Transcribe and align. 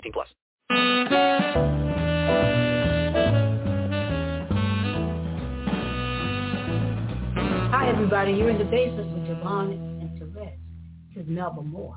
18 0.00 0.12
plus. 0.12 0.28
Hi, 7.70 7.88
everybody. 7.88 8.32
You're 8.32 8.50
in 8.50 8.58
the 8.58 8.64
basement 8.64 9.12
with 9.12 9.24
JaVonne 9.28 9.72
and 9.72 10.18
Terez. 10.18 10.58
This 11.14 11.24
is 11.24 11.28
Melba 11.28 11.62
Moore. 11.62 11.96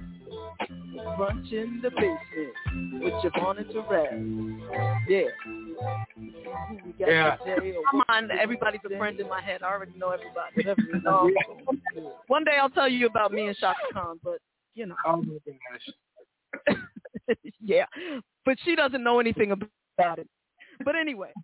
Brunch 1.17 1.51
in 1.51 1.79
the 1.81 1.89
basement 1.91 3.03
with 3.03 3.13
JaVonne 3.23 3.57
and 3.59 3.67
Terez. 3.67 5.05
Yeah. 5.07 5.23
We 6.17 6.93
Yeah. 6.99 7.37
Come 7.91 8.03
on, 8.09 8.31
everybody's 8.31 8.81
a 8.85 8.97
friend 8.97 9.19
in 9.19 9.27
my 9.27 9.41
head. 9.41 9.63
I 9.63 9.71
already 9.71 9.93
know 9.97 10.09
everybody. 10.09 10.55
Whatever 10.55 10.81
you 10.81 11.01
know. 11.01 11.31
One 12.27 12.43
day 12.43 12.57
I'll 12.61 12.69
tell 12.69 12.89
you 12.89 13.07
about 13.07 13.31
me 13.31 13.47
and 13.47 13.57
Chaka 13.57 13.79
Khan, 13.93 14.19
but 14.23 14.39
you 14.75 14.85
know. 14.85 14.95
Oh 15.05 15.17
my 15.17 15.37
gosh. 15.45 16.77
yeah, 17.61 17.85
but 18.45 18.57
she 18.63 18.75
doesn't 18.75 19.03
know 19.03 19.19
anything 19.19 19.51
about 19.51 20.19
it. 20.19 20.27
But 20.83 20.95
anyway. 20.95 21.31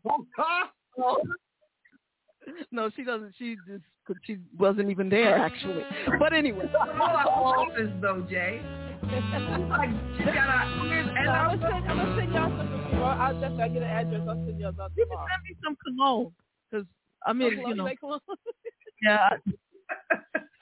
No, 2.72 2.89
she 2.95 3.03
doesn't. 3.03 3.33
She 3.38 3.58
just 3.67 3.83
she 4.23 4.38
wasn't 4.58 4.89
even 4.89 5.09
there 5.09 5.38
actually. 5.38 5.83
But 6.19 6.33
anyway. 6.33 6.69
all 6.75 7.02
our 7.02 7.27
office 7.27 7.91
though, 8.02 8.25
Jay. 8.30 8.61
like 9.69 9.89
she 10.17 10.23
got 10.25 10.50
a 10.50 10.77
and 11.17 11.30
I'm 11.30 11.59
gonna 11.59 11.72
send, 11.72 11.91
I'm 11.91 11.97
gonna 11.97 12.17
send 12.19 12.33
y'all 12.33 12.50
some. 12.50 12.91
Well, 13.00 13.05
I'll 13.05 13.39
just 13.39 13.59
I 13.59 13.67
get 13.67 13.83
an 13.83 13.89
address. 13.89 14.22
I'll 14.28 14.35
send 14.35 14.59
y'all 14.59 14.73
some. 14.78 14.91
You 14.95 15.05
can 15.05 15.17
send 15.17 15.44
me 15.47 15.55
some 15.63 15.78
cologne, 15.83 16.31
cause 16.72 16.85
I 17.25 17.34
mean, 17.34 17.56
Cologne, 17.56 17.69
you 17.69 17.75
know, 17.75 17.84
like 17.84 18.00
cologne? 18.00 18.19
yeah. 19.01 19.29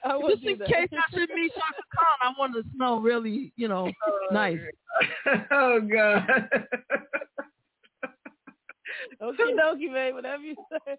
I 0.04 0.20
Just 0.30 0.44
in 0.44 0.58
that. 0.58 0.68
case 0.68 0.88
I 0.92 1.18
should 1.18 1.30
meet 1.34 1.52
Chaka 1.52 1.82
Khan, 1.94 2.16
I 2.20 2.32
want 2.38 2.54
to 2.54 2.62
smell 2.74 3.00
really, 3.00 3.52
you 3.56 3.66
know, 3.66 3.90
oh, 4.06 4.28
nice. 4.30 4.58
oh 5.50 5.80
God. 5.80 6.26
Okie 9.20 9.56
dokie, 9.58 9.92
man. 9.92 10.14
Whatever 10.14 10.42
you 10.42 10.54
say. 10.70 10.96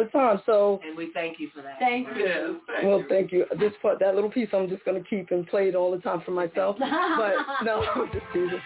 It's 0.00 0.12
time, 0.12 0.40
so 0.46 0.80
And 0.84 0.96
we 0.96 1.10
thank 1.12 1.38
you 1.40 1.48
for 1.54 1.62
that. 1.62 1.78
Thank 1.78 2.08
you. 2.16 2.60
well, 2.84 3.04
thank 3.08 3.32
you. 3.32 3.44
This 3.58 3.72
part, 3.82 3.98
that 4.00 4.14
little 4.14 4.30
piece, 4.30 4.48
I'm 4.52 4.68
just 4.68 4.84
gonna 4.84 5.02
keep 5.02 5.30
and 5.30 5.46
play 5.46 5.68
it 5.68 5.74
all 5.74 5.90
the 5.90 5.98
time 5.98 6.22
for 6.24 6.32
myself. 6.32 6.76
But 7.18 7.34
no, 7.64 7.84
just 8.12 8.24
teasing. 8.32 8.60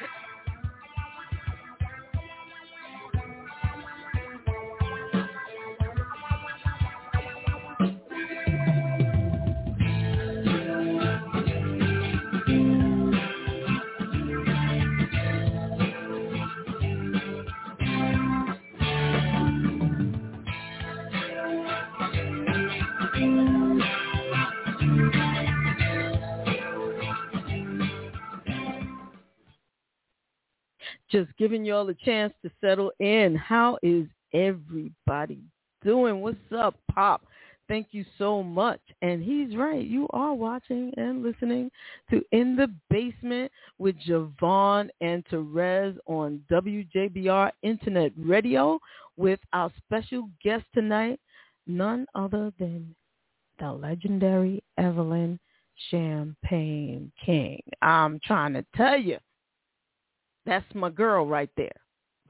Just 31.13 31.31
giving 31.37 31.63
y'all 31.63 31.91
a 31.91 31.95
chance 31.95 32.33
to 32.43 32.51
settle 32.63 32.91
in. 32.99 33.37
How 33.37 33.79
is 33.83 34.07
everybody 34.33 35.41
doing? 35.85 36.23
What's 36.23 36.39
up, 36.57 36.75
Pop? 36.91 37.23
Thank 37.69 37.89
you 37.91 38.03
so 38.17 38.43
much. 38.43 38.81
And 39.03 39.23
he's 39.23 39.55
right. 39.55 39.85
You 39.85 40.07
are 40.15 40.33
watching 40.33 40.91
and 40.97 41.23
listening 41.23 41.71
to 42.09 42.23
In 42.33 42.57
the 42.57 42.73
Basement 42.89 43.53
with 43.79 43.95
JaVonne 44.09 44.89
and 45.03 45.23
Terez 45.27 45.99
on 46.07 46.43
WJBR 46.51 47.51
Internet 47.63 48.13
Radio 48.17 48.79
with 49.19 49.41
our 49.53 49.71
special 49.85 50.31
guest 50.43 50.65
tonight, 50.73 51.21
none 51.67 52.07
other 52.15 52.55
than 52.59 52.95
the 53.61 53.71
legendary 53.71 54.63
Evelyn 54.79 55.39
Champagne 55.91 57.13
King. 57.23 57.61
I'm 57.83 58.19
trying 58.25 58.55
to 58.55 58.65
tell 58.75 58.99
you, 58.99 59.19
that's 60.47 60.67
my 60.75 60.91
girl 60.91 61.27
right 61.27 61.51
there. 61.57 61.71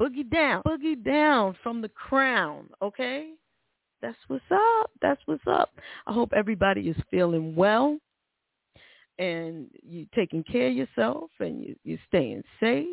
Boogie 0.00 0.28
down, 0.30 0.62
boogie 0.66 1.02
down 1.02 1.56
from 1.62 1.80
the 1.80 1.88
crown, 1.88 2.68
okay? 2.80 3.30
That's 4.00 4.18
what's 4.26 4.44
up. 4.50 4.90
That's 5.00 5.20
what's 5.26 5.46
up. 5.46 5.70
I 6.06 6.12
hope 6.12 6.32
everybody 6.34 6.88
is 6.88 6.96
feeling 7.10 7.54
well 7.54 7.98
and 9.18 9.68
you're 9.82 10.06
taking 10.14 10.42
care 10.42 10.68
of 10.68 10.74
yourself 10.74 11.30
and 11.38 11.62
you, 11.62 11.76
you're 11.84 11.98
staying 12.08 12.42
safe. 12.58 12.88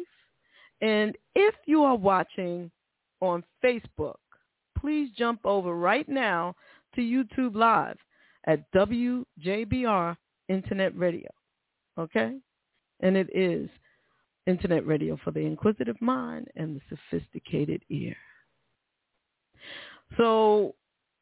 And 0.81 1.18
if 1.35 1.56
you 1.66 1.84
are 1.84 1.96
watching 1.96 2.69
on 3.22 3.44
Facebook, 3.63 4.18
please 4.78 5.09
jump 5.18 5.41
over 5.46 5.74
right 5.74 6.08
now 6.08 6.56
to 6.96 7.02
YouTube 7.02 7.56
Live 7.56 7.97
at 8.46 8.72
WJBR 8.72 10.16
Internet 10.47 10.97
Radio. 10.97 11.29
Okay? 11.97 12.38
And 13.02 13.18
it 13.18 13.29
is 13.34 13.69
Internet 14.50 14.86
radio 14.86 15.18
for 15.24 15.32
the 15.32 15.40
inquisitive 15.40 16.02
mind 16.02 16.48
and 16.56 16.76
the 16.76 16.98
sophisticated 17.12 17.84
ear. 17.90 18.16
So 20.18 20.76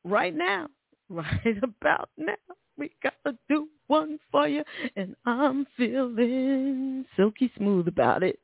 right 0.03 0.35
now, 0.35 0.67
right 1.09 1.57
about 1.63 2.09
now, 2.17 2.35
we 2.77 2.91
gotta 3.01 3.37
do 3.49 3.67
one 3.87 4.19
for 4.31 4.47
you, 4.47 4.63
and 4.95 5.15
I'm 5.25 5.65
feeling 5.75 7.05
silky 7.15 7.51
smooth 7.57 7.87
about 7.87 8.23
it. 8.23 8.39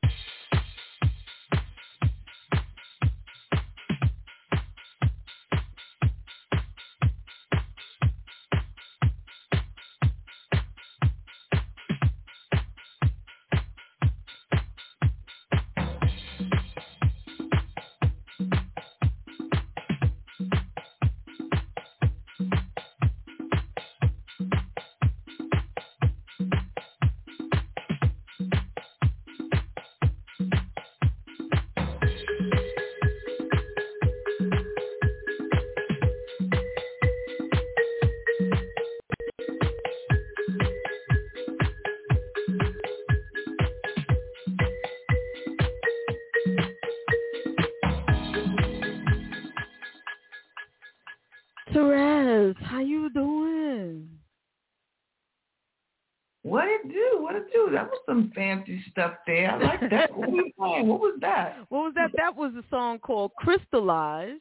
Some 58.06 58.32
fancy 58.34 58.82
stuff 58.90 59.14
there. 59.26 59.50
I 59.50 59.58
like 59.58 59.90
that. 59.90 60.16
what, 60.16 60.30
was 60.30 60.50
playing? 60.58 60.88
what 60.88 61.00
was 61.00 61.18
that? 61.20 61.58
What 61.68 61.84
was 61.84 61.92
that? 61.96 62.10
That 62.16 62.34
was 62.36 62.52
a 62.54 62.64
song 62.70 62.98
called 62.98 63.32
Crystallized. 63.38 64.40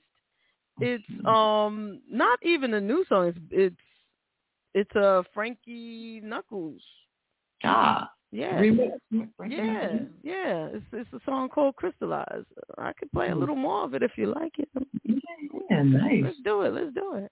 It's 0.79 1.03
um 1.25 2.01
not 2.09 2.39
even 2.43 2.73
a 2.73 2.81
new 2.81 3.05
song. 3.07 3.27
It's 3.27 3.37
it's 3.51 3.75
it's 4.73 4.95
a 4.95 5.23
Frankie 5.33 6.19
Knuckles. 6.23 6.81
Ah, 7.63 8.09
Yeah. 8.31 8.59
Yeah, 8.61 9.99
yeah. 10.23 10.67
It's 10.73 10.85
it's 10.91 11.13
a 11.13 11.19
song 11.25 11.49
called 11.49 11.75
Crystallized. 11.75 12.47
I 12.77 12.91
could 12.93 13.11
play 13.11 13.29
a 13.29 13.35
little 13.35 13.55
more 13.55 13.83
of 13.85 13.93
it 13.93 14.01
if 14.01 14.11
you 14.17 14.33
like 14.33 14.53
it. 14.57 14.69
Yeah, 15.69 15.83
nice. 15.83 16.23
Let's 16.23 16.37
do 16.43 16.63
it. 16.63 16.73
Let's 16.73 16.93
do 16.95 17.15
it. 17.15 17.31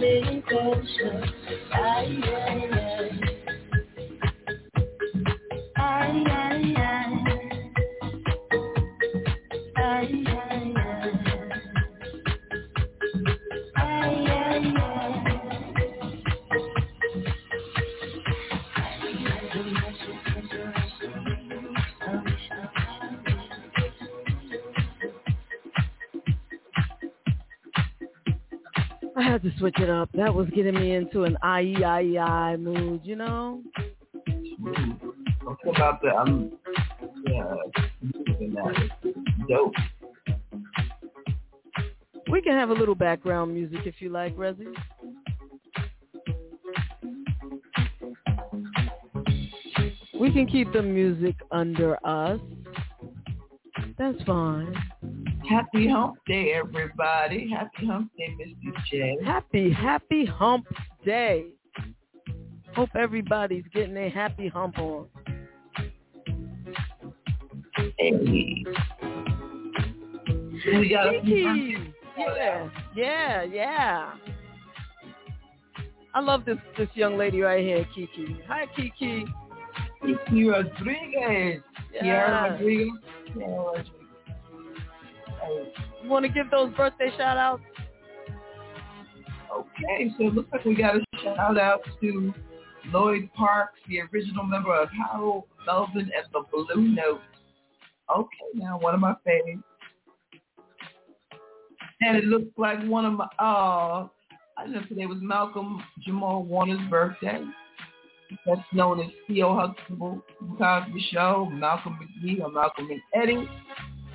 Getting 0.00 0.42
closer. 0.42 1.24
I, 1.72 2.20
I, 2.24 2.68
I, 2.72 3.33
to 29.44 29.58
switch 29.58 29.78
it 29.78 29.90
up. 29.90 30.10
That 30.14 30.34
was 30.34 30.48
getting 30.54 30.74
me 30.74 30.94
into 30.94 31.24
an 31.24 31.36
I-E-I-E-I 31.42 32.56
mood, 32.56 33.02
you 33.04 33.16
know? 33.16 33.62
Smooth. 34.56 34.76
About 35.66 36.00
the 36.00 36.08
I'm 36.08 36.52
yeah, 37.26 37.54
that. 38.02 38.90
Dope. 39.48 39.72
We 42.30 42.40
can 42.40 42.52
have 42.54 42.70
a 42.70 42.72
little 42.72 42.94
background 42.94 43.52
music 43.52 43.80
if 43.84 43.96
you 43.98 44.08
like, 44.08 44.34
Resi. 44.36 44.74
We 50.18 50.32
can 50.32 50.46
keep 50.46 50.72
the 50.72 50.82
music 50.82 51.36
under 51.50 51.98
us. 52.06 52.40
That's 53.98 54.22
fine. 54.24 54.74
Happy 55.48 55.88
Hump 55.88 56.16
Day, 56.26 56.52
everybody. 56.54 57.50
Happy 57.50 57.86
Hump 57.86 58.10
Day, 58.16 58.34
Mr. 58.40 58.84
J. 58.90 59.18
Happy, 59.24 59.70
happy 59.70 60.24
hump 60.24 60.66
day. 61.04 61.46
Hope 62.74 62.90
everybody's 62.96 63.64
getting 63.72 63.96
a 63.96 64.08
happy 64.08 64.48
hump 64.48 64.78
on. 64.78 65.06
Hey. 67.98 68.64
We 70.66 70.88
got 70.88 71.14
a 71.14 71.20
Kiki. 71.20 71.76
Yeah, 72.16 72.68
yeah, 72.96 73.42
yeah. 73.42 74.14
I 76.14 76.20
love 76.20 76.44
this 76.44 76.58
this 76.78 76.88
young 76.94 77.18
lady 77.18 77.40
right 77.40 77.62
here, 77.62 77.86
Kiki. 77.94 78.40
Hi, 78.48 78.66
Kiki. 78.74 79.26
Kiki 80.00 80.48
Rodriguez. 80.48 81.62
Yeah. 81.92 82.50
Rodriguez. 82.50 82.92
Kiara 83.36 83.72
Rodriguez. 83.72 84.03
You 86.02 86.08
want 86.08 86.24
to 86.24 86.32
give 86.32 86.50
those 86.50 86.72
birthday 86.74 87.10
shout 87.16 87.36
outs? 87.36 87.62
Okay, 89.52 90.10
so 90.18 90.26
it 90.26 90.34
looks 90.34 90.48
like 90.52 90.64
we 90.64 90.74
got 90.74 90.96
a 90.96 91.00
shout 91.22 91.58
out 91.58 91.80
to 92.00 92.34
Lloyd 92.92 93.28
Parks, 93.34 93.78
the 93.88 94.00
original 94.12 94.44
member 94.44 94.74
of 94.74 94.88
Harold 95.10 95.44
Melvin 95.66 96.10
and 96.14 96.26
the 96.32 96.42
Blue 96.50 96.88
Note. 96.88 97.20
Okay, 98.14 98.28
now 98.54 98.78
one 98.78 98.94
of 98.94 99.00
my 99.00 99.14
favorites. 99.24 99.62
And 102.00 102.16
it 102.16 102.24
looks 102.24 102.50
like 102.58 102.82
one 102.84 103.06
of 103.06 103.14
my, 103.14 103.24
uh, 103.38 104.08
I 104.58 104.66
know 104.66 104.82
today 104.88 105.06
was 105.06 105.18
Malcolm 105.22 105.82
Jamal 106.04 106.42
Warner's 106.44 106.86
birthday. 106.90 107.42
That's 108.46 108.60
known 108.72 109.00
as 109.00 109.10
Theo 109.26 109.54
Huxtable 109.54 110.22
Cosby 110.58 111.08
Show, 111.12 111.48
Malcolm 111.52 111.98
McGee 112.02 112.42
or 112.42 112.50
Malcolm 112.50 112.88
and 112.90 113.00
Eddie, 113.14 113.48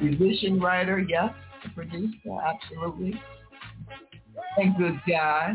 musician, 0.02 0.60
writer, 0.60 1.00
yes, 1.00 1.32
producer, 1.76 2.14
absolutely, 2.46 3.20
and 4.58 4.78
good 4.78 5.00
guy. 5.08 5.54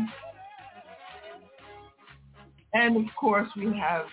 And 2.73 2.97
of 2.97 3.15
course, 3.15 3.47
we 3.55 3.77
have 3.77 4.05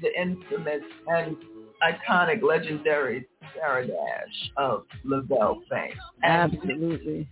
the 0.00 0.08
infamous 0.20 0.82
and 1.08 1.36
iconic, 1.82 2.42
legendary 2.42 3.26
Sarah 3.54 3.86
Dash 3.86 4.50
of 4.56 4.84
Labelle 5.04 5.60
fame. 5.70 5.92
And 6.22 6.54
Absolutely. 6.54 7.28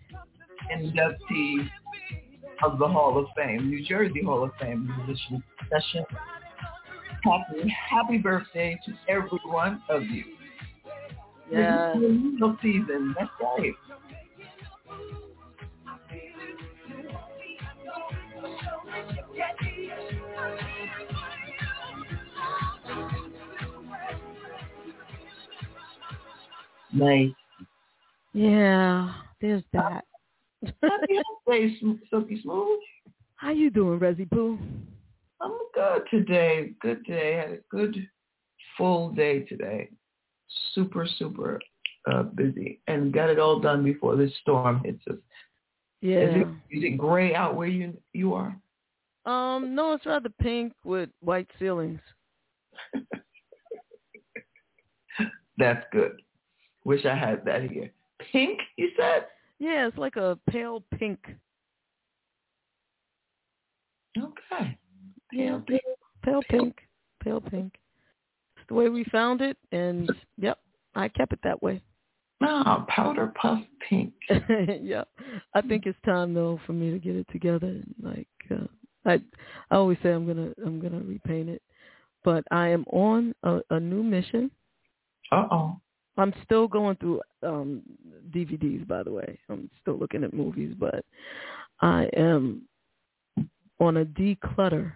inductee 0.73 1.69
of 2.63 2.79
the 2.79 2.89
Hall 2.89 3.19
of 3.19 3.27
Fame, 3.37 3.69
New 3.69 3.85
Jersey 3.85 4.23
Hall 4.25 4.45
of 4.45 4.51
Fame 4.61 4.93
musician 4.99 5.43
session. 5.71 6.05
Happy, 7.23 7.75
happy 7.91 8.19
birthday 8.19 8.79
to 8.87 8.93
every 9.09 9.41
one 9.45 9.83
of 9.89 10.03
you. 10.05 10.25
Yeah. 11.51 11.93
This 11.95 12.03
is 12.03 12.09
the 12.09 12.15
musical 12.15 12.57
season. 12.63 13.15
That's 13.19 13.31
right. 13.41 13.73
Nice. 26.93 27.31
Yeah, 28.33 29.13
there's 29.41 29.63
that. 29.73 30.05
Happy 30.83 31.79
Sm- 31.79 31.93
Silky 32.11 32.41
Smooth. 32.43 32.81
How 33.37 33.51
you 33.51 33.71
doing, 33.71 33.99
Resi 34.01 34.29
Pooh? 34.31 34.59
I'm 35.41 35.53
good 35.75 36.03
today. 36.11 36.73
Good 36.81 37.05
day. 37.05 37.35
Had 37.35 37.51
a 37.51 37.59
good 37.71 37.97
full 38.77 39.11
day 39.11 39.41
today. 39.41 39.91
Super, 40.75 41.07
super 41.19 41.61
uh, 42.11 42.23
busy 42.23 42.81
and 42.87 43.13
got 43.13 43.31
it 43.31 43.39
all 43.39 43.59
done 43.61 43.83
before 43.85 44.17
this 44.17 44.33
storm 44.43 44.83
hits 44.85 45.03
us. 45.09 45.17
Is 45.17 46.11
Yeah. 46.11 46.19
it, 46.19 46.47
is 46.71 46.85
it 46.85 46.99
gray 46.99 47.35
out 47.35 47.57
where 47.57 47.69
you 47.69 47.97
you 48.13 48.35
are? 48.35 48.57
Um, 49.25 49.75
no, 49.75 49.93
it's 49.95 50.07
rather 50.07 50.29
pink 50.29 50.73
with 50.85 51.11
white 51.21 51.51
ceilings. 51.59 52.01
That's 55.59 55.85
good. 55.91 56.23
Wish 56.85 57.05
I 57.05 57.17
had 57.17 57.45
that 57.45 57.69
here. 57.69 57.91
Pink, 58.31 58.61
you 58.77 58.91
said? 58.97 59.27
Yeah, 59.59 59.89
it's 59.89 59.99
like 59.99 60.17
a 60.17 60.39
pale 60.49 60.85
pink. 60.97 61.19
Okay. 64.17 64.79
Yeah, 65.33 65.59
pale, 65.67 65.81
pale 66.23 66.43
pink, 66.49 66.77
pale 67.23 67.41
pink. 67.41 67.75
The 68.69 68.75
way 68.75 68.89
we 68.89 69.05
found 69.05 69.41
it, 69.41 69.57
and 69.73 70.11
yep, 70.39 70.59
I 70.95 71.09
kept 71.09 71.33
it 71.33 71.39
that 71.45 71.63
way. 71.63 71.81
Ah, 72.43 72.85
powder 72.89 73.33
puff 73.41 73.61
pink. 73.89 74.13
yep. 74.83 75.09
I 75.55 75.61
think 75.63 75.87
it's 75.87 75.99
time 76.05 76.35
though 76.35 76.61
for 76.67 76.73
me 76.73 76.91
to 76.91 76.99
get 76.99 77.17
it 77.17 77.27
together. 77.33 77.81
Like 78.03 78.29
uh, 78.51 78.67
I, 79.07 79.15
I 79.71 79.77
always 79.77 79.99
say 80.03 80.11
I'm 80.11 80.27
gonna 80.27 80.53
I'm 80.65 80.81
gonna 80.81 81.01
repaint 81.01 81.49
it, 81.49 81.63
but 82.25 82.45
I 82.51 82.69
am 82.69 82.85
on 82.93 83.35
a, 83.43 83.61
a 83.71 83.81
new 83.81 84.03
mission. 84.03 84.51
Uh 85.33 85.47
oh. 85.51 85.81
I'm 86.19 86.35
still 86.45 86.67
going 86.69 86.97
through 86.97 87.21
um 87.43 87.83
DVDs, 88.31 88.87
by 88.87 89.03
the 89.03 89.13
way. 89.13 89.39
I'm 89.49 89.71
still 89.81 89.97
looking 89.97 90.25
at 90.25 90.35
movies, 90.35 90.75
but 90.79 91.05
I 91.81 92.11
am 92.17 92.63
on 93.81 93.99
a 93.99 94.05
declutter 94.05 94.93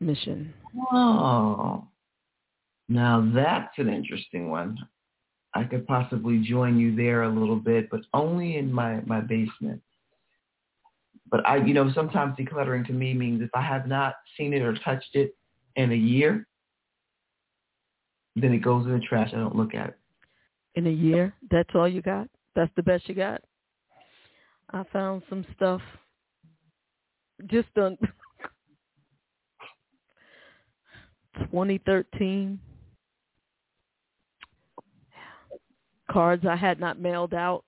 mission. 0.00 0.54
Oh. 0.92 1.86
Now 2.88 3.30
that's 3.34 3.78
an 3.78 3.88
interesting 3.88 4.50
one. 4.50 4.78
I 5.54 5.64
could 5.64 5.86
possibly 5.86 6.38
join 6.38 6.78
you 6.78 6.96
there 6.96 7.24
a 7.24 7.28
little 7.28 7.56
bit, 7.56 7.90
but 7.90 8.00
only 8.14 8.56
in 8.56 8.72
my, 8.72 9.00
my 9.02 9.20
basement. 9.20 9.82
But 11.30 11.46
I, 11.46 11.56
you 11.56 11.74
know, 11.74 11.92
sometimes 11.94 12.36
decluttering 12.36 12.86
to 12.86 12.92
me 12.92 13.14
means 13.14 13.42
if 13.42 13.50
I 13.54 13.62
have 13.62 13.86
not 13.86 14.14
seen 14.36 14.54
it 14.54 14.62
or 14.62 14.74
touched 14.78 15.14
it 15.14 15.36
in 15.76 15.92
a 15.92 15.96
year, 15.96 16.46
then 18.36 18.52
it 18.52 18.58
goes 18.58 18.86
in 18.86 18.92
the 18.92 19.00
trash. 19.00 19.30
I 19.32 19.36
don't 19.36 19.56
look 19.56 19.74
at 19.74 19.90
it. 19.90 19.98
In 20.74 20.86
a 20.86 20.90
year, 20.90 21.34
that's 21.50 21.68
all 21.74 21.88
you 21.88 22.00
got? 22.00 22.28
That's 22.54 22.72
the 22.76 22.82
best 22.82 23.08
you 23.08 23.14
got? 23.14 23.42
I 24.70 24.84
found 24.90 25.22
some 25.28 25.44
stuff 25.54 25.82
just 27.46 27.68
on 27.76 27.98
2013 31.38 32.58
cards 36.12 36.44
I 36.46 36.56
had 36.56 36.78
not 36.80 36.98
mailed 37.00 37.34
out. 37.34 37.64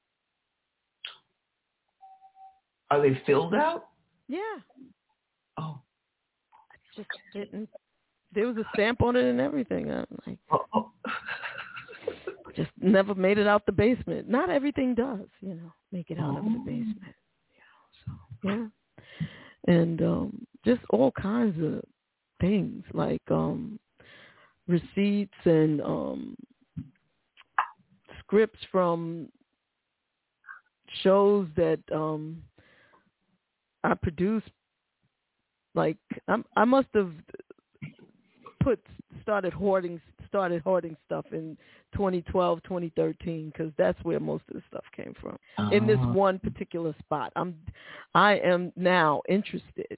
Are 2.90 3.00
they 3.00 3.20
filled 3.26 3.54
out? 3.54 3.84
Yeah, 4.28 4.38
Oh. 5.58 5.80
I 6.52 6.76
just 6.96 7.08
didn't. 7.32 7.68
There 8.34 8.46
was 8.46 8.56
a 8.56 8.64
stamp 8.74 9.02
on 9.02 9.14
it 9.16 9.24
and 9.24 9.40
everything. 9.40 9.90
I'm 9.90 10.06
like, 10.26 10.38
oh, 10.50 10.64
oh. 10.74 10.90
just 12.56 12.70
never 12.80 13.14
made 13.14 13.38
it 13.38 13.46
out 13.46 13.64
the 13.66 13.72
basement. 13.72 14.28
Not 14.28 14.50
everything 14.50 14.94
does, 14.94 15.26
you 15.40 15.54
know, 15.54 15.72
make 15.92 16.10
it 16.10 16.18
out 16.18 16.38
of 16.38 16.44
the 16.44 16.50
Oh. 16.50 16.64
basement. 16.64 17.14
You 17.52 17.60
know, 17.60 18.10
so 18.42 18.48
yeah. 18.48 18.66
And 19.74 20.02
um 20.02 20.46
just 20.64 20.80
all 20.90 21.12
kinds 21.12 21.56
of 21.62 21.82
things 22.40 22.84
like 22.92 23.22
um 23.30 23.78
receipts 24.66 25.38
and 25.44 25.80
um 25.82 26.36
scripts 28.26 28.58
from 28.70 29.28
shows 31.02 31.46
that 31.56 31.80
um 31.92 32.42
I 33.82 33.94
produced 33.94 34.50
like 35.74 35.98
I'm 36.28 36.44
I 36.56 36.64
must 36.64 36.88
have 36.94 37.10
put 38.62 38.80
started 39.22 39.52
hoarding 39.52 40.00
started 40.28 40.62
hoarding 40.62 40.96
stuff 41.06 41.24
in 41.32 41.56
2012 41.92 42.62
2013 42.64 43.52
because 43.52 43.72
that's 43.78 44.02
where 44.02 44.18
most 44.18 44.42
of 44.48 44.56
the 44.56 44.62
stuff 44.68 44.84
came 44.96 45.14
from. 45.20 45.38
In 45.72 45.86
this 45.86 45.98
Uh, 46.00 46.12
one 46.12 46.38
particular 46.38 46.94
spot 46.98 47.32
i'm 47.36 47.54
i 48.14 48.32
am 48.38 48.72
now 48.76 49.22
interested 49.28 49.96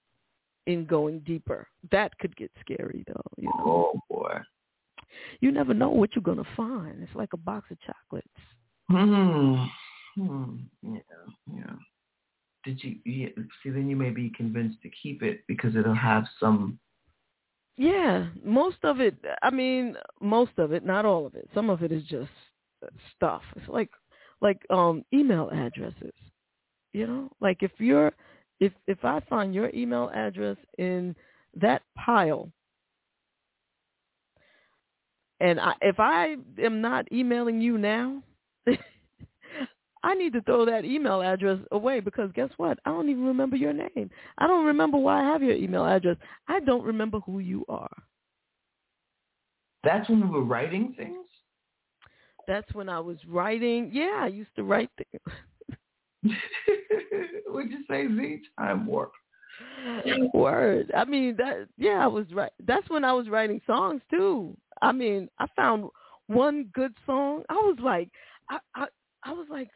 in 0.67 0.85
going 0.85 1.21
deeper. 1.21 1.69
That 1.93 2.19
could 2.19 2.37
get 2.37 2.51
scary 2.61 3.05
though 3.07 3.21
you 3.37 3.49
know? 3.59 3.93
Oh 3.95 4.01
boy. 4.11 4.39
You 5.41 5.51
never 5.51 5.75
know 5.75 5.91
what 5.91 6.15
you're 6.15 6.23
going 6.23 6.37
to 6.37 6.51
find 6.57 7.03
it's 7.03 7.15
like 7.15 7.33
a 7.33 7.39
box 7.39 7.71
of 7.71 7.79
chocolates 7.81 8.29
Hmm. 8.89 9.65
Hmm. 10.15 10.57
Yeah. 10.83 10.99
Yeah. 11.53 11.73
Did 12.65 12.83
you 12.83 12.97
yeah, 13.05 13.29
see? 13.63 13.71
Then 13.71 13.89
you 13.89 13.97
may 13.97 14.11
be 14.11 14.31
convinced 14.37 14.81
to 14.83 14.91
keep 14.91 15.23
it 15.23 15.43
because 15.47 15.77
it'll 15.77 15.95
have 15.95 16.25
some. 16.41 16.79
Yeah, 17.77 18.27
most 18.45 18.79
of 18.85 19.01
it. 19.01 19.17
I 19.43 19.51
mean, 19.51 19.97
most 20.21 20.53
of 20.57 20.73
it, 20.73 20.85
not 20.85 21.05
all 21.05 21.27
of 21.27 21.35
it. 21.35 21.49
Some 21.55 21.69
of 21.69 21.83
it 21.83 21.93
is 21.93 22.03
just 22.05 22.31
stuff. 23.15 23.43
It's 23.57 23.69
like 23.69 23.91
like 24.41 24.61
um 24.71 25.05
email 25.13 25.51
addresses. 25.51 26.15
You 26.93 27.07
know, 27.07 27.31
like 27.41 27.63
if 27.63 27.73
you're 27.79 28.13
if 28.61 28.73
if 28.87 29.05
I 29.05 29.21
find 29.29 29.55
your 29.55 29.71
email 29.75 30.11
address 30.15 30.57
in 30.79 31.15
that 31.55 31.83
pile, 31.97 32.51
and 35.41 35.61
I, 35.61 35.75
if 35.83 35.99
I 35.99 36.37
am 36.63 36.81
not 36.81 37.11
emailing 37.13 37.61
you 37.61 37.79
now, 37.79 38.23
I 40.03 40.15
need 40.15 40.33
to 40.35 40.43
throw 40.43 40.65
that 40.67 40.85
email 40.85 41.21
address 41.21 41.59
away 41.73 42.01
because 42.01 42.31
guess 42.33 42.51
what? 42.57 42.79
I 42.85 42.91
don't 42.91 43.09
even 43.09 43.25
remember 43.25 43.57
your 43.57 43.73
name. 43.73 44.11
I 44.39 44.47
don't 44.47 44.65
remember 44.65 44.99
why 44.99 45.21
I 45.21 45.25
have 45.25 45.43
your 45.43 45.57
email 45.57 45.85
address. 45.85 46.17
I 46.49 46.61
don't 46.61 46.85
remember 46.85 47.21
who 47.21 47.41
you 47.41 47.65
are. 47.69 47.91
That's 49.83 50.09
when 50.09 50.21
we 50.21 50.29
were 50.29 50.45
writing 50.45 50.95
things. 50.97 51.27
That's 52.47 52.73
when 52.75 52.89
I 52.89 53.01
was 53.01 53.19
writing. 53.27 53.91
Yeah, 53.93 54.21
I 54.23 54.29
used 54.29 54.55
to 54.57 54.63
write 54.63 54.91
things. 54.97 55.37
Would 57.49 57.71
you 57.71 57.85
say 57.91 58.07
Z 58.07 58.43
time 58.59 58.87
warp? 58.87 59.13
Word. 60.35 60.93
I 60.97 61.05
mean 61.05 61.37
that. 61.39 61.67
Yeah, 61.77 62.03
I 62.03 62.07
was 62.07 62.27
right. 62.33 62.53
That's 62.67 62.89
when 62.91 63.05
I 63.05 63.13
was 63.13 63.29
writing 63.29 63.61
songs 63.67 64.03
too. 64.11 64.57
I 64.83 64.93
mean, 64.93 65.29
I 65.39 65.47
found 65.57 65.91
one 66.27 66.71
good 66.73 66.93
song. 67.05 67.43
I 67.49 67.55
was 67.55 67.77
like, 67.83 68.09
I, 68.51 68.59
I, 68.75 68.87
I 69.25 69.33
was 69.33 69.47
like, 69.51 69.69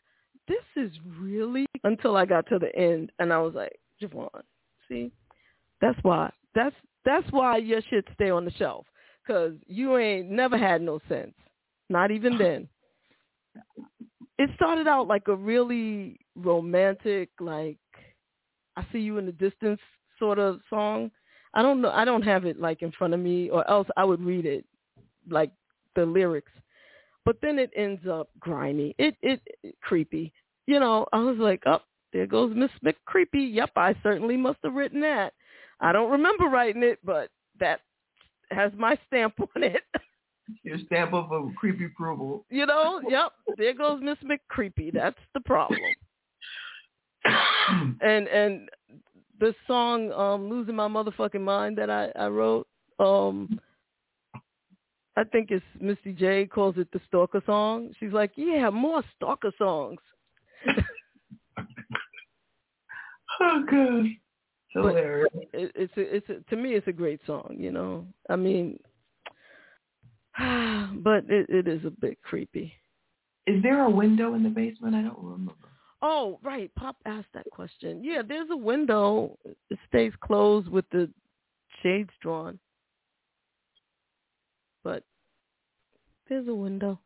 this 0.49 0.59
is 0.77 0.91
really 1.19 1.67
until 1.85 2.17
I 2.17 2.25
got 2.25 2.47
to 2.49 2.59
the 2.59 2.75
end, 2.77 3.13
and 3.19 3.33
I 3.33 3.39
was 3.39 3.55
like, 3.55 3.79
JaVonne, 4.03 4.43
see, 4.89 5.13
that's 5.81 5.99
why. 6.03 6.31
That's 6.55 6.75
that's 7.05 7.31
why 7.31 7.59
your 7.59 7.81
shit 7.89 8.07
stay 8.15 8.31
on 8.31 8.45
the 8.45 8.51
shelf, 8.53 8.87
cause 9.27 9.53
you 9.67 9.97
ain't 9.97 10.31
never 10.31 10.59
had 10.59 10.83
no 10.83 11.01
sense, 11.09 11.35
not 11.89 12.11
even 12.11 12.37
then. 12.39 12.69
It 14.39 14.51
started 14.55 14.89
out 14.89 15.07
like 15.07 15.29
a 15.29 15.35
really, 15.35 16.19
romantic, 16.35 17.29
like 17.41 17.79
I 18.77 18.87
see 18.93 18.99
you 18.99 19.19
in 19.19 19.27
the 19.27 19.33
distance 19.33 19.81
sort 20.19 20.39
of 20.39 20.61
song. 20.69 21.11
I 21.55 21.63
don't 21.63 21.81
know. 21.81 21.91
I 21.91 22.05
don't 22.05 22.23
have 22.23 22.45
it 22.45 22.61
like 22.61 22.83
in 22.83 22.93
front 22.93 23.15
of 23.15 23.21
me, 23.21 23.51
or 23.51 23.69
else 23.69 23.89
I 23.97 24.05
would 24.05 24.23
read 24.23 24.47
it, 24.47 24.65
like 25.31 25.51
the 25.95 26.05
lyrics. 26.05 26.53
But 27.25 27.37
then 27.43 27.59
it 27.59 27.71
ends 27.77 28.07
up 28.09 28.29
grimy. 28.39 28.95
It 28.99 29.17
it, 29.23 29.41
it 29.63 29.77
creepy. 29.83 30.33
You 30.67 30.81
know, 30.81 31.07
I 31.13 31.19
was 31.19 31.37
like, 31.39 31.63
oh, 31.67 31.81
there 32.13 32.27
goes 32.27 32.55
Miss 32.55 32.71
McCreepy. 32.85 33.55
Yep, 33.55 33.71
I 33.77 33.95
certainly 34.03 34.37
must 34.37 34.59
have 34.65 34.75
written 34.75 35.01
that. 35.03 35.33
I 35.81 35.93
don't 35.93 36.11
remember 36.11 36.47
writing 36.47 36.83
it, 36.83 36.99
but 37.05 37.31
that 37.59 37.81
has 38.51 38.73
my 38.77 38.99
stamp 39.07 39.35
on 39.57 39.63
it. 39.63 39.83
Your 40.65 40.79
stamp 40.87 41.15
of 41.15 41.31
a 41.31 41.51
creepy 41.57 41.87
approval. 41.87 42.45
You 42.51 42.67
know, 42.67 43.01
yep. 43.09 43.33
There 43.57 43.75
goes 43.75 44.01
Miss 44.03 44.19
McCreepy. 44.25 44.93
That's 44.93 45.19
the 45.35 45.41
problem. 45.41 45.79
and 48.01 48.27
and 48.29 48.69
the 49.39 49.55
song 49.67 50.13
um 50.13 50.49
losing 50.49 50.75
my 50.75 50.89
motherfucking 50.89 51.41
mind 51.41 51.79
that 51.79 51.91
I 51.91 52.11
I 52.17 52.29
wrote 52.29 52.67
um 52.99 53.61
I 55.17 55.25
think 55.25 55.51
it's 55.51 55.65
Misty 55.81 56.13
J 56.13 56.47
calls 56.47 56.77
it 56.79 56.89
the 56.93 57.01
stalker 57.09 57.43
song. 57.45 57.93
She's 57.99 58.13
like, 58.13 58.33
"Yeah, 58.37 58.71
more 58.71 59.03
stalker 59.17 59.53
songs." 59.59 60.01
oh 63.41 63.65
god. 63.71 64.07
Hilarious. 64.73 65.29
It, 65.53 65.73
it's 65.75 65.97
a, 65.97 66.17
it's 66.17 66.29
a, 66.29 66.51
to 66.51 66.57
me 66.57 66.75
it's 66.75 66.87
a 66.87 66.93
great 66.93 67.21
song, 67.27 67.57
you 67.59 67.73
know. 67.73 68.07
I 68.29 68.37
mean 68.37 68.79
but 70.39 71.25
it, 71.29 71.49
it 71.49 71.69
is 71.69 71.85
a 71.85 71.91
bit 71.91 72.19
creepy. 72.23 72.73
Is 73.47 73.63
there 73.63 73.85
a 73.85 73.91
window 73.91 74.35
in 74.35 74.43
the 74.43 74.49
basement? 74.49 74.95
I 74.95 75.03
don't 75.03 75.19
remember. 75.19 75.53
Oh, 76.03 76.39
right. 76.43 76.71
Pop 76.77 76.97
asked 77.05 77.29
that 77.35 77.47
question. 77.51 78.03
Yeah, 78.03 78.23
there's 78.27 78.49
a 78.51 78.57
window. 78.57 79.37
It 79.45 79.79
stays 79.89 80.13
closed 80.21 80.69
with 80.69 80.87
the 80.91 81.11
shades 81.83 82.11
drawn. 82.23 82.59
But 84.83 85.05
there's 86.29 86.49
a 86.49 86.55
window. 86.55 86.99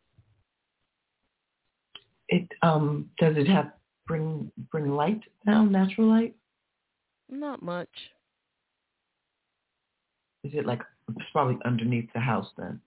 It 2.28 2.49
um 2.62 3.11
does 3.19 3.37
it 3.37 3.49
have 3.49 3.73
bring 4.07 4.50
bring 4.71 4.88
light 4.88 5.21
now, 5.47 5.64
natural 5.64 6.09
light? 6.09 6.35
Not 7.31 7.62
much. 7.62 7.88
Is 10.45 10.52
it 10.54 10.66
like 10.66 10.83
it's 11.09 11.31
probably 11.33 11.59
underneath 11.64 12.09
the 12.12 12.21
house 12.21 12.49
then? 12.57 12.81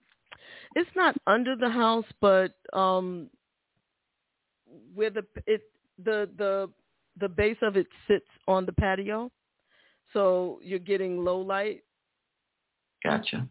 It's 0.76 0.90
not 0.94 1.16
under 1.26 1.56
the 1.56 1.68
house, 1.68 2.06
but 2.20 2.54
um 2.72 3.28
where 4.94 5.10
the 5.10 5.24
it 5.46 5.62
the 6.04 6.28
the 6.36 6.70
the 7.18 7.28
base 7.28 7.56
of 7.62 7.76
it 7.76 7.86
sits 8.06 8.28
on 8.46 8.64
the 8.64 8.72
patio, 8.72 9.30
so 10.12 10.60
you're 10.62 10.78
getting 10.78 11.24
low 11.24 11.40
light. 11.40 11.82
Gotcha. 13.02 13.48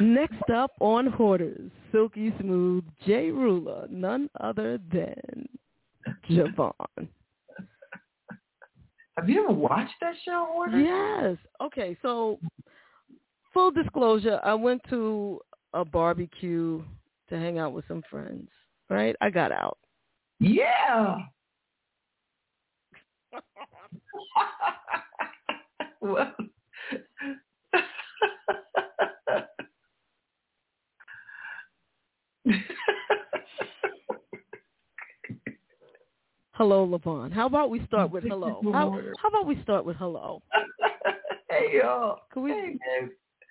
Next 0.00 0.48
up 0.54 0.72
on 0.80 1.06
Hoarders, 1.06 1.70
Silky 1.92 2.32
Smooth, 2.40 2.84
Jay 3.06 3.30
Ruler, 3.30 3.86
none 3.90 4.30
other 4.40 4.78
than 4.90 5.48
JaVonne. 6.28 7.08
Have 9.16 9.28
you 9.28 9.44
ever 9.44 9.52
watched 9.52 9.92
that 10.00 10.14
show, 10.24 10.46
Hoarders? 10.50 10.82
Yes. 10.82 11.36
Okay, 11.60 11.96
so 12.00 12.38
full 13.52 13.70
disclosure, 13.70 14.40
I 14.42 14.54
went 14.54 14.80
to 14.88 15.40
a 15.74 15.84
barbecue 15.84 16.82
to 17.28 17.34
hang 17.38 17.58
out 17.58 17.72
with 17.72 17.84
some 17.86 18.02
friends. 18.10 18.48
Right? 18.88 19.14
I 19.20 19.30
got 19.30 19.52
out. 19.52 19.78
Yeah. 20.40 21.18
well, 26.00 26.34
hello, 36.52 36.86
Levon. 36.86 37.32
How 37.32 37.46
about 37.46 37.70
we 37.70 37.84
start 37.86 38.10
with 38.10 38.24
hello? 38.24 38.60
How, 38.72 38.90
how 39.18 39.28
about 39.28 39.46
we 39.46 39.62
start 39.62 39.84
with 39.84 39.96
hello? 39.96 40.42
hey 41.50 41.78
y'all. 41.78 42.20
Can 42.32 42.42
we? 42.42 42.50
Hey. 42.50 42.78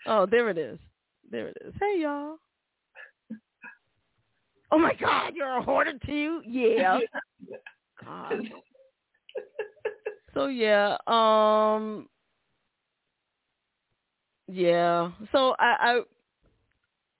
Oh, 0.07 0.25
there 0.25 0.49
it 0.49 0.57
is. 0.57 0.79
There 1.29 1.47
it 1.47 1.57
is. 1.65 1.73
Hey 1.79 1.99
y'all. 2.01 2.37
Oh 4.71 4.77
my 4.77 4.93
God, 4.95 5.33
you're 5.35 5.57
a 5.57 5.61
hoarder 5.61 5.93
too? 6.05 6.41
Yeah. 6.45 6.99
God. 8.05 8.41
So 10.33 10.47
yeah, 10.47 10.95
um 11.07 12.07
yeah. 14.47 15.11
So 15.31 15.55
I, 15.59 15.75
I 15.79 16.01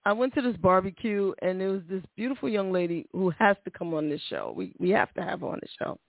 I 0.10 0.12
went 0.12 0.34
to 0.34 0.42
this 0.42 0.58
barbecue 0.58 1.34
and 1.44 1.62
there 1.62 1.70
was 1.70 1.84
this 1.88 2.02
beautiful 2.18 2.50
young 2.50 2.72
lady 2.72 3.06
who 3.12 3.30
has 3.38 3.56
to 3.64 3.70
come 3.70 3.94
on 3.94 4.10
this 4.10 4.22
show. 4.28 4.52
We 4.58 4.74
we 4.80 4.90
have 4.90 5.14
to 5.14 5.22
have 5.22 5.42
her 5.42 5.48
on 5.50 5.60
the 5.62 5.68
show. 5.78 6.00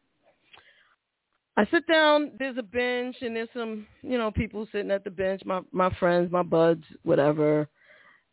I 1.58 1.66
sit 1.70 1.86
down, 1.86 2.30
there's 2.38 2.56
a 2.56 2.62
bench 2.62 3.16
and 3.20 3.36
there's 3.36 3.50
some, 3.52 3.86
you 4.00 4.16
know, 4.16 4.30
people 4.30 4.66
sitting 4.72 4.90
at 4.90 5.04
the 5.04 5.10
bench, 5.10 5.42
my 5.44 5.60
my 5.70 5.90
friends, 5.98 6.32
my 6.32 6.42
buds, 6.42 6.82
whatever. 7.02 7.68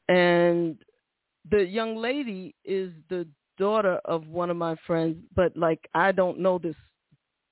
And 0.08 0.78
the 1.52 1.66
young 1.66 1.98
lady 1.98 2.56
is 2.64 2.94
the 3.10 3.28
daughter 3.58 4.00
of 4.06 4.26
one 4.26 4.50
of 4.50 4.56
my 4.56 4.78
friends, 4.88 5.18
but 5.36 5.58
like 5.58 5.90
I 5.94 6.14
don't 6.14 6.40
know 6.40 6.60
this 6.60 6.78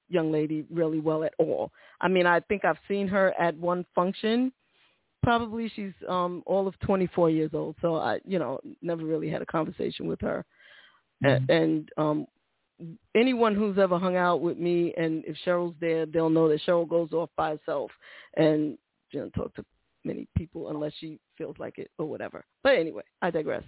young 0.08 0.32
lady 0.32 0.64
really 0.72 1.02
well 1.02 1.26
at 1.26 1.34
all. 1.38 1.70
I 2.00 2.08
mean, 2.08 2.28
I 2.28 2.40
think 2.40 2.64
I've 2.64 2.80
seen 2.88 3.10
her 3.10 3.34
at 3.38 3.58
one 3.58 3.86
function. 3.94 4.54
Probably 5.26 5.72
she's 5.76 5.94
um 6.08 6.44
all 6.46 6.68
of 6.68 6.80
24 6.80 7.30
years 7.32 7.52
old, 7.54 7.76
so 7.82 7.96
I, 7.96 8.20
you 8.26 8.40
know, 8.40 8.60
never 8.82 9.04
really 9.04 9.30
had 9.30 9.42
a 9.42 9.46
conversation 9.46 10.08
with 10.08 10.22
her. 10.22 10.46
Mm-hmm. 11.24 11.50
And, 11.50 11.50
and 11.50 11.90
um 11.98 12.28
anyone 13.16 13.56
who's 13.56 13.78
ever 13.78 13.98
hung 13.98 14.16
out 14.16 14.42
with 14.42 14.58
me 14.58 14.94
and 14.98 15.24
if 15.26 15.36
Cheryl's 15.46 15.76
there, 15.82 16.06
they'll 16.06 16.30
know 16.30 16.48
that 16.50 16.62
Cheryl 16.68 16.88
goes 16.88 17.12
off 17.12 17.30
by 17.36 17.52
herself 17.52 17.90
and 18.38 18.78
you 19.12 19.20
know 19.20 19.30
talk 19.30 19.54
to 19.56 19.66
many 20.04 20.28
people 20.38 20.70
unless 20.70 20.94
she 21.00 21.20
feels 21.38 21.56
like 21.58 21.80
it 21.80 21.90
or 21.98 22.06
whatever. 22.06 22.46
But 22.64 22.76
anyway, 22.78 23.04
I 23.22 23.32
digress. 23.32 23.64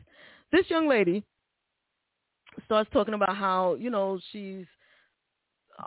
This 0.52 0.70
young 0.70 0.88
lady 0.88 1.24
starts 2.66 2.90
talking 2.94 3.14
about 3.14 3.36
how, 3.36 3.76
you 3.76 3.90
know, 3.90 4.20
she's 4.32 4.66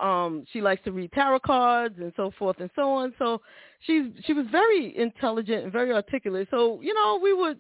um 0.00 0.44
she 0.53 0.61
likes 0.61 0.83
to 0.85 0.92
read 0.92 1.12
tarot 1.12 1.40
cards 1.40 1.96
and 1.98 2.12
so 2.16 2.31
forth 2.38 2.57
and 2.61 2.70
so 2.76 2.90
on. 2.92 3.14
So 3.18 3.40
she's 3.81 4.05
she 4.24 4.33
was 4.33 4.46
very 4.50 4.96
intelligent 4.96 5.64
and 5.64 5.72
very 5.72 5.92
articulate. 5.92 6.48
So, 6.50 6.81
you 6.81 6.94
know, 6.94 7.18
we 7.22 7.33
would 7.33 7.59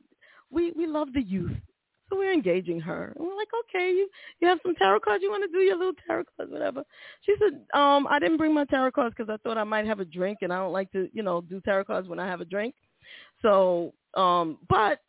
we 0.50 0.72
we 0.72 0.86
love 0.86 1.12
the 1.12 1.22
youth. 1.22 1.52
So 2.08 2.16
we're 2.18 2.32
engaging 2.32 2.80
her. 2.80 3.12
And 3.16 3.24
we're 3.24 3.36
like, 3.36 3.48
okay, 3.68 3.90
you 3.90 4.08
you 4.40 4.48
have 4.48 4.58
some 4.64 4.74
tarot 4.74 5.00
cards. 5.00 5.22
You 5.22 5.30
want 5.30 5.44
to 5.50 5.56
do 5.56 5.64
your 5.64 5.76
little 5.76 5.92
tarot 6.06 6.24
cards, 6.36 6.52
whatever. 6.52 6.82
She 7.22 7.34
said, 7.38 7.60
um, 7.78 8.06
I 8.08 8.18
didn't 8.18 8.36
bring 8.36 8.52
my 8.52 8.64
tarot 8.64 8.90
cards 8.92 9.14
because 9.16 9.32
I 9.32 9.36
thought 9.42 9.58
I 9.58 9.64
might 9.64 9.86
have 9.86 10.00
a 10.00 10.04
drink, 10.04 10.38
and 10.42 10.52
I 10.52 10.56
don't 10.58 10.72
like 10.72 10.90
to, 10.92 11.08
you 11.12 11.22
know, 11.22 11.40
do 11.40 11.60
tarot 11.60 11.84
cards 11.84 12.08
when 12.08 12.18
I 12.18 12.26
have 12.26 12.40
a 12.40 12.44
drink. 12.44 12.74
So, 13.42 13.94
um, 14.14 14.58
but 14.68 15.00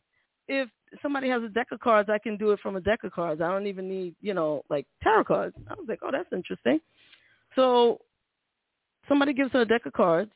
if 0.47 0.69
somebody 1.01 1.29
has 1.29 1.41
a 1.41 1.49
deck 1.49 1.67
of 1.71 1.79
cards, 1.79 2.10
I 2.10 2.19
can 2.19 2.38
do 2.38 2.51
it 2.51 2.60
from 2.60 2.75
a 2.75 2.81
deck 2.81 3.03
of 3.03 3.12
cards. 3.13 3.41
I 3.41 3.49
don't 3.49 3.67
even 3.67 3.88
need, 3.88 4.15
you 4.21 4.34
know, 4.34 4.63
like 4.69 4.86
tarot 5.01 5.23
cards. 5.23 5.55
I 5.69 5.73
was 5.73 5.86
like, 5.88 5.99
oh, 6.03 6.10
that's 6.12 6.31
interesting. 6.31 6.79
So 7.55 7.99
somebody 9.07 9.33
gives 9.33 9.51
her 9.53 9.61
a 9.61 9.65
deck 9.65 9.85
of 9.85 9.93
cards, 9.93 10.31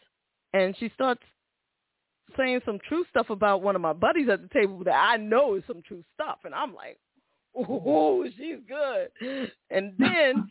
and 0.53 0.75
she 0.77 0.89
starts 0.93 1.21
saying 2.37 2.61
some 2.65 2.79
true 2.87 3.05
stuff 3.09 3.29
about 3.29 3.61
one 3.61 3.75
of 3.75 3.81
my 3.81 3.93
buddies 3.93 4.29
at 4.29 4.41
the 4.41 4.49
table 4.49 4.83
that 4.83 4.95
I 4.95 5.17
know 5.17 5.55
is 5.55 5.63
some 5.67 5.81
true 5.87 6.03
stuff, 6.13 6.39
and 6.43 6.53
I'm 6.53 6.73
like, 6.73 6.97
oh, 7.55 8.25
she's 8.37 8.57
good. 8.67 9.51
And 9.69 9.93
then 9.99 10.49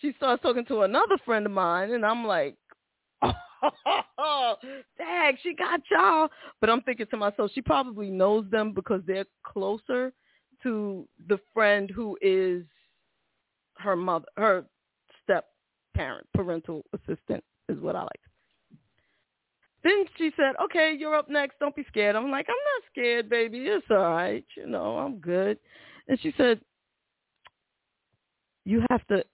she 0.00 0.12
starts 0.16 0.42
talking 0.42 0.64
to 0.66 0.82
another 0.82 1.16
friend 1.24 1.46
of 1.46 1.52
mine, 1.52 1.92
and 1.92 2.04
I'm 2.04 2.26
like, 2.26 2.56
oh, 4.18 4.54
dang, 4.96 5.36
she 5.42 5.54
got 5.54 5.80
y'all. 5.90 6.28
But 6.60 6.70
I'm 6.70 6.82
thinking 6.82 7.06
to 7.10 7.16
myself, 7.16 7.50
she 7.54 7.62
probably 7.62 8.10
knows 8.10 8.44
them 8.50 8.72
because 8.72 9.02
they're 9.06 9.26
closer 9.44 10.12
to 10.62 11.08
the 11.28 11.38
friend 11.52 11.90
who 11.90 12.16
is 12.20 12.64
her 13.78 13.96
mother, 13.96 14.26
her 14.36 14.64
parent, 15.98 16.26
parental 16.32 16.84
assistant 16.94 17.42
is 17.68 17.78
what 17.80 17.96
I 17.96 18.02
like. 18.02 18.20
Then 19.82 20.04
she 20.16 20.30
said, 20.36 20.54
okay, 20.64 20.94
you're 20.96 21.14
up 21.14 21.28
next. 21.28 21.58
Don't 21.58 21.74
be 21.74 21.84
scared. 21.88 22.14
I'm 22.14 22.30
like, 22.30 22.46
I'm 22.48 22.54
not 22.54 22.90
scared, 22.92 23.28
baby. 23.28 23.58
It's 23.66 23.86
all 23.90 23.96
right. 23.96 24.44
You 24.56 24.66
know, 24.66 24.98
I'm 24.98 25.18
good. 25.18 25.58
And 26.06 26.18
she 26.20 26.32
said, 26.36 26.60
you 28.64 28.82
have 28.90 29.04
to, 29.08 29.24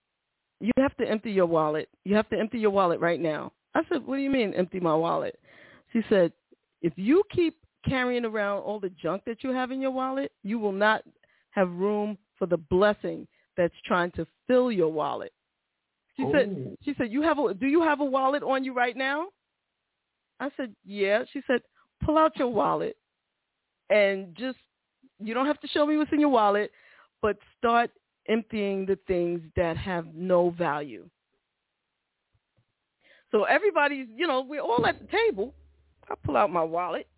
you 0.61 0.71
have 0.79 0.97
to 0.97 1.09
empty 1.09 1.33
your 1.33 1.47
wallet. 1.47 1.89
You 2.05 2.15
have 2.15 2.29
to 2.31 2.39
empty 2.39 2.59
your 2.59 2.71
wallet 2.71 3.01
right 3.01 3.21
now. 3.21 3.53
I 3.75 3.83
said, 3.91 4.07
what 4.07 4.17
do 4.17 4.23
you 4.23 4.31
mean 4.31 4.55
empty 4.55 4.81
my 4.81 4.95
wallet? 4.95 5.39
She 5.93 6.03
said, 6.09 6.33
if 6.81 6.95
you 6.97 7.23
keep 7.35 7.57
carrying 7.87 8.25
around 8.25 8.61
all 8.61 8.81
the 8.81 8.91
junk 8.91 9.23
that 9.27 9.45
you 9.45 9.51
have 9.51 9.71
in 9.71 9.81
your 9.81 9.91
wallet, 9.91 10.33
you 10.43 10.59
will 10.59 10.73
not 10.73 11.03
have 11.51 11.71
room 11.73 12.17
for 12.39 12.47
the 12.47 12.57
blessing 12.57 13.27
that's 13.57 13.75
trying 13.85 14.11
to 14.13 14.27
fill 14.47 14.73
your 14.73 14.93
wallet. 14.93 15.33
She 16.17 16.25
oh. 16.25 16.33
said, 16.33 16.77
she 16.83 16.95
said, 16.97 17.13
you 17.13 17.23
have 17.23 17.39
a, 17.39 17.55
do 17.55 17.67
you 17.67 17.83
have 17.83 18.01
a 18.01 18.05
wallet 18.05 18.43
on 18.43 18.65
you 18.65 18.73
right 18.75 18.97
now? 18.97 19.29
I 20.41 20.51
said, 20.57 20.75
yeah. 20.85 21.25
She 21.33 21.41
said, 21.47 21.61
pull 22.05 22.19
out 22.19 22.37
your 22.37 22.49
wallet 22.49 22.97
and 23.91 24.35
just, 24.37 24.59
you 25.21 25.35
don't 25.35 25.47
have 25.47 25.61
to 25.61 25.69
show 25.69 25.87
me 25.87 25.97
what's 25.97 26.13
in 26.13 26.21
your 26.21 26.29
wallet, 26.29 26.71
but 27.23 27.37
start 27.59 27.91
emptying 28.29 28.87
the 28.87 28.99
things 29.07 29.41
that 29.57 29.77
have 29.77 30.07
no 30.15 30.51
value. 30.51 31.09
So 33.31 33.45
everybody's, 33.45 34.07
you 34.15 34.27
know, 34.27 34.43
we're 34.43 34.61
all 34.61 34.87
at 34.87 35.01
the 35.01 35.07
table. 35.07 35.55
I 36.09 36.15
pull 36.25 36.37
out 36.37 36.53
my 36.53 36.63
wallet, 36.63 37.09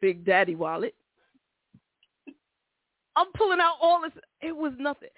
Big 0.00 0.24
Daddy 0.24 0.54
wallet. 0.54 0.94
I'm 3.16 3.26
pulling 3.34 3.60
out 3.60 3.76
all 3.80 4.00
this. 4.02 4.12
It 4.40 4.54
was 4.56 4.72
nothing. 4.78 5.08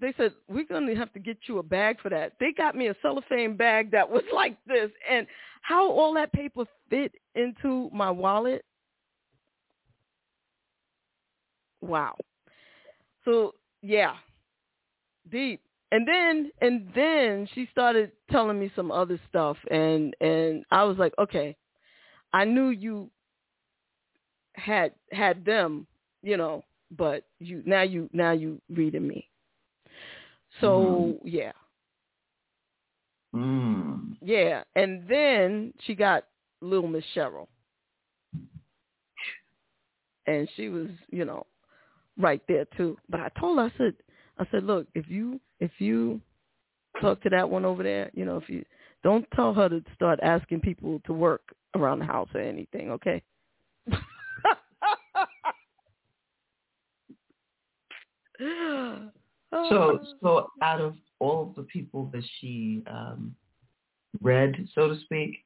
They 0.00 0.12
said, 0.16 0.32
we're 0.48 0.66
going 0.66 0.86
to 0.86 0.94
have 0.94 1.12
to 1.14 1.18
get 1.18 1.38
you 1.48 1.58
a 1.58 1.62
bag 1.62 2.00
for 2.02 2.10
that. 2.10 2.34
They 2.38 2.52
got 2.52 2.76
me 2.76 2.88
a 2.88 2.94
cellophane 3.00 3.56
bag 3.56 3.92
that 3.92 4.08
was 4.10 4.22
like 4.34 4.58
this. 4.66 4.90
And 5.10 5.26
how 5.62 5.90
all 5.90 6.14
that 6.14 6.32
paper 6.32 6.64
fit 6.90 7.12
into 7.34 7.90
my 7.92 8.10
wallet, 8.10 8.64
wow. 11.80 12.14
So, 13.24 13.54
yeah, 13.82 14.14
deep. 15.30 15.60
And 15.92 16.06
then 16.06 16.50
and 16.60 16.88
then 16.94 17.48
she 17.54 17.68
started 17.70 18.10
telling 18.30 18.58
me 18.58 18.72
some 18.74 18.90
other 18.90 19.20
stuff 19.28 19.56
and 19.70 20.14
and 20.20 20.64
I 20.70 20.82
was 20.84 20.98
like, 20.98 21.14
okay, 21.18 21.56
I 22.32 22.44
knew 22.44 22.70
you 22.70 23.10
had 24.54 24.92
had 25.12 25.44
them, 25.44 25.86
you 26.22 26.36
know, 26.36 26.62
but 26.90 27.24
you 27.38 27.62
now 27.64 27.82
you 27.82 28.10
now 28.12 28.32
you 28.32 28.60
reading 28.68 29.06
me. 29.06 29.28
So 30.60 31.18
yeah. 31.24 31.52
Mm. 33.34 34.16
Yeah. 34.20 34.62
And 34.74 35.06
then 35.08 35.72
she 35.84 35.94
got 35.94 36.24
little 36.60 36.88
Miss 36.88 37.04
Cheryl. 37.14 37.46
And 40.26 40.48
she 40.56 40.68
was, 40.68 40.88
you 41.10 41.24
know, 41.24 41.46
right 42.18 42.42
there 42.48 42.66
too. 42.76 42.96
But 43.08 43.20
I 43.20 43.28
told 43.38 43.58
her, 43.58 43.64
I 43.64 43.78
said 43.78 43.94
I 44.38 44.46
said, 44.50 44.64
Look, 44.64 44.86
if 44.94 45.08
you 45.08 45.40
if 45.60 45.70
you 45.78 46.20
talk 47.00 47.22
to 47.22 47.30
that 47.30 47.48
one 47.48 47.64
over 47.64 47.82
there, 47.82 48.10
you 48.14 48.24
know, 48.24 48.36
if 48.36 48.48
you 48.48 48.64
don't 49.02 49.26
tell 49.34 49.54
her 49.54 49.68
to 49.68 49.82
start 49.94 50.18
asking 50.22 50.60
people 50.60 51.00
to 51.06 51.12
work 51.12 51.42
around 51.74 52.00
the 52.00 52.06
house 52.06 52.28
or 52.34 52.40
anything, 52.40 52.90
okay? 52.90 53.22
So, 59.68 60.00
so 60.22 60.50
out 60.62 60.80
of 60.80 60.94
all 61.18 61.42
of 61.48 61.54
the 61.54 61.62
people 61.62 62.10
that 62.12 62.22
she 62.38 62.82
um, 62.86 63.34
read, 64.20 64.54
so 64.74 64.88
to 64.88 65.00
speak, 65.00 65.38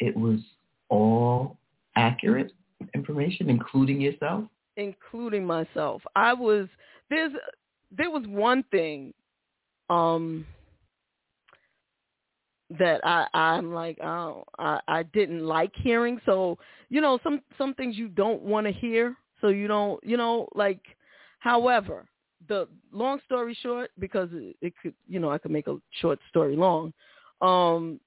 it 0.00 0.16
was 0.16 0.40
all 0.88 1.56
accurate 1.96 2.52
information, 2.94 3.48
including 3.48 4.00
yourself. 4.00 4.44
including 4.76 5.44
myself. 5.46 6.02
I 6.16 6.32
was 6.32 6.68
there's 7.10 7.32
there 7.96 8.10
was 8.10 8.24
one 8.26 8.64
thing 8.70 9.14
um 9.88 10.46
that 12.78 13.00
I 13.04 13.26
I'm 13.32 13.72
like 13.72 13.98
don't, 13.98 14.44
I 14.58 14.80
I 14.88 15.02
didn't 15.04 15.44
like 15.44 15.72
hearing. 15.74 16.20
So 16.26 16.58
you 16.88 17.00
know 17.00 17.18
some 17.22 17.40
some 17.56 17.74
things 17.74 17.96
you 17.96 18.08
don't 18.08 18.42
want 18.42 18.66
to 18.66 18.72
hear. 18.72 19.16
So 19.40 19.48
you 19.48 19.68
don't 19.68 20.02
you 20.04 20.16
know 20.16 20.48
like. 20.54 20.80
However, 21.38 22.06
the 22.48 22.68
long 22.92 23.20
story 23.24 23.56
short, 23.60 23.90
because 23.98 24.28
it, 24.32 24.56
it 24.60 24.74
could 24.82 24.94
you 25.08 25.18
know 25.20 25.30
I 25.30 25.38
could 25.38 25.50
make 25.50 25.66
a 25.66 25.76
short 26.00 26.18
story 26.28 26.56
long. 26.56 26.92
Um, 27.40 28.00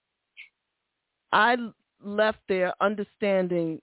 I 1.32 1.58
left 2.04 2.40
there 2.48 2.74
understanding 2.82 3.82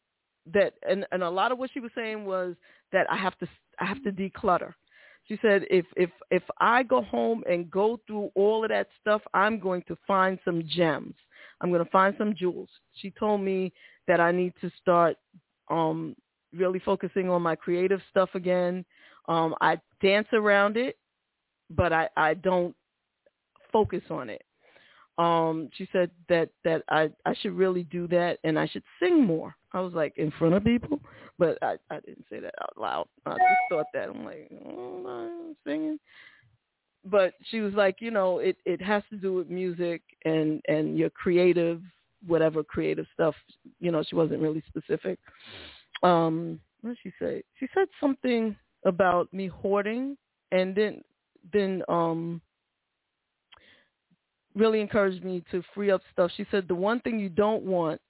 that, 0.52 0.74
and 0.88 1.06
and 1.12 1.22
a 1.22 1.30
lot 1.30 1.52
of 1.52 1.58
what 1.58 1.70
she 1.72 1.80
was 1.80 1.90
saying 1.94 2.24
was 2.24 2.54
that 2.92 3.10
I 3.10 3.16
have 3.16 3.38
to 3.38 3.48
I 3.80 3.84
have 3.84 4.02
to 4.04 4.12
declutter. 4.12 4.74
She 5.26 5.38
said 5.40 5.64
if 5.70 5.86
if 5.96 6.10
if 6.30 6.42
I 6.60 6.82
go 6.82 7.02
home 7.02 7.42
and 7.48 7.70
go 7.70 8.00
through 8.06 8.30
all 8.34 8.64
of 8.64 8.70
that 8.70 8.88
stuff, 9.00 9.22
I'm 9.32 9.58
going 9.58 9.82
to 9.88 9.96
find 10.06 10.38
some 10.44 10.62
gems. 10.66 11.14
I'm 11.60 11.70
going 11.70 11.84
to 11.84 11.90
find 11.90 12.14
some 12.18 12.34
jewels. 12.34 12.68
She 12.94 13.10
told 13.10 13.40
me 13.40 13.72
that 14.06 14.20
I 14.20 14.32
need 14.32 14.52
to 14.60 14.70
start 14.80 15.16
um 15.70 16.14
really 16.54 16.78
focusing 16.78 17.28
on 17.30 17.42
my 17.42 17.56
creative 17.56 18.00
stuff 18.10 18.30
again. 18.34 18.84
Um 19.28 19.54
I 19.60 19.78
dance 20.02 20.28
around 20.32 20.76
it, 20.76 20.96
but 21.70 21.92
I 21.92 22.08
I 22.16 22.34
don't 22.34 22.74
focus 23.72 24.02
on 24.10 24.28
it. 24.30 24.42
Um 25.18 25.68
she 25.76 25.88
said 25.92 26.10
that 26.28 26.50
that 26.64 26.82
I 26.88 27.10
I 27.24 27.34
should 27.40 27.52
really 27.56 27.84
do 27.84 28.06
that 28.08 28.38
and 28.44 28.58
I 28.58 28.66
should 28.66 28.84
sing 29.00 29.24
more. 29.24 29.54
I 29.72 29.80
was 29.80 29.92
like 29.92 30.16
in 30.16 30.30
front 30.32 30.54
of 30.54 30.64
people, 30.64 31.00
but 31.38 31.58
I 31.62 31.76
I 31.90 32.00
didn't 32.00 32.26
say 32.30 32.40
that 32.40 32.54
out 32.62 32.76
loud. 32.76 33.08
I 33.26 33.30
just 33.30 33.68
thought 33.70 33.86
that 33.94 34.08
I'm 34.08 34.24
like 34.24 34.50
oh, 34.66 35.06
I'm 35.06 35.56
singing. 35.66 35.98
But 37.06 37.34
she 37.50 37.60
was 37.60 37.74
like, 37.74 37.96
you 38.00 38.10
know, 38.10 38.38
it 38.38 38.56
it 38.64 38.80
has 38.80 39.02
to 39.10 39.16
do 39.16 39.34
with 39.34 39.48
music 39.50 40.02
and 40.24 40.60
and 40.68 40.98
your 40.98 41.10
creative 41.10 41.80
whatever 42.26 42.64
creative 42.64 43.06
stuff. 43.12 43.34
You 43.80 43.92
know, 43.92 44.02
she 44.02 44.16
wasn't 44.16 44.40
really 44.40 44.62
specific. 44.68 45.18
Um, 46.02 46.60
what 46.80 46.90
did 46.90 46.98
she 47.02 47.12
say? 47.18 47.42
She 47.58 47.66
said 47.74 47.88
something 48.00 48.56
about 48.84 49.32
me 49.32 49.46
hoarding, 49.46 50.16
and 50.52 50.74
then 50.74 51.02
then 51.52 51.82
um 51.88 52.40
really 54.54 54.80
encouraged 54.80 55.24
me 55.24 55.42
to 55.50 55.62
free 55.74 55.90
up 55.90 56.00
stuff. 56.12 56.30
She 56.36 56.46
said 56.50 56.68
the 56.68 56.74
one 56.74 57.00
thing 57.00 57.18
you 57.18 57.28
don't 57.28 57.62
want 57.64 58.00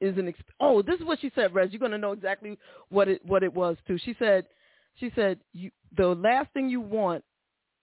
is 0.00 0.16
an 0.18 0.26
exp- 0.26 0.54
oh 0.60 0.82
this 0.82 1.00
is 1.00 1.06
what 1.06 1.20
she 1.20 1.30
said, 1.34 1.54
Rez. 1.54 1.70
You're 1.72 1.80
gonna 1.80 1.98
know 1.98 2.12
exactly 2.12 2.58
what 2.88 3.08
it 3.08 3.24
what 3.24 3.42
it 3.42 3.52
was 3.52 3.76
too. 3.86 3.98
She 3.98 4.14
said 4.18 4.46
she 4.94 5.10
said 5.14 5.38
you 5.52 5.70
the 5.96 6.06
last 6.06 6.52
thing 6.52 6.68
you 6.68 6.80
want 6.80 7.24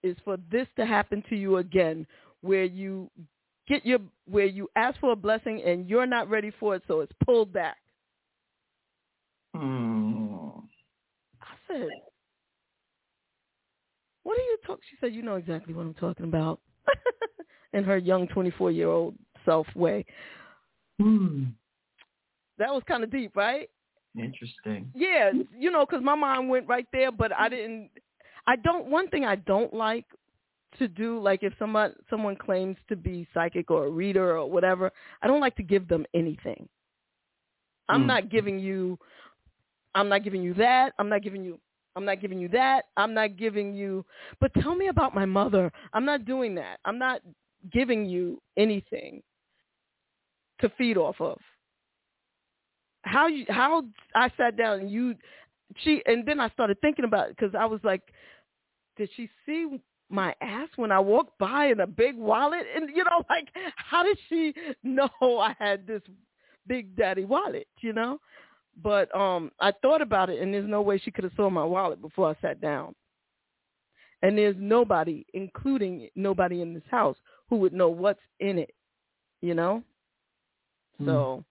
is 0.04 0.16
for 0.24 0.38
this 0.52 0.68
to 0.78 0.86
happen 0.86 1.24
to 1.30 1.36
you 1.36 1.58
again, 1.58 2.06
where 2.42 2.66
you 2.66 3.10
get 3.68 3.86
your 3.86 4.00
where 4.30 4.46
you 4.46 4.70
ask 4.76 5.00
for 5.00 5.12
a 5.12 5.16
blessing 5.16 5.62
and 5.66 5.90
you're 5.90 6.06
not 6.06 6.30
ready 6.30 6.52
for 6.60 6.76
it, 6.76 6.84
so 6.88 7.00
it's 7.00 7.14
pulled 7.26 7.52
back. 7.54 7.78
Mm. 9.56 9.93
Said, 11.68 11.88
"What 14.24 14.38
are 14.38 14.42
you 14.42 14.58
talking?" 14.66 14.84
She 14.90 14.98
said, 15.00 15.14
"You 15.14 15.22
know 15.22 15.36
exactly 15.36 15.74
what 15.74 15.86
I'm 15.86 15.94
talking 15.96 16.26
about." 16.26 16.60
In 17.74 17.84
her 17.84 17.98
young 17.98 18.28
24 18.28 18.72
year 18.72 18.90
old 18.90 19.16
self 19.46 19.68
way. 19.76 20.06
Hmm. 21.02 21.46
That 22.60 22.74
was 22.74 22.84
kind 22.88 23.04
of 23.04 23.12
deep, 23.12 23.36
right? 23.36 23.70
Interesting. 24.18 24.92
Yeah, 24.94 25.32
you 25.58 25.72
know, 25.72 25.86
because 25.86 26.04
my 26.04 26.14
mind 26.16 26.48
went 26.50 26.68
right 26.68 26.86
there, 26.94 27.12
but 27.12 27.32
I 27.34 27.50
didn't. 27.50 27.90
I 28.46 28.56
don't. 28.58 28.88
One 28.88 29.08
thing 29.10 29.26
I 29.26 29.36
don't 29.38 29.74
like 29.74 30.06
to 30.78 30.88
do, 30.88 31.20
like 31.20 31.42
if 31.44 31.54
someone 31.58 31.94
someone 32.10 32.36
claims 32.36 32.78
to 32.90 32.96
be 32.96 33.28
psychic 33.34 33.72
or 33.72 33.86
a 33.86 33.90
reader 33.90 34.38
or 34.38 34.50
whatever, 34.50 34.92
I 35.22 35.28
don't 35.28 35.42
like 35.42 35.56
to 35.56 35.64
give 35.64 35.88
them 35.88 36.06
anything. 36.14 36.68
I'm 37.90 38.04
Mm. 38.04 38.08
not 38.08 38.30
giving 38.30 38.60
you. 38.60 39.00
I'm 39.96 40.10
not 40.10 40.24
giving 40.24 40.42
you 40.42 40.54
that. 40.56 40.94
I'm 41.00 41.10
not 41.10 41.22
giving 41.22 41.44
you. 41.44 41.60
I'm 41.96 42.06
not 42.06 42.22
giving 42.22 42.40
you 42.40 42.48
that. 42.50 42.86
I'm 42.98 43.14
not 43.14 43.38
giving 43.38 43.74
you. 43.74 44.06
But 44.40 44.54
tell 44.56 44.76
me 44.76 44.88
about 44.88 45.14
my 45.14 45.26
mother. 45.26 45.72
I'm 45.94 46.06
not 46.06 46.26
doing 46.26 46.56
that. 46.56 46.80
I'm 46.86 46.98
not 46.98 47.22
giving 47.72 48.06
you 48.06 48.42
anything 48.58 49.22
to 50.60 50.70
feed 50.78 50.98
off 50.98 51.20
of. 51.20 51.40
How 53.04 53.28
you? 53.28 53.46
How 53.50 53.84
I 54.16 54.30
sat 54.38 54.58
down 54.58 54.80
and 54.80 54.90
you, 54.90 55.16
she, 55.78 56.02
and 56.06 56.26
then 56.26 56.40
I 56.40 56.50
started 56.50 56.80
thinking 56.82 57.06
about 57.06 57.30
it 57.30 57.36
because 57.38 57.54
I 57.54 57.66
was 57.66 57.82
like, 57.84 58.02
did 58.98 59.10
she 59.16 59.30
see 59.46 59.80
my 60.10 60.34
ass 60.42 60.70
when 60.78 60.92
I 60.92 61.00
walked 61.00 61.38
by 61.38 61.68
in 61.68 61.82
a 61.82 61.88
big 61.88 62.18
wallet? 62.18 62.66
And 62.76 62.90
you 62.96 63.04
know, 63.04 63.24
like, 63.30 63.50
how 63.76 64.04
did 64.04 64.18
she 64.30 64.54
know 64.84 65.10
I 65.22 65.54
had 65.60 65.86
this 65.86 66.02
big 66.66 66.96
daddy 66.96 67.26
wallet? 67.26 67.68
You 67.82 67.94
know. 67.94 68.20
But 68.82 69.14
um 69.16 69.52
I 69.60 69.72
thought 69.72 70.02
about 70.02 70.30
it 70.30 70.42
and 70.42 70.54
there's 70.54 70.70
no 70.70 70.82
way 70.82 70.98
she 70.98 71.12
could 71.12 71.24
have 71.24 71.34
saw 71.36 71.50
my 71.50 71.64
wallet 71.64 72.02
before 72.02 72.30
I 72.30 72.42
sat 72.42 72.60
down. 72.62 72.96
And 74.22 74.38
there's 74.38 74.56
nobody, 74.58 75.26
including 75.34 76.08
nobody 76.16 76.62
in 76.62 76.74
this 76.74 76.84
house, 76.90 77.18
who 77.50 77.58
would 77.58 77.74
know 77.74 77.90
what's 77.90 78.22
in 78.40 78.58
it, 78.58 78.74
you 79.42 79.54
know? 79.54 79.84
Hmm. 80.98 81.06
So 81.06 81.44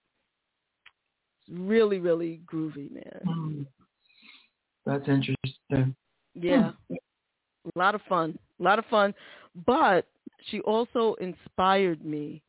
it's 1.47 1.59
really, 1.61 1.99
really 1.99 2.41
groovy, 2.51 2.91
man. 2.91 3.21
Hmm. 3.27 3.63
That's 4.87 5.07
interesting. 5.07 5.95
Yeah. 6.35 6.73
A 6.91 7.79
lot 7.79 7.95
of 7.95 8.01
fun. 8.09 8.39
A 8.59 8.63
lot 8.63 8.79
of 8.79 8.87
fun. 8.87 9.15
But 9.67 10.07
she 10.51 10.61
also 10.61 11.15
inspired 11.21 12.05
me 12.05 12.43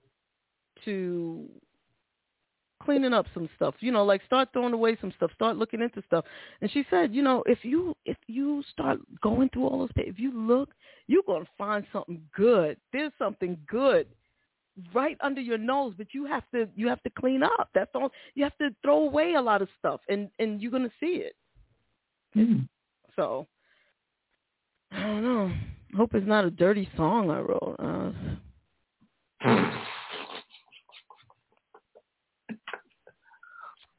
to 0.86 1.48
cleaning 2.84 3.14
up 3.14 3.26
some 3.34 3.50
stuff. 3.56 3.76
You 3.80 3.92
know, 3.92 4.04
like 4.04 4.22
start 4.26 4.50
throwing 4.54 4.74
away 4.74 4.98
some 5.00 5.14
stuff. 5.16 5.32
Start 5.36 5.58
looking 5.58 5.82
into 5.82 6.04
stuff. 6.08 6.26
And 6.62 6.70
she 6.72 6.86
said, 6.90 7.14
you 7.14 7.22
know, 7.22 7.44
if 7.46 7.60
you 7.64 7.96
if 8.06 8.18
you 8.28 8.64
start 8.72 9.00
going 9.22 9.50
through 9.50 9.68
all 9.68 9.80
those, 9.80 9.90
if 9.98 10.20
you 10.20 10.32
look, 10.34 10.70
you're 11.08 11.24
gonna 11.26 11.46
find 11.58 11.86
something 11.92 12.22
good. 12.36 12.78
There's 12.92 13.12
something 13.18 13.58
good 13.68 14.08
right 14.94 15.18
under 15.22 15.42
your 15.42 15.58
nose, 15.58 15.94
but 15.98 16.08
you 16.14 16.26
have 16.26 16.44
to 16.54 16.68
you 16.76 16.88
have 16.88 17.02
to 17.04 17.10
clean 17.10 17.44
up. 17.44 17.70
That's 17.74 17.92
all. 17.96 18.12
You 18.36 18.44
have 18.44 18.58
to 18.58 18.70
throw 18.82 19.06
away 19.06 19.34
a 19.34 19.42
lot 19.42 19.62
of 19.62 19.70
stuff, 19.80 20.02
and 20.10 20.30
and 20.40 20.62
you're 20.62 20.72
gonna 20.72 20.92
see 21.00 21.24
it. 21.24 21.36
Mm. 22.36 22.68
So 23.16 23.48
I 24.92 25.02
don't 25.02 25.24
know. 25.24 25.54
Hope 25.96 26.16
it's 26.16 26.28
not 26.28 26.46
a 26.46 26.52
dirty 26.52 26.90
song 26.98 27.30
I 27.30 27.40
wrote. 27.40 27.76
Uh, 29.46 29.83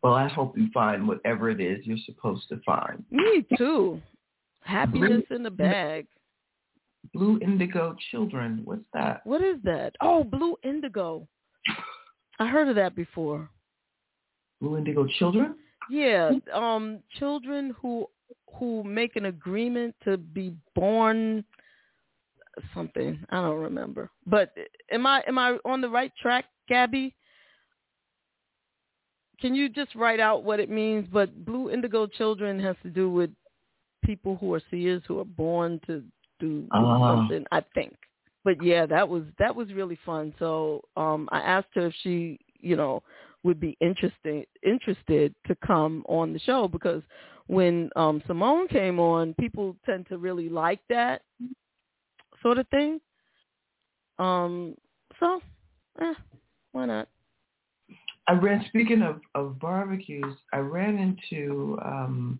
Well, 0.05 0.12
I 0.12 0.29
hope 0.29 0.59
you 0.59 0.69
find 0.75 1.09
whatever 1.09 1.49
it 1.49 1.62
is 1.62 1.87
you're 1.87 1.97
supposed 2.05 2.47
to 2.51 2.61
find. 2.67 3.03
me 3.11 3.47
too. 3.57 4.03
Happiness 4.61 5.23
in 5.31 5.43
the 5.43 5.51
bag. 5.51 6.07
Blue 7.14 7.38
Indigo 7.40 7.97
Children. 8.11 8.61
What's 8.67 8.85
that? 8.93 9.23
What 9.25 9.43
is 9.43 9.57
that? 9.64 9.95
Oh, 10.03 10.23
Blue 10.23 10.57
Indigo. 10.62 11.27
I 12.38 12.47
heard 12.47 12.69
of 12.69 12.77
that 12.77 12.95
before. 12.95 13.49
Blue 14.61 14.77
Indigo 14.77 15.07
Children? 15.19 15.55
Yeah, 15.88 16.33
um, 16.53 17.01
children 17.19 17.75
who 17.81 18.07
who 18.59 18.85
make 18.85 19.17
an 19.17 19.27
agreement 19.27 19.95
to 20.05 20.19
be 20.19 20.55
born 20.75 21.45
something. 22.75 23.19
I 23.31 23.37
don't 23.37 23.57
remember. 23.57 24.11
But 24.27 24.55
am 24.93 25.07
I 25.07 25.23
am 25.27 25.38
I 25.38 25.57
on 25.64 25.81
the 25.81 25.88
right 25.88 26.12
track, 26.21 26.45
Gabby? 26.69 27.14
Can 29.40 29.55
you 29.55 29.68
just 29.68 29.94
write 29.94 30.20
out 30.20 30.44
what 30.44 30.61
it 30.61 30.70
means? 30.70 31.07
But 31.12 31.44
Blue 31.44 31.70
Indigo 31.70 32.07
Children 32.07 32.59
has 32.61 32.77
to 32.83 32.90
do 32.90 33.11
with 33.11 33.31
people 34.05 34.37
who 34.37 34.53
are 34.55 34.62
seers 34.70 35.03
who 35.09 35.18
are 35.20 35.25
born 35.25 35.81
to 35.87 36.03
do, 36.40 36.66
Ah. 36.73 37.16
something, 37.16 37.44
I 37.53 37.61
think. 37.75 37.97
But 38.44 38.62
yeah, 38.62 38.85
that 38.87 39.09
was 39.09 39.25
that 39.38 39.55
was 39.55 39.73
really 39.73 39.99
fun. 40.05 40.35
So 40.38 40.83
um 40.97 41.29
I 41.33 41.40
asked 41.40 41.75
her 41.75 41.87
if 41.87 41.94
she, 42.03 42.38
you 42.61 42.77
know, 42.77 43.03
would 43.42 43.59
be 43.61 43.77
interested 43.81 44.47
interested 44.62 45.35
to 45.47 45.55
come 45.66 46.05
on 46.09 46.33
the 46.33 46.38
show 46.40 46.68
because 46.68 47.03
when 47.47 47.90
um 47.97 48.23
Simone 48.27 48.68
came 48.68 48.99
on, 49.01 49.35
people 49.40 49.77
tend 49.87 50.07
to 50.09 50.18
really 50.18 50.49
like 50.51 50.81
that 50.90 51.23
sort 52.42 52.59
of 52.59 52.68
thing. 52.68 53.01
Um 54.18 54.75
so 55.18 55.40
eh, 56.01 56.14
why 56.73 56.87
not? 56.87 57.09
I 58.27 58.33
ran. 58.33 58.65
Speaking 58.69 59.03
of 59.03 59.21
of 59.35 59.59
barbecues, 59.59 60.37
I 60.53 60.59
ran 60.59 60.97
into 60.97 61.79
um, 61.85 62.39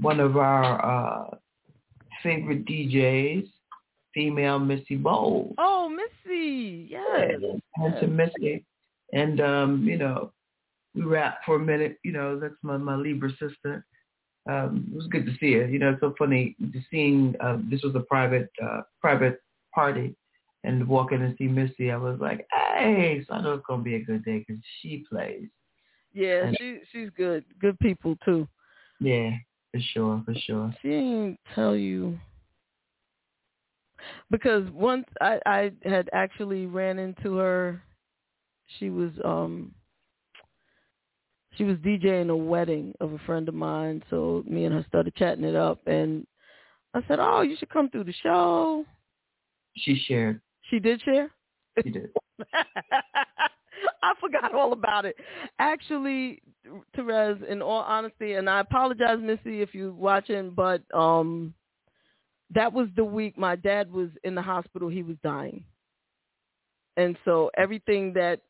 one 0.00 0.20
of 0.20 0.36
our 0.36 0.84
uh, 0.84 1.36
favorite 2.22 2.64
DJs, 2.64 3.48
female 4.14 4.58
Missy 4.58 4.96
Bowles. 4.96 5.54
Oh, 5.58 5.88
Missy, 5.88 6.88
yes. 6.90 7.32
And 7.76 8.00
to 8.00 8.06
Missy, 8.06 8.64
and 9.12 9.40
um, 9.40 9.84
you 9.84 9.98
know, 9.98 10.32
we 10.94 11.02
rapped 11.02 11.44
for 11.44 11.56
a 11.56 11.60
minute. 11.60 11.98
You 12.04 12.12
know, 12.12 12.38
that's 12.38 12.54
my 12.62 12.76
my 12.76 12.94
Libra 12.94 13.30
sister. 13.32 13.84
Um, 14.48 14.88
it 14.92 14.96
was 14.96 15.06
good 15.08 15.26
to 15.26 15.32
see 15.38 15.52
her. 15.54 15.66
You 15.66 15.78
know, 15.78 15.90
it's 15.90 16.00
so 16.00 16.14
funny 16.18 16.56
to 16.60 16.80
seeing. 16.90 17.34
Uh, 17.40 17.58
this 17.70 17.82
was 17.82 17.94
a 17.94 18.00
private 18.00 18.50
uh, 18.62 18.82
private 19.00 19.40
party, 19.74 20.16
and 20.64 20.86
walk 20.86 21.12
in 21.12 21.22
and 21.22 21.36
see 21.36 21.48
Missy. 21.48 21.90
I 21.90 21.96
was 21.96 22.18
like, 22.20 22.46
hey, 22.80 23.24
so 23.26 23.34
I 23.34 23.42
know 23.42 23.54
it's 23.54 23.66
gonna 23.66 23.82
be 23.82 23.96
a 23.96 24.04
good 24.04 24.24
day 24.24 24.44
because 24.46 24.62
she 24.80 25.04
plays. 25.08 25.48
Yeah, 26.12 26.46
And- 26.46 26.56
she 26.58 26.80
she's 26.92 27.10
good. 27.16 27.44
Good 27.60 27.78
people 27.78 28.16
too. 28.24 28.48
Yeah, 29.00 29.30
for 29.72 29.80
sure, 29.80 30.22
for 30.24 30.34
sure. 30.34 30.74
She 30.82 30.92
ain't 30.92 31.40
tell 31.54 31.76
you 31.76 32.18
because 34.30 34.68
once 34.70 35.06
I 35.20 35.40
I 35.46 35.72
had 35.84 36.08
actually 36.12 36.66
ran 36.66 36.98
into 36.98 37.36
her. 37.36 37.82
She 38.78 38.88
was 38.88 39.10
um 39.24 39.74
she 41.56 41.64
was 41.64 41.76
DJing 41.78 42.30
a 42.30 42.36
wedding 42.36 42.94
of 43.00 43.12
a 43.12 43.18
friend 43.18 43.48
of 43.48 43.54
mine, 43.54 44.02
so 44.08 44.44
me 44.46 44.64
and 44.64 44.74
her 44.74 44.84
started 44.88 45.14
chatting 45.16 45.44
it 45.44 45.56
up 45.56 45.80
and 45.86 46.26
I 46.94 47.02
said, 47.08 47.18
"Oh, 47.20 47.42
you 47.42 47.56
should 47.56 47.70
come 47.70 47.88
through 47.90 48.04
the 48.04 48.12
show." 48.12 48.84
She 49.76 49.96
shared. 50.06 50.40
She 50.70 50.78
did 50.78 51.00
share? 51.02 51.30
She 51.82 51.90
did. 51.90 52.10
I 54.02 54.12
forgot 54.20 54.54
all 54.54 54.72
about 54.72 55.04
it. 55.04 55.16
Actually, 55.58 56.42
Terez, 56.96 57.46
in 57.48 57.62
all 57.62 57.80
honesty, 57.82 58.34
and 58.34 58.48
I 58.48 58.60
apologize, 58.60 59.18
Missy, 59.20 59.62
if 59.62 59.74
you're 59.74 59.92
watching, 59.92 60.50
but 60.50 60.82
um, 60.94 61.54
that 62.54 62.72
was 62.72 62.88
the 62.96 63.04
week 63.04 63.38
my 63.38 63.56
dad 63.56 63.90
was 63.90 64.08
in 64.24 64.34
the 64.34 64.42
hospital. 64.42 64.88
He 64.88 65.02
was 65.02 65.16
dying, 65.22 65.64
and 66.96 67.16
so 67.24 67.50
everything 67.56 68.12
that 68.14 68.40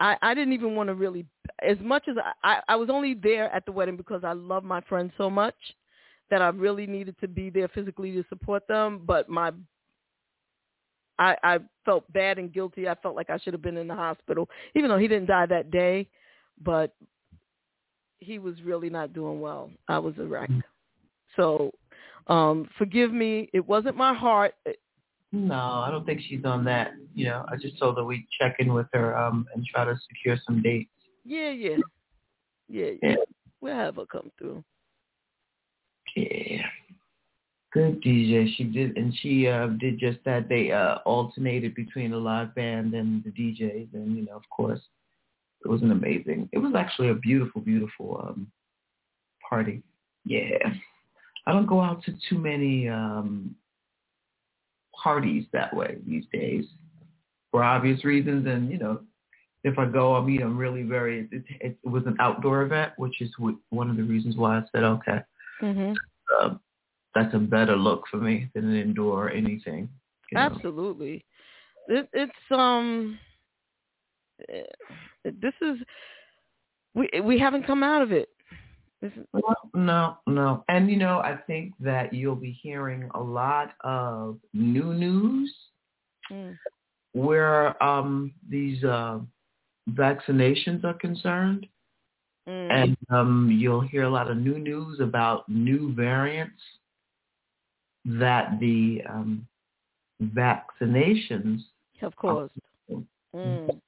I, 0.00 0.16
I 0.22 0.34
didn't 0.34 0.52
even 0.52 0.74
want 0.74 0.88
to 0.88 0.94
really, 0.94 1.26
as 1.62 1.78
much 1.80 2.04
as 2.08 2.16
I, 2.18 2.32
I, 2.54 2.60
I 2.68 2.76
was 2.76 2.90
only 2.90 3.14
there 3.14 3.52
at 3.54 3.64
the 3.66 3.72
wedding 3.72 3.96
because 3.96 4.22
I 4.24 4.32
love 4.32 4.64
my 4.64 4.80
friends 4.82 5.12
so 5.16 5.30
much 5.30 5.54
that 6.30 6.42
I 6.42 6.48
really 6.48 6.86
needed 6.86 7.16
to 7.20 7.28
be 7.28 7.50
there 7.50 7.68
physically 7.68 8.12
to 8.12 8.24
support 8.28 8.66
them. 8.66 9.02
But 9.04 9.28
my 9.28 9.52
I, 11.18 11.36
I 11.42 11.58
felt 11.84 12.10
bad 12.12 12.38
and 12.38 12.52
guilty. 12.52 12.88
I 12.88 12.94
felt 12.96 13.16
like 13.16 13.30
I 13.30 13.38
should 13.38 13.52
have 13.52 13.62
been 13.62 13.76
in 13.76 13.88
the 13.88 13.94
hospital, 13.94 14.48
even 14.74 14.90
though 14.90 14.98
he 14.98 15.08
didn't 15.08 15.26
die 15.28 15.46
that 15.46 15.70
day, 15.70 16.08
but 16.62 16.94
he 18.18 18.38
was 18.38 18.60
really 18.62 18.90
not 18.90 19.12
doing 19.12 19.40
well. 19.40 19.70
I 19.88 19.98
was 19.98 20.14
a 20.18 20.24
wreck. 20.24 20.50
So 21.36 21.72
um 22.26 22.68
forgive 22.78 23.12
me. 23.12 23.50
It 23.52 23.66
wasn't 23.66 23.96
my 23.96 24.14
heart. 24.14 24.54
No, 25.32 25.54
I 25.54 25.90
don't 25.90 26.06
think 26.06 26.20
she's 26.28 26.44
on 26.44 26.64
that. 26.64 26.92
You 27.14 27.26
know, 27.26 27.44
I 27.48 27.56
just 27.56 27.78
told 27.78 27.96
her 27.96 28.04
we'd 28.04 28.26
check 28.40 28.56
in 28.60 28.72
with 28.72 28.86
her 28.92 29.16
um 29.16 29.46
and 29.54 29.64
try 29.66 29.84
to 29.84 29.98
secure 30.08 30.38
some 30.46 30.62
dates. 30.62 30.90
Yeah, 31.24 31.50
yeah. 31.50 31.76
Yeah, 32.68 32.90
yeah. 33.02 33.16
We'll 33.60 33.74
have 33.74 33.96
her 33.96 34.06
come 34.06 34.30
through. 34.38 34.64
Yeah. 36.16 36.66
Good 37.74 38.00
DJ. 38.02 38.54
She 38.56 38.64
did 38.64 38.96
and 38.96 39.12
she 39.20 39.48
uh 39.48 39.66
did 39.66 39.98
just 39.98 40.18
that. 40.24 40.48
They 40.48 40.70
uh 40.70 40.96
alternated 41.04 41.74
between 41.74 42.12
the 42.12 42.16
live 42.16 42.54
band 42.54 42.94
and 42.94 43.22
the 43.24 43.30
DJs 43.30 43.92
and 43.94 44.16
you 44.16 44.24
know, 44.24 44.36
of 44.36 44.48
course, 44.48 44.80
it 45.64 45.68
was 45.68 45.82
an 45.82 45.90
amazing 45.90 46.48
it 46.52 46.58
was 46.58 46.74
actually 46.76 47.08
a 47.08 47.14
beautiful, 47.14 47.60
beautiful 47.60 48.24
um 48.26 48.50
party. 49.48 49.82
Yeah. 50.24 50.58
I 51.46 51.52
don't 51.52 51.66
go 51.66 51.80
out 51.80 52.02
to 52.04 52.12
too 52.30 52.38
many 52.38 52.88
um 52.88 53.54
parties 55.02 55.44
that 55.52 55.74
way 55.74 55.96
these 56.06 56.24
days 56.32 56.64
for 57.50 57.64
obvious 57.64 58.04
reasons 58.04 58.46
and 58.46 58.70
you 58.70 58.78
know 58.78 59.00
if 59.64 59.78
I 59.78 59.86
go, 59.86 60.14
I 60.14 60.20
mean, 60.20 60.42
I'm 60.42 60.58
really 60.58 60.82
very. 60.82 61.26
It, 61.32 61.42
it, 61.58 61.78
it 61.82 61.88
was 61.88 62.02
an 62.04 62.16
outdoor 62.20 62.64
event, 62.64 62.92
which 62.98 63.22
is 63.22 63.30
wh- 63.42 63.56
one 63.72 63.88
of 63.88 63.96
the 63.96 64.02
reasons 64.02 64.36
why 64.36 64.58
I 64.58 64.62
said, 64.70 64.84
okay, 64.84 65.20
Mhm. 65.62 65.96
um, 66.38 66.60
that's 67.14 67.34
a 67.34 67.38
better 67.38 67.76
look 67.76 68.04
for 68.10 68.16
me 68.18 68.48
than 68.54 68.70
an 68.70 68.76
indoor 68.76 69.26
or 69.26 69.30
anything. 69.30 69.88
you 70.30 70.38
know. 70.38 70.40
Absolutely. 70.40 71.24
It, 71.88 72.08
it's 72.12 72.32
um 72.50 73.18
eh, 74.48 74.62
this 75.24 75.54
is 75.60 75.78
we 76.94 77.08
we 77.22 77.38
haven't 77.38 77.66
come 77.66 77.82
out 77.82 78.02
of 78.02 78.12
it. 78.12 78.28
This 79.04 79.12
is, 79.18 79.26
Well, 79.34 79.70
no, 79.74 80.16
no. 80.26 80.64
And, 80.68 80.90
you 80.90 80.96
know, 80.96 81.18
I 81.18 81.36
think 81.46 81.74
that 81.80 82.14
you'll 82.14 82.36
be 82.36 82.58
hearing 82.62 83.10
a 83.14 83.20
lot 83.20 83.74
of 83.82 84.38
new 84.54 84.94
news 84.94 85.54
mm, 86.32 86.56
where 87.12 87.82
um, 87.82 88.32
these 88.48 88.82
uh, 88.82 89.18
vaccinations 89.90 90.84
are 90.84 90.94
concerned. 90.94 91.66
mm. 92.48 92.72
And 92.72 92.96
um, 93.10 93.50
you'll 93.52 93.82
hear 93.82 94.04
a 94.04 94.10
lot 94.10 94.30
of 94.30 94.38
new 94.38 94.58
news 94.58 95.00
about 95.00 95.46
new 95.50 95.92
variants 95.92 96.62
that 98.04 98.58
the 98.60 99.02
um, 99.08 99.46
vaccinations 100.22 101.60
of 102.02 102.16
course. 102.16 102.50
Mm. 103.34 103.80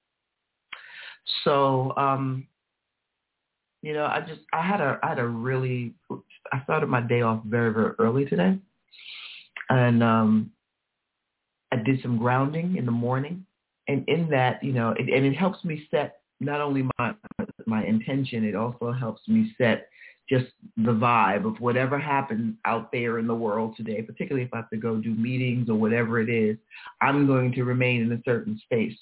So, 1.44 1.92
um, 1.96 2.46
you 3.83 3.92
know, 3.92 4.05
I 4.05 4.20
just 4.20 4.40
I 4.52 4.66
had 4.66 4.81
a 4.81 4.98
I 5.02 5.09
had 5.09 5.18
a 5.18 5.26
really 5.26 5.94
I 6.52 6.62
started 6.64 6.88
my 6.88 7.00
day 7.00 7.22
off 7.22 7.42
very 7.44 7.72
very 7.72 7.92
early 7.98 8.24
today, 8.24 8.59
and 9.68 10.02
um, 10.02 10.50
I 11.72 11.76
did 11.76 12.00
some 12.02 12.18
grounding 12.18 12.76
in 12.76 12.87
the 12.87 12.92
morning, 12.92 13.44
and 13.88 14.05
in 14.09 14.29
that, 14.31 14.62
you 14.62 14.72
know, 14.72 14.90
it, 14.90 15.09
and 15.09 15.24
it 15.24 15.35
helps 15.35 15.64
me 15.64 15.87
set 15.90 16.20
not 16.40 16.61
only 16.61 16.88
my 16.98 17.14
my 17.66 17.85
intention, 17.85 18.44
it 18.44 18.55
also 18.55 18.92
helps 18.92 19.26
me 19.29 19.55
set 19.59 19.88
just 20.29 20.47
the 20.77 20.93
vibe 20.93 21.47
of 21.47 21.61
whatever 21.61 21.99
happens 21.99 22.57
out 22.65 22.91
there 22.91 23.19
in 23.19 23.27
the 23.27 23.35
world 23.35 23.77
today, 23.77 24.03
particularly 24.03 24.45
if 24.45 24.53
I 24.53 24.59
have 24.59 24.71
to 24.71 24.77
go 24.77 24.97
do 24.97 25.15
meetings 25.15 25.69
or 25.69 25.75
whatever 25.75 26.21
it 26.21 26.29
is, 26.29 26.57
I'm 27.01 27.27
going 27.27 27.53
to 27.53 27.65
remain 27.65 28.03
in 28.03 28.12
a 28.12 28.21
certain 28.25 28.61
space. 28.65 28.97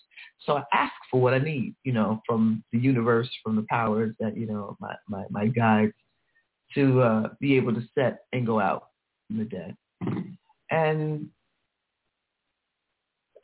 So 0.44 0.58
I 0.58 0.64
ask 0.72 0.92
for 1.10 1.20
what 1.20 1.32
I 1.32 1.38
need, 1.38 1.74
you 1.84 1.92
know, 1.92 2.20
from 2.26 2.62
the 2.72 2.78
universe, 2.78 3.28
from 3.42 3.56
the 3.56 3.66
powers 3.70 4.14
that, 4.20 4.36
you 4.36 4.46
know, 4.46 4.76
my, 4.80 4.94
my, 5.08 5.24
my 5.30 5.46
guides 5.46 5.94
to 6.74 7.00
uh, 7.00 7.28
be 7.40 7.56
able 7.56 7.74
to 7.74 7.82
set 7.94 8.24
and 8.32 8.46
go 8.46 8.60
out 8.60 8.88
in 9.30 9.38
the 9.38 9.44
day. 9.44 9.74
And 10.70 11.28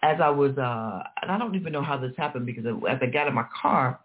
as 0.02 0.20
I 0.20 0.28
was, 0.30 0.56
uh, 0.58 1.02
and 1.22 1.30
I 1.30 1.38
don't 1.38 1.54
even 1.54 1.72
know 1.72 1.82
how 1.82 1.96
this 1.96 2.12
happened 2.16 2.46
because 2.46 2.64
as 2.66 2.98
I 3.00 3.06
got 3.06 3.28
in 3.28 3.34
my 3.34 3.46
car, 3.60 4.00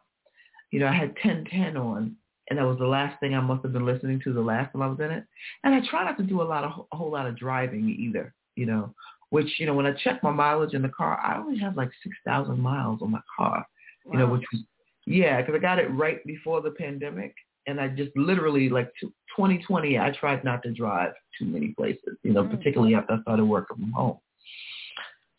you 0.71 0.79
know, 0.79 0.87
I 0.87 0.93
had 0.93 1.15
1010 1.23 1.77
on 1.77 2.15
and 2.49 2.59
that 2.59 2.65
was 2.65 2.77
the 2.77 2.85
last 2.85 3.19
thing 3.19 3.33
I 3.33 3.41
must 3.41 3.63
have 3.63 3.73
been 3.73 3.85
listening 3.85 4.21
to 4.23 4.33
the 4.33 4.41
last 4.41 4.71
time 4.71 4.81
I 4.81 4.87
was 4.87 4.99
in 4.99 5.11
it. 5.11 5.23
And 5.63 5.73
I 5.73 5.81
try 5.89 6.03
not 6.03 6.17
to 6.17 6.23
do 6.23 6.41
a 6.41 6.43
lot 6.43 6.63
of 6.63 6.85
a 6.91 6.95
whole 6.95 7.11
lot 7.11 7.27
of 7.27 7.37
driving 7.37 7.89
either, 7.89 8.33
you 8.55 8.65
know. 8.65 8.93
Which 9.29 9.49
you 9.57 9.65
know, 9.65 9.73
when 9.73 9.87
I 9.87 9.93
check 10.03 10.21
my 10.21 10.31
mileage 10.31 10.73
in 10.73 10.83
the 10.83 10.89
car, 10.89 11.19
I 11.19 11.37
only 11.37 11.59
have 11.59 11.75
like 11.75 11.89
six 12.03 12.15
thousand 12.25 12.59
miles 12.59 13.01
on 13.01 13.11
my 13.11 13.21
car, 13.35 13.65
wow. 14.05 14.13
you 14.13 14.19
know, 14.19 14.27
which 14.27 14.43
was 14.53 14.61
yeah, 15.05 15.41
because 15.41 15.55
I 15.55 15.59
got 15.59 15.79
it 15.79 15.91
right 15.91 16.23
before 16.25 16.61
the 16.61 16.71
pandemic, 16.71 17.33
and 17.67 17.79
I 17.79 17.87
just 17.87 18.11
literally 18.15 18.69
like 18.69 18.91
2020, 19.01 19.99
I 19.99 20.11
tried 20.11 20.43
not 20.43 20.63
to 20.63 20.71
drive 20.71 21.13
too 21.37 21.45
many 21.45 21.69
places, 21.69 22.17
you 22.23 22.33
know, 22.33 22.43
mm-hmm. 22.43 22.55
particularly 22.55 22.95
after 22.95 23.13
I 23.13 23.21
started 23.21 23.45
working 23.45 23.77
from 23.77 23.91
home. 23.91 24.17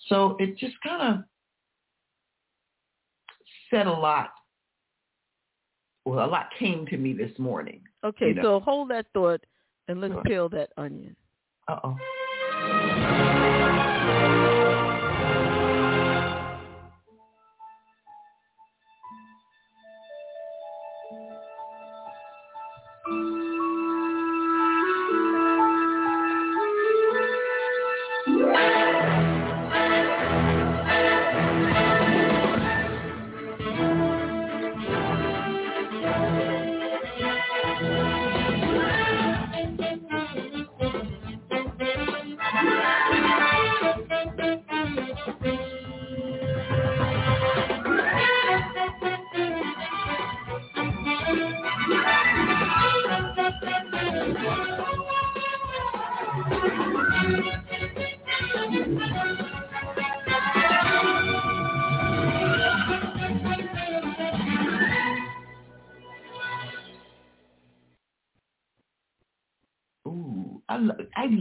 So 0.08 0.36
it 0.38 0.56
just 0.58 0.74
kind 0.82 1.14
of 1.14 1.24
said 3.70 3.86
a 3.86 3.92
lot 3.92 4.30
well, 6.06 6.24
a 6.24 6.30
lot 6.30 6.48
came 6.58 6.86
to 6.86 6.96
me 6.96 7.12
this 7.12 7.36
morning. 7.38 7.80
Okay, 8.04 8.28
you 8.28 8.34
know? 8.34 8.42
so 8.42 8.60
hold 8.60 8.90
that 8.90 9.06
thought 9.12 9.40
and 9.88 10.00
let's 10.00 10.14
peel 10.24 10.48
that 10.50 10.70
onion. 10.78 11.16
Uh-oh. 11.68 11.96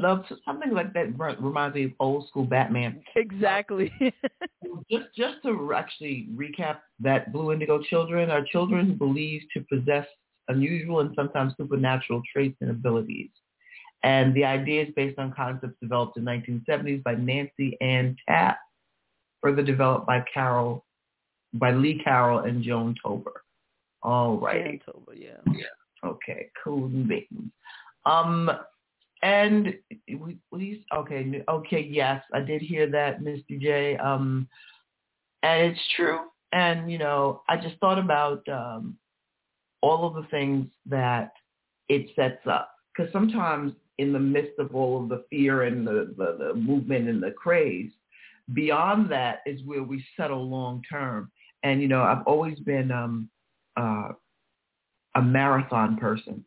Love 0.05 0.23
something 0.45 0.71
like 0.71 0.93
that. 0.93 1.17
Reminds 1.17 1.73
me 1.73 1.85
of 1.85 1.91
old 1.99 2.27
school 2.27 2.45
Batman. 2.45 3.01
Exactly. 3.15 3.91
just 4.91 5.07
just 5.17 5.37
to 5.43 5.73
actually 5.75 6.27
recap 6.35 6.77
that 6.99 7.33
Blue 7.33 7.51
Indigo 7.51 7.81
children 7.81 8.29
are 8.29 8.45
children 8.51 8.99
believed 8.99 9.45
to 9.55 9.65
possess 9.67 10.05
unusual 10.47 10.99
and 10.99 11.09
sometimes 11.15 11.53
supernatural 11.57 12.21
traits 12.31 12.55
and 12.61 12.69
abilities. 12.69 13.31
And 14.03 14.35
the 14.35 14.45
idea 14.45 14.83
is 14.83 14.89
based 14.95 15.17
on 15.17 15.33
concepts 15.33 15.77
developed 15.81 16.17
in 16.17 16.23
1970s 16.23 17.01
by 17.01 17.15
Nancy 17.15 17.75
Ann 17.81 18.15
Tappe, 18.29 18.57
further 19.41 19.63
developed 19.63 20.05
by 20.05 20.23
Carol, 20.31 20.85
by 21.53 21.71
Lee 21.71 21.99
Carroll 22.03 22.41
and 22.41 22.61
Joan 22.61 22.93
Tober. 23.01 23.41
All 24.03 24.37
right. 24.37 24.79
Joan 24.85 24.93
Tober, 24.93 25.15
yeah. 25.15 25.37
Yeah. 25.51 26.07
Okay, 26.07 26.51
cool 26.63 26.89
beans. 26.89 27.51
Um, 28.05 28.51
and 29.25 29.73
we, 30.19 30.37
we 30.51 30.85
okay, 30.95 31.43
okay, 31.49 31.81
yes, 31.81 32.23
I 32.31 32.41
did 32.41 32.61
hear 32.61 32.87
that, 32.91 33.21
Mr. 33.21 33.59
J. 33.59 33.97
Um, 33.97 34.47
and 35.41 35.71
it's 35.71 35.81
true. 35.95 36.19
And 36.53 36.91
you 36.91 36.99
know, 36.99 37.41
I 37.49 37.57
just 37.57 37.75
thought 37.79 37.97
about 37.97 38.47
um, 38.47 38.95
all 39.81 40.05
of 40.05 40.13
the 40.13 40.29
things 40.29 40.67
that 40.85 41.31
it 41.89 42.11
sets 42.15 42.45
up, 42.45 42.69
because 42.95 43.11
sometimes 43.11 43.73
in 43.97 44.13
the 44.13 44.19
midst 44.19 44.59
of 44.59 44.75
all 44.75 45.01
of 45.01 45.09
the 45.09 45.25
fear 45.31 45.63
and 45.63 45.87
the, 45.87 46.13
the, 46.17 46.37
the 46.37 46.53
movement 46.53 47.09
and 47.09 47.23
the 47.23 47.31
craze, 47.31 47.91
beyond 48.53 49.11
that 49.11 49.39
is 49.47 49.59
where 49.65 49.81
we 49.81 50.05
settle 50.15 50.47
long 50.47 50.83
term. 50.87 51.31
And 51.63 51.81
you 51.81 51.87
know, 51.87 52.03
I've 52.03 52.27
always 52.27 52.59
been 52.59 52.91
um, 52.91 53.27
uh, 53.75 54.09
a 55.15 55.21
marathon 55.23 55.97
person. 55.97 56.45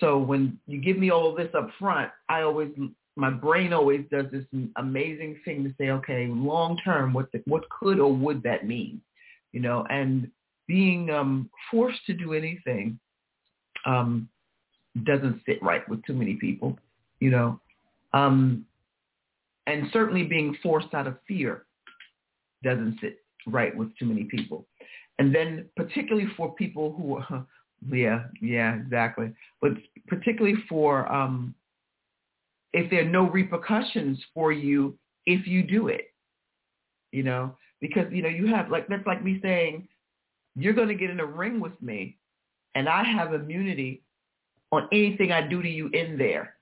So 0.00 0.18
when 0.18 0.58
you 0.66 0.80
give 0.80 0.98
me 0.98 1.10
all 1.10 1.30
of 1.30 1.36
this 1.36 1.54
up 1.54 1.70
front, 1.78 2.10
I 2.28 2.42
always 2.42 2.70
my 3.16 3.30
brain 3.30 3.72
always 3.72 4.04
does 4.10 4.26
this 4.32 4.44
amazing 4.76 5.38
thing 5.44 5.62
to 5.64 5.72
say, 5.78 5.90
okay, 5.90 6.26
long 6.26 6.76
term, 6.84 7.12
what 7.12 7.30
the, 7.32 7.40
what 7.46 7.68
could 7.70 8.00
or 8.00 8.12
would 8.12 8.42
that 8.42 8.66
mean, 8.66 9.00
you 9.52 9.60
know? 9.60 9.86
And 9.88 10.28
being 10.66 11.10
um, 11.10 11.48
forced 11.70 12.04
to 12.06 12.12
do 12.12 12.32
anything 12.32 12.98
um, 13.86 14.28
doesn't 15.04 15.42
sit 15.46 15.62
right 15.62 15.88
with 15.88 16.04
too 16.04 16.14
many 16.14 16.34
people, 16.34 16.76
you 17.20 17.30
know. 17.30 17.60
Um, 18.12 18.66
and 19.66 19.88
certainly 19.92 20.24
being 20.24 20.56
forced 20.62 20.92
out 20.92 21.06
of 21.06 21.16
fear 21.26 21.66
doesn't 22.64 22.98
sit 23.00 23.18
right 23.46 23.76
with 23.76 23.96
too 23.96 24.06
many 24.06 24.24
people. 24.24 24.66
And 25.18 25.32
then 25.32 25.66
particularly 25.76 26.28
for 26.36 26.52
people 26.54 26.92
who 26.98 27.18
are 27.18 27.46
yeah, 27.90 28.24
yeah, 28.40 28.74
exactly. 28.76 29.32
But 29.60 29.72
particularly 30.06 30.56
for 30.68 31.10
um, 31.12 31.54
if 32.72 32.90
there 32.90 33.02
are 33.02 33.08
no 33.08 33.30
repercussions 33.30 34.22
for 34.32 34.52
you 34.52 34.98
if 35.26 35.46
you 35.46 35.62
do 35.62 35.88
it, 35.88 36.12
you 37.12 37.22
know, 37.22 37.56
because 37.80 38.06
you 38.10 38.22
know 38.22 38.28
you 38.28 38.46
have 38.48 38.70
like 38.70 38.88
that's 38.88 39.06
like 39.06 39.24
me 39.24 39.38
saying 39.42 39.88
you're 40.56 40.72
going 40.72 40.88
to 40.88 40.94
get 40.94 41.10
in 41.10 41.20
a 41.20 41.26
ring 41.26 41.60
with 41.60 41.80
me, 41.82 42.18
and 42.74 42.88
I 42.88 43.04
have 43.04 43.34
immunity 43.34 44.02
on 44.70 44.88
anything 44.92 45.32
I 45.32 45.46
do 45.46 45.62
to 45.62 45.68
you 45.68 45.88
in 45.88 46.16
there. 46.18 46.54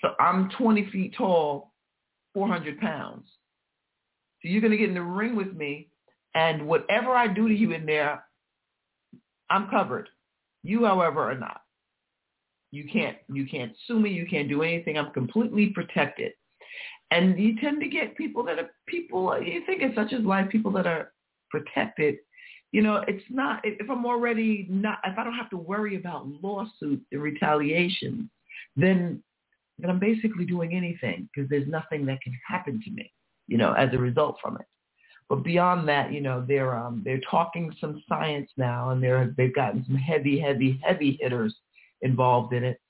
So 0.00 0.10
I'm 0.20 0.50
20 0.50 0.90
feet 0.90 1.14
tall, 1.16 1.72
400 2.34 2.78
pounds. 2.80 3.26
So 4.42 4.48
you're 4.48 4.60
going 4.60 4.72
to 4.72 4.76
get 4.76 4.88
in 4.88 4.94
the 4.94 5.02
ring 5.02 5.34
with 5.34 5.54
me, 5.54 5.88
and 6.34 6.66
whatever 6.66 7.10
I 7.12 7.28
do 7.28 7.48
to 7.48 7.54
you 7.54 7.72
in 7.72 7.86
there, 7.86 8.24
I'm 9.50 9.68
covered. 9.68 10.08
You, 10.66 10.84
however, 10.84 11.30
are 11.30 11.38
not. 11.38 11.60
You 12.72 12.84
can't 12.92 13.16
you 13.32 13.46
can't 13.46 13.72
sue 13.86 14.00
me. 14.00 14.10
You 14.10 14.26
can't 14.26 14.48
do 14.48 14.62
anything. 14.62 14.98
I'm 14.98 15.12
completely 15.12 15.68
protected. 15.68 16.32
And 17.12 17.38
you 17.38 17.58
tend 17.60 17.80
to 17.80 17.88
get 17.88 18.16
people 18.16 18.42
that 18.44 18.58
are 18.58 18.70
people. 18.88 19.40
You 19.40 19.62
think 19.64 19.82
it's 19.82 19.94
such 19.94 20.12
as 20.12 20.24
life, 20.24 20.50
people 20.50 20.72
that 20.72 20.86
are 20.86 21.12
protected. 21.50 22.16
You 22.72 22.82
know, 22.82 23.04
it's 23.06 23.24
not. 23.30 23.60
If 23.62 23.88
I'm 23.88 24.04
already 24.04 24.66
not, 24.68 24.98
if 25.04 25.16
I 25.16 25.22
don't 25.22 25.34
have 25.34 25.50
to 25.50 25.56
worry 25.56 25.94
about 25.96 26.26
lawsuits 26.42 27.06
and 27.12 27.22
retaliation, 27.22 28.28
then 28.74 29.22
then 29.78 29.90
I'm 29.90 30.00
basically 30.00 30.44
doing 30.44 30.74
anything 30.74 31.28
because 31.32 31.48
there's 31.48 31.68
nothing 31.68 32.06
that 32.06 32.20
can 32.22 32.36
happen 32.46 32.82
to 32.84 32.90
me. 32.90 33.12
You 33.46 33.58
know, 33.58 33.72
as 33.74 33.90
a 33.92 33.98
result 33.98 34.38
from 34.42 34.56
it. 34.56 34.66
But 35.28 35.42
beyond 35.42 35.88
that, 35.88 36.12
you 36.12 36.20
know, 36.20 36.44
they're 36.46 36.76
um, 36.76 37.02
they're 37.04 37.20
talking 37.28 37.74
some 37.80 38.02
science 38.08 38.50
now, 38.56 38.90
and 38.90 39.02
they're 39.02 39.34
they've 39.36 39.54
gotten 39.54 39.84
some 39.84 39.96
heavy, 39.96 40.38
heavy, 40.38 40.80
heavy 40.82 41.18
hitters 41.20 41.54
involved 42.02 42.52
in 42.52 42.62
it, 42.62 42.80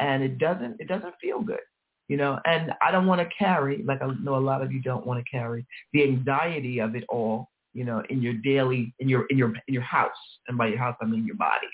and 0.00 0.22
it 0.22 0.38
doesn't 0.38 0.80
it 0.80 0.88
doesn't 0.88 1.14
feel 1.20 1.40
good, 1.40 1.60
you 2.08 2.16
know. 2.16 2.40
And 2.44 2.72
I 2.82 2.90
don't 2.90 3.06
want 3.06 3.20
to 3.20 3.36
carry, 3.36 3.84
like 3.84 4.02
I 4.02 4.10
know 4.20 4.36
a 4.36 4.38
lot 4.38 4.62
of 4.62 4.72
you 4.72 4.82
don't 4.82 5.06
want 5.06 5.24
to 5.24 5.30
carry 5.30 5.64
the 5.92 6.02
anxiety 6.02 6.80
of 6.80 6.96
it 6.96 7.04
all, 7.08 7.50
you 7.72 7.84
know, 7.84 8.02
in 8.10 8.20
your 8.20 8.34
daily 8.34 8.92
in 8.98 9.08
your 9.08 9.26
in 9.26 9.38
your 9.38 9.50
in 9.68 9.74
your 9.74 9.82
house, 9.82 10.10
and 10.48 10.58
by 10.58 10.66
your 10.66 10.78
house 10.78 10.96
I 11.00 11.04
mean 11.04 11.24
your 11.24 11.36
body, 11.36 11.68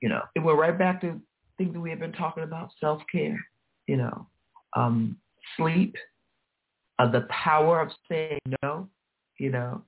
you 0.00 0.08
know. 0.08 0.22
And 0.34 0.46
we're 0.46 0.56
right 0.56 0.78
back 0.78 1.02
to 1.02 1.20
things 1.58 1.74
that 1.74 1.80
we 1.80 1.90
have 1.90 2.00
been 2.00 2.12
talking 2.12 2.42
about: 2.42 2.70
self 2.80 3.02
care, 3.12 3.38
you 3.86 3.98
know, 3.98 4.26
um, 4.74 5.18
sleep, 5.58 5.94
uh, 6.98 7.10
the 7.10 7.26
power 7.28 7.82
of 7.82 7.90
saying 8.08 8.38
no 8.62 8.88
you 9.38 9.50
know, 9.50 9.82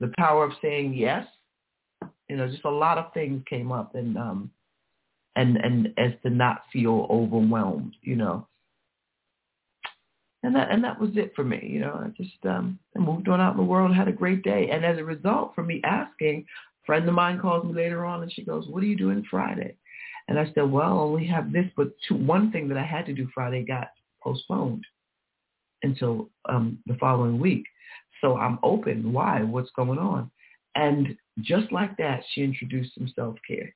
the 0.00 0.12
power 0.18 0.44
of 0.44 0.52
saying 0.62 0.94
yes. 0.94 1.26
You 2.28 2.36
know, 2.36 2.48
just 2.48 2.64
a 2.64 2.70
lot 2.70 2.98
of 2.98 3.12
things 3.12 3.42
came 3.48 3.70
up, 3.70 3.94
and 3.94 4.16
um, 4.16 4.50
and 5.36 5.56
and 5.56 5.88
as 5.98 6.12
to 6.22 6.30
not 6.30 6.62
feel 6.72 7.06
overwhelmed, 7.10 7.94
you 8.02 8.16
know. 8.16 8.46
And 10.42 10.54
that 10.56 10.70
and 10.70 10.82
that 10.82 11.00
was 11.00 11.10
it 11.14 11.32
for 11.36 11.44
me, 11.44 11.60
you 11.62 11.80
know. 11.80 12.02
I 12.04 12.08
just 12.20 12.44
um 12.44 12.78
I 12.96 13.00
moved 13.00 13.28
on 13.28 13.40
out 13.40 13.52
in 13.52 13.58
the 13.58 13.62
world, 13.62 13.94
had 13.94 14.08
a 14.08 14.12
great 14.12 14.42
day, 14.42 14.70
and 14.72 14.84
as 14.84 14.98
a 14.98 15.04
result, 15.04 15.52
for 15.54 15.62
me 15.62 15.80
asking, 15.84 16.44
a 16.82 16.86
friend 16.86 17.08
of 17.08 17.14
mine 17.14 17.38
calls 17.38 17.64
me 17.64 17.72
later 17.72 18.04
on, 18.04 18.22
and 18.22 18.32
she 18.32 18.44
goes, 18.44 18.66
"What 18.68 18.82
are 18.82 18.86
you 18.86 18.96
doing 18.96 19.24
Friday?" 19.30 19.76
And 20.28 20.38
I 20.38 20.46
said, 20.52 20.70
"Well, 20.70 20.82
I 20.82 21.02
only 21.02 21.26
have 21.26 21.52
this, 21.52 21.66
but 21.76 21.92
two, 22.08 22.16
one 22.16 22.50
thing 22.50 22.68
that 22.68 22.78
I 22.78 22.84
had 22.84 23.06
to 23.06 23.12
do 23.12 23.28
Friday 23.34 23.62
got 23.62 23.90
postponed 24.20 24.84
until 25.82 26.28
um 26.48 26.78
the 26.86 26.94
following 26.94 27.38
week, 27.38 27.66
so 28.22 28.38
I'm 28.38 28.58
open. 28.62 29.12
Why? 29.12 29.42
What's 29.42 29.70
going 29.76 29.98
on?" 29.98 30.30
And 30.74 31.16
just 31.40 31.70
like 31.70 31.94
that, 31.98 32.22
she 32.32 32.42
introduced 32.42 32.94
some 32.94 33.12
self 33.14 33.36
care 33.46 33.74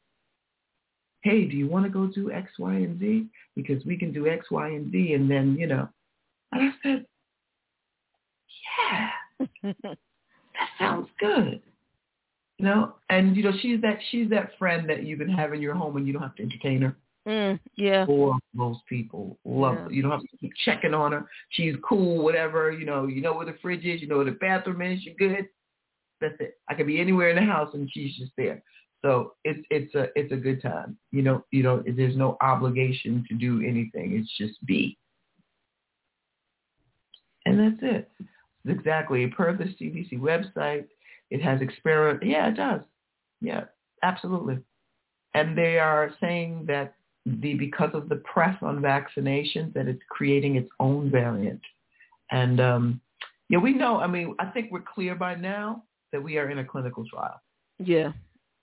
hey, 1.26 1.44
do 1.44 1.57
you 1.57 1.66
want 1.66 1.84
to 1.84 1.90
go 1.90 2.07
do 2.07 2.30
X, 2.30 2.53
Y, 2.57 2.72
and 2.72 3.01
Z? 3.01 3.26
Because 3.57 3.84
we 3.84 3.97
can 3.97 4.12
do 4.12 4.28
X, 4.28 4.49
Y, 4.51 4.68
and 4.68 4.92
Z. 4.92 5.14
And 5.14 5.28
then, 5.28 5.57
you 5.59 5.66
know, 5.66 5.88
and 6.53 6.62
I 6.62 6.74
said, 6.82 7.07
yeah, 8.80 9.47
that 9.82 10.68
sounds 10.78 11.09
good. 11.18 11.61
You 12.59 12.64
know, 12.64 12.94
and 13.11 13.36
you 13.36 13.42
know, 13.42 13.53
she's 13.61 13.80
that 13.82 13.99
she's 14.11 14.30
that 14.30 14.53
friend 14.59 14.88
that 14.88 15.03
you 15.03 15.16
can 15.16 15.28
have 15.28 15.53
in 15.53 15.61
your 15.61 15.74
home 15.74 15.97
and 15.97 16.07
you 16.07 16.12
don't 16.12 16.22
have 16.22 16.36
to 16.36 16.42
entertain 16.42 16.80
her. 16.82 16.97
Mm, 17.27 17.59
yeah. 17.77 18.07
For 18.07 18.39
most 18.55 18.87
people, 18.87 19.39
love 19.45 19.74
Yeah. 19.74 19.81
her. 19.85 19.93
You 19.93 20.03
don't 20.03 20.12
have 20.12 20.20
to 20.20 20.37
keep 20.39 20.53
checking 20.64 20.95
on 20.95 21.12
her. 21.12 21.29
She's 21.51 21.74
cool, 21.83 22.22
whatever. 22.22 22.70
You 22.70 22.87
know, 22.87 23.07
you 23.07 23.20
know 23.20 23.35
where 23.35 23.47
the 23.47 23.55
fridge 23.55 23.85
is. 23.85 24.01
You 24.01 24.07
know 24.07 24.16
where 24.16 24.24
the 24.24 24.33
bathroom 24.33 24.81
is. 24.83 25.05
You're 25.05 25.16
good. 25.16 25.49
That's 26.20 26.41
it. 26.41 26.59
I 26.68 26.74
could 26.74 26.87
be 26.87 27.01
anywhere 27.01 27.31
in 27.31 27.37
the 27.37 27.43
house 27.43 27.74
and 27.74 27.91
she's 27.93 28.16
just 28.16 28.33
there. 28.37 28.62
So 29.03 29.35
it's 29.45 29.61
it's 29.70 29.95
a 29.95 30.09
it's 30.16 30.33
a 30.33 30.37
good 30.37 30.62
time. 30.62 30.97
You 31.12 31.22
know, 31.22 31.45
you 31.51 31.62
know, 31.62 31.83
there's 31.87 32.16
no 32.16 32.37
obligation 32.41 33.24
to 33.29 33.35
do 33.35 33.61
anything. 33.61 34.16
It's 34.16 34.31
just 34.39 34.64
be. 34.66 34.97
And 37.45 37.59
that's 37.61 37.83
it. 37.83 38.11
Exactly. 38.66 39.27
Per 39.29 39.57
the 39.57 39.64
CDC 39.64 40.14
website, 40.18 40.87
it 41.31 41.43
has 41.43 41.61
experiment. 41.61 42.24
Yeah, 42.24 42.49
it 42.49 42.57
does. 42.57 42.81
Yeah, 43.41 43.64
absolutely. 44.03 44.59
And 45.35 45.57
they 45.57 45.79
are 45.79 46.12
saying 46.20 46.64
that 46.66 46.95
the 47.27 47.55
because 47.55 47.91
of 47.93 48.09
the 48.09 48.16
press 48.16 48.57
on 48.62 48.81
vaccinations, 48.81 49.72
that 49.74 49.89
it's 49.89 50.03
creating 50.09 50.57
its 50.57 50.68
own 50.81 51.11
variant. 51.11 51.61
And 52.31 52.61
um, 52.61 53.01
yeah, 53.49 53.59
we 53.59 53.72
know. 53.72 53.99
I 53.99 54.07
mean, 54.07 54.35
I 54.39 54.47
think 54.47 54.70
we're 54.70 54.81
clear 54.81 55.14
by 55.14 55.35
now 55.35 55.83
that 56.12 56.22
we 56.22 56.39
are 56.39 56.51
in 56.51 56.59
a 56.59 56.64
clinical 56.64 57.05
trial. 57.12 57.41
Yeah. 57.79 58.12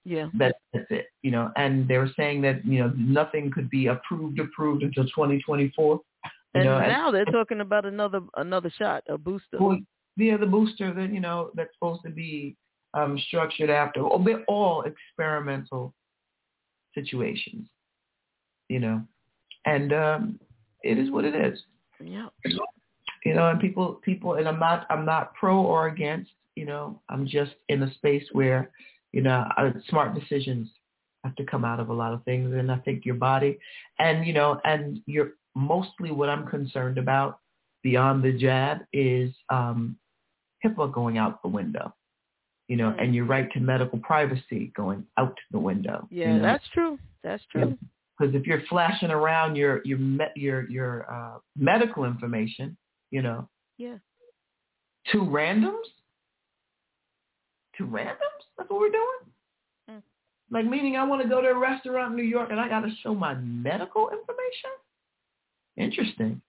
Yeah. 0.06 0.28
That, 0.38 0.56
that's 0.74 0.86
it. 0.90 1.08
You 1.22 1.32
know, 1.32 1.52
and 1.56 1.88
they 1.88 1.98
were 1.98 2.12
saying 2.18 2.42
that 2.42 2.66
you 2.66 2.80
know 2.80 2.94
nothing 2.98 3.52
could 3.52 3.70
be 3.70 3.88
approved 3.88 4.40
approved 4.40 4.84
until 4.84 5.06
2024. 5.06 5.96
You 5.96 6.32
And 6.56 6.66
know, 6.66 6.80
now 6.80 7.12
they're 7.12 7.26
talking 7.26 7.62
about 7.62 7.86
another 7.86 8.22
another 8.36 8.72
shot, 8.78 9.04
a 9.08 9.18
booster. 9.18 9.58
Well, 9.60 9.80
yeah, 10.18 10.38
the 10.38 10.46
booster 10.46 10.94
that 10.94 11.14
you 11.14 11.20
know 11.20 11.52
that's 11.56 11.74
supposed 11.74 12.04
to 12.04 12.10
be 12.10 12.56
um, 12.94 13.18
structured 13.28 13.70
after. 13.70 14.04
They're 14.24 14.44
all 14.48 14.84
experimental 14.84 15.94
situations, 16.94 17.68
you 18.70 18.80
know, 18.80 19.02
and 19.66 19.94
um, 19.94 20.40
it 20.84 20.98
is 20.98 21.12
what 21.12 21.26
it 21.26 21.36
is. 21.36 21.60
Yeah. 22.04 22.28
You 23.26 23.34
know, 23.34 23.50
and 23.50 23.60
people, 23.60 24.02
people, 24.04 24.34
and 24.36 24.48
I'm 24.48 24.60
not, 24.60 24.86
I'm 24.90 25.06
not 25.06 25.34
pro 25.36 25.58
or 25.58 25.88
against. 25.88 26.32
You 26.56 26.66
know, 26.66 27.02
I'm 27.10 27.26
just 27.26 27.54
in 27.70 27.82
a 27.82 27.94
space 27.96 28.26
where, 28.34 28.70
you 29.12 29.22
know, 29.22 29.48
smart 29.90 30.14
decisions 30.14 30.70
have 31.24 31.36
to 31.36 31.46
come 31.46 31.64
out 31.64 31.80
of 31.80 31.90
a 31.90 31.94
lot 31.94 32.14
of 32.14 32.24
things, 32.26 32.54
and 32.54 32.72
I 32.72 32.78
think 32.78 33.06
your 33.06 33.16
body, 33.16 33.58
and 34.00 34.28
you 34.28 34.34
know, 34.34 34.60
and 34.66 35.02
you're 35.06 35.32
mostly 35.56 36.12
what 36.12 36.30
I'm 36.30 36.46
concerned 36.48 36.98
about 36.98 37.40
beyond 37.82 38.24
the 38.24 38.34
jab 38.34 38.80
is 38.92 39.32
um, 39.50 39.98
HIPAA 40.66 40.92
going 40.92 41.18
out 41.18 41.42
the 41.42 41.50
window, 41.50 41.94
you 42.68 42.78
know, 42.78 42.96
and 43.00 43.14
your 43.14 43.26
right 43.26 43.52
to 43.54 43.60
medical 43.60 44.00
privacy 44.00 44.72
going 44.76 45.06
out 45.18 45.38
the 45.52 45.60
window. 45.60 46.08
Yeah, 46.10 46.34
you 46.34 46.38
know? 46.38 46.44
that's 46.44 46.68
true. 46.74 46.98
That's 47.24 47.44
true. 47.52 47.78
Because 48.18 48.36
if 48.36 48.46
you're 48.46 48.62
flashing 48.70 49.10
around 49.12 49.56
your 49.56 49.82
your 49.86 50.00
your 50.36 50.70
your 50.70 51.12
uh, 51.12 51.40
medical 51.58 52.06
information, 52.06 52.78
you 53.12 53.22
know, 53.22 53.48
Yeah. 53.78 53.98
to 55.12 55.18
randoms, 55.20 55.86
to 57.78 57.86
randoms, 57.86 58.44
that's 58.58 58.70
what 58.70 58.80
we're 58.80 58.92
doing. 58.92 59.24
Mm. 59.90 60.02
Like 60.52 60.66
meaning, 60.66 60.96
I 60.96 61.04
want 61.06 61.22
to 61.24 61.28
go 61.30 61.42
to 61.42 61.48
a 61.50 61.58
restaurant 61.58 62.12
in 62.12 62.18
New 62.18 62.24
York 62.24 62.50
and 62.52 62.60
I 62.60 62.70
got 62.70 62.82
to 62.82 62.92
show 63.02 63.16
my 63.16 63.34
medical 63.36 64.10
information. 64.10 64.72
Interesting. 65.76 66.42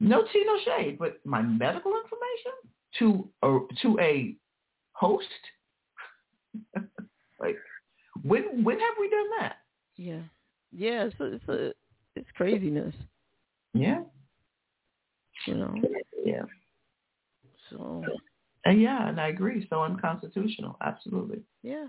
No 0.00 0.24
tea, 0.32 0.44
no 0.44 0.58
shade, 0.64 0.98
but 0.98 1.20
my 1.24 1.40
medical 1.40 1.92
information 1.96 2.52
to 2.98 3.28
a 3.42 3.58
to 3.82 3.98
a 4.00 4.34
host. 4.92 5.28
like, 7.40 7.56
when 8.22 8.64
when 8.64 8.78
have 8.80 8.94
we 8.98 9.08
done 9.08 9.26
that? 9.38 9.56
Yeah. 9.96 10.20
Yeah, 10.76 11.04
it's 11.04 11.20
a, 11.20 11.24
it's 11.34 11.48
a 11.48 11.72
it's 12.16 12.28
craziness, 12.36 12.94
Yeah. 13.74 14.02
you 15.46 15.54
know. 15.54 15.74
Yeah. 16.24 16.42
So 17.70 18.04
And 18.64 18.80
yeah, 18.80 19.08
and 19.08 19.20
I 19.20 19.28
agree. 19.28 19.66
So 19.70 19.82
unconstitutional. 19.82 20.76
Absolutely. 20.80 21.42
yeah. 21.62 21.86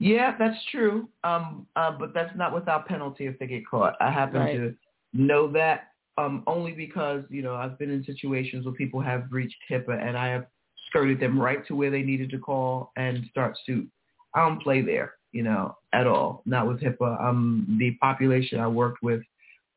Yeah, 0.00 0.36
that's 0.38 0.58
true. 0.70 1.08
Um, 1.22 1.66
uh, 1.76 1.92
but 1.98 2.12
that's 2.12 2.36
not 2.36 2.52
without 2.52 2.86
penalty 2.86 3.26
if 3.26 3.38
they 3.38 3.46
get 3.46 3.66
caught. 3.66 3.94
I 4.00 4.10
happen 4.10 4.40
Right. 4.40 4.56
to 4.56 4.74
know 5.12 5.50
that 5.52 5.92
um, 6.18 6.42
only 6.46 6.72
because 6.72 7.24
you 7.30 7.42
know 7.42 7.54
I've 7.54 7.78
been 7.78 7.90
in 7.90 8.04
situations 8.04 8.64
where 8.66 8.74
people 8.74 9.00
have 9.00 9.30
breached 9.30 9.56
HIPAA 9.70 10.00
and 10.06 10.16
I 10.18 10.28
have 10.28 10.46
skirted 10.88 11.20
them 11.20 11.40
right 11.40 11.64
to 11.66 11.74
where 11.74 11.90
they 11.90 12.02
needed 12.02 12.30
to 12.30 12.38
call 12.38 12.92
and 12.96 13.24
start 13.30 13.56
suit. 13.64 13.88
I 14.34 14.40
don't 14.46 14.60
play 14.62 14.82
there, 14.82 15.14
you 15.34 15.42
know, 15.42 15.76
at 15.92 16.06
all. 16.06 16.42
Not 16.46 16.68
with 16.68 16.80
HIPAA. 16.80 17.20
Um, 17.22 17.76
the 17.78 17.90
population 18.00 18.60
I 18.60 18.68
worked 18.68 19.02
with 19.02 19.20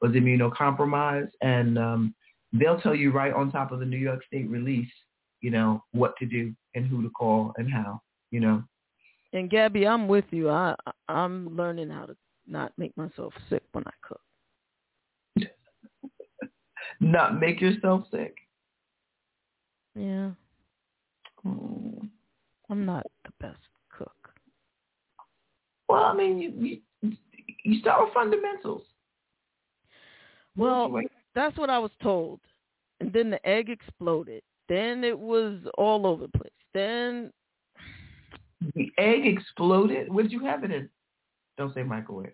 was 0.01 0.11
immunocompromised, 0.11 1.31
and 1.41 1.77
um, 1.79 2.15
they'll 2.53 2.79
tell 2.79 2.95
you 2.95 3.11
right 3.11 3.33
on 3.33 3.51
top 3.51 3.71
of 3.71 3.79
the 3.79 3.85
New 3.85 3.97
York 3.97 4.23
State 4.27 4.47
release, 4.49 4.91
you 5.41 5.49
know, 5.49 5.83
what 5.91 6.15
to 6.17 6.25
do 6.27 6.53
and 6.75 6.85
who 6.87 7.01
to 7.01 7.09
call 7.09 7.53
and 7.57 7.69
how, 7.71 7.99
you 8.29 8.39
know. 8.39 8.63
And 9.33 9.49
Gabby, 9.49 9.87
I'm 9.87 10.07
with 10.07 10.25
you. 10.29 10.49
I 10.49 10.75
I'm 11.09 11.55
learning 11.57 11.89
how 11.89 12.05
to 12.05 12.15
not 12.47 12.71
make 12.77 12.95
myself 12.95 13.33
sick 13.49 13.63
when 13.73 13.83
I 13.85 13.91
cook. 14.07 14.21
Not 16.99 17.39
make 17.39 17.59
yourself 17.59 18.05
sick. 18.09 18.35
Yeah. 19.93 20.29
Mm. 21.45 22.09
I'm 22.69 22.85
not 22.85 23.05
the 23.25 23.31
best. 23.39 23.59
Well, 25.89 26.03
I 26.03 26.13
mean, 26.13 26.37
you 26.39 26.81
you, 27.01 27.17
you 27.63 27.79
start 27.79 28.03
with 28.05 28.13
fundamentals. 28.13 28.83
Well, 30.55 31.01
that's 31.35 31.57
what 31.57 31.69
I 31.69 31.77
was 31.79 31.91
told. 32.01 32.39
And 32.99 33.13
then 33.13 33.29
the 33.29 33.45
egg 33.47 33.69
exploded. 33.69 34.41
Then 34.67 35.03
it 35.03 35.17
was 35.17 35.59
all 35.77 36.07
over 36.07 36.27
the 36.27 36.37
place. 36.37 36.51
Then 36.73 37.31
The 38.75 38.91
egg 38.97 39.27
exploded. 39.27 40.11
What 40.11 40.23
did 40.23 40.31
you 40.31 40.39
have 40.45 40.63
it 40.63 40.71
in? 40.71 40.89
Don't 41.57 41.73
say 41.73 41.83
microwave. 41.83 42.33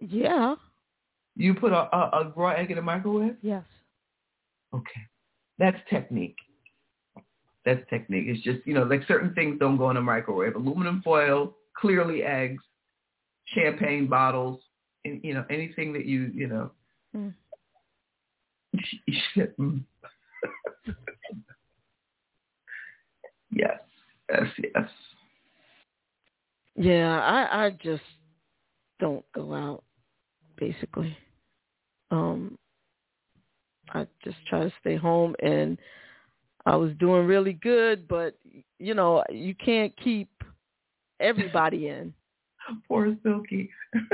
yeah, 0.00 0.54
You 1.36 1.54
put 1.54 1.72
a, 1.72 1.94
a, 1.96 2.10
a 2.12 2.32
raw 2.36 2.50
egg 2.50 2.70
in 2.70 2.78
a 2.78 2.82
microwave? 2.82 3.36
yes. 3.42 3.64
Okay. 4.74 5.00
That's 5.58 5.78
technique. 5.88 6.36
That's 7.64 7.80
technique. 7.88 8.26
It's 8.28 8.42
just, 8.42 8.66
you 8.66 8.74
know, 8.74 8.82
like 8.84 9.02
certain 9.08 9.34
things 9.34 9.58
don't 9.58 9.76
go 9.76 9.90
in 9.90 9.96
a 9.96 10.02
microwave. 10.02 10.54
Aluminum 10.54 11.00
foil, 11.02 11.54
clearly 11.78 12.22
eggs, 12.22 12.62
champagne 13.46 14.06
bottles, 14.06 14.60
and, 15.04 15.20
you 15.22 15.34
know, 15.34 15.44
anything 15.50 15.92
that 15.92 16.06
you, 16.06 16.30
you 16.34 16.46
know. 16.48 16.70
Mm. 17.16 17.34
Mm. 19.58 19.82
yes. 23.50 23.78
Yes, 24.30 24.42
yes. 24.58 24.88
Yeah, 26.74 27.20
I 27.20 27.66
I 27.66 27.70
just 27.82 28.02
don't 29.00 29.24
go 29.34 29.54
out 29.54 29.84
basically. 30.58 31.16
Um 32.10 32.58
I 33.94 34.06
just 34.24 34.36
try 34.48 34.64
to 34.64 34.72
stay 34.80 34.96
home 34.96 35.34
and 35.42 35.78
I 36.66 36.76
was 36.76 36.90
doing 36.98 37.26
really 37.26 37.52
good, 37.54 38.08
but 38.08 38.36
you 38.78 38.94
know, 38.94 39.22
you 39.30 39.54
can't 39.54 39.96
keep 39.96 40.28
everybody 41.20 41.88
in. 41.88 42.12
Poor 42.88 43.16
Silky. 43.22 43.70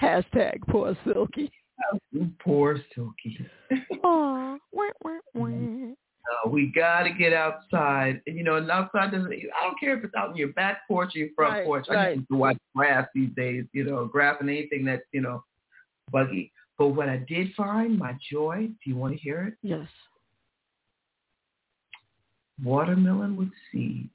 Hashtag 0.00 0.60
poor 0.68 0.96
Silky. 1.04 1.50
Poor 2.40 2.78
Silky. 2.94 3.46
Aw, 4.04 4.58
wah, 4.72 4.90
wah, 5.04 5.18
wah. 5.34 5.48
No, 5.48 6.50
we 6.50 6.72
got 6.74 7.02
to 7.02 7.10
get 7.10 7.32
outside. 7.32 8.20
And, 8.26 8.36
you 8.36 8.44
know, 8.44 8.56
and 8.56 8.70
outside 8.70 9.10
doesn't, 9.10 9.32
I 9.32 9.64
don't 9.64 9.78
care 9.80 9.96
if 9.96 10.04
it's 10.04 10.14
out 10.14 10.30
on 10.30 10.36
your 10.36 10.52
back 10.52 10.86
porch 10.86 11.12
or 11.14 11.18
your 11.18 11.28
front 11.34 11.54
Right, 11.54 11.64
porch. 11.64 11.86
I 11.90 11.94
right. 11.94 12.08
just 12.10 12.18
need 12.20 12.34
to 12.34 12.38
watch 12.38 12.58
grass 12.76 13.08
these 13.14 13.30
days, 13.36 13.64
you 13.72 13.84
know, 13.84 14.04
grass 14.06 14.36
and 14.40 14.48
anything 14.48 14.84
that's, 14.84 15.02
you 15.12 15.20
know, 15.20 15.42
buggy. 16.10 16.52
But 16.78 16.88
what 16.88 17.08
I 17.08 17.18
did 17.28 17.52
find, 17.56 17.98
my 17.98 18.16
joy, 18.30 18.68
do 18.68 18.90
you 18.90 18.96
want 18.96 19.14
to 19.14 19.20
hear 19.20 19.42
it? 19.44 19.54
Yes. 19.62 19.88
Watermelon 22.64 23.36
with 23.36 23.48
seeds. 23.70 24.08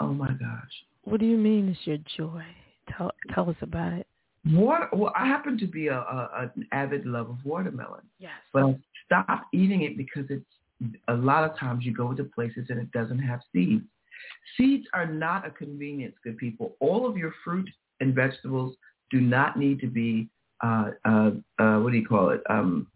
Oh 0.00 0.12
my 0.12 0.28
gosh. 0.32 0.72
What 1.02 1.20
do 1.20 1.26
you 1.26 1.36
mean 1.36 1.68
it's 1.68 1.86
your 1.86 1.98
joy? 2.16 2.44
Tell 2.96 3.10
tell 3.34 3.48
us 3.48 3.56
about 3.60 3.92
it. 3.92 4.06
Water, 4.50 4.88
well, 4.92 5.12
I 5.16 5.26
happen 5.26 5.56
to 5.58 5.66
be 5.66 5.88
a, 5.88 5.98
a 5.98 6.50
an 6.56 6.66
avid 6.72 7.06
lover 7.06 7.30
of 7.30 7.44
watermelon, 7.44 8.02
Yes. 8.18 8.32
but 8.52 8.64
I 8.64 8.78
stopped 9.06 9.54
eating 9.54 9.82
it 9.82 9.96
because 9.96 10.26
it's 10.28 10.44
a 11.08 11.14
lot 11.14 11.48
of 11.48 11.58
times 11.58 11.84
you 11.84 11.94
go 11.94 12.12
to 12.12 12.24
places 12.24 12.66
and 12.68 12.78
it 12.78 12.90
doesn't 12.92 13.20
have 13.20 13.40
seeds. 13.52 13.84
Seeds 14.56 14.86
are 14.92 15.06
not 15.06 15.46
a 15.46 15.50
convenience, 15.50 16.14
good 16.22 16.36
people. 16.36 16.76
All 16.80 17.08
of 17.08 17.16
your 17.16 17.32
fruit 17.42 17.68
and 18.00 18.14
vegetables 18.14 18.76
do 19.10 19.20
not 19.20 19.58
need 19.58 19.80
to 19.80 19.86
be 19.86 20.28
uh, 20.62 20.90
uh, 21.04 21.30
uh, 21.58 21.78
what 21.80 21.92
do 21.92 21.98
you 21.98 22.06
call 22.06 22.30
it? 22.30 22.42
Um, 22.48 22.86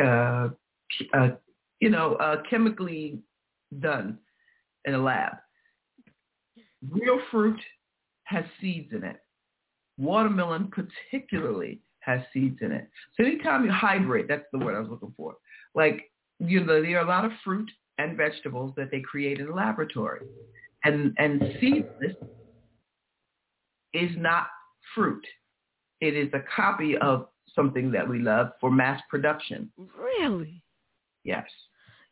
uh, 0.00 0.48
uh, 1.14 1.28
you 1.80 1.90
know, 1.90 2.14
uh, 2.14 2.42
chemically 2.48 3.18
done 3.80 4.18
in 4.84 4.94
a 4.94 5.02
lab. 5.02 5.32
Real 6.90 7.20
fruit 7.30 7.60
has 8.24 8.44
seeds 8.60 8.92
in 8.92 9.04
it. 9.04 9.20
Watermelon 9.98 10.70
particularly 10.70 11.80
has 12.00 12.20
seeds 12.32 12.58
in 12.60 12.72
it. 12.72 12.88
So 13.16 13.24
anytime 13.24 13.64
you 13.64 13.70
hybrid, 13.70 14.26
that's 14.28 14.46
the 14.52 14.58
word 14.58 14.76
I 14.76 14.80
was 14.80 14.88
looking 14.88 15.14
for. 15.16 15.34
Like, 15.74 16.10
you 16.38 16.64
know, 16.64 16.82
there 16.82 16.98
are 16.98 17.04
a 17.04 17.08
lot 17.08 17.24
of 17.24 17.32
fruit 17.44 17.70
and 17.98 18.16
vegetables 18.16 18.72
that 18.76 18.90
they 18.90 19.00
create 19.00 19.38
in 19.38 19.46
the 19.46 19.52
laboratory. 19.52 20.20
And, 20.84 21.14
and 21.18 21.40
seedless 21.60 22.16
is 23.94 24.10
not 24.16 24.48
fruit. 24.94 25.24
It 26.00 26.16
is 26.16 26.28
a 26.32 26.42
copy 26.54 26.96
of 26.98 27.28
something 27.54 27.90
that 27.92 28.08
we 28.08 28.18
love 28.18 28.52
for 28.60 28.70
mass 28.70 29.00
production. 29.10 29.70
Really? 29.98 30.62
Yes. 31.24 31.46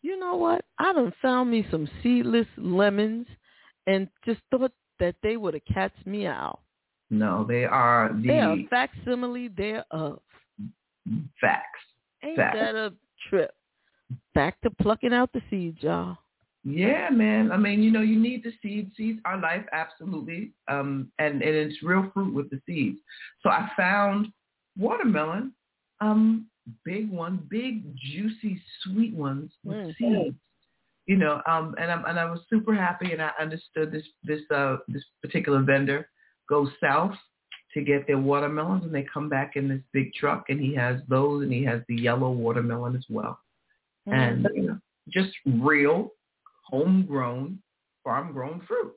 You 0.03 0.19
know 0.19 0.37
what? 0.37 0.65
I 0.79 0.93
done 0.93 1.13
found 1.21 1.51
me 1.51 1.67
some 1.71 1.89
seedless 2.03 2.47
lemons 2.57 3.27
and 3.87 4.09
just 4.25 4.41
thought 4.51 4.73
that 4.99 5.15
they 5.23 5.37
would 5.37 5.55
have 5.55 5.65
catch 5.73 5.93
me 6.07 6.27
out. 6.27 6.61
No, 7.11 7.45
they 7.47 7.65
are 7.65 8.11
the 8.15 8.29
They 8.29 8.39
are 8.39 8.57
facsimile 8.71 9.49
thereof. 9.49 10.21
facts. 11.41 11.81
Ain't 12.23 12.37
Facts. 12.37 12.57
that 12.59 12.75
a 12.75 12.93
trip? 13.29 13.53
Back 14.35 14.61
to 14.63 14.71
plucking 14.71 15.13
out 15.13 15.33
the 15.33 15.43
seeds, 15.51 15.79
y'all. 15.81 16.17
Yeah, 16.63 17.09
man. 17.11 17.51
I 17.53 17.57
mean, 17.57 17.83
you 17.83 17.91
know, 17.91 18.03
you 18.03 18.19
need 18.19 18.45
the 18.45 18.53
seeds. 18.61 18.95
Seeds 18.97 19.19
are 19.25 19.41
life, 19.41 19.65
absolutely. 19.73 20.53
Um, 20.69 21.11
and, 21.19 21.43
and 21.43 21.55
it's 21.55 21.83
real 21.83 22.11
fruit 22.13 22.35
with 22.35 22.51
the 22.51 22.61
seeds. 22.67 22.99
So 23.43 23.49
I 23.49 23.71
found 23.77 24.29
watermelon, 24.79 25.53
um, 26.01 26.47
big 26.85 27.11
one, 27.11 27.37
big, 27.49 27.95
juicy, 27.97 28.61
sweet 28.83 29.15
ones 29.15 29.53
with 29.65 29.77
Mm. 29.79 29.97
seeds. 29.97 30.37
You 31.07 31.17
know, 31.17 31.43
um, 31.47 31.75
and 31.79 31.91
I'm 31.91 32.05
and 32.05 32.19
I 32.21 32.31
was 32.31 32.41
super 32.49 32.75
happy, 32.75 33.13
and 33.13 33.21
I 33.21 33.33
understood 33.41 33.91
this 33.91 34.07
this 34.23 34.49
uh 34.51 34.79
this 34.87 35.05
particular 35.23 35.63
vendor 35.63 36.09
goes 36.49 36.71
south 36.81 37.17
to 37.75 37.83
get 37.83 38.07
their 38.07 38.19
watermelons, 38.19 38.85
and 38.85 38.95
they 38.95 39.03
come 39.05 39.29
back 39.29 39.57
in 39.57 39.69
this 39.69 39.83
big 39.93 40.13
truck, 40.15 40.51
and 40.51 40.61
he 40.61 40.75
has 40.75 41.01
those, 41.09 41.43
and 41.43 41.53
he 41.53 41.65
has 41.65 41.83
the 41.89 41.97
yellow 41.97 42.31
watermelon 42.31 42.95
as 42.97 43.05
well 43.09 43.41
and 44.07 44.49
you 44.55 44.63
know, 44.63 44.79
just 45.09 45.31
real, 45.47 46.13
homegrown, 46.65 47.61
farm-grown 48.05 48.61
fruit. 48.67 48.93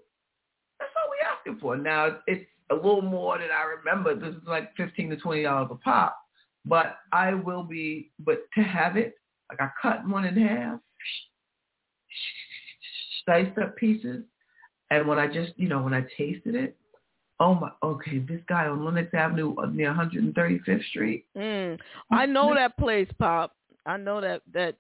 That's 0.80 0.92
all 0.96 1.10
we 1.10 1.18
asking 1.26 1.60
for. 1.60 1.78
Now 1.78 2.20
it's 2.28 2.46
a 2.74 2.76
little 2.76 3.02
more 3.02 3.38
than 3.38 3.50
I 3.50 3.64
remember. 3.64 4.16
This 4.16 4.36
is 4.36 4.48
like 4.48 4.76
fifteen 4.76 5.10
to 5.10 5.18
twenty 5.18 5.44
dollars 5.44 5.70
a 5.72 5.76
pop, 5.76 6.18
but 6.66 6.98
I 7.12 7.34
will 7.34 7.64
be. 7.64 8.12
But 8.20 8.46
to 8.56 8.62
have 8.62 8.98
it, 8.98 9.16
like 9.50 9.62
I 9.62 9.70
cut 9.82 10.08
one 10.08 10.26
in 10.26 10.36
half, 10.36 10.80
sliced 13.26 13.58
up 13.58 13.76
pieces, 13.78 14.24
and 14.92 15.08
when 15.08 15.20
I 15.20 15.28
just, 15.28 15.54
you 15.58 15.70
know, 15.70 15.82
when 15.82 15.94
I 15.94 16.06
tasted 16.18 16.56
it, 16.56 16.76
oh 17.40 17.56
my, 17.56 17.70
okay, 17.84 18.20
this 18.20 18.42
guy 18.48 18.68
on 18.68 18.84
Lenox 18.84 19.14
Avenue 19.14 19.56
uh, 19.58 19.68
near 19.68 19.94
135th 19.94 20.86
Street. 20.90 21.26
Mm. 21.38 21.80
I 22.12 22.26
know 22.26 22.54
that 22.56 22.78
place, 22.78 23.10
Pop. 23.20 23.56
I 23.86 23.98
know 23.98 24.22
that 24.22 24.42
that 24.54 24.76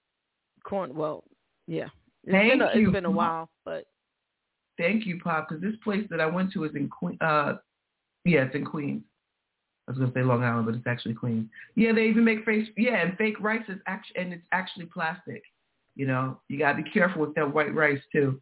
corn. 0.63 0.95
Well, 0.95 1.23
yeah. 1.67 1.87
It's 2.23 2.31
Thank 2.31 2.53
been 2.53 2.61
a, 2.61 2.71
you, 2.75 2.87
It's 2.87 2.93
been 2.93 3.05
a 3.05 3.11
while, 3.11 3.49
but 3.65 3.85
Thank 4.77 5.05
you, 5.05 5.19
Pop, 5.19 5.47
because 5.47 5.61
this 5.61 5.75
place 5.83 6.05
that 6.09 6.19
I 6.19 6.25
went 6.25 6.51
to 6.53 6.63
is 6.63 6.75
in 6.75 6.89
Queen. 6.89 7.17
Uh, 7.21 7.55
yeah, 8.25 8.43
it's 8.43 8.55
in 8.55 8.65
Queens. 8.65 9.03
I 9.87 9.91
was 9.91 9.99
gonna 9.99 10.13
say 10.13 10.23
Long 10.23 10.43
Island, 10.43 10.65
but 10.65 10.75
it's 10.75 10.87
actually 10.87 11.13
Queens. 11.13 11.49
Yeah, 11.75 11.91
they 11.93 12.05
even 12.05 12.23
make 12.23 12.45
face. 12.45 12.67
Yeah, 12.77 13.01
and 13.01 13.17
fake 13.17 13.39
rice 13.39 13.63
is 13.67 13.79
actually, 13.85 14.21
and 14.21 14.33
it's 14.33 14.47
actually 14.51 14.85
plastic. 14.85 15.43
You 15.95 16.07
know, 16.07 16.39
you 16.47 16.57
gotta 16.57 16.81
be 16.81 16.89
careful 16.89 17.21
with 17.21 17.35
that 17.35 17.53
white 17.53 17.73
rice 17.73 18.01
too. 18.11 18.41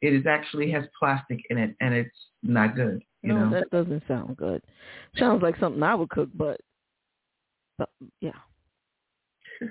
It 0.00 0.14
is 0.14 0.26
actually 0.26 0.70
has 0.70 0.84
plastic 0.98 1.40
in 1.50 1.58
it, 1.58 1.74
and 1.80 1.92
it's 1.94 2.16
not 2.42 2.74
good. 2.74 3.02
You 3.22 3.34
no, 3.34 3.48
know. 3.48 3.50
that 3.50 3.70
doesn't 3.70 4.02
sound 4.08 4.36
good. 4.36 4.62
Sounds 5.16 5.42
like 5.42 5.58
something 5.58 5.82
I 5.82 5.94
would 5.94 6.08
cook, 6.08 6.30
but, 6.34 6.60
but 7.76 7.90
yeah. 8.20 8.30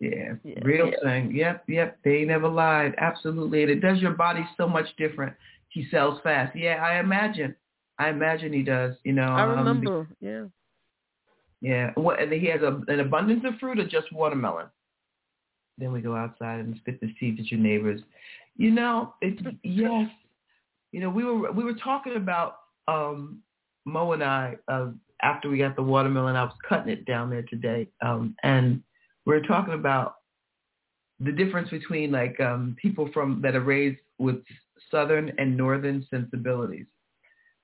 Yeah, 0.00 0.34
Yeah, 0.42 0.58
real 0.62 0.88
yeah. 0.88 0.96
thing. 1.02 1.34
Yep, 1.34 1.64
yep. 1.68 1.98
They 2.04 2.24
never 2.24 2.48
lied. 2.48 2.94
Absolutely, 2.98 3.62
and 3.62 3.70
it 3.70 3.80
does 3.80 4.00
your 4.00 4.12
body 4.12 4.46
so 4.56 4.68
much 4.68 4.86
different. 4.98 5.34
He 5.74 5.84
sells 5.90 6.20
fast. 6.22 6.54
Yeah, 6.56 6.76
I 6.76 7.00
imagine. 7.00 7.56
I 7.98 8.08
imagine 8.08 8.52
he 8.52 8.62
does. 8.62 8.94
You 9.02 9.12
know. 9.12 9.24
I 9.24 9.42
um, 9.42 9.58
remember. 9.58 10.08
Yeah. 10.20 10.44
Yeah. 11.60 11.90
What? 11.96 12.22
And 12.22 12.32
he 12.32 12.46
has 12.46 12.62
a, 12.62 12.80
an 12.86 13.00
abundance 13.00 13.42
of 13.44 13.58
fruit 13.58 13.80
or 13.80 13.88
just 13.88 14.12
watermelon. 14.12 14.66
Then 15.76 15.90
we 15.90 16.00
go 16.00 16.14
outside 16.14 16.60
and 16.60 16.76
spit 16.76 17.00
the 17.00 17.12
seeds 17.18 17.40
at 17.40 17.50
your 17.50 17.58
neighbors. 17.58 18.00
You 18.56 18.70
know, 18.70 19.14
it's 19.20 19.42
yes. 19.64 20.08
You 20.92 21.00
know, 21.00 21.10
we 21.10 21.24
were 21.24 21.50
we 21.50 21.64
were 21.64 21.74
talking 21.74 22.14
about 22.14 22.58
um 22.86 23.40
Mo 23.84 24.12
and 24.12 24.22
I 24.22 24.56
uh, 24.68 24.90
after 25.22 25.50
we 25.50 25.58
got 25.58 25.74
the 25.74 25.82
watermelon. 25.82 26.36
I 26.36 26.44
was 26.44 26.54
cutting 26.68 26.92
it 26.92 27.04
down 27.04 27.30
there 27.30 27.42
today, 27.42 27.88
um, 28.00 28.36
and 28.44 28.80
we 29.26 29.34
were 29.34 29.42
talking 29.42 29.74
about 29.74 30.18
the 31.18 31.32
difference 31.32 31.70
between 31.70 32.12
like 32.12 32.38
um 32.38 32.76
people 32.80 33.10
from 33.12 33.40
that 33.42 33.56
are 33.56 33.60
raised 33.60 33.98
with 34.18 34.36
southern 34.90 35.32
and 35.38 35.56
northern 35.56 36.06
sensibilities 36.10 36.86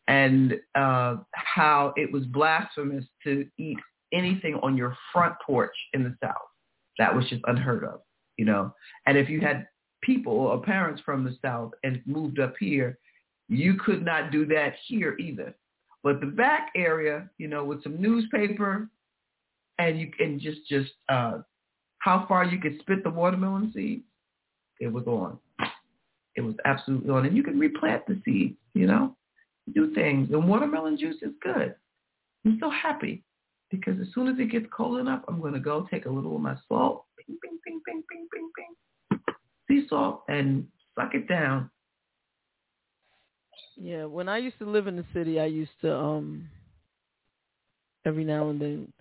and 0.08 0.58
uh 0.74 1.16
how 1.34 1.92
it 1.96 2.12
was 2.12 2.24
blasphemous 2.26 3.04
to 3.22 3.46
eat 3.58 3.78
anything 4.12 4.54
on 4.62 4.76
your 4.76 4.96
front 5.12 5.34
porch 5.46 5.74
in 5.92 6.02
the 6.02 6.14
south. 6.22 6.34
That 6.98 7.14
was 7.14 7.24
just 7.28 7.42
unheard 7.46 7.84
of 7.84 8.00
you 8.36 8.44
know? 8.44 8.74
And 9.06 9.18
if 9.18 9.28
you 9.28 9.40
had 9.40 9.66
people 10.02 10.32
or 10.32 10.62
parents 10.62 11.02
from 11.04 11.24
the 11.24 11.36
south 11.42 11.72
and 11.84 12.00
moved 12.06 12.40
up 12.40 12.54
here 12.58 12.98
you 13.48 13.74
could 13.74 14.04
not 14.04 14.30
do 14.30 14.46
that 14.46 14.74
here 14.86 15.16
either. 15.18 15.54
But 16.04 16.20
the 16.20 16.26
back 16.26 16.70
area 16.74 17.28
you 17.38 17.48
know 17.48 17.64
with 17.64 17.82
some 17.82 18.00
newspaper 18.00 18.88
and 19.78 19.98
you 19.98 20.10
can 20.10 20.40
just 20.40 20.66
just 20.68 20.92
uh 21.08 21.38
how 21.98 22.24
far 22.26 22.44
you 22.44 22.58
could 22.58 22.78
spit 22.80 23.04
the 23.04 23.10
watermelon 23.10 23.70
seeds 23.74 24.04
it 24.80 24.88
was 24.88 25.06
on 25.06 25.38
it 26.36 26.40
was 26.42 26.54
absolutely 26.64 27.10
on 27.10 27.26
and 27.26 27.36
you 27.36 27.42
can 27.42 27.58
replant 27.58 28.06
the 28.06 28.20
seeds 28.24 28.56
you 28.74 28.86
know 28.86 29.16
do 29.74 29.92
things 29.94 30.28
and 30.30 30.48
watermelon 30.48 30.96
juice 30.98 31.16
is 31.22 31.32
good 31.42 31.74
i'm 32.44 32.58
so 32.60 32.70
happy 32.70 33.22
because 33.70 34.00
as 34.00 34.06
soon 34.14 34.28
as 34.28 34.38
it 34.38 34.50
gets 34.50 34.66
cold 34.74 34.98
enough 34.98 35.22
i'm 35.28 35.40
going 35.40 35.54
to 35.54 35.60
go 35.60 35.86
take 35.90 36.06
a 36.06 36.10
little 36.10 36.36
of 36.36 36.40
my 36.42 36.56
salt 36.68 37.04
ping 37.26 37.36
ping 37.42 37.58
ping 37.64 37.80
ping 37.86 38.02
ping 38.08 38.28
ping 38.32 38.50
ping 38.56 39.20
sea 39.68 39.86
salt 39.88 40.22
and 40.28 40.66
suck 40.94 41.14
it 41.14 41.28
down 41.28 41.70
Yeah, 43.76 44.04
when 44.04 44.28
I 44.28 44.38
used 44.38 44.58
to 44.58 44.68
live 44.70 44.86
in 44.86 44.96
the 44.96 45.04
city, 45.14 45.40
I 45.40 45.46
used 45.46 45.70
to 45.82 45.94
um 45.94 46.48
every 48.04 48.24
now 48.24 48.50
and 48.50 48.60
then 48.60 48.92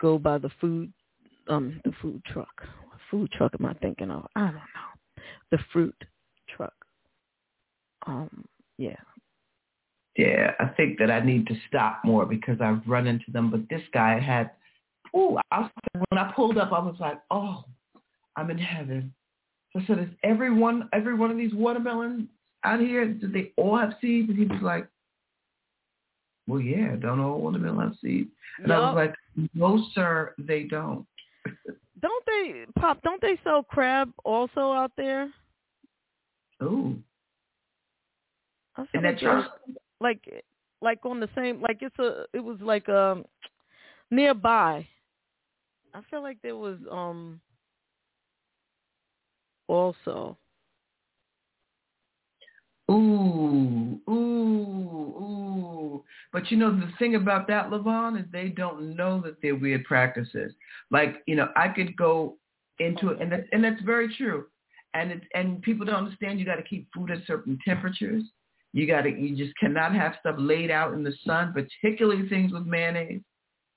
go 0.00 0.18
by 0.18 0.38
the 0.38 0.50
food 0.60 0.92
um 1.48 1.80
the 1.84 1.92
food 2.02 2.22
truck. 2.32 2.52
What 2.86 2.98
food 3.10 3.30
truck 3.32 3.52
am 3.58 3.66
I 3.66 3.74
thinking 3.74 4.10
of? 4.10 4.26
I 4.36 4.46
don't 4.46 4.54
know. 4.54 5.22
The 5.50 5.58
fruit. 5.72 5.94
Um 8.06 8.44
yeah. 8.78 8.96
yeah 10.16 10.52
i 10.58 10.66
think 10.76 10.98
that 10.98 11.10
i 11.10 11.20
need 11.20 11.46
to 11.46 11.54
stop 11.68 12.00
more 12.04 12.24
because 12.24 12.58
i've 12.60 12.80
run 12.86 13.06
into 13.06 13.30
them 13.30 13.50
but 13.50 13.60
this 13.68 13.82
guy 13.92 14.18
had 14.18 14.50
oh 15.14 15.38
i 15.50 15.68
when 16.08 16.18
i 16.18 16.32
pulled 16.32 16.58
up 16.58 16.72
i 16.72 16.78
was 16.78 16.96
like 16.98 17.20
oh 17.30 17.64
i'm 18.36 18.50
in 18.50 18.58
heaven 18.58 19.12
so 19.72 19.80
i 19.80 19.86
said 19.86 19.98
is 19.98 20.08
every 20.24 20.52
one 20.52 20.88
every 20.92 21.14
one 21.14 21.30
of 21.30 21.36
these 21.36 21.54
watermelons 21.54 22.26
out 22.64 22.80
here 22.80 23.06
do 23.06 23.28
they 23.28 23.52
all 23.56 23.76
have 23.76 23.94
seeds 24.00 24.30
and 24.30 24.38
he 24.38 24.46
was 24.46 24.62
like 24.62 24.88
well, 26.48 26.60
yeah, 26.60 26.96
don't 26.96 27.20
all 27.20 27.40
watermelon 27.40 27.88
have 27.88 27.96
seeds. 28.02 28.30
And 28.62 28.72
I 28.72 28.78
was 28.80 28.94
like, 28.96 29.14
no, 29.54 29.84
sir, 29.94 30.34
they 30.38 30.64
don't. 30.64 31.06
Don't 32.00 32.26
they 32.26 32.64
pop? 32.80 33.00
Don't 33.02 33.20
they 33.20 33.38
sell 33.44 33.62
crab 33.62 34.12
also 34.24 34.72
out 34.72 34.90
there? 34.96 35.32
Ooh. 36.60 36.96
I 38.76 38.86
feel 38.86 38.88
And 38.94 39.04
like 39.04 39.14
that 39.16 39.20
there's- 39.20 39.44
trust, 39.46 39.78
like 40.00 40.44
like 40.80 41.04
on 41.04 41.20
the 41.20 41.28
same 41.34 41.60
like 41.60 41.78
it's 41.82 41.98
a 41.98 42.24
it 42.32 42.40
was 42.40 42.60
like 42.60 42.88
um 42.88 43.24
nearby. 44.10 44.86
I 45.94 46.00
feel 46.10 46.22
like 46.22 46.38
there 46.42 46.56
was 46.56 46.78
um 46.90 47.40
also 49.68 50.36
ooh, 52.90 54.00
ooh, 54.08 54.12
ooh. 54.12 56.04
But 56.32 56.50
you 56.50 56.56
know, 56.56 56.70
the 56.74 56.90
thing 56.98 57.14
about 57.14 57.46
that, 57.48 57.68
Levon, 57.70 58.18
is 58.18 58.26
they 58.32 58.48
don't 58.48 58.96
know 58.96 59.20
that 59.20 59.36
they're 59.42 59.54
weird 59.54 59.84
practices. 59.84 60.52
Like, 60.90 61.22
you 61.26 61.36
know, 61.36 61.48
I 61.56 61.68
could 61.68 61.94
go 61.96 62.36
into 62.78 63.10
it, 63.10 63.20
and 63.20 63.30
that's, 63.30 63.46
and 63.52 63.62
that's 63.62 63.80
very 63.82 64.14
true. 64.16 64.46
And 64.94 65.10
it's, 65.12 65.24
and 65.34 65.62
people 65.62 65.86
don't 65.86 65.94
understand 65.94 66.38
you 66.38 66.46
got 66.46 66.56
to 66.56 66.62
keep 66.62 66.88
food 66.92 67.10
at 67.10 67.18
certain 67.26 67.58
temperatures. 67.64 68.24
You 68.72 68.86
got 68.86 69.02
to, 69.02 69.10
you 69.10 69.36
just 69.36 69.56
cannot 69.58 69.94
have 69.94 70.14
stuff 70.20 70.36
laid 70.38 70.70
out 70.70 70.94
in 70.94 71.02
the 71.02 71.12
sun, 71.26 71.52
particularly 71.52 72.28
things 72.28 72.52
with 72.52 72.64
mayonnaise. 72.66 73.20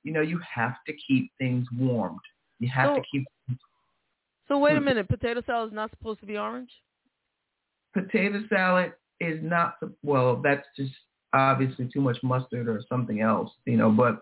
You 0.04 0.14
know, 0.14 0.22
you 0.22 0.40
have 0.54 0.76
to 0.88 0.94
keep 1.08 1.32
things 1.38 1.68
warmed. 1.78 2.20
You 2.60 2.70
have 2.70 2.92
So- 2.92 2.96
to 2.96 3.02
keep 3.12 3.26
So 4.48 4.60
wait 4.60 4.78
a 4.78 4.82
minute, 4.82 5.08
potato 5.10 5.42
salad 5.46 5.70
is 5.72 5.76
not 5.76 5.90
supposed 5.92 6.20
to 6.22 6.26
be 6.26 6.38
orange? 6.38 6.70
potato 7.94 8.42
salad 8.50 8.92
is 9.22 9.42
not 9.42 9.76
well 10.04 10.36
that's 10.42 10.68
just 10.76 10.92
obviously 11.32 11.88
too 11.94 12.02
much 12.02 12.18
mustard 12.24 12.68
or 12.68 12.82
something 12.90 13.22
else 13.22 13.50
you 13.66 13.78
know 13.78 13.90
but 13.90 14.20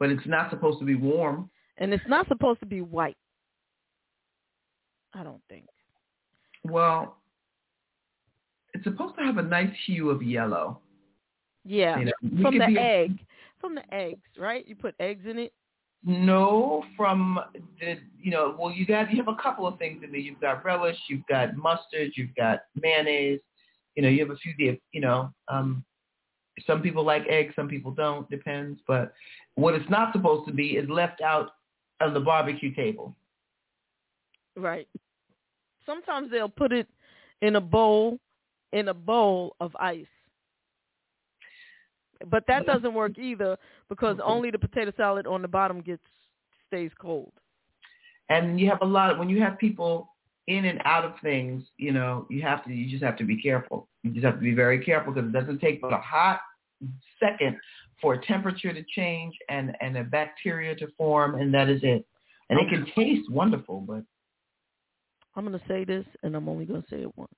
but 0.00 0.10
it's 0.10 0.26
not 0.26 0.50
supposed 0.50 0.80
to 0.80 0.84
be 0.84 0.96
warm 0.96 1.48
And 1.78 1.94
it's 1.94 2.08
not 2.08 2.26
supposed 2.26 2.58
to 2.58 2.66
be 2.66 2.80
white. 2.80 3.16
I 5.14 5.22
don't 5.22 5.42
think. 5.48 5.66
well 6.64 7.18
it's 8.74 8.84
supposed 8.84 9.16
to 9.16 9.22
have 9.24 9.38
a 9.38 9.42
nice 9.42 9.70
hue 9.86 10.10
of 10.10 10.22
yellow 10.22 10.80
Yeah. 11.64 11.98
You 11.98 12.04
know, 12.06 12.42
from 12.42 12.58
the 12.58 12.64
a- 12.64 12.80
egg. 12.80 13.18
From 13.60 13.74
the 13.74 13.94
eggs, 13.94 14.28
right? 14.38 14.66
You 14.68 14.74
put 14.76 14.94
eggs 15.00 15.24
in 15.26 15.38
it. 15.38 15.52
no 16.02 16.84
from 16.98 17.40
the 17.80 17.96
you 18.20 18.30
know 18.30 18.54
well 18.58 18.70
you 18.70 18.84
got 18.84 19.10
you 19.10 19.16
have 19.16 19.28
a 19.28 19.42
couple 19.42 19.66
of 19.66 19.78
things 19.78 20.02
in 20.04 20.10
there 20.12 20.20
you've 20.20 20.40
got 20.40 20.62
relish 20.62 20.98
you've 21.08 21.26
got 21.28 21.56
mustard 21.56 22.12
you've 22.14 22.34
got 22.34 22.58
mayonnaise 22.82 23.40
you 23.94 24.02
know 24.02 24.10
you 24.10 24.20
have 24.20 24.28
a 24.30 24.36
few 24.36 24.52
the 24.58 24.78
you 24.92 25.00
know 25.00 25.32
um 25.48 25.82
some 26.66 26.82
people 26.82 27.02
like 27.04 27.24
eggs 27.28 27.54
some 27.56 27.68
people 27.68 27.90
don't 27.90 28.28
depends 28.28 28.78
but 28.86 29.14
what 29.54 29.74
it's 29.74 29.88
not 29.88 30.12
supposed 30.12 30.46
to 30.46 30.52
be 30.52 30.68
is 30.76 30.86
left 30.90 31.22
out 31.22 31.52
on 32.02 32.12
the 32.12 32.20
barbecue 32.20 32.74
table 32.74 33.16
Right. 34.56 34.88
Sometimes 35.86 36.30
they'll 36.30 36.48
put 36.48 36.72
it 36.72 36.86
in 37.42 37.56
a 37.56 37.60
bowl 37.60 38.18
in 38.74 38.88
a 38.88 38.94
bowl 38.94 39.56
of 39.60 39.74
ice. 39.76 40.04
But 42.30 42.44
that 42.48 42.66
doesn't 42.66 42.92
work 42.92 43.18
either 43.18 43.56
because 43.88 44.16
only 44.22 44.50
the 44.50 44.58
potato 44.58 44.92
salad 44.96 45.26
on 45.26 45.40
the 45.42 45.48
bottom 45.48 45.80
gets 45.80 46.02
stays 46.66 46.90
cold. 47.00 47.32
and 48.30 48.58
you 48.58 48.68
have 48.68 48.80
a 48.82 48.86
lot 48.86 49.10
of 49.10 49.18
when 49.18 49.28
you 49.28 49.40
have 49.42 49.58
people 49.58 50.08
in 50.46 50.64
and 50.64 50.80
out 50.84 51.04
of 51.04 51.12
things 51.22 51.62
you 51.76 51.92
know 51.92 52.26
you 52.30 52.40
have 52.42 52.64
to 52.64 52.70
you 52.72 52.90
just 52.90 53.02
have 53.02 53.18
to 53.18 53.24
be 53.24 53.36
careful 53.40 53.86
you 54.02 54.10
just 54.10 54.24
have 54.24 54.34
to 54.34 54.40
be 54.40 54.54
very 54.54 54.78
careful 54.82 55.12
because 55.12 55.28
it 55.28 55.32
doesn't 55.32 55.60
take 55.60 55.80
but 55.80 55.92
a 55.92 55.98
hot 55.98 56.40
second 57.20 57.56
for 58.00 58.14
a 58.14 58.26
temperature 58.26 58.72
to 58.72 58.82
change 58.94 59.34
and 59.50 59.76
and 59.80 59.96
a 59.96 60.04
bacteria 60.04 60.74
to 60.74 60.86
form 60.96 61.34
and 61.40 61.52
that 61.52 61.68
is 61.68 61.80
it 61.82 62.04
and 62.48 62.58
it 62.58 62.68
can 62.70 62.86
taste 62.94 63.30
wonderful 63.30 63.80
but 63.80 64.02
I'm 65.36 65.46
going 65.46 65.58
to 65.58 65.66
say 65.66 65.84
this 65.84 66.06
and 66.22 66.34
I'm 66.36 66.48
only 66.48 66.64
going 66.64 66.82
to 66.82 66.88
say 66.88 67.02
it 67.02 67.16
once. 67.16 67.30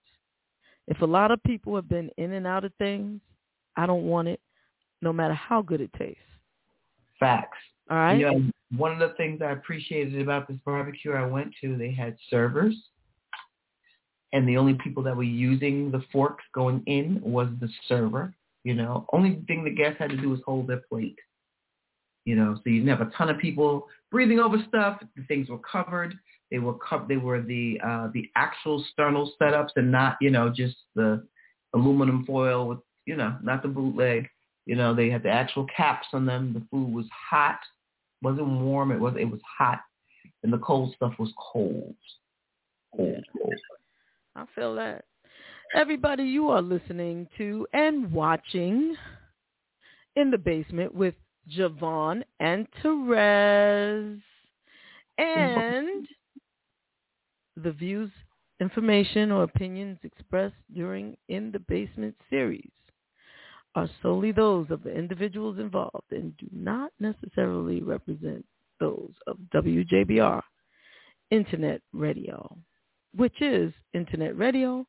If 0.88 1.00
a 1.02 1.06
lot 1.06 1.30
of 1.30 1.42
people 1.42 1.74
have 1.74 1.88
been 1.88 2.10
in 2.16 2.32
and 2.32 2.46
out 2.46 2.64
of 2.64 2.72
things, 2.78 3.20
I 3.76 3.86
don't 3.86 4.04
want 4.04 4.28
it 4.28 4.40
no 5.02 5.12
matter 5.12 5.34
how 5.34 5.62
good 5.62 5.80
it 5.80 5.90
tastes. 5.98 6.20
facts 7.18 7.58
All 7.90 7.96
right? 7.96 8.18
You 8.18 8.26
know, 8.26 8.50
one 8.76 8.92
of 8.92 8.98
the 8.98 9.14
things 9.16 9.40
I 9.42 9.52
appreciated 9.52 10.20
about 10.20 10.48
this 10.48 10.58
barbecue 10.64 11.12
I 11.12 11.24
went 11.26 11.52
to, 11.60 11.76
they 11.76 11.92
had 11.92 12.16
servers, 12.30 12.74
and 14.32 14.48
the 14.48 14.56
only 14.56 14.74
people 14.74 15.02
that 15.04 15.16
were 15.16 15.22
using 15.22 15.90
the 15.90 16.02
forks 16.12 16.44
going 16.54 16.82
in 16.86 17.20
was 17.22 17.48
the 17.60 17.68
server. 17.88 18.34
You 18.64 18.74
know, 18.74 19.06
only 19.12 19.40
thing 19.46 19.62
the 19.62 19.70
guests 19.70 19.98
had 19.98 20.10
to 20.10 20.16
do 20.16 20.30
was 20.30 20.40
hold 20.44 20.66
their 20.66 20.82
plate. 20.88 21.18
You 22.24 22.34
know, 22.34 22.56
so 22.56 22.62
you 22.66 22.80
didn't 22.80 22.98
have 22.98 23.06
a 23.06 23.12
ton 23.16 23.30
of 23.30 23.38
people 23.38 23.86
breathing 24.10 24.40
over 24.40 24.56
stuff. 24.68 25.00
The 25.16 25.22
things 25.28 25.48
were 25.48 25.60
covered. 25.60 26.18
They 26.50 26.58
were 26.58 26.74
co- 26.74 27.06
They 27.08 27.16
were 27.16 27.42
the 27.42 27.80
uh, 27.84 28.08
the 28.12 28.30
actual 28.36 28.84
Sterno 28.98 29.28
setups, 29.40 29.70
and 29.76 29.90
not 29.90 30.16
you 30.20 30.30
know 30.30 30.48
just 30.48 30.76
the 30.94 31.26
aluminum 31.74 32.24
foil 32.24 32.68
with 32.68 32.78
you 33.06 33.16
know 33.16 33.36
not 33.42 33.62
the 33.62 33.68
bootleg. 33.68 34.28
You 34.66 34.74
know, 34.74 34.94
they 34.94 35.10
had 35.10 35.22
the 35.22 35.30
actual 35.30 35.64
caps 35.76 36.08
on 36.12 36.26
them. 36.26 36.52
The 36.52 36.62
food 36.70 36.92
was 36.92 37.06
hot 37.30 37.60
wasn't 38.22 38.48
warm. 38.48 38.90
It 38.90 39.00
was 39.00 39.14
it 39.18 39.24
was 39.30 39.40
hot, 39.58 39.80
and 40.42 40.52
the 40.52 40.58
cold 40.58 40.94
stuff 40.96 41.14
was 41.18 41.32
cold. 41.52 41.94
Cold, 42.96 43.24
cold. 43.40 43.60
I 44.34 44.44
feel 44.54 44.74
that. 44.76 45.04
Everybody, 45.74 46.24
you 46.24 46.48
are 46.48 46.62
listening 46.62 47.28
to 47.38 47.66
and 47.72 48.10
watching 48.12 48.94
In 50.14 50.30
the 50.30 50.38
Basement 50.38 50.94
with 50.94 51.14
JaVonne 51.56 52.22
and 52.40 52.66
Terez. 52.82 54.20
And 55.18 56.06
the 57.56 57.72
views, 57.72 58.10
information, 58.60 59.32
or 59.32 59.42
opinions 59.42 59.98
expressed 60.02 60.54
during 60.74 61.16
In 61.28 61.50
the 61.52 61.60
Basement 61.60 62.14
series 62.30 62.70
are 63.74 63.88
solely 64.02 64.32
those 64.32 64.70
of 64.70 64.82
the 64.82 64.90
individuals 64.90 65.58
involved 65.58 66.10
and 66.10 66.36
do 66.38 66.46
not 66.50 66.90
necessarily 66.98 67.82
represent 67.82 68.44
those 68.80 69.12
of 69.26 69.36
WJBR 69.54 70.40
Internet 71.30 71.82
Radio, 71.92 72.56
which 73.14 73.40
is 73.42 73.72
Internet 73.92 74.36
Radio 74.38 74.86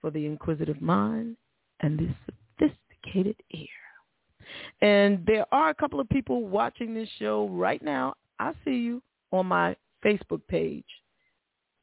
for 0.00 0.10
the 0.10 0.26
inquisitive 0.26 0.80
mind 0.82 1.36
and 1.80 1.98
the 1.98 2.08
sophisticated 2.58 3.36
ear. 3.54 3.66
And 4.82 5.24
there 5.26 5.46
are 5.52 5.70
a 5.70 5.74
couple 5.74 6.00
of 6.00 6.08
people 6.08 6.46
watching 6.46 6.94
this 6.94 7.08
show 7.18 7.48
right 7.48 7.82
now. 7.82 8.14
I 8.38 8.52
see 8.64 8.76
you 8.76 9.02
on 9.32 9.46
my 9.46 9.76
Facebook 10.04 10.40
page. 10.48 10.86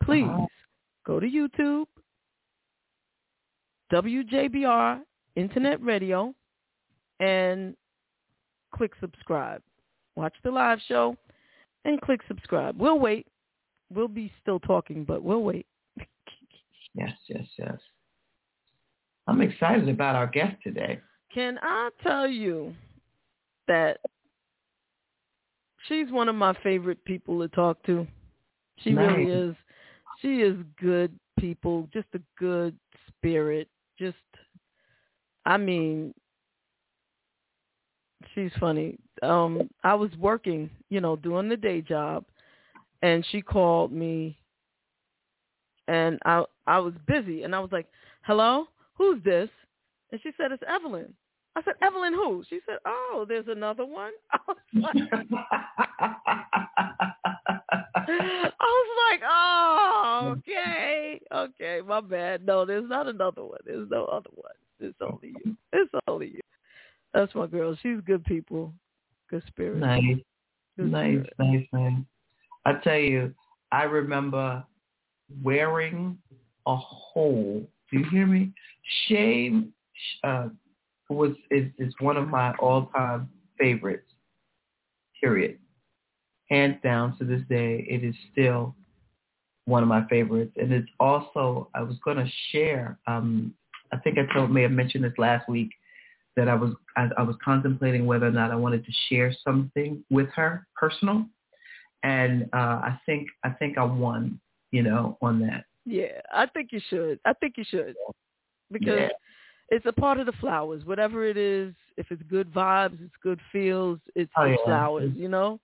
Please 0.06 0.26
uh-huh. 0.30 0.46
go 1.06 1.20
to 1.20 1.28
YouTube, 1.28 1.86
WJBR 3.92 5.02
Internet 5.36 5.84
Radio, 5.84 6.34
and 7.20 7.76
click 8.76 8.92
subscribe. 9.00 9.62
Watch 10.16 10.34
the 10.44 10.52
live 10.52 10.80
show 10.88 11.16
and 11.84 12.00
click 12.02 12.22
subscribe. 12.28 12.80
We'll 12.80 13.00
wait. 13.00 13.28
We'll 13.94 14.08
be 14.08 14.32
still 14.42 14.60
talking, 14.60 15.04
but 15.04 15.24
we'll 15.24 15.44
wait. 15.44 15.66
Yes, 16.98 17.12
yes, 17.28 17.46
yes. 17.60 17.78
I'm 19.28 19.42
excited 19.42 19.90
about 19.90 20.16
our 20.16 20.28
guest 20.28 20.56
today. 20.64 21.02
Can 21.34 21.60
I 21.62 21.90
tell 22.02 22.26
you 22.26 22.74
that 23.68 23.98
she's 25.90 26.10
one 26.10 26.30
of 26.30 26.36
my 26.36 26.56
favorite 26.64 27.04
people 27.04 27.42
to 27.42 27.50
talk 27.50 27.84
to? 27.88 28.08
She 28.78 28.94
really 28.94 29.30
is. 29.30 29.56
She 30.22 30.42
is 30.42 30.56
good 30.80 31.18
people, 31.40 31.90
just 31.94 32.08
a 32.14 32.20
good 32.38 32.76
spirit. 33.08 33.68
Just, 34.00 34.18
I 35.46 35.58
mean, 35.58 36.14
she's 38.34 38.52
funny. 38.60 38.98
Um, 39.22 39.70
I 39.84 39.94
was 39.94 40.12
working, 40.18 40.70
you 40.90 41.02
know, 41.02 41.16
doing 41.16 41.50
the 41.50 41.58
day 41.58 41.82
job, 41.82 42.26
and 43.02 43.26
she 43.32 43.42
called 43.42 43.92
me, 43.92 44.38
and 45.88 46.20
I 46.26 46.44
I 46.68 46.80
was 46.80 46.94
busy, 47.08 47.44
and 47.44 47.56
I 47.56 47.60
was 47.60 47.72
like, 47.72 47.88
"Hello, 48.24 48.68
who's 48.96 49.24
this?" 49.24 49.50
And 50.12 50.20
she 50.22 50.32
said, 50.38 50.52
"It's 50.52 50.64
Evelyn." 50.68 51.14
I 51.56 51.62
said, 51.64 51.76
"Evelyn 51.82 52.14
who?" 52.14 52.44
She 52.50 52.60
said, 52.66 52.80
"Oh, 52.86 53.26
there's 53.28 53.48
another 53.48 53.86
one." 53.86 54.12
I 54.34 54.40
was 54.48 54.58
like, 54.74 54.96
I 58.10 58.52
was 58.60 58.98
like, 59.12 59.22
"Oh, 59.28 60.36
okay, 60.38 61.20
okay, 61.34 61.82
my 61.86 62.02
bad. 62.02 62.46
No, 62.46 62.66
there's 62.66 62.88
not 62.90 63.08
another 63.08 63.44
one. 63.44 63.60
There's 63.66 63.90
no 63.90 64.06
other 64.06 64.30
one. 64.34 64.52
It's 64.80 64.98
only 65.02 65.36
you. 65.44 65.56
It's 65.74 65.92
only 66.08 66.28
you." 66.28 66.42
That's 67.14 67.34
my 67.34 67.48
girl. 67.48 67.78
She's 67.82 68.00
good 68.06 68.26
people, 68.26 68.74
good 69.30 69.44
spirit. 69.48 69.78
nice, 69.78 70.02
Good 70.78 70.92
nice, 70.92 71.14
spirit. 71.14 71.34
nice, 71.40 71.66
nice. 71.72 72.02
I 72.66 72.74
tell 72.84 72.98
you, 72.98 73.34
I 73.72 73.84
remember 73.84 74.64
wearing 75.44 76.18
a 76.68 76.76
hole. 76.76 77.66
Do 77.92 78.00
you 78.00 78.06
hear 78.10 78.26
me? 78.26 78.52
Shame, 79.08 79.74
uh, 80.24 80.50
was 81.10 81.32
is 81.52 81.72
is 81.78 81.94
one 82.00 82.18
of 82.18 82.28
my 82.28 82.54
all 82.56 82.88
time 82.88 83.30
favorites. 83.60 84.12
Period. 85.22 85.58
Hands 86.50 86.78
down 86.84 87.18
to 87.18 87.26
this 87.26 87.42
day, 87.50 87.86
it 87.90 88.04
is 88.04 88.16
still 88.32 88.76
one 89.66 89.82
of 89.82 89.90
my 89.90 90.08
favorites, 90.08 90.54
and 90.58 90.72
it's 90.72 90.90
also 91.00 91.70
I 91.74 91.82
was 91.82 91.98
going 92.04 92.18
to 92.18 92.30
share. 92.52 93.00
Um, 93.08 93.54
I 93.92 93.98
think 93.98 94.18
I 94.18 94.32
told 94.34 94.52
may 94.52 94.62
have 94.62 94.72
mentioned 94.72 95.04
this 95.04 95.18
last 95.18 95.50
week 95.50 95.72
that 96.36 96.48
I 96.48 96.54
was 96.54 96.74
I, 96.98 97.10
I 97.18 97.24
was 97.24 97.36
contemplating 97.44 98.06
whether 98.06 98.28
or 98.28 98.32
not 98.32 98.52
I 98.52 98.56
wanted 98.56 98.86
to 98.86 98.92
share 99.10 99.34
something 99.44 100.04
with 100.12 100.30
her 100.36 100.68
personal, 100.76 101.26
and 102.04 102.44
uh, 102.54 102.58
I 102.84 103.00
think 103.06 103.28
I 103.44 103.50
think 103.50 103.78
I 103.78 103.84
won, 103.84 104.40
you 104.72 104.84
know, 104.84 105.18
on 105.22 105.40
that. 105.48 105.66
Yeah, 105.86 106.22
I 106.32 106.46
think 106.46 106.70
you 106.72 106.82
should. 106.90 107.20
I 107.26 107.34
think 107.34 107.56
you 107.58 107.64
should 107.68 107.96
because 108.72 109.00
Yeah. 109.00 109.10
it's 109.70 109.86
a 109.86 109.94
part 109.94 110.20
of 110.20 110.26
the 110.26 110.32
flowers. 110.34 110.86
Whatever 110.86 111.26
it 111.26 111.38
is, 111.38 111.74
if 111.98 112.12
it's 112.12 112.22
good 112.24 112.52
vibes, 112.52 113.04
it's 113.04 113.16
good 113.22 113.40
feels, 113.52 114.00
it's 114.16 114.32
Oh, 114.38 114.44
the 114.44 114.50
yeah. 114.52 114.56
flowers, 114.66 115.12
you 115.16 115.30
know. 115.30 115.60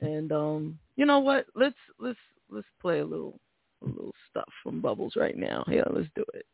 And 0.00 0.32
um, 0.32 0.78
you 0.96 1.06
know 1.06 1.18
what? 1.20 1.46
Let's 1.54 1.76
let's 1.98 2.18
let's 2.50 2.66
play 2.80 3.00
a 3.00 3.04
little 3.04 3.38
a 3.82 3.86
little 3.86 4.14
stuff 4.30 4.48
from 4.62 4.80
Bubbles 4.80 5.14
right 5.16 5.36
now. 5.36 5.64
Yeah, 5.68 5.84
let's 5.90 6.08
do 6.14 6.24
it. 6.34 6.46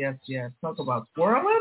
Yes, 0.00 0.16
yes. 0.26 0.50
Talk 0.62 0.78
about 0.78 1.06
swirling. 1.14 1.59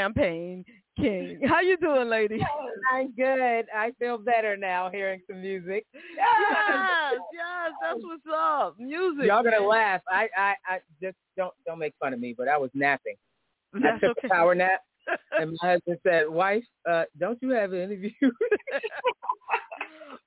Champagne 0.00 0.64
King. 0.98 1.40
How 1.48 1.60
you 1.60 1.76
doing, 1.76 2.08
lady? 2.08 2.40
I'm 2.92 3.12
good. 3.12 3.66
I 3.74 3.92
feel 3.98 4.18
better 4.18 4.56
now 4.56 4.90
hearing 4.90 5.20
some 5.28 5.42
music. 5.42 5.86
Yes, 5.94 7.20
yes, 7.32 7.72
that's 7.82 8.00
what's 8.02 8.22
up. 8.34 8.76
Music. 8.78 9.26
Y'all 9.26 9.42
gonna 9.42 9.60
laugh. 9.60 10.00
I, 10.08 10.28
I, 10.36 10.54
I 10.66 10.78
just 11.02 11.16
don't 11.36 11.52
don't 11.66 11.78
make 11.78 11.94
fun 12.00 12.14
of 12.14 12.20
me, 12.20 12.34
but 12.36 12.48
I 12.48 12.56
was 12.56 12.70
napping. 12.74 13.16
I 13.74 13.98
took 13.98 14.16
okay. 14.18 14.26
a 14.26 14.28
power 14.28 14.54
nap, 14.54 14.80
and 15.32 15.56
my 15.60 15.72
husband 15.72 15.98
said, 16.02 16.28
"Wife, 16.28 16.64
uh, 16.90 17.04
don't 17.18 17.38
you 17.40 17.50
have 17.50 17.72
an 17.72 17.80
interview?" 17.82 18.10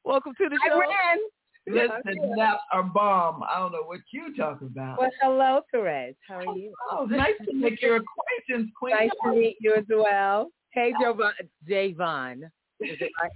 Welcome 0.06 0.34
to 0.38 0.50
the 0.50 0.58
I 0.64 0.70
show. 0.70 0.80
ran. 0.80 1.18
Listen, 1.66 2.36
naps 2.36 2.62
are 2.74 2.84
bomb. 2.84 3.44
I 3.44 3.60
don't 3.60 3.72
know 3.72 3.84
what 3.84 4.02
you 4.12 4.36
talk 4.36 4.62
about. 4.62 5.00
Well, 5.00 5.12
hello, 5.22 5.62
Terez. 5.74 6.16
How 6.28 6.36
are 6.36 6.58
you? 6.58 6.74
Oh, 6.92 7.06
nice 7.06 7.36
to 7.46 7.54
make 7.54 7.82
your 7.82 7.98
acquaintance, 7.98 8.72
Queen. 8.78 8.96
Nice 8.96 9.10
to 9.24 9.32
meet 9.32 9.58
you 9.62 9.74
as 9.76 9.86
well. 9.90 10.50
Hey, 10.72 10.94
Jovan. 11.02 11.32
JaVonne. 11.70 12.44
Is 12.82 12.98
it 13.00 13.12
like 13.22 13.32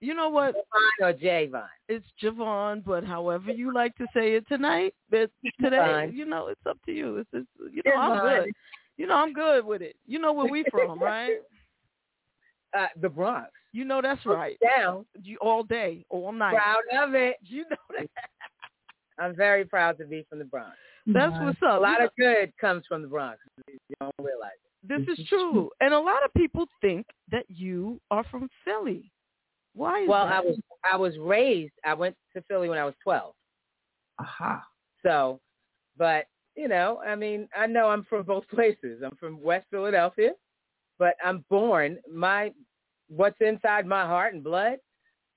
You 0.00 0.14
know 0.14 0.28
what? 0.28 0.54
JaVonne 0.54 1.08
or 1.08 1.12
JaVonne? 1.14 1.68
It's 1.88 2.04
JaVonne, 2.22 2.84
but 2.84 3.02
however 3.02 3.50
you 3.50 3.72
like 3.72 3.94
to 3.96 4.06
say 4.14 4.34
it 4.34 4.46
tonight, 4.46 4.92
but 5.10 5.30
today, 5.62 5.78
Fine. 5.78 6.12
you 6.12 6.26
know, 6.26 6.48
it's 6.48 6.60
up 6.68 6.78
to 6.84 6.92
you. 6.92 7.18
It's, 7.18 7.30
it's 7.32 7.48
you 7.72 7.82
know, 7.86 7.98
I'm 7.98 8.20
good. 8.42 8.52
You 8.98 9.06
know, 9.06 9.14
I'm 9.14 9.32
good 9.32 9.64
with 9.64 9.80
it. 9.80 9.96
You 10.06 10.18
know 10.18 10.34
where 10.34 10.50
we 10.50 10.64
from, 10.70 10.98
right? 11.00 11.38
Uh, 12.72 12.86
the 13.00 13.08
Bronx. 13.08 13.50
You 13.72 13.84
know 13.84 14.00
that's 14.02 14.24
right. 14.26 14.56
Down. 14.60 15.06
You 15.22 15.38
all 15.40 15.62
day, 15.62 16.04
all 16.10 16.32
night. 16.32 16.54
Proud 16.56 17.08
of 17.08 17.14
it. 17.14 17.36
You 17.42 17.64
know 17.70 17.76
that. 17.98 18.08
I'm 19.18 19.36
very 19.36 19.64
proud 19.64 19.98
to 19.98 20.06
be 20.06 20.24
from 20.28 20.38
the 20.38 20.44
Bronx. 20.44 20.72
That's 21.06 21.32
what's 21.40 21.58
up. 21.62 21.78
A 21.78 21.82
lot 21.82 22.00
You 22.00 22.06
of 22.06 22.10
good 22.18 22.52
comes 22.60 22.84
from 22.88 23.02
the 23.02 23.08
Bronx. 23.08 23.38
You 23.68 23.78
don't 24.00 24.14
realize 24.18 24.52
it. 24.88 25.06
this 25.06 25.18
is 25.18 25.26
true, 25.28 25.70
and 25.80 25.92
a 25.94 25.98
lot 25.98 26.24
of 26.24 26.32
people 26.34 26.66
think 26.80 27.06
that 27.30 27.44
you 27.48 28.00
are 28.10 28.24
from 28.30 28.48
Philly. 28.64 29.10
Why 29.74 30.02
is 30.02 30.08
Well, 30.08 30.24
that? 30.26 30.32
I 30.34 30.40
was 30.40 30.58
I 30.92 30.96
was 30.96 31.16
raised. 31.18 31.72
I 31.84 31.94
went 31.94 32.16
to 32.34 32.42
Philly 32.48 32.68
when 32.68 32.78
I 32.78 32.84
was 32.84 32.94
12. 33.04 33.32
Aha. 34.18 34.64
So, 35.02 35.40
but 35.96 36.26
you 36.56 36.68
know, 36.68 37.00
I 37.06 37.14
mean, 37.14 37.48
I 37.56 37.66
know 37.66 37.88
I'm 37.88 38.04
from 38.04 38.24
both 38.24 38.46
places. 38.48 39.02
I'm 39.04 39.16
from 39.16 39.40
West 39.42 39.66
Philadelphia, 39.70 40.32
but 40.98 41.14
I'm 41.24 41.44
born. 41.48 41.98
My 42.12 42.52
what's 43.14 43.36
inside 43.40 43.86
my 43.86 44.06
heart 44.06 44.34
and 44.34 44.42
blood 44.42 44.78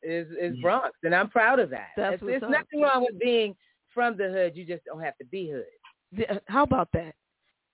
is 0.01 0.27
is 0.39 0.55
Bronx, 0.61 0.91
and 1.03 1.13
I'm 1.15 1.29
proud 1.29 1.59
of 1.59 1.69
that. 1.71 1.89
That's 1.97 2.15
It's- 2.15 2.21
what's 2.21 2.39
There's 2.41 2.51
nothing 2.51 2.81
wrong 2.81 3.01
with 3.09 3.19
being 3.19 3.55
from 3.93 4.15
the 4.17 4.29
hood. 4.29 4.55
You 4.55 4.65
just 4.65 4.83
don't 4.85 5.01
have 5.01 5.17
to 5.17 5.25
be 5.25 5.49
hood. 5.49 6.25
Uh, 6.29 6.39
how 6.47 6.63
about 6.63 6.89
that? 6.93 7.15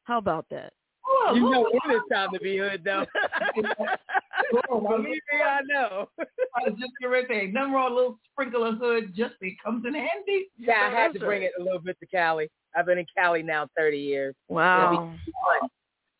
How 0.03 0.17
about 0.17 0.45
that? 0.49 0.73
Oh, 1.07 1.33
You 1.35 1.41
know 1.49 1.61
when 1.61 1.95
it's 1.97 2.07
time 2.09 2.29
to 2.33 2.39
be 2.39 2.57
hood, 2.57 2.83
though. 2.83 3.05
Believe 4.69 5.07
me, 5.07 5.41
I 5.43 5.61
know. 5.67 6.09
I 6.19 6.69
was 6.69 6.79
just 6.79 6.91
going 7.01 7.21
to 7.23 7.27
say, 7.27 7.47
nothing 7.47 7.73
wrong 7.73 7.91
a 7.91 7.95
little 7.95 8.19
sprinkle 8.31 8.63
of 8.63 8.77
hood, 8.77 9.13
just 9.15 9.35
it 9.41 9.55
comes 9.63 9.85
in 9.85 9.93
handy. 9.93 10.49
Yeah, 10.57 10.89
I 10.91 10.95
had 10.95 11.13
to 11.13 11.19
bring 11.19 11.43
it 11.43 11.51
a 11.59 11.63
little 11.63 11.79
bit 11.79 11.97
to 11.99 12.05
Cali. 12.05 12.49
I've 12.75 12.85
been 12.85 12.97
in 12.97 13.05
Cali 13.15 13.43
now 13.43 13.67
30 13.77 13.97
years. 13.97 14.35
Wow. 14.47 14.91
It'll 14.93 15.07
be 15.07 15.31
fun. 15.61 15.69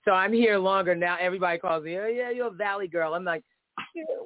So 0.06 0.12
I'm 0.12 0.34
here 0.34 0.58
longer 0.58 0.96
now. 0.96 1.18
Everybody 1.20 1.60
calls 1.60 1.84
me, 1.84 1.98
oh, 1.98 2.08
yeah, 2.08 2.30
you're 2.32 2.48
a 2.48 2.52
Valley 2.52 2.88
girl. 2.88 3.14
I'm 3.14 3.24
like, 3.26 3.44
"Yeah, 3.44 3.59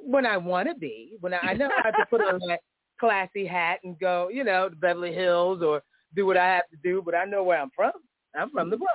when 0.02 0.26
I 0.26 0.36
want 0.36 0.68
to 0.68 0.74
be, 0.74 1.16
when 1.20 1.34
I, 1.34 1.38
I 1.42 1.54
know 1.54 1.66
I 1.68 1.80
have 1.84 1.96
to 1.96 2.06
put 2.10 2.20
on 2.20 2.40
that 2.48 2.60
classy 3.00 3.46
hat 3.46 3.80
and 3.84 3.98
go, 3.98 4.28
you 4.32 4.44
know, 4.44 4.68
to 4.68 4.76
Beverly 4.76 5.12
Hills 5.12 5.62
or 5.62 5.82
do 6.14 6.26
what 6.26 6.36
I 6.36 6.46
have 6.46 6.68
to 6.70 6.76
do, 6.82 7.02
but 7.04 7.14
I 7.14 7.24
know 7.24 7.42
where 7.42 7.60
I'm 7.60 7.70
from. 7.74 7.92
I'm 8.34 8.50
from 8.50 8.70
the 8.70 8.76
Bronx. 8.76 8.92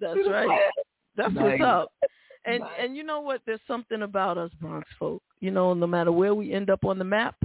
That's 0.00 0.18
right. 0.28 0.70
That's 1.16 1.32
Nice. 1.34 1.60
what's 1.60 1.62
up. 1.62 1.92
And 2.44 2.60
Nice. 2.60 2.70
and 2.80 2.96
you 2.96 3.04
know 3.04 3.20
what? 3.20 3.40
There's 3.46 3.60
something 3.68 4.02
about 4.02 4.36
us 4.38 4.50
Bronx 4.60 4.88
folk. 4.98 5.22
You 5.40 5.50
know, 5.50 5.74
no 5.74 5.86
matter 5.86 6.10
where 6.12 6.34
we 6.34 6.52
end 6.52 6.70
up 6.70 6.84
on 6.84 6.98
the 6.98 7.04
map, 7.04 7.36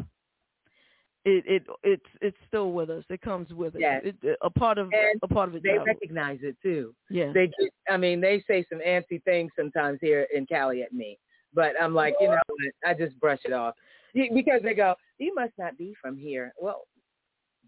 it 1.26 1.44
it 1.46 1.64
it's 1.84 2.06
it's 2.22 2.38
still 2.48 2.72
with 2.72 2.90
us. 2.90 3.04
It 3.10 3.22
comes 3.22 3.52
with 3.54 3.76
us. 3.76 3.82
Yes. 3.82 4.02
It, 4.06 4.38
a 4.42 4.50
part 4.50 4.78
of 4.78 4.88
And 4.94 5.20
a 5.22 5.28
part 5.28 5.50
of 5.50 5.56
it. 5.56 5.64
They 5.64 5.70
travels. 5.70 5.88
recognize 5.88 6.40
it 6.42 6.56
too. 6.64 6.96
yeah. 7.10 7.32
They 7.34 7.48
get, 7.48 7.72
I 7.90 7.98
mean, 7.98 8.22
they 8.22 8.44
say 8.48 8.66
some 8.70 8.80
antsy 8.80 9.22
things 9.24 9.52
sometimes 9.58 10.00
here 10.02 10.26
in 10.34 10.46
Cali 10.46 10.82
at 10.84 10.94
me, 10.94 11.20
but 11.54 11.74
I'm 11.82 11.94
like, 11.94 12.16
you 12.20 12.28
know, 12.28 12.40
what? 12.48 12.90
I 12.90 12.94
just 12.94 13.20
brush 13.20 13.40
it 13.46 13.54
off 13.54 13.76
because 14.14 14.62
they 14.64 14.74
go, 14.74 14.96
you 15.18 15.34
must 15.36 15.54
not 15.58 15.78
be 15.78 15.94
from 16.02 16.18
here. 16.18 16.54
Well, 16.60 16.84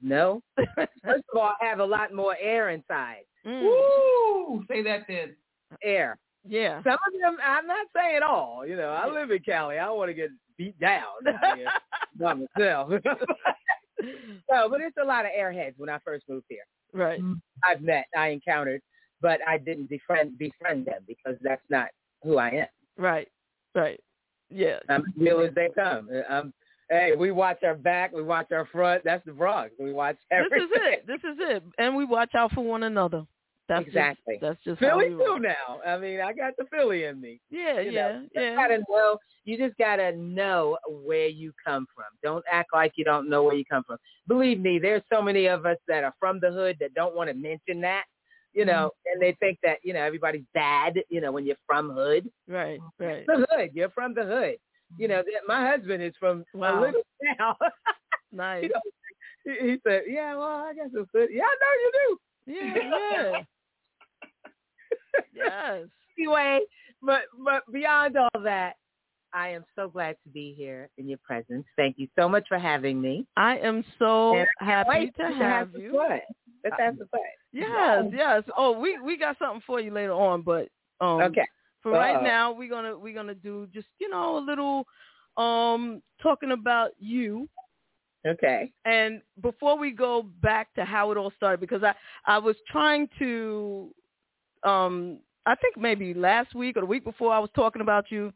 no. 0.01 0.41
First 1.03 1.23
of 1.33 1.37
all, 1.37 1.53
I 1.61 1.65
have 1.65 1.79
a 1.79 1.85
lot 1.85 2.13
more 2.13 2.35
air 2.41 2.69
inside. 2.69 3.23
Mm. 3.45 3.63
Woo! 3.63 4.63
Say 4.69 4.83
that 4.83 5.05
then. 5.07 5.35
Air. 5.83 6.17
Yeah. 6.47 6.81
Some 6.83 6.93
of 6.93 7.21
them, 7.21 7.37
I'm 7.45 7.67
not 7.67 7.87
saying 7.95 8.21
all. 8.27 8.65
You 8.65 8.75
know, 8.75 8.89
I 8.89 9.07
live 9.07 9.31
in 9.31 9.39
Cali. 9.39 9.77
I 9.77 9.85
don't 9.85 9.97
want 9.97 10.09
to 10.09 10.13
get 10.13 10.29
beat 10.57 10.79
down 10.79 11.05
by 12.19 12.33
myself. 12.33 12.89
no, 14.49 14.69
but 14.69 14.81
it's 14.81 14.97
a 15.01 15.05
lot 15.05 15.25
of 15.25 15.31
airheads 15.37 15.73
when 15.77 15.89
I 15.89 15.99
first 16.03 16.25
moved 16.29 16.45
here. 16.49 16.65
Right. 16.93 17.19
I've 17.63 17.81
met, 17.81 18.05
I 18.17 18.29
encountered, 18.29 18.81
but 19.21 19.39
I 19.47 19.57
didn't 19.57 19.89
befriend 19.89 20.37
befriend 20.37 20.85
them 20.85 21.03
because 21.07 21.37
that's 21.41 21.61
not 21.69 21.89
who 22.23 22.37
I 22.37 22.49
am. 22.49 22.67
Right. 22.97 23.27
Right. 23.75 23.99
Yeah. 24.49 24.79
I'm 24.89 25.01
as 25.01 25.13
real 25.17 25.41
as 25.41 25.53
they 25.55 25.69
come. 25.75 26.09
Um, 26.29 26.53
hey, 26.89 27.13
we 27.17 27.31
watch 27.31 27.59
our 27.63 27.75
back, 27.75 28.11
we 28.11 28.23
watch 28.23 28.51
our 28.51 28.65
front. 28.67 29.03
That's 29.03 29.23
the 29.25 29.31
Bronx. 29.31 29.71
We 29.79 29.93
watch 29.93 30.17
This 30.29 30.45
is 30.63 30.69
it. 30.73 31.07
This 31.07 31.19
is 31.19 31.37
it. 31.39 31.63
And 31.77 31.95
we 31.95 32.05
watch 32.05 32.35
out 32.35 32.51
for 32.53 32.61
one 32.61 32.83
another. 32.83 33.25
That's 33.67 33.85
Exactly. 33.85 34.35
Just, 34.35 34.41
that's 34.41 34.63
just 34.63 34.81
how 34.81 34.99
Philly 34.99 35.13
roll. 35.13 35.37
too 35.37 35.43
now. 35.43 35.79
I 35.85 35.97
mean, 35.99 36.19
I 36.19 36.33
got 36.33 36.53
the 36.57 36.65
Philly 36.71 37.03
in 37.03 37.21
me. 37.21 37.39
Yeah. 37.51 37.79
You 37.79 37.91
yeah. 37.91 38.07
know, 38.07 38.25
yeah. 38.33 38.55
gotta 38.55 38.79
know. 38.89 39.17
You 39.45 39.57
just 39.57 39.77
gotta 39.77 40.15
know 40.17 40.77
where 40.87 41.27
you 41.27 41.53
come 41.63 41.85
from. 41.95 42.05
Don't 42.23 42.43
act 42.51 42.69
like 42.73 42.93
you 42.95 43.05
don't 43.05 43.29
know 43.29 43.43
where 43.43 43.53
you 43.53 43.65
come 43.65 43.83
from. 43.83 43.97
Believe 44.27 44.59
me, 44.59 44.79
there's 44.79 45.03
so 45.13 45.21
many 45.21 45.45
of 45.45 45.67
us 45.67 45.77
that 45.87 46.03
are 46.03 46.15
from 46.19 46.39
the 46.39 46.51
hood 46.51 46.77
that 46.79 46.95
don't 46.95 47.15
want 47.15 47.29
to 47.29 47.35
mention 47.35 47.79
that. 47.81 48.05
You 48.53 48.61
mm-hmm. 48.61 48.69
know, 48.71 48.91
and 49.11 49.21
they 49.21 49.35
think 49.39 49.59
that 49.63 49.77
you 49.83 49.93
know 49.93 50.01
everybody's 50.01 50.45
bad. 50.53 50.95
You 51.09 51.21
know, 51.21 51.31
when 51.31 51.45
you're 51.45 51.55
from 51.65 51.91
hood, 51.91 52.29
Right. 52.47 52.79
Right. 52.99 53.25
the 53.25 53.45
hood. 53.49 53.71
You're 53.73 53.89
from 53.91 54.13
the 54.13 54.23
hood. 54.25 54.55
You 54.97 55.07
mm-hmm. 55.07 55.17
know, 55.17 55.23
that- 55.23 55.47
my 55.47 55.67
husband 55.69 56.03
is 56.03 56.13
from 56.19 56.45
Wow. 56.53 56.79
a 56.79 56.81
little 56.81 57.01
town. 57.37 57.55
Nice. 58.31 58.61
you 58.63 58.69
know, 58.69 58.81
he, 59.43 59.71
he 59.71 59.77
said, 59.83 60.03
"Yeah, 60.07 60.35
well, 60.35 60.47
I 60.47 60.73
got 60.75 60.91
some 60.93 61.07
hood. 61.11 61.29
Yeah, 61.31 61.41
I 61.45 61.55
know 61.61 61.73
you 61.81 61.91
do. 61.93 62.19
Yeah. 62.53 63.41
Yeah. 65.35 65.79
yes. 65.79 65.87
anyway, 66.17 66.59
but 67.01 67.21
but 67.43 67.63
beyond 67.71 68.17
all 68.17 68.41
that, 68.43 68.75
I 69.33 69.49
am 69.49 69.65
so 69.75 69.87
glad 69.87 70.15
to 70.23 70.29
be 70.29 70.53
here 70.57 70.89
in 70.97 71.07
your 71.07 71.19
presence. 71.23 71.65
Thank 71.75 71.97
you 71.97 72.07
so 72.17 72.27
much 72.27 72.45
for 72.47 72.57
having 72.57 73.01
me. 73.01 73.25
I 73.37 73.57
am 73.57 73.83
so 73.97 74.43
happy 74.59 75.11
to 75.17 75.27
to 75.27 75.33
have 75.35 75.69
you. 75.73 75.99
Let's 76.63 76.75
have 76.79 76.95
some 76.97 77.07
fun. 77.09 77.21
Yes, 77.51 78.05
yes. 78.13 78.43
Oh, 78.57 78.77
we 78.77 78.99
we 78.99 79.17
got 79.17 79.37
something 79.39 79.61
for 79.65 79.79
you 79.79 79.91
later 79.91 80.13
on, 80.13 80.41
but 80.41 80.67
um 81.01 81.21
Okay. 81.21 81.47
for 81.81 81.91
right 81.91 82.15
Uh-oh. 82.15 82.23
now 82.23 82.51
we're 82.51 82.69
gonna 82.69 82.97
we're 82.97 83.13
gonna 83.13 83.35
do 83.35 83.67
just, 83.73 83.87
you 83.99 84.09
know, 84.09 84.37
a 84.37 84.43
little 84.43 84.85
um 85.37 86.01
talking 86.21 86.51
about 86.51 86.91
you. 86.99 87.47
Okay. 88.27 88.71
And 88.85 89.21
before 89.41 89.77
we 89.77 89.91
go 89.91 90.23
back 90.41 90.73
to 90.75 90.83
how 90.83 91.11
it 91.11 91.17
all 91.17 91.31
started, 91.37 91.59
because 91.61 91.83
I, 91.83 91.93
I 92.25 92.37
was 92.37 92.55
trying 92.67 93.07
to, 93.19 93.93
um, 94.63 95.19
I 95.45 95.55
think 95.55 95.77
maybe 95.77 96.13
last 96.13 96.53
week 96.53 96.75
or 96.75 96.81
the 96.81 96.85
week 96.85 97.05
before 97.05 97.33
I 97.33 97.39
was 97.39 97.49
talking 97.55 97.81
about 97.81 98.11
you, 98.11 98.33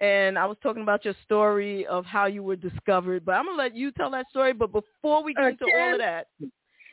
and 0.00 0.38
I 0.38 0.46
was 0.46 0.56
talking 0.62 0.82
about 0.82 1.04
your 1.04 1.14
story 1.24 1.86
of 1.86 2.04
how 2.06 2.26
you 2.26 2.42
were 2.42 2.56
discovered. 2.56 3.24
But 3.24 3.32
I'm 3.32 3.44
gonna 3.44 3.58
let 3.58 3.76
you 3.76 3.90
tell 3.92 4.10
that 4.12 4.28
story. 4.30 4.52
But 4.54 4.72
before 4.72 5.22
we 5.22 5.34
get 5.34 5.44
into 5.48 5.66
all 5.66 5.92
of 5.92 5.98
that, 5.98 6.28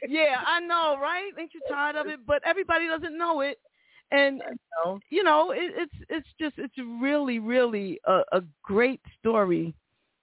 yeah, 0.07 0.37
I 0.45 0.59
know, 0.59 0.97
right? 1.01 1.31
Ain't 1.39 1.53
you 1.53 1.61
tired 1.69 1.95
of 1.95 2.07
it? 2.07 2.19
But 2.25 2.41
everybody 2.45 2.87
doesn't 2.87 3.17
know 3.17 3.41
it, 3.41 3.57
and 4.11 4.41
No. 4.85 4.99
you 5.09 5.23
know, 5.23 5.51
it, 5.51 5.71
it's 5.75 5.93
it's 6.09 6.27
just 6.39 6.55
it's 6.57 6.73
really 6.77 7.39
really 7.39 7.99
a, 8.05 8.21
a 8.31 8.41
great 8.63 9.01
story. 9.19 9.73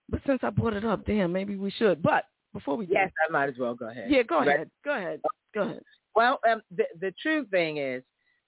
But 0.09 0.21
since 0.27 0.41
I 0.43 0.51
brought 0.51 0.75
it 0.75 0.85
up, 0.85 1.07
damn, 1.07 1.33
maybe 1.33 1.57
we 1.57 1.71
should. 1.71 2.03
But 2.03 2.25
before 2.53 2.77
we 2.77 2.87
do, 2.87 2.95
Yes, 2.95 3.13
I 3.29 3.31
might 3.31 3.49
as 3.49 3.55
well 3.59 3.75
go 3.75 3.89
ahead. 3.91 4.11
yeah, 4.11 4.23
go 4.23 4.39
Right. 4.41 4.49
ahead. 4.49 4.71
Go 4.85 4.97
ahead. 4.97 5.21
Go 5.55 5.63
ahead. 5.63 5.83
Well, 6.17 6.41
um, 6.51 6.63
the 6.77 6.85
the 7.01 7.13
true 7.23 7.45
thing 7.47 7.77
is, 7.77 8.03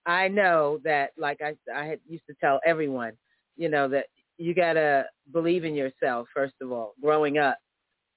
I 0.06 0.28
know 0.28 0.80
that, 0.84 1.10
like 1.16 1.40
I 1.40 1.54
I 1.74 1.84
had 1.86 2.00
used 2.08 2.26
to 2.26 2.34
tell 2.40 2.60
everyone, 2.66 3.12
you 3.56 3.68
know, 3.68 3.88
that 3.88 4.06
you 4.38 4.54
gotta 4.54 5.06
believe 5.32 5.64
in 5.64 5.74
yourself 5.76 6.26
first 6.34 6.54
of 6.60 6.72
all. 6.72 6.94
Growing 7.00 7.38
up, 7.38 7.58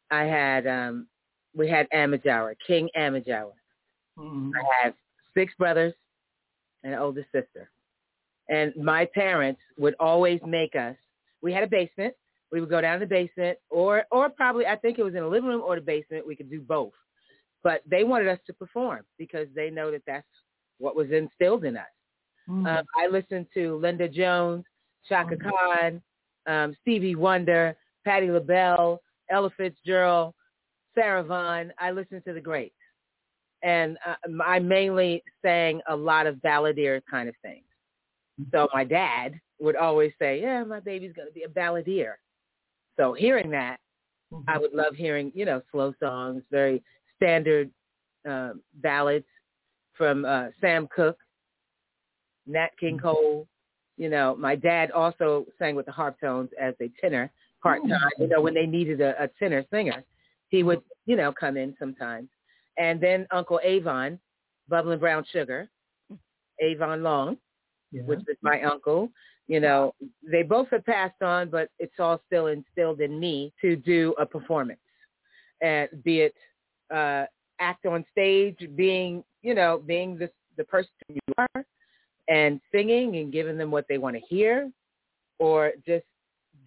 I 0.10 0.24
had 0.24 0.66
um, 0.66 1.08
we 1.56 1.70
had 1.70 1.88
Amateur 1.92 2.30
Hour, 2.30 2.56
King 2.68 2.90
Amateur 2.96 3.34
Hour. 3.34 3.54
Mhm. 4.18 4.52
I 4.56 4.84
have 4.84 4.94
six 5.34 5.54
brothers 5.56 5.94
and 6.84 6.94
an 6.94 7.00
older 7.00 7.26
sister. 7.32 7.70
And 8.50 8.76
my 8.76 9.06
parents 9.06 9.62
would 9.78 9.96
always 10.00 10.40
make 10.46 10.76
us, 10.76 10.96
we 11.42 11.52
had 11.52 11.64
a 11.64 11.68
basement. 11.68 12.14
We 12.52 12.60
would 12.62 12.70
go 12.70 12.80
down 12.80 13.00
to 13.00 13.06
the 13.06 13.10
basement 13.10 13.58
or, 13.70 14.06
or 14.12 14.30
probably, 14.30 14.68
I 14.68 14.76
think 14.76 15.00
it 15.00 15.04
was 15.04 15.16
in 15.16 15.22
the 15.22 15.28
living 15.28 15.50
room 15.50 15.62
or 15.62 15.76
the 15.76 15.82
basement. 15.82 16.28
We 16.28 16.36
could 16.36 16.50
do 16.50 16.62
both. 16.62 16.94
But 17.64 17.82
they 17.88 18.04
wanted 18.04 18.28
us 18.28 18.40
to 18.46 18.54
perform 18.54 19.06
because 19.18 19.48
they 19.56 19.72
know 19.72 19.90
that 19.92 20.04
that's 20.06 20.28
what 20.78 20.96
was 20.96 21.10
instilled 21.12 21.66
in 21.66 21.76
us. 21.76 21.88
Mhm. 22.48 22.68
Um, 22.68 22.86
I 22.96 23.08
listened 23.08 23.48
to 23.56 23.78
Linda 23.78 24.08
Jones, 24.08 24.66
Chaka 25.06 25.38
Khan, 25.38 26.02
um, 26.46 26.76
Stevie 26.82 27.16
Wonder, 27.16 27.76
Patti 28.04 28.30
LaBelle, 28.30 29.02
Ella 29.30 29.50
Fitzgerald, 29.50 30.36
Sarah 30.96 31.24
Vaughan. 31.24 31.72
I 31.80 31.92
listened 31.92 32.24
to 32.26 32.34
the 32.34 32.42
greats. 32.42 32.74
And 33.64 33.98
uh, 34.06 34.44
I 34.44 34.60
mainly 34.60 35.24
sang 35.44 35.82
a 35.90 35.96
lot 35.96 36.28
of 36.28 36.36
balladeer 36.38 37.02
kind 37.10 37.28
of 37.30 37.36
things. 37.42 37.66
So 38.52 38.68
my 38.74 38.84
dad 38.84 39.40
would 39.60 39.76
always 39.76 40.12
say, 40.20 40.42
yeah, 40.42 40.64
my 40.64 40.80
baby's 40.80 41.14
going 41.14 41.28
to 41.28 41.34
be 41.34 41.44
a 41.44 41.48
balladeer. 41.48 42.16
So 42.98 43.14
hearing 43.14 43.50
that, 43.52 43.78
I 44.48 44.58
would 44.58 44.74
love 44.74 44.96
hearing, 44.96 45.32
you 45.34 45.46
know, 45.46 45.62
slow 45.72 45.94
songs, 46.00 46.44
very 46.52 46.84
standard 47.16 47.72
uh, 48.30 48.54
ballads 48.76 49.26
from 49.94 50.26
uh, 50.26 50.48
Sam 50.60 50.88
Cooke, 50.94 51.20
Nat 52.46 52.70
King 52.80 53.00
Cole. 53.00 53.48
You 53.98 54.10
know, 54.10 54.36
my 54.38 54.56
dad 54.56 54.92
also 54.92 55.46
sang 55.58 55.76
with 55.76 55.86
the 55.86 55.92
Harptones 55.92 56.50
as 56.62 56.74
a 56.82 56.92
tenor 57.00 57.32
part 57.64 57.82
time. 57.88 58.12
You 58.20 58.28
know, 58.28 58.42
when 58.42 58.54
they 58.54 58.66
needed 58.66 59.00
a, 59.00 59.24
a 59.24 59.30
tenor 59.40 59.64
singer, 59.72 60.04
he 60.50 60.64
would, 60.64 60.82
you 61.06 61.16
know, 61.16 61.32
come 61.32 61.58
in 61.58 61.76
sometimes. 61.80 62.30
And 62.78 63.00
then 63.00 63.26
Uncle 63.32 63.60
Avon, 63.64 64.20
Bubbling 64.68 65.00
Brown 65.00 65.26
Sugar, 65.32 65.70
Avon 66.62 67.04
Long, 67.04 67.38
which 67.92 68.20
was 68.28 68.38
my 68.42 68.62
uncle. 68.64 69.10
You 69.48 69.60
know, 69.60 69.94
they 70.30 70.44
both 70.44 70.68
have 70.72 70.86
passed 70.86 71.22
on, 71.22 71.50
but 71.50 71.70
it's 71.80 71.94
all 72.00 72.22
still 72.26 72.48
instilled 72.48 73.00
in 73.00 73.20
me 73.20 73.54
to 73.62 73.76
do 73.76 74.16
a 74.20 74.26
performance, 74.26 74.80
and 75.62 75.88
be 76.04 76.22
it 76.22 76.36
uh, 76.94 77.26
act 77.60 77.86
on 77.86 78.04
stage, 78.12 78.58
being 78.76 79.24
you 79.44 79.54
know 79.54 79.82
being 79.86 80.18
the 80.18 80.30
the 80.58 80.64
person 80.64 80.90
you 81.10 81.22
are, 81.38 81.66
and 82.28 82.60
singing 82.74 83.18
and 83.18 83.32
giving 83.32 83.58
them 83.58 83.70
what 83.70 83.86
they 83.88 84.00
want 84.00 84.16
to 84.16 84.22
hear, 84.28 84.72
or 85.38 85.74
just 85.86 86.06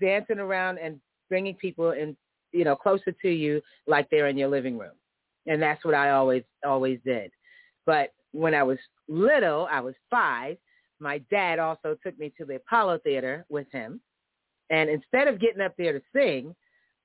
dancing 0.00 0.38
around 0.38 0.78
and 0.78 1.00
bringing 1.28 1.54
people 1.54 1.90
in 1.90 2.16
you 2.52 2.64
know 2.64 2.76
closer 2.76 3.12
to 3.12 3.28
you 3.28 3.60
like 3.86 4.08
they're 4.10 4.28
in 4.28 4.38
your 4.38 4.48
living 4.48 4.78
room, 4.78 4.94
and 5.46 5.60
that's 5.60 5.84
what 5.84 5.94
I 5.94 6.10
always 6.10 6.44
always 6.64 7.00
did. 7.04 7.32
But 7.86 8.12
when 8.32 8.54
I 8.54 8.62
was 8.62 8.78
little, 9.08 9.68
I 9.70 9.80
was 9.80 9.94
five. 10.10 10.56
My 11.00 11.18
dad 11.30 11.58
also 11.58 11.96
took 12.04 12.18
me 12.18 12.32
to 12.38 12.44
the 12.44 12.56
Apollo 12.56 13.00
Theater 13.04 13.44
with 13.48 13.70
him. 13.72 14.00
And 14.70 14.90
instead 14.90 15.28
of 15.28 15.40
getting 15.40 15.62
up 15.62 15.74
there 15.78 15.92
to 15.92 16.02
sing, 16.14 16.54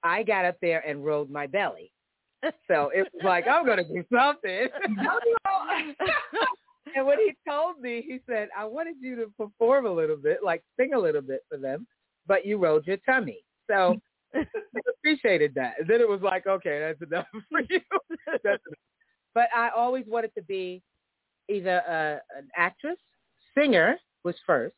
I 0.03 0.23
got 0.23 0.45
up 0.45 0.57
there 0.61 0.85
and 0.85 1.05
rolled 1.05 1.29
my 1.29 1.47
belly. 1.47 1.91
So 2.67 2.91
it 2.93 3.07
was 3.13 3.23
like, 3.23 3.47
I'm 3.47 3.65
going 3.65 3.77
to 3.77 3.85
do 3.85 4.03
something. 4.13 4.67
and 6.93 7.07
when 7.07 7.17
he 7.19 7.33
told 7.49 7.79
me, 7.79 8.03
he 8.05 8.19
said, 8.27 8.49
I 8.57 8.65
wanted 8.65 8.95
you 8.99 9.15
to 9.15 9.27
perform 9.37 9.85
a 9.85 9.91
little 9.91 10.17
bit, 10.17 10.39
like 10.43 10.61
sing 10.77 10.93
a 10.93 10.99
little 10.99 11.21
bit 11.21 11.45
for 11.47 11.57
them, 11.57 11.87
but 12.27 12.45
you 12.45 12.57
rolled 12.57 12.85
your 12.85 12.97
tummy. 12.97 13.45
So 13.69 13.95
appreciated 14.89 15.53
that. 15.55 15.73
And 15.79 15.87
then 15.87 16.01
it 16.01 16.09
was 16.09 16.21
like, 16.21 16.47
okay, 16.47 16.79
that's 16.79 17.01
enough 17.11 17.27
for 17.49 17.61
you. 17.69 17.79
that's 18.43 18.43
enough. 18.45 18.79
But 19.33 19.47
I 19.55 19.69
always 19.75 20.05
wanted 20.07 20.31
to 20.35 20.43
be 20.43 20.81
either 21.49 21.77
a, 21.77 22.37
an 22.37 22.47
actress, 22.55 22.97
singer 23.57 23.97
was 24.23 24.35
first, 24.45 24.75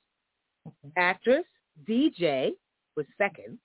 actress, 0.98 1.44
DJ 1.88 2.52
was 2.96 3.06
second, 3.18 3.60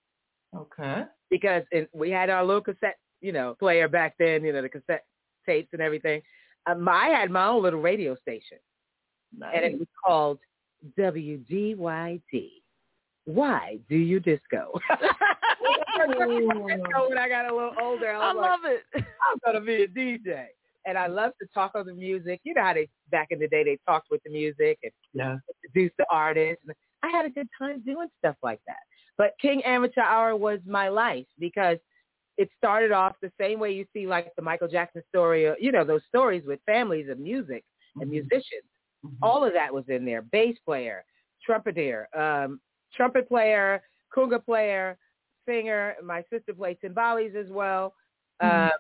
Okay. 0.57 1.05
because 1.31 1.63
it, 1.71 1.89
we 1.95 2.11
had 2.11 2.29
our 2.29 2.45
little 2.45 2.61
cassette, 2.63 2.99
you 3.21 3.33
know, 3.33 3.55
player 3.59 3.89
back 3.89 4.17
then, 4.19 4.45
you 4.45 4.53
know, 4.53 4.63
the 4.63 4.69
cassette 4.69 5.05
tapes 5.47 5.69
and 5.73 5.81
everything. 5.81 6.21
Um, 6.67 6.87
I 6.89 7.07
had 7.07 7.31
my 7.31 7.47
own 7.47 7.63
little 7.63 7.81
radio 7.81 8.17
station, 8.17 8.59
and 9.41 9.65
it 9.65 9.79
was 9.79 9.89
called 10.05 10.39
WDYD. 10.99 12.51
Why 13.25 13.79
do 13.89 13.97
you 13.97 14.21
disco? 14.21 14.73
so 16.95 17.09
when 17.09 17.19
I 17.19 17.29
got 17.29 17.51
a 17.51 17.55
little 17.55 17.75
older, 17.81 18.11
I, 18.11 18.31
I 18.31 18.33
was 18.33 18.37
like, 18.37 18.51
love 18.51 18.61
it. 18.65 19.05
I'm 19.23 19.39
gonna 19.45 19.65
be 19.65 19.83
a 19.83 19.89
DJ, 19.89 20.47
and 20.87 20.97
I 20.99 21.07
love 21.07 21.33
to 21.41 21.49
talk 21.53 21.73
on 21.75 21.87
the 21.87 21.95
music. 21.95 22.41
You 22.45 22.55
know 22.55 22.63
how 22.63 22.75
they 22.75 22.89
back 23.11 23.29
in 23.31 23.39
the 23.39 23.49
day 23.49 23.65
they 23.65 23.79
talked 23.87 24.09
with 24.11 24.23
the 24.25 24.31
music 24.31 24.79
and 24.83 24.93
Yeah. 25.13 25.37
introduced 25.65 25.97
the 25.99 26.07
artists. 26.11 26.65
I 27.03 27.09
had 27.09 27.25
a 27.27 27.31
good 27.31 27.49
time 27.59 27.83
doing 27.85 28.09
stuff 28.19 28.37
like 28.43 28.61
that. 28.67 28.79
But 29.19 29.35
King 29.41 29.63
Amateur 29.65 30.03
Hour 30.03 30.37
was 30.37 30.61
my 30.67 30.89
life 30.89 31.27
because 31.39 31.79
it 32.39 32.49
started 32.57 32.91
off 32.91 33.17
the 33.21 33.31
same 33.39 33.61
way 33.61 33.73
you 33.73 33.85
see 33.93 34.07
like 34.07 34.33
the 34.37 34.43
Michael 34.43 34.69
Jackson 34.69 35.03
story, 35.09 35.47
or, 35.47 35.57
you 35.61 35.73
know, 35.73 35.85
those 35.85 36.03
stories 36.09 36.43
with 36.47 36.59
families 36.65 37.09
of 37.11 37.19
music 37.19 37.65
and 38.01 38.11
musicians. 38.11 38.65
All 39.23 39.45
of 39.45 39.53
that 39.53 39.73
was 39.73 39.85
in 39.89 40.05
there. 40.05 40.23
Bass 40.23 40.57
player, 40.65 41.05
trumpeter, 41.45 42.09
um, 42.17 42.61
trumpet 42.95 43.29
player, 43.29 43.83
conga 44.15 44.43
player, 44.43 44.97
singer. 45.51 45.95
My 46.05 46.23
sister 46.33 46.55
played 46.55 46.79
timbales 46.85 47.35
as 47.35 47.51
well, 47.51 47.95
mm-hmm. 48.43 48.67
uh, 48.67 48.71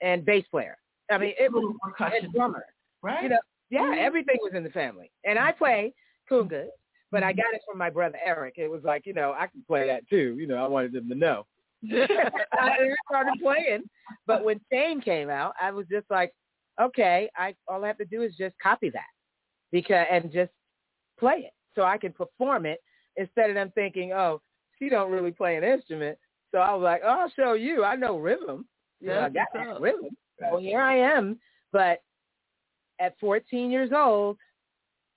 and 0.00 0.24
bass 0.24 0.44
player. 0.50 0.76
I 1.10 1.18
mean, 1.18 1.34
it 1.38 1.52
was 1.52 1.74
and 2.00 2.32
drummer. 2.32 2.64
Right. 3.02 3.22
You 3.22 3.28
know, 3.30 3.38
yeah, 3.70 3.80
mm-hmm. 3.82 3.98
everything 3.98 4.36
was 4.40 4.52
in 4.54 4.62
the 4.62 4.70
family. 4.70 5.10
And 5.24 5.38
I 5.38 5.52
play 5.52 5.94
congas, 6.30 6.66
but 7.10 7.22
I 7.22 7.32
mm-hmm. 7.32 7.40
got 7.40 7.54
it 7.54 7.60
from 7.68 7.78
my 7.78 7.90
brother 7.90 8.18
Eric. 8.24 8.54
It 8.56 8.70
was 8.70 8.82
like, 8.84 9.06
you 9.06 9.14
know, 9.14 9.34
I 9.36 9.46
can 9.46 9.62
play 9.66 9.86
that 9.86 10.08
too. 10.08 10.36
You 10.38 10.46
know, 10.46 10.56
I 10.56 10.68
wanted 10.68 10.92
them 10.92 11.08
to 11.08 11.14
know. 11.14 11.46
I 11.92 12.76
started 13.08 13.34
playing, 13.40 13.84
but 14.26 14.44
when 14.44 14.60
Shame 14.72 15.00
came 15.00 15.30
out, 15.30 15.54
I 15.60 15.70
was 15.70 15.86
just 15.88 16.06
like, 16.10 16.32
okay, 16.80 17.30
I 17.36 17.54
all 17.68 17.84
I 17.84 17.86
have 17.86 17.98
to 17.98 18.04
do 18.04 18.22
is 18.22 18.34
just 18.36 18.56
copy 18.60 18.90
that, 18.90 19.02
because 19.70 20.06
and 20.10 20.32
just 20.32 20.50
play 21.20 21.44
it 21.46 21.52
so 21.76 21.82
I 21.82 21.96
can 21.96 22.12
perform 22.12 22.66
it 22.66 22.80
instead 23.16 23.48
of 23.48 23.54
them 23.54 23.70
thinking, 23.76 24.12
oh, 24.12 24.40
she 24.78 24.88
don't 24.88 25.10
really 25.10 25.30
play 25.30 25.56
an 25.56 25.64
instrument. 25.64 26.18
So 26.52 26.58
I 26.58 26.74
was 26.74 26.82
like, 26.82 27.02
oh, 27.04 27.08
I'll 27.08 27.32
show 27.36 27.52
you. 27.54 27.84
I 27.84 27.96
know 27.96 28.18
rhythm. 28.18 28.66
Know, 29.00 29.20
I 29.20 29.28
got 29.28 29.48
that 29.54 29.80
rhythm. 29.80 30.08
So 30.40 30.58
here 30.58 30.80
I 30.80 30.96
am. 30.96 31.38
But 31.72 32.02
at 33.00 33.18
14 33.20 33.70
years 33.70 33.90
old, 33.94 34.38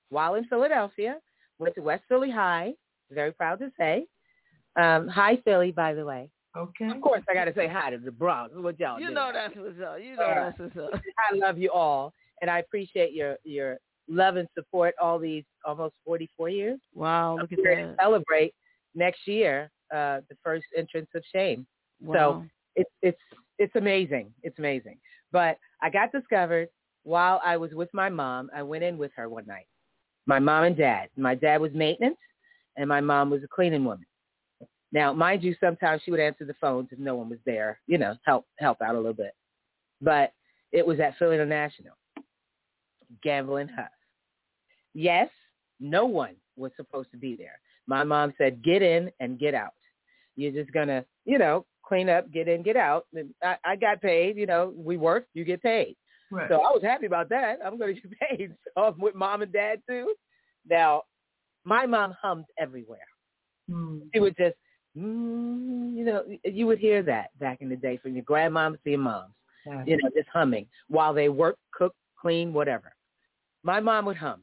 while 0.09 0.35
in 0.35 0.45
Philadelphia, 0.45 1.17
went 1.57 1.75
to 1.75 1.81
West 1.81 2.03
Philly 2.09 2.29
High. 2.29 2.73
Very 3.11 3.31
proud 3.31 3.59
to 3.59 3.71
say. 3.77 4.05
Um, 4.75 5.07
hi, 5.07 5.37
Philly, 5.43 5.71
by 5.71 5.93
the 5.93 6.05
way. 6.05 6.29
Okay. 6.57 6.89
Of 6.89 7.01
course, 7.01 7.23
I 7.29 7.33
got 7.33 7.45
to 7.45 7.53
say 7.53 7.67
hi 7.67 7.91
to 7.91 7.97
the 7.97 8.11
Bronx. 8.11 8.53
What 8.55 8.79
y'all 8.79 8.99
You 8.99 9.11
know 9.11 9.31
that's 9.33 9.55
what's 9.55 9.79
up. 9.81 9.97
You 10.01 10.17
know 10.17 10.23
Uh, 10.23 10.35
that's 10.49 10.59
what's 10.59 10.77
up. 10.77 11.01
I 11.31 11.35
love 11.35 11.57
you 11.57 11.71
all, 11.71 12.13
and 12.41 12.49
I 12.51 12.59
appreciate 12.59 13.13
your 13.13 13.37
your 13.45 13.77
love 14.09 14.35
and 14.35 14.47
support 14.53 14.93
all 15.01 15.17
these 15.17 15.45
almost 15.65 15.93
44 16.05 16.49
years. 16.49 16.79
Wow, 16.93 17.37
look 17.39 17.51
at 17.53 17.57
to 17.57 17.63
that. 17.63 17.95
celebrate 18.01 18.53
next 18.95 19.27
year 19.27 19.71
uh, 19.91 20.21
the 20.29 20.37
first 20.43 20.65
entrance 20.77 21.09
of 21.15 21.23
Shame. 21.33 21.65
Wow. 22.01 22.13
So 22.13 22.45
it's 22.75 22.89
it's 23.01 23.19
it's 23.59 23.75
amazing. 23.75 24.33
It's 24.43 24.57
amazing. 24.59 24.97
But 25.31 25.57
I 25.81 25.89
got 25.89 26.11
discovered 26.11 26.69
while 27.03 27.41
I 27.43 27.57
was 27.57 27.71
with 27.73 27.89
my 27.93 28.09
mom. 28.09 28.49
I 28.55 28.63
went 28.63 28.83
in 28.83 28.97
with 28.97 29.11
her 29.15 29.29
one 29.29 29.45
night. 29.45 29.67
My 30.25 30.39
mom 30.39 30.63
and 30.65 30.77
dad. 30.77 31.09
My 31.17 31.35
dad 31.35 31.61
was 31.61 31.71
maintenance, 31.73 32.17
and 32.77 32.87
my 32.87 33.01
mom 33.01 33.29
was 33.29 33.43
a 33.43 33.47
cleaning 33.47 33.85
woman. 33.85 34.05
Now, 34.93 35.13
mind 35.13 35.43
you, 35.43 35.55
sometimes 35.59 36.01
she 36.03 36.11
would 36.11 36.19
answer 36.19 36.45
the 36.45 36.53
phones 36.59 36.89
if 36.91 36.99
no 36.99 37.15
one 37.15 37.29
was 37.29 37.39
there. 37.45 37.79
You 37.87 37.97
know, 37.97 38.15
help 38.25 38.45
help 38.57 38.81
out 38.81 38.95
a 38.95 38.97
little 38.97 39.13
bit. 39.13 39.33
But 40.01 40.33
it 40.71 40.85
was 40.85 40.99
at 40.99 41.17
Philly 41.17 41.35
International, 41.35 41.95
Gamble 43.23 43.57
and 43.57 43.69
Huff. 43.69 43.89
Yes, 44.93 45.29
no 45.79 46.05
one 46.05 46.35
was 46.55 46.71
supposed 46.75 47.11
to 47.11 47.17
be 47.17 47.35
there. 47.35 47.59
My 47.87 48.03
mom 48.03 48.33
said, 48.37 48.63
get 48.63 48.81
in 48.81 49.11
and 49.19 49.39
get 49.39 49.53
out. 49.53 49.73
You're 50.35 50.51
just 50.51 50.71
going 50.71 50.87
to, 50.87 51.03
you 51.25 51.37
know, 51.37 51.65
clean 51.85 52.09
up, 52.09 52.31
get 52.31 52.47
in, 52.47 52.63
get 52.63 52.77
out. 52.77 53.05
And 53.13 53.33
I, 53.43 53.57
I 53.65 53.75
got 53.75 54.01
paid. 54.01 54.37
You 54.37 54.45
know, 54.45 54.73
we 54.75 54.97
work, 54.97 55.25
you 55.33 55.43
get 55.43 55.61
paid. 55.61 55.95
Right. 56.31 56.47
So 56.49 56.55
I 56.55 56.71
was 56.71 56.81
happy 56.83 57.05
about 57.05 57.27
that. 57.29 57.59
I'm 57.65 57.77
going 57.77 57.95
to 57.95 58.01
get 58.01 58.19
paid. 58.29 58.55
So 58.75 58.83
I'm 58.85 58.99
with 58.99 59.15
mom 59.15 59.41
and 59.41 59.51
dad 59.51 59.81
too. 59.89 60.13
Now, 60.69 61.03
my 61.65 61.85
mom 61.85 62.15
hummed 62.21 62.45
everywhere. 62.57 62.99
Hmm. 63.69 63.99
She 64.13 64.19
would 64.19 64.37
just, 64.37 64.55
mm, 64.97 65.93
you 65.95 66.03
know, 66.05 66.23
you 66.45 66.67
would 66.67 66.79
hear 66.79 67.03
that 67.03 67.37
back 67.39 67.61
in 67.61 67.69
the 67.69 67.75
day 67.75 67.97
from 67.97 68.15
your 68.15 68.23
grandmoms 68.25 68.81
to 68.83 68.89
your 68.91 68.99
moms, 68.99 69.33
Yeah. 69.65 69.83
you 69.85 69.97
know, 69.97 70.09
just 70.15 70.29
humming 70.29 70.67
while 70.87 71.13
they 71.13 71.29
work, 71.29 71.57
cook, 71.73 71.93
clean, 72.19 72.53
whatever. 72.53 72.93
My 73.63 73.79
mom 73.79 74.05
would 74.05 74.17
hum. 74.17 74.41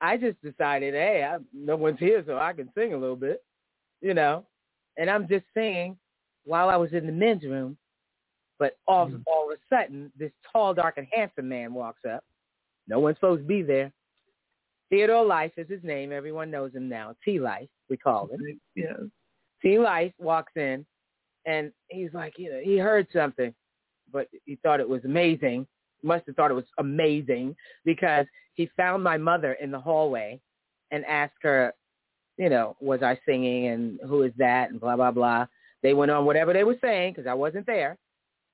I 0.00 0.16
just 0.16 0.40
decided, 0.42 0.94
hey, 0.94 1.26
I, 1.28 1.38
no 1.54 1.76
one's 1.76 1.98
here, 1.98 2.22
so 2.26 2.38
I 2.38 2.52
can 2.52 2.70
sing 2.76 2.92
a 2.92 2.98
little 2.98 3.16
bit, 3.16 3.42
you 4.00 4.14
know. 4.14 4.44
And 4.98 5.10
I'm 5.10 5.28
just 5.28 5.44
singing 5.54 5.96
while 6.44 6.68
I 6.68 6.76
was 6.76 6.92
in 6.92 7.06
the 7.06 7.12
men's 7.12 7.44
room. 7.44 7.76
But 8.58 8.78
all, 8.86 9.06
mm-hmm. 9.06 9.18
all 9.26 9.50
of 9.50 9.58
a 9.58 9.74
sudden, 9.74 10.10
this 10.18 10.32
tall, 10.50 10.72
dark, 10.72 10.96
and 10.96 11.06
handsome 11.12 11.48
man 11.48 11.74
walks 11.74 12.02
up. 12.10 12.24
No 12.88 13.00
one's 13.00 13.16
supposed 13.16 13.42
to 13.42 13.46
be 13.46 13.62
there. 13.62 13.92
Theodore 14.88 15.24
Life 15.26 15.52
is 15.56 15.68
his 15.68 15.82
name. 15.82 16.12
Everyone 16.12 16.50
knows 16.50 16.72
him 16.72 16.88
now. 16.88 17.14
T 17.24 17.40
Life, 17.40 17.68
we 17.90 17.96
call 17.96 18.28
him. 18.28 18.60
Yes. 18.74 18.94
T 19.60 19.78
Life 19.78 20.12
walks 20.18 20.52
in, 20.56 20.86
and 21.44 21.72
he's 21.88 22.14
like, 22.14 22.34
you 22.38 22.50
know, 22.50 22.60
he 22.62 22.78
heard 22.78 23.06
something, 23.12 23.52
but 24.12 24.28
he 24.44 24.56
thought 24.62 24.80
it 24.80 24.88
was 24.88 25.04
amazing. 25.04 25.66
Must 26.02 26.26
have 26.26 26.36
thought 26.36 26.50
it 26.50 26.54
was 26.54 26.64
amazing 26.78 27.56
because 27.84 28.26
he 28.54 28.70
found 28.76 29.02
my 29.02 29.16
mother 29.16 29.54
in 29.54 29.70
the 29.70 29.80
hallway 29.80 30.40
and 30.90 31.04
asked 31.06 31.42
her, 31.42 31.72
you 32.38 32.48
know, 32.48 32.76
was 32.80 33.02
I 33.02 33.18
singing 33.26 33.68
and 33.68 33.98
who 34.06 34.22
is 34.22 34.32
that 34.38 34.70
and 34.70 34.80
blah 34.80 34.96
blah 34.96 35.10
blah. 35.10 35.46
They 35.82 35.94
went 35.94 36.10
on 36.10 36.26
whatever 36.26 36.52
they 36.52 36.64
were 36.64 36.76
saying 36.80 37.12
because 37.12 37.28
I 37.28 37.34
wasn't 37.34 37.66
there, 37.66 37.96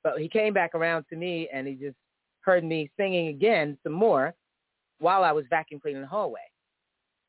but 0.04 0.18
he 0.18 0.28
came 0.28 0.52
back 0.52 0.74
around 0.74 1.04
to 1.10 1.16
me 1.16 1.48
and 1.52 1.66
he 1.66 1.74
just 1.74 1.96
heard 2.42 2.64
me 2.64 2.90
singing 2.96 3.28
again 3.28 3.78
some 3.82 3.92
more 3.92 4.34
while 4.98 5.24
I 5.24 5.32
was 5.32 5.44
vacuum 5.50 5.80
cleaning 5.80 6.02
the 6.02 6.08
hallway. 6.08 6.40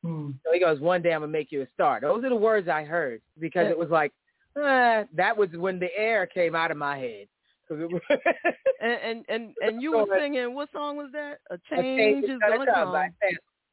Hmm. 0.04 0.32
So 0.46 0.52
he 0.54 0.60
goes, 0.60 0.80
one 0.80 1.02
day 1.02 1.14
I'm 1.14 1.22
going 1.22 1.32
to 1.32 1.38
make 1.38 1.52
you 1.52 1.62
a 1.62 1.68
star. 1.74 2.00
Those 2.02 2.24
are 2.24 2.30
the 2.30 2.36
words 2.36 2.68
I 2.68 2.84
heard 2.84 3.22
because 3.40 3.70
it 3.70 3.78
was 3.78 3.90
like, 3.90 4.12
uh, 4.56 5.04
that 5.16 5.36
was 5.36 5.50
when 5.56 5.80
the 5.80 5.90
air 5.98 6.28
came 6.28 6.56
out 6.56 6.72
of 6.72 6.78
my 6.78 6.98
head. 6.98 7.28
'Cause 7.74 7.82
it 7.82 7.90
was 7.92 8.02
And 8.80 9.00
and 9.02 9.26
and, 9.30 9.56
and 9.62 9.82
you 9.82 9.94
were 9.94 10.06
singing 10.16 10.54
what 10.56 10.70
song 10.72 10.98
was 10.98 11.12
that? 11.14 11.40
A 11.50 11.58
A 11.76 11.84
change 11.96 12.28
is 12.28 12.42
gonna 12.46 12.68
come. 12.68 13.14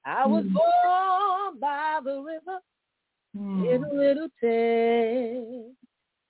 I 0.04 0.26
was 0.26 0.44
born 0.46 1.60
by 1.60 2.00
the 2.04 2.20
river 2.22 2.60
Hmm. 3.34 3.62
in 3.64 3.84
a 3.84 3.94
little 3.94 4.28
tent. 4.40 5.76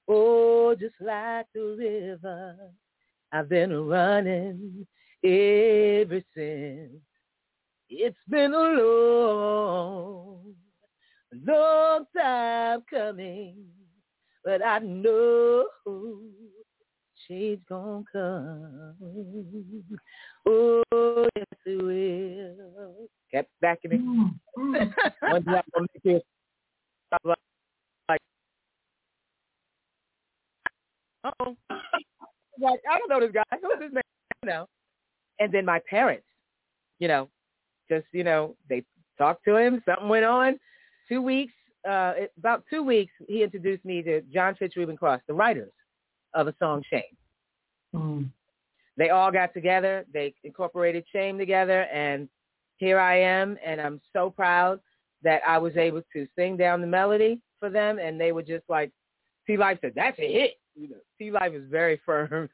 Oh, 0.08 0.74
just 0.74 0.96
like 1.00 1.46
the 1.54 1.76
river, 1.78 2.56
I've 3.32 3.48
been 3.48 3.72
running 3.86 4.86
ever 5.24 6.20
since. 6.34 7.02
It's 7.88 8.18
been 8.28 8.54
a 8.54 8.58
long, 8.58 10.54
long 11.46 12.06
time 12.16 12.82
coming, 12.90 13.66
but 14.44 14.64
I 14.64 14.78
know 14.80 15.66
she's 17.30 17.58
gonna 17.68 18.02
come. 18.12 18.94
Oh, 20.46 21.28
yes, 21.36 21.46
it 21.66 21.82
will. 21.82 23.08
Kept 23.32 23.50
backing 23.60 23.92
it. 23.92 24.00
Hmm. 24.00 24.74
One 24.74 25.42
day 25.42 25.52
I'm 25.52 25.62
gonna 25.74 25.86
make 25.94 26.02
you 26.02 26.20
stop 27.06 27.20
like, 27.24 28.20
Uh-oh. 31.22 31.56
like, 32.58 32.80
I 32.90 32.98
don't 32.98 33.08
know 33.10 33.20
this 33.20 33.30
guy. 33.32 33.42
Who's 33.62 33.78
this 33.78 33.92
man? 33.92 34.02
You 34.42 34.48
know. 34.48 34.66
And 35.38 35.52
then 35.52 35.64
my 35.64 35.80
parents, 35.88 36.26
you 36.98 37.08
know, 37.08 37.28
just 37.88 38.06
you 38.12 38.24
know, 38.24 38.56
they 38.68 38.82
talked 39.18 39.44
to 39.44 39.56
him. 39.56 39.82
Something 39.86 40.08
went 40.08 40.24
on. 40.24 40.58
Two 41.08 41.22
weeks, 41.22 41.52
uh, 41.88 42.12
about 42.38 42.64
two 42.70 42.82
weeks, 42.82 43.12
he 43.28 43.42
introduced 43.42 43.84
me 43.84 44.02
to 44.02 44.22
John 44.32 44.54
Fitch 44.54 44.74
Reuben 44.76 44.96
Cross, 44.96 45.20
the 45.26 45.34
writers 45.34 45.72
of 46.34 46.46
a 46.48 46.54
song 46.58 46.82
Shame. 46.88 47.02
Mm. 47.94 48.30
They 48.96 49.10
all 49.10 49.32
got 49.32 49.54
together. 49.54 50.04
They 50.12 50.34
incorporated 50.44 51.04
Shame 51.12 51.38
together, 51.38 51.82
and 51.84 52.28
here 52.76 52.98
I 52.98 53.20
am, 53.20 53.56
and 53.64 53.80
I'm 53.80 54.00
so 54.12 54.30
proud 54.30 54.80
that 55.22 55.42
I 55.46 55.58
was 55.58 55.76
able 55.76 56.02
to 56.12 56.26
sing 56.36 56.56
down 56.56 56.80
the 56.80 56.86
melody 56.86 57.40
for 57.58 57.70
them, 57.70 57.98
and 57.98 58.20
they 58.20 58.32
were 58.32 58.42
just 58.42 58.64
like, 58.68 58.90
T 59.46 59.56
Life 59.56 59.78
said, 59.80 59.92
"That's 59.94 60.18
a 60.18 60.32
hit." 60.32 60.52
You 60.74 60.88
know, 60.90 60.96
T 61.18 61.30
Life 61.30 61.52
is 61.52 61.64
very 61.70 62.00
firm. 62.06 62.48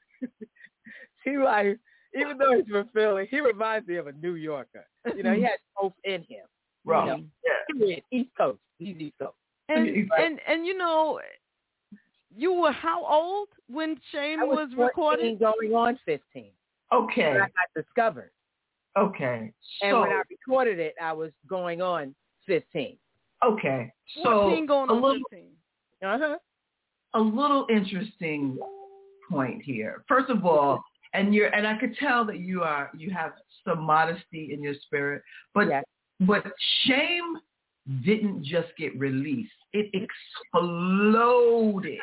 T 1.24 1.38
Life, 1.38 1.76
even 2.14 2.38
though 2.38 2.56
he's 2.56 2.66
from 2.68 2.88
Philly, 2.94 3.26
he 3.30 3.40
reminds 3.40 3.86
me 3.88 3.96
of 3.96 4.06
a 4.06 4.12
New 4.12 4.34
Yorker. 4.34 4.86
You 5.16 5.22
know, 5.22 5.34
he 5.34 5.42
has 5.42 5.58
both 5.80 5.92
in 6.04 6.22
him. 6.22 6.46
Right. 6.84 7.18
You 7.18 7.24
know, 7.78 7.78
period. 7.78 8.02
East 8.12 8.30
Coast. 8.36 8.60
He's 8.78 8.96
East 8.96 9.16
Coast. 9.20 9.34
And 9.68 9.88
and 9.88 10.40
and 10.46 10.66
you 10.66 10.78
know, 10.78 11.20
you 12.36 12.52
were 12.52 12.72
how 12.72 13.04
old 13.04 13.48
when 13.68 13.96
Shame 14.12 14.40
I 14.40 14.44
was, 14.44 14.68
was, 14.70 14.78
recorded? 14.78 15.38
14 15.38 15.38
going 15.38 15.74
on 15.74 15.98
15. 16.04 16.50
Okay. 16.92 17.28
When 17.28 17.36
I 17.36 17.40
got 17.40 17.50
discovered. 17.74 18.30
Okay. 18.96 19.52
So, 19.80 19.86
And 19.88 20.00
when 20.00 20.10
I 20.10 20.22
recorded 20.30 20.78
it, 20.78 20.94
I 21.02 21.12
was 21.12 21.32
going 21.48 21.82
on 21.82 22.14
15. 22.46 22.96
okay. 23.44 23.92
So 24.22 24.22
14 24.50 24.66
going 24.66 24.90
a 24.90 24.92
on 24.92 25.02
little 25.02 25.20
15. 25.30 25.48
Uh-huh. 26.04 26.36
a 27.14 27.20
little 27.20 27.66
interesting 27.70 28.58
point 29.30 29.62
here. 29.62 30.04
First 30.06 30.30
of 30.30 30.44
all, 30.44 30.82
and 31.14 31.34
you're 31.34 31.48
and 31.48 31.66
I 31.66 31.78
could 31.78 31.96
tell 31.96 32.24
that 32.26 32.38
you 32.38 32.62
are 32.62 32.90
you 32.96 33.10
have 33.10 33.32
some 33.66 33.80
modesty 33.82 34.50
in 34.52 34.62
your 34.62 34.74
spirit, 34.84 35.22
but 35.54 35.68
Yes. 35.68 35.84
but 36.20 36.44
shame 36.84 37.38
didn't 38.04 38.44
just 38.44 38.68
get 38.78 38.98
released. 38.98 39.52
It 39.72 39.90
exploded. 40.54 41.98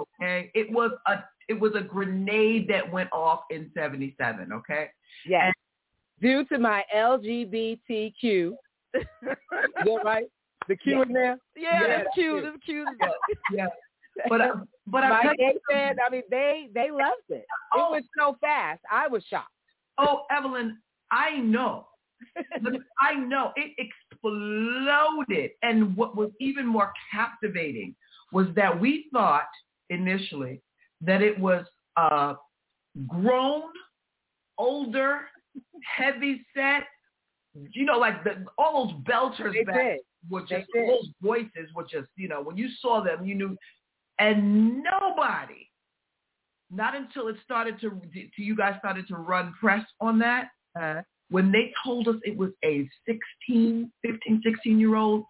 okay? 0.00 0.50
It 0.54 0.70
was 0.70 0.92
a 1.06 1.24
it 1.48 1.60
was 1.60 1.72
a 1.74 1.82
grenade 1.82 2.66
that 2.68 2.90
went 2.90 3.10
off 3.12 3.40
in 3.50 3.70
77, 3.74 4.50
okay? 4.52 4.88
Yes. 5.26 5.52
Due 6.22 6.44
to 6.46 6.58
my 6.58 6.82
LGBTQ. 6.96 8.52
Is 8.94 9.04
that 9.22 10.00
right? 10.04 10.24
The 10.68 10.76
Q 10.76 11.02
in 11.02 11.12
there? 11.12 11.36
Yeah, 11.54 11.82
Yeah, 11.82 11.86
that's 11.98 12.08
cute. 12.14 12.44
That's 12.44 12.56
cute. 12.64 12.88
Yeah. 13.52 13.66
But 14.28 14.40
I, 14.40 14.50
but 14.86 15.02
I 15.04 15.08
my 15.10 15.22
tell 15.22 15.32
you- 15.32 15.36
gay 15.36 15.58
fans, 15.70 15.98
I 16.06 16.10
mean, 16.10 16.22
they 16.30 16.68
they 16.72 16.90
loved 16.90 17.28
it. 17.28 17.34
It 17.34 17.46
Oh. 17.74 17.90
was 17.90 18.04
so 18.18 18.36
fast. 18.40 18.80
I 18.90 19.08
was 19.08 19.22
shocked. 19.28 19.50
Oh, 19.98 20.22
Evelyn, 20.30 20.78
I 21.10 21.36
know. 21.38 21.88
I 23.00 23.14
know 23.14 23.52
it 23.56 23.72
exploded. 23.78 25.52
And 25.62 25.96
what 25.96 26.16
was 26.16 26.30
even 26.40 26.66
more 26.66 26.92
captivating 27.12 27.94
was 28.32 28.46
that 28.56 28.78
we 28.78 29.06
thought 29.12 29.48
initially 29.90 30.60
that 31.00 31.22
it 31.22 31.38
was 31.38 31.64
uh, 31.96 32.34
grown, 33.06 33.62
older, 34.58 35.20
heavy 35.84 36.44
set. 36.54 36.84
You 37.70 37.84
know, 37.84 37.98
like 37.98 38.24
the, 38.24 38.44
all 38.58 38.86
those 38.86 38.94
belters 39.04 39.52
They 39.52 39.64
back 39.64 39.76
did. 39.76 40.00
were 40.28 40.40
just 40.40 40.66
those 40.74 41.08
voices 41.22 41.72
were 41.74 41.84
just 41.84 42.08
you 42.16 42.26
know 42.28 42.42
when 42.42 42.56
you 42.56 42.68
saw 42.80 43.00
them 43.02 43.24
you 43.24 43.34
knew, 43.36 43.56
and 44.18 44.82
nobody. 44.82 45.68
Not 46.70 46.96
until 46.96 47.28
it 47.28 47.36
started 47.44 47.78
to, 47.82 47.90
to 47.90 48.42
you 48.42 48.56
guys 48.56 48.74
started 48.80 49.06
to 49.08 49.16
run 49.16 49.54
press 49.60 49.84
on 50.00 50.18
that, 50.20 50.48
Uh-huh. 50.76 51.02
When 51.34 51.50
they 51.50 51.72
told 51.82 52.06
us 52.06 52.14
it 52.22 52.36
was 52.36 52.50
a 52.64 52.88
16, 53.06 53.90
15, 54.02 54.42
16 54.44 54.78
year 54.78 54.94
old, 54.94 55.24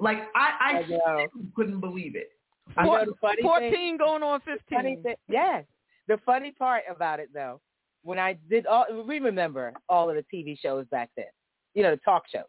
like 0.00 0.18
I, 0.34 0.82
I, 0.90 0.98
I 1.06 1.26
couldn't 1.54 1.78
believe 1.78 2.16
it. 2.16 2.30
I 2.76 2.84
know 2.84 3.04
the 3.04 3.14
funny 3.20 3.36
thing. 3.36 3.44
14 3.44 3.98
going 3.98 4.22
on 4.24 4.40
funny 4.68 4.96
15. 4.96 5.02
thing, 5.04 5.14
yes. 5.28 5.64
The 6.08 6.18
funny 6.26 6.50
part 6.50 6.82
about 6.90 7.20
it 7.20 7.28
though, 7.32 7.60
when 8.02 8.18
I 8.18 8.36
did 8.50 8.66
all, 8.66 8.84
we 9.06 9.20
remember 9.20 9.74
all 9.88 10.10
of 10.10 10.16
the 10.16 10.24
TV 10.34 10.58
shows 10.58 10.86
back 10.90 11.10
then. 11.16 11.26
You 11.74 11.84
know, 11.84 11.92
the 11.92 12.00
talk 12.04 12.24
shows. 12.28 12.42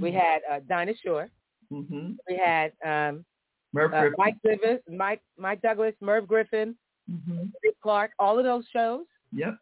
We 0.00 0.12
had 0.12 0.40
uh, 0.50 0.60
Dinah 0.66 0.94
Shore. 1.04 1.28
Mm-hmm. 1.70 2.12
We 2.26 2.36
had 2.42 2.72
um, 2.82 3.22
Merv 3.74 3.92
uh, 3.92 4.00
Griffin. 4.00 4.14
Mike 4.16 4.36
Davis, 4.42 4.80
Mike 4.88 5.20
Mike 5.36 5.60
Douglas, 5.60 5.94
Merv 6.00 6.26
Griffin, 6.26 6.74
Mm-hmm. 7.10 7.44
Dick 7.62 7.74
Clark. 7.82 8.10
All 8.18 8.38
of 8.38 8.44
those 8.44 8.64
shows. 8.72 9.04
Yep. 9.32 9.56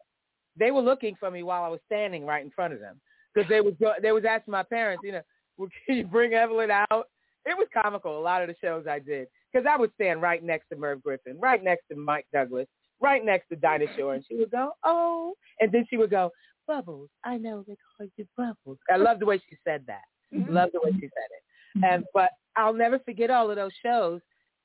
They 0.58 0.70
were 0.70 0.80
looking 0.80 1.14
for 1.18 1.30
me 1.30 1.42
while 1.42 1.62
I 1.62 1.68
was 1.68 1.80
standing 1.86 2.24
right 2.24 2.44
in 2.44 2.50
front 2.50 2.72
of 2.74 2.80
them 2.80 3.00
because 3.34 3.48
they 3.48 3.60
was 3.60 3.74
they 4.02 4.12
was 4.12 4.24
asking 4.28 4.52
my 4.52 4.62
parents, 4.62 5.02
you 5.04 5.12
know, 5.12 5.22
well, 5.56 5.68
can 5.86 5.96
you 5.96 6.06
bring 6.06 6.34
Evelyn 6.34 6.70
out? 6.70 7.08
It 7.44 7.56
was 7.56 7.68
comical. 7.72 8.18
A 8.18 8.20
lot 8.20 8.42
of 8.42 8.48
the 8.48 8.56
shows 8.60 8.86
I 8.88 8.98
did 8.98 9.28
because 9.52 9.66
I 9.70 9.78
would 9.78 9.92
stand 9.94 10.20
right 10.20 10.42
next 10.42 10.68
to 10.70 10.76
Merv 10.76 11.02
Griffin, 11.02 11.38
right 11.40 11.62
next 11.62 11.84
to 11.90 11.96
Mike 11.96 12.26
Douglas, 12.32 12.66
right 13.00 13.24
next 13.24 13.48
to 13.48 13.56
Dinah 13.56 13.86
Shore, 13.96 14.14
and 14.14 14.24
she 14.28 14.36
would 14.36 14.50
go, 14.50 14.72
"Oh," 14.84 15.34
and 15.60 15.70
then 15.70 15.86
she 15.88 15.96
would 15.96 16.10
go, 16.10 16.30
"Bubbles, 16.66 17.08
I 17.24 17.36
know 17.36 17.64
they 17.66 17.76
call 17.96 18.08
you 18.16 18.26
Bubbles." 18.36 18.78
I 18.92 18.96
love 18.96 19.20
the 19.20 19.26
way 19.26 19.38
she 19.48 19.56
said 19.64 19.84
that. 19.86 20.02
Mm-hmm. 20.34 20.52
Love 20.52 20.70
the 20.72 20.80
way 20.82 20.92
she 20.92 21.02
said 21.06 21.30
it. 21.30 21.84
And 21.84 22.04
but 22.12 22.30
I'll 22.56 22.74
never 22.74 22.98
forget 22.98 23.30
all 23.30 23.50
of 23.50 23.56
those 23.56 23.72
shows 23.84 24.20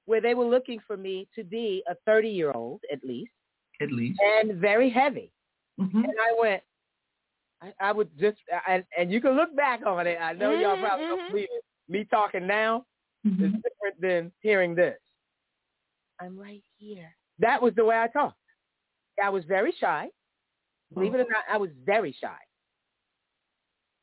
where 0.05 0.21
they 0.21 0.33
were 0.33 0.45
looking 0.45 0.79
for 0.87 0.97
me 0.97 1.27
to 1.35 1.43
be 1.43 1.83
a 1.89 1.95
30 2.05 2.29
year 2.29 2.51
old 2.51 2.81
at 2.91 3.03
least, 3.03 3.31
At 3.81 3.91
least. 3.91 4.19
and 4.39 4.55
very 4.55 4.89
heavy. 4.89 5.31
Mm-hmm. 5.79 5.97
And 5.97 6.13
I 6.19 6.39
went. 6.39 6.63
I, 7.61 7.73
I 7.79 7.91
would 7.91 8.09
just, 8.19 8.37
and, 8.67 8.83
and 8.97 9.11
you 9.11 9.21
can 9.21 9.33
look 9.33 9.55
back 9.55 9.85
on 9.85 10.07
it. 10.07 10.17
I 10.19 10.33
know 10.33 10.51
y'all 10.51 10.79
probably 10.79 11.05
don't 11.05 11.29
believe 11.29 11.47
it. 11.51 11.63
Me 11.87 12.05
talking 12.09 12.47
now 12.47 12.85
is 13.23 13.37
different 13.37 14.01
than 14.01 14.31
hearing 14.39 14.73
this. 14.73 14.97
I'm 16.19 16.39
right 16.39 16.63
here. 16.77 17.13
That 17.37 17.61
was 17.61 17.73
the 17.75 17.85
way 17.85 17.99
I 17.99 18.07
talked. 18.07 18.37
I 19.23 19.29
was 19.29 19.43
very 19.45 19.73
shy. 19.79 20.09
Believe 20.93 21.13
it 21.13 21.19
or 21.19 21.29
not, 21.29 21.43
I 21.51 21.57
was 21.57 21.69
very 21.85 22.15
shy. 22.19 22.37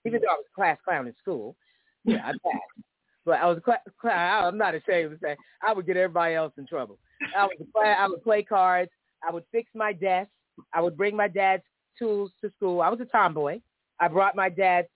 Even 0.07 0.21
though 0.21 0.29
I 0.29 0.35
was 0.35 0.45
a 0.53 0.55
class 0.55 0.79
clown 0.85 1.09
in 1.09 1.15
school, 1.21 1.57
yeah, 2.05 2.25
I 2.25 2.31
passed. 2.31 2.85
But 3.27 3.41
I 3.41 3.47
was 3.47 3.59
a 3.59 3.61
class 3.61 3.81
clown. 4.01 4.45
I'm 4.45 4.57
not 4.57 4.75
ashamed 4.77 5.11
to 5.11 5.19
say 5.21 5.37
I 5.67 5.73
would 5.73 5.87
get 5.87 5.97
everybody 5.97 6.35
else 6.35 6.53
in 6.59 6.67
trouble. 6.67 6.99
I 7.37 7.45
was 7.45 7.57
a 7.61 7.73
class, 7.73 7.97
I 7.99 8.07
would 8.07 8.23
play 8.23 8.43
cards. 8.45 8.91
I 9.27 9.33
would 9.33 9.45
fix 9.51 9.69
my 9.75 9.93
desk. 9.93 10.31
I 10.75 10.81
would 10.81 10.97
bring 10.97 11.17
my 11.17 11.29
dad's 11.29 11.63
tools 11.99 12.31
to 12.43 12.51
school. 12.57 12.81
I 12.81 12.89
was 12.89 13.01
a 13.01 13.05
tomboy. 13.05 13.61
I 14.01 14.09
brought 14.09 14.37
my 14.37 14.49
dad's 14.49 14.89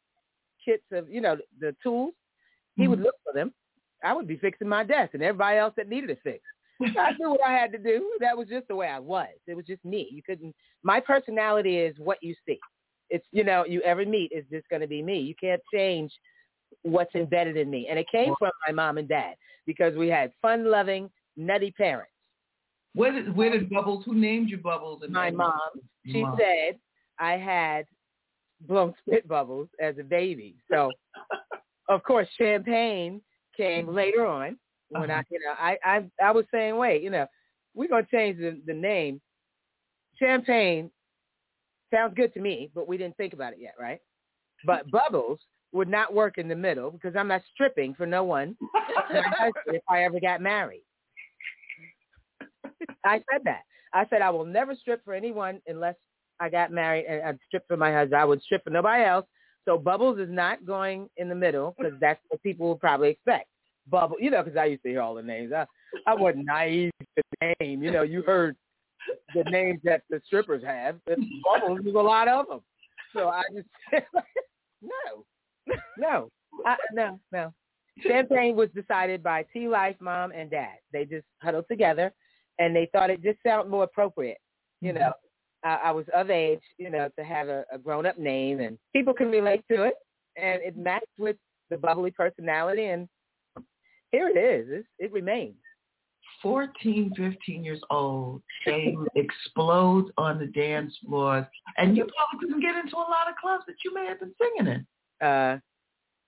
kits 0.64 0.84
of, 0.93 1.09
you 1.09 1.20
know, 1.20 1.36
the 1.60 1.74
tools. 1.82 2.14
He 2.76 2.89
would 2.89 2.98
mm-hmm. 2.98 3.06
look 3.06 3.16
for 3.24 3.32
them. 3.32 3.52
I 4.05 4.12
would 4.12 4.26
be 4.26 4.36
fixing 4.36 4.68
my 4.68 4.84
desk 4.84 5.14
and 5.14 5.22
everybody 5.22 5.59
else 5.59 5.74
that 5.76 5.89
needed 5.89 6.10
a 6.10 6.16
fix. 6.16 6.43
I 6.98 7.12
knew 7.18 7.30
what 7.30 7.43
I 7.47 7.52
had 7.52 7.72
to 7.72 7.78
do. 7.78 8.10
That 8.20 8.36
was 8.36 8.48
just 8.48 8.68
the 8.68 8.74
way 8.74 8.89
I 8.89 8.98
was. 8.98 9.28
It 9.47 9.55
was 9.55 9.66
just 9.66 9.84
me. 9.84 10.09
You 10.10 10.22
couldn't. 10.22 10.55
My 10.82 11.01
personality 11.01 11.78
is 11.78 11.94
what 11.98 12.18
you 12.22 12.34
see. 12.47 12.59
It's 13.10 13.26
you 13.30 13.44
know 13.44 13.64
you 13.66 13.82
ever 13.82 14.05
meet 14.05 14.32
is 14.32 14.44
just 14.51 14.68
going 14.68 14.80
to 14.80 14.89
be 14.89 15.02
me. 15.02 15.20
You 15.20 15.34
can't 15.40 15.60
change 15.72 16.10
what's 16.82 17.14
embedded 17.14 17.56
in 17.56 17.70
me, 17.70 17.89
and 17.89 17.98
it 17.98 18.06
came 18.10 18.34
from 18.39 18.51
my 18.66 18.72
mom 18.72 18.98
and 18.98 19.09
dad 19.09 19.34
because 19.66 19.94
we 19.94 20.09
had 20.09 20.32
fun-loving, 20.40 21.10
nutty 21.36 21.70
parents. 21.72 22.11
Where 22.94 23.12
did 23.12 23.35
where 23.35 23.51
did 23.51 23.70
Bubbles? 23.70 24.05
Who 24.05 24.14
named 24.14 24.51
you 24.51 24.59
Bubbles? 24.59 25.02
And 25.02 25.12
My 25.12 25.31
mom, 25.31 25.59
she 26.06 26.23
Mom. 26.23 26.39
said 26.39 26.78
I 27.19 27.32
had 27.32 27.86
blown 28.66 28.94
spit 29.06 29.27
bubbles 29.27 29.69
as 29.81 29.97
a 29.98 30.05
baby. 30.05 30.56
So, 30.70 30.90
of 31.89 32.02
course, 32.02 32.28
champagne 32.39 33.20
came 33.56 33.89
later 33.89 34.27
on 34.27 34.59
when 34.90 35.10
uh-huh. 35.10 35.20
I, 35.20 35.24
you 35.31 35.40
know, 35.40 35.55
I, 35.59 35.78
I, 35.85 36.05
I 36.23 36.31
was 36.32 36.44
saying, 36.52 36.77
wait, 36.77 37.02
you 37.02 37.10
know, 37.10 37.27
we're 37.74 37.89
going 37.89 38.05
to 38.05 38.10
change 38.10 38.39
the, 38.39 38.60
the 38.66 38.74
name. 38.74 39.20
Champagne 40.19 40.90
sounds 41.93 42.14
good 42.14 42.32
to 42.35 42.40
me, 42.40 42.70
but 42.74 42.86
we 42.86 42.97
didn't 42.98 43.16
think 43.16 43.32
about 43.32 43.52
it 43.52 43.59
yet, 43.60 43.74
right? 43.81 44.01
But 44.66 44.90
bubbles 44.90 45.40
would 45.73 45.89
not 45.89 46.12
work 46.12 46.39
in 46.39 46.48
the 46.48 46.55
middle 46.55 46.90
because 46.90 47.16
I'm 47.16 47.28
not 47.28 47.43
stripping 47.52 47.94
for 47.94 48.06
no 48.06 48.24
one 48.24 48.56
if 49.66 49.82
I 49.89 50.05
ever 50.05 50.20
got 50.20 50.40
married. 50.40 50.85
I 53.04 53.22
said 53.30 53.42
that. 53.44 53.62
I 53.92 54.06
said 54.09 54.22
I 54.22 54.30
will 54.30 54.44
never 54.44 54.74
strip 54.74 55.04
for 55.04 55.14
anyone 55.14 55.60
unless 55.66 55.96
I 56.40 56.48
got 56.48 56.72
married 56.72 57.04
and 57.06 57.22
I'd 57.22 57.38
strip 57.46 57.64
for 57.68 57.76
my 57.76 57.92
husband. 57.92 58.20
I 58.20 58.24
would 58.24 58.42
strip 58.42 58.64
for 58.64 58.70
nobody 58.70 59.04
else. 59.04 59.26
So 59.64 59.78
Bubbles 59.78 60.18
is 60.18 60.28
not 60.30 60.64
going 60.66 61.09
in 61.16 61.28
the 61.28 61.34
middle 61.34 61.74
because 61.78 61.94
that's 62.00 62.20
what 62.28 62.42
people 62.42 62.68
would 62.68 62.80
probably 62.80 63.10
expect. 63.10 63.46
Bubble, 63.88 64.16
you 64.18 64.30
know, 64.30 64.42
because 64.42 64.56
I 64.56 64.66
used 64.66 64.82
to 64.82 64.88
hear 64.88 65.02
all 65.02 65.14
the 65.14 65.22
names. 65.22 65.52
I, 65.52 65.66
I 66.06 66.14
wasn't 66.14 66.46
naive 66.46 66.90
to 67.16 67.22
the 67.40 67.54
name. 67.60 67.82
You 67.82 67.90
know, 67.90 68.02
you 68.02 68.22
heard 68.22 68.56
the 69.34 69.44
names 69.50 69.80
that 69.84 70.02
the 70.10 70.20
strippers 70.26 70.64
have. 70.64 70.96
Bubbles, 71.06 71.80
there's 71.82 71.94
a 71.94 71.98
lot 71.98 72.28
of 72.28 72.48
them. 72.48 72.60
So 73.12 73.28
I 73.28 73.42
just 73.54 73.68
no, 74.82 75.24
no, 75.98 76.28
I, 76.64 76.76
no, 76.92 77.20
no. 77.30 77.52
Champagne 78.06 78.56
was 78.56 78.70
decided 78.74 79.22
by 79.22 79.44
T 79.52 79.68
Life 79.68 79.96
mom 80.00 80.32
and 80.32 80.50
dad. 80.50 80.76
They 80.92 81.04
just 81.04 81.26
huddled 81.42 81.66
together 81.70 82.12
and 82.58 82.74
they 82.74 82.88
thought 82.92 83.10
it 83.10 83.22
just 83.22 83.38
sounded 83.44 83.70
more 83.70 83.84
appropriate, 83.84 84.38
you 84.80 84.92
know. 84.92 85.12
I, 85.64 85.78
I 85.84 85.90
was 85.92 86.06
of 86.14 86.30
age, 86.30 86.60
you 86.78 86.90
know, 86.90 87.08
to 87.18 87.24
have 87.24 87.48
a, 87.48 87.64
a 87.72 87.78
grown-up 87.78 88.18
name, 88.18 88.60
and 88.60 88.78
people 88.92 89.14
can 89.14 89.30
relate 89.30 89.64
to 89.70 89.84
it, 89.84 89.94
and 90.36 90.60
it 90.62 90.76
matched 90.76 91.06
with 91.18 91.36
the 91.70 91.76
bubbly 91.76 92.10
personality, 92.10 92.86
and 92.86 93.08
here 94.10 94.28
it 94.28 94.38
is. 94.38 94.68
It's, 94.70 94.88
it 94.98 95.12
remains. 95.12 95.54
14, 96.42 97.12
15 97.16 97.64
years 97.64 97.80
old, 97.90 98.42
Shame 98.64 99.06
explodes 99.14 100.10
on 100.18 100.38
the 100.38 100.46
dance 100.46 100.92
floors, 101.06 101.46
and 101.78 101.96
you 101.96 102.04
probably 102.04 102.46
couldn't 102.48 102.60
get 102.60 102.76
into 102.76 102.96
a 102.96 102.98
lot 102.98 103.28
of 103.28 103.36
clubs 103.40 103.64
that 103.68 103.76
you 103.84 103.94
may 103.94 104.06
have 104.06 104.18
been 104.18 104.34
singing 104.40 104.74
in. 105.20 105.26
Uh, 105.26 105.58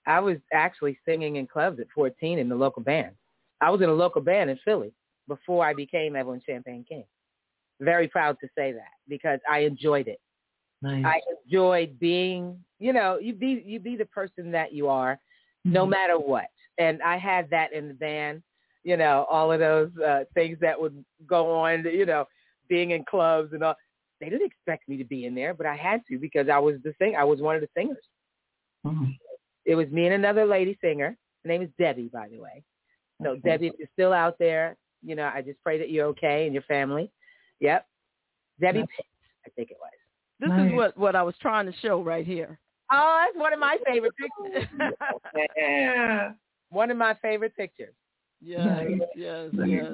I 0.07 0.21
was 0.21 0.37
actually 0.53 0.99
singing 1.05 1.37
in 1.37 1.47
clubs 1.47 1.81
at 1.81 1.87
14 1.95 2.39
in 2.39 2.49
the 2.49 2.55
local 2.55 2.83
band. 2.83 3.13
I 3.61 3.71
was 3.71 3.81
in 3.81 3.89
a 3.89 3.95
local 3.95 4.21
band 4.21 4.51
in 4.51 4.59
Philly 4.65 4.93
before 5.29 5.65
I 5.65 5.75
became 5.75 6.17
Evelyn 6.17 6.41
Champagne 6.47 6.85
King. 6.89 7.05
Very 7.81 8.09
proud 8.09 8.37
to 8.41 8.49
say 8.57 8.73
that 8.73 8.93
because 9.09 9.41
I 9.51 9.61
enjoyed 9.61 10.09
it. 10.09 10.21
Nice. 10.83 11.05
I 11.05 11.21
enjoyed 11.47 11.99
being, 11.99 12.59
you 12.79 12.93
know, 12.93 13.19
you 13.19 13.35
be 13.35 13.63
you 13.65 13.81
be 13.81 13.97
the 13.97 14.07
person 14.07 14.51
that 14.53 14.73
you 14.73 14.89
are, 14.89 15.19
no 15.65 15.87
matter 15.87 16.19
what. 16.19 16.47
And 16.79 17.03
I 17.03 17.17
had 17.17 17.49
that 17.51 17.73
in 17.73 17.89
the 17.89 17.95
band, 17.95 18.43
you 18.83 18.97
know, 18.97 19.27
all 19.31 19.51
of 19.51 19.61
those 19.61 19.91
uh, 20.05 20.25
things 20.35 20.59
that 20.61 20.79
would 20.81 21.05
go 21.27 21.51
on, 21.53 21.85
you 21.85 22.05
know, 22.05 22.27
being 22.69 22.91
in 22.91 23.05
clubs 23.05 23.53
and 23.53 23.63
all. 23.65 23.75
They 24.21 24.29
didn't 24.29 24.47
expect 24.47 24.89
me 24.89 24.97
to 24.99 25.05
be 25.05 25.27
in 25.27 25.35
there, 25.35 25.55
but 25.55 25.67
I 25.67 25.75
had 25.77 26.03
to 26.09 26.19
because 26.19 26.49
I 26.49 26.59
was 26.59 26.77
the 26.85 26.95
sing. 26.99 27.17
I 27.17 27.25
was 27.25 27.41
one 27.41 27.57
of 27.57 27.63
the 27.63 27.69
singers. 27.77 28.05
Mhm. 28.87 29.19
It 29.65 29.75
was 29.75 29.89
me 29.89 30.05
and 30.07 30.15
another 30.15 30.45
lady 30.45 30.79
singer. 30.81 31.17
Her 31.43 31.49
name 31.49 31.63
is 31.63 31.71
Debbie, 31.79 32.09
by 32.13 32.29
the 32.29 32.39
way. 32.39 32.63
So 33.23 33.31
Okay. 33.31 33.41
Debbie, 33.41 33.69
if 33.69 33.75
you're 33.79 33.89
still 33.93 34.13
out 34.13 34.39
there, 34.39 34.77
you 35.05 35.15
know, 35.15 35.31
I 35.33 35.43
just 35.43 35.63
pray 35.63 35.79
that 35.79 35.91
you're 35.91 36.07
okay 36.09 36.45
and 36.47 36.55
your 36.55 36.63
family. 36.65 37.11
Yep. 37.61 37.87
Debbie 38.61 38.79
Yep. 38.81 38.89
Pitts, 38.97 39.09
I 39.47 39.51
think 39.51 39.71
it 39.71 39.77
was. 39.81 39.91
This 40.41 40.49
Nice. 40.51 40.71
is 40.71 40.77
what 40.77 40.97
what 40.99 41.17
I 41.17 41.23
was 41.23 41.35
trying 41.41 41.67
to 41.67 41.79
show 41.79 42.03
right 42.03 42.27
here. 42.27 42.59
Oh, 42.93 43.25
that's 43.25 43.37
one 43.41 43.53
of 43.53 43.59
my 43.61 43.79
favorite 43.87 44.13
pictures. 44.53 44.69
Yeah. 45.57 46.33
one 46.71 46.91
of 46.91 46.97
my 46.97 47.15
favorite 47.23 47.57
pictures. 47.57 47.95
yes, 48.41 48.85
yes, 49.17 49.51
yes. 49.67 49.93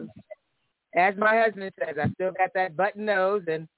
As 0.96 1.14
my 1.16 1.38
husband 1.40 1.72
says, 1.78 1.96
I 2.02 2.10
still 2.14 2.32
got 2.32 2.50
that 2.54 2.76
button 2.76 3.04
nose 3.04 3.42
and 3.48 3.68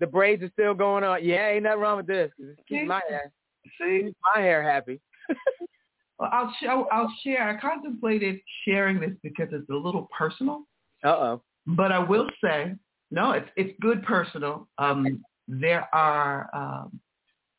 the 0.00 0.06
braids 0.06 0.42
are 0.42 0.50
still 0.52 0.74
going 0.74 1.04
on. 1.04 1.24
Yeah, 1.24 1.48
ain't 1.50 1.62
nothing 1.62 1.80
wrong 1.80 1.96
with 1.98 2.06
this. 2.06 2.30
'cause 2.36 2.48
it 2.50 2.66
keeps 2.66 2.88
my 2.88 3.00
hair, 3.08 3.30
See, 3.78 4.02
keeps 4.06 4.18
my 4.34 4.40
hair 4.42 4.62
happy. 4.62 5.00
well, 6.18 6.28
I'll 6.32 6.52
show. 6.60 6.88
I'll 6.90 7.12
share. 7.22 7.48
I 7.48 7.60
contemplated 7.60 8.40
sharing 8.64 9.00
this 9.00 9.12
because 9.22 9.48
it's 9.52 9.68
a 9.70 9.74
little 9.74 10.08
personal, 10.16 10.64
Uh 11.04 11.08
oh. 11.08 11.42
but 11.66 11.92
I 11.92 11.98
will 11.98 12.28
say, 12.42 12.74
no, 13.10 13.32
it's 13.32 13.48
it's 13.56 13.72
good 13.80 14.02
personal. 14.02 14.68
Um, 14.78 15.22
there 15.48 15.88
are 15.94 16.50
um, 16.54 17.00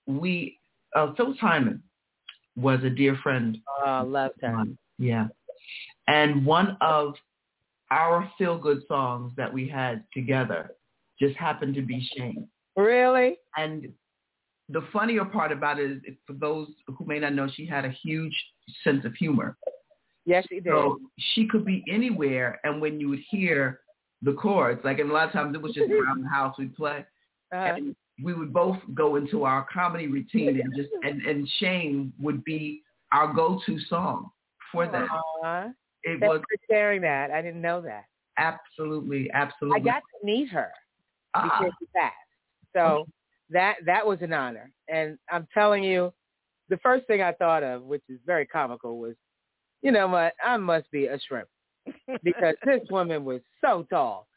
we. 0.05 0.59
Uh, 0.95 1.13
Phyllis 1.15 1.37
Hyman 1.39 1.83
was 2.55 2.83
a 2.83 2.89
dear 2.89 3.17
friend 3.21 3.57
Oh, 3.85 4.03
love 4.07 4.31
time. 4.41 4.55
Um, 4.55 4.77
Yeah. 4.97 5.27
And 6.07 6.45
one 6.45 6.77
of 6.81 7.13
our 7.91 8.29
feel 8.37 8.57
good 8.57 8.81
songs 8.87 9.33
that 9.37 9.53
we 9.53 9.67
had 9.67 10.03
together 10.13 10.71
just 11.19 11.35
happened 11.37 11.75
to 11.75 11.81
be 11.81 12.09
Shame. 12.15 12.47
Really? 12.75 13.37
And 13.57 13.91
the 14.69 14.81
funnier 14.91 15.25
part 15.25 15.51
about 15.51 15.79
it 15.79 16.01
is 16.05 16.15
for 16.25 16.33
those 16.33 16.67
who 16.87 17.05
may 17.05 17.19
not 17.19 17.33
know, 17.33 17.47
she 17.53 17.65
had 17.65 17.85
a 17.85 17.89
huge 17.89 18.35
sense 18.83 19.05
of 19.05 19.13
humor. 19.15 19.57
Yes, 20.27 20.45
she 20.49 20.55
did. 20.59 20.65
So 20.71 20.99
she 21.33 21.47
could 21.47 21.63
be 21.65 21.83
anywhere 21.89 22.59
and 22.65 22.81
when 22.81 22.99
you 22.99 23.07
would 23.09 23.23
hear 23.29 23.79
the 24.21 24.33
chords, 24.33 24.81
like 24.83 24.99
and 24.99 25.09
a 25.09 25.13
lot 25.13 25.27
of 25.27 25.31
times 25.31 25.55
it 25.55 25.61
was 25.61 25.73
just 25.73 25.89
around 25.89 26.21
the 26.23 26.29
house 26.29 26.55
we'd 26.59 26.75
play. 26.75 27.05
uh, 27.53 27.55
And 27.55 27.95
we 28.21 28.33
would 28.33 28.51
both 28.53 28.77
go 28.93 29.15
into 29.15 29.45
our 29.45 29.65
comedy 29.73 30.07
routine 30.07 30.59
and 30.59 30.75
just 30.75 30.89
and, 31.03 31.21
and 31.21 31.47
Shame 31.59 32.11
would 32.19 32.43
be 32.43 32.81
our 33.13 33.33
go 33.33 33.61
to 33.65 33.79
song 33.87 34.29
for 34.71 34.85
that. 34.85 35.07
Aw. 35.43 35.69
It 36.03 36.19
Thanks 36.19 36.27
was 36.27 36.41
for 36.41 36.57
sharing 36.69 37.01
that. 37.01 37.31
I 37.31 37.41
didn't 37.41 37.61
know 37.61 37.79
that. 37.81 38.03
absolutely, 38.37 39.31
absolutely. 39.33 39.79
I 39.79 39.83
got 39.83 39.99
to 39.99 40.25
meet 40.25 40.49
her 40.49 40.71
before 41.33 41.69
she 41.79 41.85
passed. 41.95 42.15
So 42.73 43.07
that 43.49 43.75
that 43.85 44.05
was 44.05 44.21
an 44.21 44.33
honor. 44.33 44.71
And 44.89 45.17
I'm 45.31 45.47
telling 45.53 45.83
you, 45.85 46.13
the 46.69 46.77
first 46.77 47.07
thing 47.07 47.21
I 47.21 47.31
thought 47.31 47.63
of, 47.63 47.83
which 47.83 48.03
is 48.09 48.19
very 48.25 48.45
comical, 48.45 48.97
was, 48.99 49.15
you 49.81 49.91
know 49.91 50.07
what, 50.07 50.33
I 50.43 50.57
must 50.57 50.89
be 50.91 51.05
a 51.07 51.19
shrimp. 51.27 51.47
because 52.23 52.55
this 52.65 52.81
woman 52.89 53.23
was 53.25 53.41
so 53.63 53.85
tall. 53.89 54.27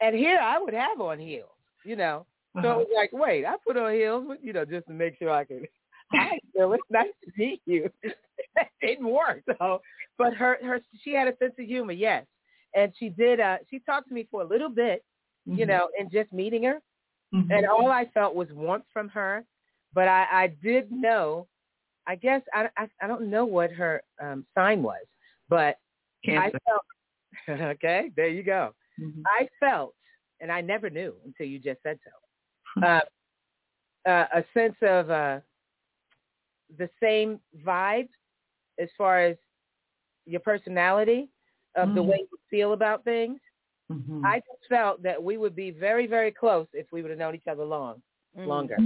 And 0.00 0.14
here 0.14 0.38
I 0.38 0.58
would 0.60 0.74
have 0.74 1.00
on 1.00 1.18
heels, 1.18 1.48
you 1.84 1.96
know. 1.96 2.24
So 2.54 2.60
uh-huh. 2.60 2.68
it 2.70 2.76
was 2.76 2.86
like, 2.94 3.10
wait, 3.12 3.44
I 3.44 3.54
put 3.66 3.76
on 3.76 3.92
heels, 3.92 4.26
you 4.42 4.52
know, 4.52 4.64
just 4.64 4.86
to 4.86 4.92
make 4.92 5.18
sure 5.18 5.30
I 5.30 5.44
can. 5.44 5.62
Hi, 6.12 6.38
Phil. 6.54 6.72
It's 6.72 6.82
nice 6.90 7.08
to 7.24 7.32
meet 7.36 7.60
you. 7.66 7.90
that 8.56 8.68
didn't 8.80 9.08
work, 9.08 9.42
though. 9.58 9.80
But 10.16 10.34
her, 10.34 10.58
her, 10.62 10.80
she 11.02 11.12
had 11.12 11.28
a 11.28 11.36
sense 11.36 11.54
of 11.58 11.66
humor, 11.66 11.92
yes. 11.92 12.24
And 12.74 12.92
she 12.98 13.08
did. 13.10 13.40
Uh, 13.40 13.58
she 13.70 13.80
talked 13.80 14.08
to 14.08 14.14
me 14.14 14.26
for 14.30 14.42
a 14.42 14.46
little 14.46 14.70
bit, 14.70 15.04
you 15.46 15.64
Mhm. 15.64 15.68
know, 15.68 15.88
in 15.98 16.10
just 16.10 16.32
meeting 16.32 16.62
her, 16.64 16.80
Mhm. 17.34 17.50
and 17.50 17.66
all 17.66 17.90
I 17.90 18.06
felt 18.06 18.34
was 18.34 18.50
warmth 18.52 18.86
from 18.92 19.08
her. 19.10 19.44
But 19.94 20.08
I, 20.08 20.26
I 20.30 20.46
did 20.62 20.90
know. 20.90 21.46
I 22.08 22.16
guess 22.16 22.42
I, 22.54 22.68
I, 22.76 22.88
I 23.02 23.06
don't 23.06 23.30
know 23.30 23.44
what 23.44 23.70
her 23.72 24.02
um, 24.20 24.44
sign 24.54 24.82
was, 24.82 25.04
but 25.48 25.78
I 26.38 26.50
felt. 26.66 26.82
okay, 27.76 28.10
there 28.16 28.28
you 28.28 28.42
go. 28.42 28.74
Mhm. 29.00 29.22
I 29.26 29.48
felt, 29.60 29.94
and 30.40 30.50
I 30.50 30.60
never 30.62 30.88
knew 30.90 31.14
until 31.24 31.46
you 31.46 31.58
just 31.58 31.82
said 31.82 31.98
so, 32.04 32.82
uh, 32.86 33.00
uh, 34.08 34.26
a 34.34 34.44
sense 34.54 34.76
of 34.82 35.10
uh, 35.10 35.40
the 36.78 36.88
same 37.02 37.40
vibe 37.64 38.08
as 38.78 38.88
far 38.96 39.20
as 39.20 39.36
your 40.24 40.40
personality 40.40 41.28
of 41.76 41.94
the 41.94 42.00
Mm. 42.02 42.08
way 42.08 42.26
you 42.30 42.38
feel 42.50 42.72
about 42.72 43.04
things. 43.04 43.38
Mhm. 43.90 44.24
I 44.24 44.40
just 44.40 44.66
felt 44.68 45.02
that 45.02 45.22
we 45.22 45.36
would 45.36 45.54
be 45.54 45.70
very, 45.70 46.06
very 46.06 46.32
close 46.32 46.66
if 46.72 46.90
we 46.92 47.02
would 47.02 47.10
have 47.10 47.18
known 47.18 47.34
each 47.34 47.46
other 47.46 47.64
long, 47.64 48.02
longer. 48.36 48.78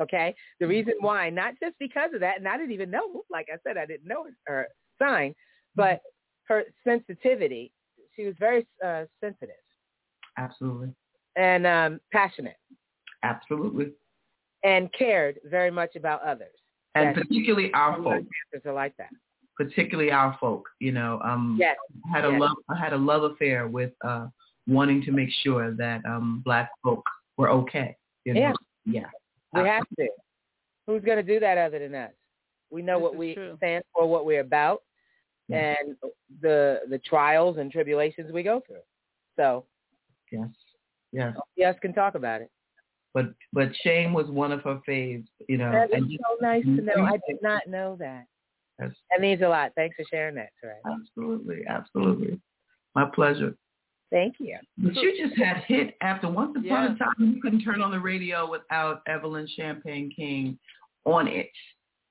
Okay. 0.00 0.34
The 0.60 0.66
reason 0.66 0.94
why, 1.00 1.30
not 1.30 1.54
just 1.62 1.74
because 1.78 2.10
of 2.14 2.20
that, 2.20 2.38
and 2.38 2.46
I 2.46 2.56
didn't 2.56 2.72
even 2.72 2.90
know, 2.90 3.24
like 3.30 3.48
I 3.52 3.56
said, 3.66 3.76
I 3.76 3.86
didn't 3.86 4.06
know 4.06 4.26
her 4.46 4.68
sign, 4.98 5.34
but 5.74 6.00
her 6.44 6.64
sensitivity. 6.84 7.72
She 8.16 8.24
was 8.26 8.34
very 8.38 8.66
uh, 8.84 9.04
sensitive 9.20 9.54
Absolutely. 10.36 10.88
and 11.36 11.66
um, 11.66 12.00
passionate 12.12 12.56
Absolutely. 13.22 13.92
and 14.64 14.92
cared 14.92 15.38
very 15.44 15.70
much 15.70 15.96
about 15.96 16.22
others. 16.22 16.54
And 16.94 17.14
particularly 17.14 17.72
our 17.72 17.96
folk. 18.02 18.24
Are 18.66 18.72
like 18.72 18.96
that. 18.98 19.10
Particularly 19.56 20.10
our 20.10 20.36
folk. 20.40 20.68
You 20.80 20.92
know, 20.92 21.20
um 21.24 21.56
Yes. 21.58 21.76
I 22.06 22.16
had 22.16 22.24
a 22.24 22.30
Yes. 22.30 22.40
love 22.40 22.56
I 22.68 22.76
had 22.76 22.92
a 22.92 22.96
love 22.96 23.22
affair 23.22 23.68
with 23.68 23.92
uh 24.04 24.26
wanting 24.66 25.02
to 25.02 25.12
make 25.12 25.30
sure 25.42 25.72
that 25.76 26.04
um 26.04 26.42
black 26.44 26.70
folk 26.82 27.04
were 27.36 27.50
okay. 27.50 27.96
You 28.24 28.34
know? 28.34 28.40
Yeah. 28.40 28.52
Yeah. 28.86 29.06
We 29.52 29.60
have 29.60 29.84
to. 29.98 30.08
Who's 30.86 31.02
going 31.04 31.16
to 31.18 31.22
do 31.22 31.40
that 31.40 31.58
other 31.58 31.78
than 31.78 31.94
us? 31.94 32.12
We 32.70 32.82
know 32.82 32.98
This 32.98 33.02
what 33.02 33.16
we 33.16 33.34
true. 33.34 33.54
stand 33.56 33.84
for, 33.92 34.06
what 34.08 34.24
we're 34.24 34.40
about, 34.40 34.82
Yeah. 35.48 35.74
and 35.80 35.96
the 36.40 36.80
the 36.88 36.98
trials 36.98 37.58
and 37.58 37.70
tribulations 37.70 38.32
we 38.32 38.42
go 38.42 38.60
through. 38.60 38.82
So 39.36 39.66
Yes. 40.30 40.48
Yes. 41.12 41.34
yes, 41.56 41.76
can 41.80 41.92
talk 41.92 42.14
about 42.14 42.40
it. 42.40 42.50
But 43.12 43.34
but 43.52 43.74
shame 43.82 44.12
was 44.12 44.28
one 44.28 44.52
of 44.52 44.62
her 44.62 44.80
faves, 44.88 45.26
you 45.48 45.58
know. 45.58 45.72
That 45.72 45.92
is 45.92 46.04
so 46.04 46.36
nice 46.40 46.62
to 46.64 46.70
know. 46.82 47.04
I 47.04 47.18
did 47.28 47.42
not 47.42 47.66
know 47.66 47.96
that. 47.98 48.26
Yes. 48.80 48.92
That 49.10 49.20
means 49.20 49.42
a 49.42 49.48
lot. 49.48 49.72
Thanks 49.74 49.96
for 49.96 50.04
sharing 50.08 50.36
that, 50.36 50.50
Terez. 50.62 50.78
Absolutely, 50.86 51.66
absolutely. 51.68 52.40
My 52.94 53.10
pleasure. 53.12 53.54
Thank 54.10 54.36
you. 54.38 54.58
But 54.78 54.96
you 54.96 55.16
just 55.16 55.38
had 55.38 55.58
hit 55.68 55.94
after 56.00 56.28
once 56.28 56.50
upon 56.56 56.64
Yeah. 56.64 56.94
a 56.94 56.98
time 56.98 57.14
you 57.18 57.40
couldn't 57.40 57.62
turn 57.62 57.80
on 57.80 57.90
the 57.92 58.00
radio 58.00 58.50
without 58.50 59.02
Evelyn 59.06 59.46
Champagne 59.46 60.10
King 60.10 60.58
on 61.04 61.28
it. 61.28 61.50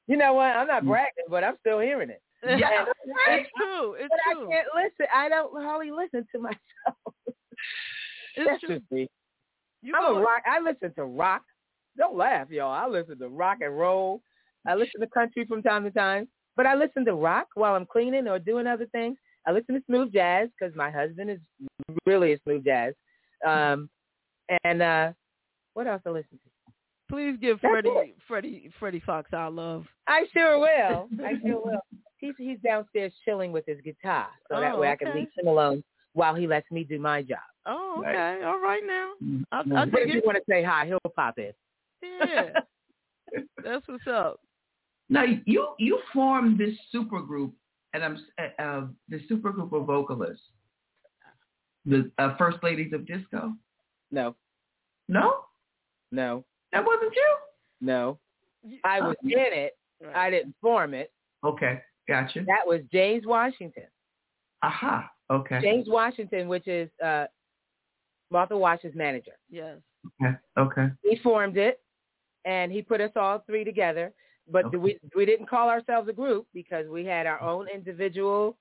You 0.08 0.18
know 0.18 0.34
what? 0.34 0.56
I'm 0.56 0.68
not 0.68 0.84
mm. 0.84 0.88
bragging, 0.88 1.26
but 1.30 1.44
I'm 1.44 1.58
still 1.60 1.80
hearing 1.80 2.10
it. 2.10 2.22
Yeah. 2.48 2.86
It's 3.28 3.50
true. 3.58 3.96
It's 3.96 4.08
But 4.10 4.20
I 4.26 4.34
can't 4.34 4.68
listen. 4.74 5.08
I 5.14 5.28
don't 5.28 5.62
hardly 5.62 5.92
listen 5.92 6.26
to 6.32 6.40
myself. 6.40 7.16
It's 8.36 8.48
That's 8.48 8.62
true. 8.62 8.80
just 8.80 8.92
me. 8.92 9.10
You 9.82 9.94
I'm 9.96 10.16
a 10.16 10.20
rock. 10.22 10.44
I 10.46 10.62
listen 10.62 10.94
to 10.96 11.04
rock. 11.04 11.42
Don't 11.98 12.16
laugh, 12.16 12.50
y'all. 12.50 12.72
I 12.72 12.88
listen 12.88 13.20
to 13.20 13.28
rock 13.28 13.58
and 13.62 13.78
roll. 13.78 14.22
I 14.66 14.76
listen 14.76 15.02
to 15.02 15.08
country 15.08 15.46
from 15.46 15.62
time 15.62 15.84
to 15.84 15.92
time, 15.92 16.28
but 16.56 16.66
I 16.66 16.76
listen 16.76 17.04
to 17.06 17.16
rock 17.16 17.48
while 17.56 17.76
I'm 17.76 17.86
cleaning 17.86 18.28
or 18.28 18.40
doing 18.40 18.68
other 18.68 18.86
things. 18.94 19.18
I 19.48 19.52
listen 19.52 19.76
to 19.76 19.82
smooth 19.86 20.14
jazz 20.14 20.50
because 20.60 20.76
my 20.76 20.92
husband 20.92 21.30
is 21.32 21.40
really 22.06 22.34
a 22.34 22.40
smooth 22.44 22.64
jazz. 22.66 22.94
Um, 23.48 23.90
and 24.64 24.82
uh, 24.82 25.12
what 25.74 25.88
else 25.88 26.02
I 26.06 26.10
listen 26.10 26.32
to? 26.44 26.50
please 27.10 27.36
give 27.42 27.60
That's 27.62 27.72
Freddie 27.72 27.90
it. 27.90 28.16
Freddie 28.28 28.72
Freddie 28.80 29.02
Fox 29.06 29.32
our 29.34 29.50
love. 29.50 29.86
I 30.08 30.26
sure 30.32 30.60
will. 30.60 31.10
I 31.26 31.34
sure 31.46 31.62
will. 31.66 31.82
He's 32.18 32.36
he's 32.38 32.60
downstairs 32.64 33.14
chilling 33.26 33.52
with 33.52 33.66
his 33.66 33.80
guitar, 33.84 34.28
so 34.50 34.60
that 34.60 34.76
Oh, 34.76 34.80
way 34.80 34.90
I 34.92 34.96
can 34.96 35.16
leave 35.16 35.30
him 35.38 35.48
alone 35.48 35.84
while 36.14 36.36
he 36.36 36.46
lets 36.48 36.70
me 36.72 36.84
do 36.84 37.00
my 37.00 37.22
job. 37.24 37.40
Oh, 37.66 37.98
okay. 38.00 38.42
All 38.46 38.60
right 38.60 38.84
now. 38.86 39.12
Mm-hmm. 39.24 39.44
I, 39.52 39.64
Mm. 39.64 39.78
I 39.78 39.86
But 39.86 40.02
if 40.02 40.14
you 40.14 40.22
want 40.26 40.38
to 40.38 40.44
say 40.50 40.64
hi, 40.64 40.86
he'll 40.86 41.00
pop 41.16 41.38
in. 41.40 41.52
Yeah. 42.04 42.50
That's 43.64 43.88
what's 43.88 44.08
up. 44.08 44.40
Now 45.10 45.24
you 45.46 45.70
you 45.80 46.00
formed 46.14 46.60
this 46.60 46.76
super 46.92 47.22
group, 47.22 47.54
and 47.94 48.04
I'm 48.04 48.18
uh, 48.38 48.62
uh, 48.62 48.88
the 49.10 49.20
super 49.28 49.52
group 49.52 49.74
of 49.74 49.86
vocalists, 49.86 50.44
the 51.86 52.12
uh, 52.18 52.36
First 52.38 52.58
Ladies 52.64 52.94
of 52.94 53.06
Disco. 53.06 53.54
No, 54.12 54.36
No, 55.08 55.46
no, 56.12 56.44
that 56.72 56.84
wasn't 56.86 57.14
you. 57.16 57.36
no. 57.82 58.18
I 58.84 59.00
was 59.00 59.16
in 59.24 59.32
it. 59.36 59.78
I 60.14 60.30
didn't 60.30 60.54
form 60.62 60.94
it. 60.94 61.12
Okay, 61.46 61.80
gotcha. 62.08 62.44
That 62.46 62.68
was 62.68 62.82
James 62.92 63.26
Washington. 63.26 63.86
Aha. 64.64 65.10
Okay. 65.32 65.60
James 65.62 65.88
Washington, 65.88 66.50
which 66.50 66.68
is 66.68 66.90
uh, 67.04 67.26
Martha 68.32 68.58
Wash's 68.58 68.94
manager. 68.96 69.32
Yes. 69.50 69.78
Okay. 70.22 70.36
Okay. 70.58 70.88
He 71.04 71.18
formed 71.24 71.56
it, 71.58 71.80
and 72.44 72.72
he 72.72 72.82
put 72.82 73.00
us 73.00 73.12
all 73.16 73.44
three 73.46 73.64
together. 73.64 74.12
But 74.52 74.78
we 74.78 74.98
we 75.16 75.26
didn't 75.26 75.50
call 75.50 75.70
ourselves 75.70 76.10
a 76.10 76.14
group 76.14 76.48
because 76.54 76.88
we 76.88 77.06
had 77.06 77.28
our 77.28 77.42
own 77.42 77.68
individual. 77.68 78.58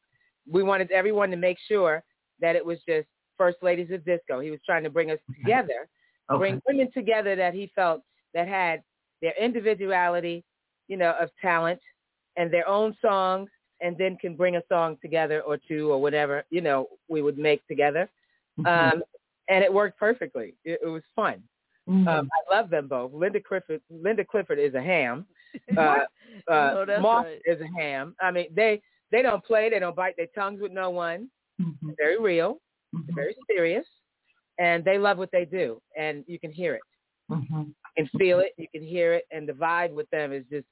We 0.50 0.62
wanted 0.62 0.90
everyone 0.90 1.30
to 1.30 1.36
make 1.36 1.58
sure 1.66 2.02
that 2.40 2.56
it 2.56 2.64
was 2.64 2.78
just 2.86 3.08
First 3.36 3.58
Ladies 3.62 3.90
of 3.90 4.04
Disco. 4.04 4.40
He 4.40 4.50
was 4.50 4.60
trying 4.64 4.84
to 4.84 4.90
bring 4.90 5.10
us 5.10 5.18
together, 5.36 5.88
Okay. 6.30 6.38
bring 6.38 6.62
women 6.66 6.90
together 6.92 7.36
that 7.36 7.54
he 7.54 7.70
felt 7.74 8.02
that 8.34 8.46
had 8.46 8.82
their 9.22 9.32
individuality, 9.40 10.44
you 10.88 10.96
know, 10.96 11.14
of 11.18 11.30
talent 11.40 11.80
and 12.36 12.52
their 12.52 12.68
own 12.68 12.94
songs, 13.00 13.48
and 13.80 13.96
then 13.96 14.16
can 14.16 14.36
bring 14.36 14.56
a 14.56 14.62
song 14.68 14.98
together 15.00 15.40
or 15.40 15.56
two 15.56 15.90
or 15.90 16.00
whatever, 16.00 16.44
you 16.50 16.60
know, 16.60 16.88
we 17.08 17.22
would 17.22 17.38
make 17.38 17.66
together. 17.66 18.08
Um, 18.66 19.02
and 19.48 19.64
it 19.64 19.72
worked 19.72 19.98
perfectly. 19.98 20.54
It, 20.64 20.80
it 20.82 20.88
was 20.88 21.02
fun. 21.14 21.42
Mm-hmm. 21.88 22.06
Um, 22.08 22.28
I 22.32 22.54
love 22.54 22.70
them 22.70 22.88
both. 22.88 23.12
Linda 23.12 23.40
Clifford, 23.40 23.80
Linda 23.88 24.24
Clifford 24.24 24.58
is 24.58 24.74
a 24.74 24.82
ham. 24.82 25.26
Uh, 25.76 26.52
uh, 26.52 26.84
No, 26.86 27.00
Moss 27.00 27.24
right. 27.26 27.40
is 27.44 27.60
a 27.60 27.80
ham. 27.80 28.14
I 28.20 28.30
mean, 28.30 28.46
they 28.54 28.80
they 29.10 29.22
don't 29.22 29.44
play. 29.44 29.68
They 29.68 29.78
don't 29.78 29.96
bite 29.96 30.16
their 30.16 30.28
tongues 30.34 30.60
with 30.60 30.72
no 30.72 30.90
one. 30.90 31.28
Mm-hmm. 31.60 31.90
Very 31.96 32.18
real. 32.20 32.60
They're 32.92 33.14
very 33.14 33.36
serious, 33.50 33.84
and 34.58 34.84
they 34.84 34.98
love 34.98 35.18
what 35.18 35.30
they 35.32 35.44
do. 35.44 35.80
And 35.98 36.24
you 36.26 36.38
can 36.38 36.52
hear 36.52 36.74
it. 36.74 36.82
Mm-hmm. 37.30 37.60
You 37.60 37.74
can 37.96 38.08
feel 38.18 38.40
it. 38.40 38.52
You 38.56 38.66
can 38.72 38.82
hear 38.82 39.14
it. 39.14 39.24
And 39.30 39.48
the 39.48 39.52
vibe 39.52 39.92
with 39.92 40.08
them 40.10 40.32
is 40.32 40.44
just 40.50 40.66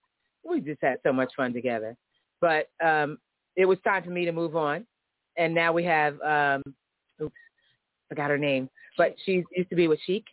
we 0.44 0.60
just 0.60 0.80
had 0.82 0.98
so 1.02 1.12
much 1.12 1.32
fun 1.36 1.52
together. 1.52 1.96
But 2.40 2.68
um, 2.84 3.18
it 3.56 3.64
was 3.64 3.78
time 3.84 4.02
for 4.02 4.10
me 4.10 4.24
to 4.24 4.32
move 4.32 4.56
on, 4.56 4.86
and 5.36 5.54
now 5.54 5.72
we 5.72 5.84
have 5.84 6.20
um, 6.20 6.62
oops, 7.20 7.34
forgot 8.08 8.30
her 8.30 8.38
name, 8.38 8.68
but 8.96 9.14
she 9.24 9.44
used 9.54 9.70
to 9.70 9.76
be 9.76 9.88
with 9.88 10.00
Chic. 10.06 10.24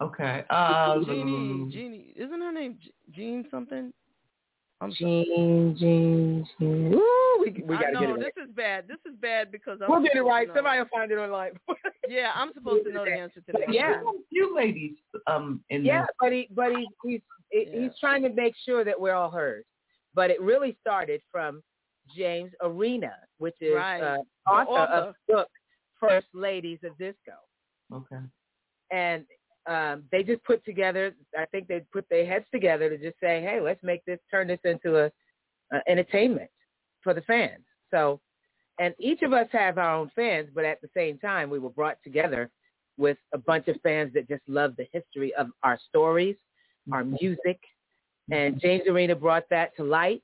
Okay. 0.00 0.44
Um, 0.50 1.04
Jeannie, 1.06 1.70
Jeannie, 1.72 2.12
isn't 2.16 2.40
her 2.40 2.52
name 2.52 2.78
Jean 3.14 3.44
something? 3.50 3.92
I'm 4.82 4.92
Jean, 4.92 5.74
Jean, 5.78 6.46
Jean. 6.60 6.92
Ooh, 6.94 7.38
we, 7.40 7.62
we 7.64 7.76
got 7.76 7.86
to 7.86 7.92
know 7.92 8.00
get 8.00 8.08
it 8.10 8.12
right. 8.12 8.20
this 8.36 8.44
is 8.46 8.50
bad. 8.54 8.84
This 8.86 8.98
is 9.10 9.16
bad 9.22 9.50
because 9.50 9.78
I'm 9.82 9.90
We'll 9.90 10.02
get 10.02 10.14
it 10.14 10.20
right. 10.20 10.48
Somebody 10.54 10.80
will 10.80 10.86
find 10.92 11.10
it 11.10 11.16
online. 11.16 11.52
Yeah, 12.08 12.30
I'm 12.36 12.52
supposed 12.54 12.84
to 12.84 12.92
know 12.92 13.04
the 13.04 13.10
answer 13.10 13.40
to 13.40 13.52
that. 13.52 13.72
Yeah. 13.72 14.00
You 14.30 14.54
ladies, 14.54 14.92
um, 15.26 15.60
in 15.70 15.84
yeah, 15.84 16.02
this. 16.02 16.08
but 16.20 16.32
he, 16.32 16.48
but 16.54 16.70
he, 16.70 16.86
he's 17.04 17.20
he- 17.50 17.68
he's 17.72 17.90
trying 17.98 18.22
to 18.22 18.28
make 18.28 18.54
sure 18.64 18.84
that 18.84 19.00
we're 19.00 19.14
all 19.14 19.30
heard. 19.30 19.64
But 20.14 20.30
it 20.30 20.40
really 20.40 20.76
started 20.80 21.20
from 21.32 21.64
James 22.16 22.52
Arena, 22.62 23.12
which 23.38 23.56
is 23.60 23.74
Right. 23.74 24.00
uh, 24.00 24.18
The 24.46 24.52
author, 24.52 24.92
of 24.92 25.14
the 25.26 25.34
book 25.34 25.48
First 25.98 26.28
Ladies 26.32 26.78
of 26.84 26.96
Disco. 26.96 27.32
Okay. 27.92 28.22
and 28.92 29.24
um, 29.66 30.04
they 30.12 30.22
just 30.22 30.42
put 30.44 30.64
together. 30.64 31.14
I 31.36 31.44
think 31.46 31.66
they 31.66 31.80
put 31.92 32.06
their 32.08 32.26
heads 32.26 32.44
together 32.52 32.88
to 32.88 32.98
just 32.98 33.18
say, 33.20 33.42
"Hey, 33.42 33.60
let's 33.60 33.82
make 33.82 34.04
this 34.04 34.20
turn 34.30 34.48
this 34.48 34.60
into 34.64 34.98
a, 34.98 35.06
a 35.72 35.80
entertainment 35.88 36.50
for 37.02 37.14
the 37.14 37.22
fans." 37.22 37.64
So, 37.90 38.20
and 38.78 38.94
each 38.98 39.22
of 39.22 39.32
us 39.32 39.48
have 39.52 39.78
our 39.78 39.94
own 39.94 40.10
fans, 40.14 40.48
but 40.54 40.64
at 40.64 40.80
the 40.80 40.88
same 40.94 41.18
time, 41.18 41.50
we 41.50 41.58
were 41.58 41.70
brought 41.70 41.98
together 42.04 42.50
with 42.96 43.18
a 43.34 43.38
bunch 43.38 43.68
of 43.68 43.76
fans 43.82 44.12
that 44.14 44.28
just 44.28 44.42
love 44.48 44.74
the 44.76 44.86
history 44.92 45.34
of 45.34 45.48
our 45.62 45.78
stories, 45.88 46.36
our 46.92 47.04
music, 47.04 47.60
and 48.30 48.60
James 48.60 48.84
Arena 48.88 49.14
brought 49.14 49.48
that 49.50 49.76
to 49.76 49.84
light. 49.84 50.22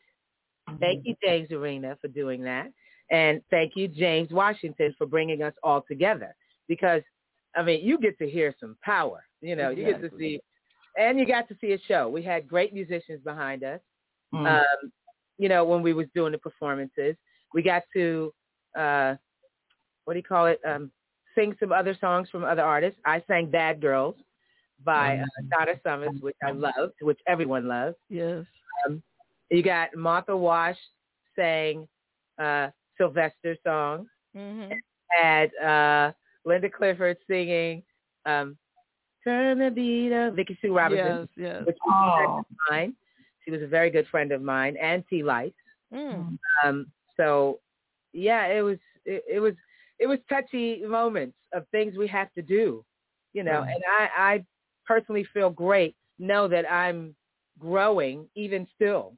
Thank 0.78 1.04
you, 1.04 1.16
James 1.24 1.50
Arena, 1.50 1.98
for 2.00 2.08
doing 2.08 2.42
that, 2.44 2.72
and 3.10 3.42
thank 3.50 3.72
you, 3.74 3.88
James 3.88 4.30
Washington, 4.30 4.94
for 4.96 5.06
bringing 5.06 5.42
us 5.42 5.54
all 5.64 5.84
together 5.88 6.34
because 6.68 7.02
I 7.54 7.62
mean, 7.62 7.84
you 7.84 7.98
get 7.98 8.18
to 8.18 8.28
hear 8.28 8.54
some 8.60 8.76
power. 8.82 9.24
You 9.42 9.56
know, 9.56 9.70
you 9.70 9.84
get 9.84 10.00
to 10.02 10.10
see, 10.18 10.40
and 10.98 11.18
you 11.18 11.26
got 11.26 11.48
to 11.48 11.56
see 11.60 11.72
a 11.72 11.78
show. 11.88 12.08
We 12.08 12.22
had 12.22 12.48
great 12.48 12.72
musicians 12.72 13.20
behind 13.24 13.64
us. 13.64 13.80
Mm. 14.34 14.46
Um, 14.60 14.92
you 15.38 15.48
know, 15.48 15.64
when 15.64 15.82
we 15.82 15.92
was 15.92 16.06
doing 16.14 16.32
the 16.32 16.38
performances, 16.38 17.16
we 17.54 17.62
got 17.62 17.82
to, 17.94 18.32
uh, 18.78 19.16
what 20.04 20.14
do 20.14 20.18
you 20.18 20.24
call 20.24 20.46
it? 20.46 20.60
Um, 20.66 20.90
sing 21.34 21.56
some 21.60 21.72
other 21.72 21.96
songs 22.00 22.28
from 22.30 22.44
other 22.44 22.62
artists. 22.62 23.00
I 23.04 23.22
sang 23.26 23.50
"Bad 23.50 23.80
Girls" 23.80 24.16
by 24.84 25.18
uh, 25.18 25.24
Donna 25.50 25.78
Summers, 25.82 26.20
which 26.20 26.36
I 26.42 26.52
loved, 26.52 26.94
which 27.00 27.20
everyone 27.26 27.68
loves. 27.68 27.96
Yes. 28.08 28.44
Um, 28.86 29.02
you 29.50 29.62
got 29.62 29.94
Martha 29.96 30.36
Wash 30.36 30.78
sang 31.36 31.88
uh, 32.40 32.68
Sylvester 32.98 33.56
songs 33.64 34.08
Mm-hmm. 34.36 34.72
had 35.10 35.54
uh 35.56 36.12
Linda 36.44 36.70
Clifford 36.70 37.18
singing 37.28 37.82
um 38.24 38.56
Turn 39.24 39.58
the 39.58 39.70
Beat 39.70 40.12
Up, 40.12 40.34
Vicki 40.34 40.58
Sue 40.60 40.74
Robinson, 40.76 41.28
Yes, 41.36 41.54
yes. 41.54 41.66
which 41.66 41.76
was 41.86 42.12
a 42.12 42.16
friend 42.16 42.38
of 42.38 42.56
mine. 42.70 42.96
She 43.44 43.50
was 43.50 43.62
a 43.62 43.66
very 43.66 43.90
good 43.90 44.06
friend 44.08 44.32
of 44.32 44.42
mine, 44.42 44.76
and 44.80 45.04
T 45.08 45.22
Life. 45.22 45.52
Mm. 45.92 46.38
Um, 46.64 46.86
so 47.16 47.60
yeah, 48.12 48.46
it 48.46 48.62
was 48.62 48.78
it, 49.04 49.24
it 49.30 49.40
was 49.40 49.54
it 49.98 50.06
was 50.06 50.18
touchy 50.28 50.82
moments 50.84 51.36
of 51.52 51.66
things 51.70 51.96
we 51.96 52.08
have 52.08 52.32
to 52.34 52.42
do, 52.42 52.84
you 53.32 53.44
know. 53.44 53.60
Right. 53.60 53.74
And 53.74 53.84
I 53.86 54.08
I 54.16 54.44
personally 54.86 55.26
feel 55.32 55.50
great. 55.50 55.94
Know 56.18 56.48
that 56.48 56.70
I'm 56.70 57.14
growing 57.58 58.26
even 58.34 58.66
still. 58.74 59.14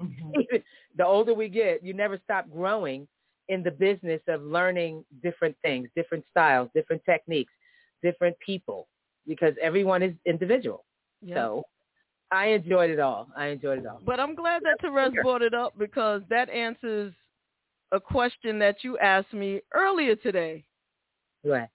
Mm-hmm. 0.00 0.56
The 0.96 1.04
older 1.04 1.34
we 1.34 1.50
get, 1.50 1.84
you 1.84 1.92
never 1.92 2.18
stop 2.24 2.50
growing 2.50 3.06
in 3.50 3.62
the 3.62 3.70
business 3.70 4.22
of 4.28 4.42
learning 4.42 5.04
different 5.22 5.54
things, 5.60 5.90
different 5.94 6.24
styles, 6.30 6.70
different 6.74 7.02
techniques, 7.04 7.52
different 8.02 8.34
people, 8.38 8.88
because 9.26 9.54
everyone 9.62 10.02
is 10.02 10.14
individual. 10.24 10.84
Yeah. 11.22 11.34
So 11.36 11.62
I 12.30 12.46
enjoyed 12.46 12.90
it 12.90 13.00
all. 13.00 13.28
I 13.36 13.46
enjoyed 13.46 13.80
it 13.80 13.86
all. 13.86 14.00
But 14.04 14.20
I'm 14.20 14.34
glad 14.34 14.62
that 14.64 14.80
Terez 14.82 15.12
brought 15.22 15.42
it 15.42 15.54
up 15.54 15.78
because 15.78 16.22
that 16.28 16.50
answers 16.50 17.12
a 17.92 18.00
question 18.00 18.58
that 18.58 18.82
you 18.82 18.98
asked 18.98 19.32
me 19.32 19.60
earlier 19.72 20.16
today. 20.16 20.64
What? 21.42 21.68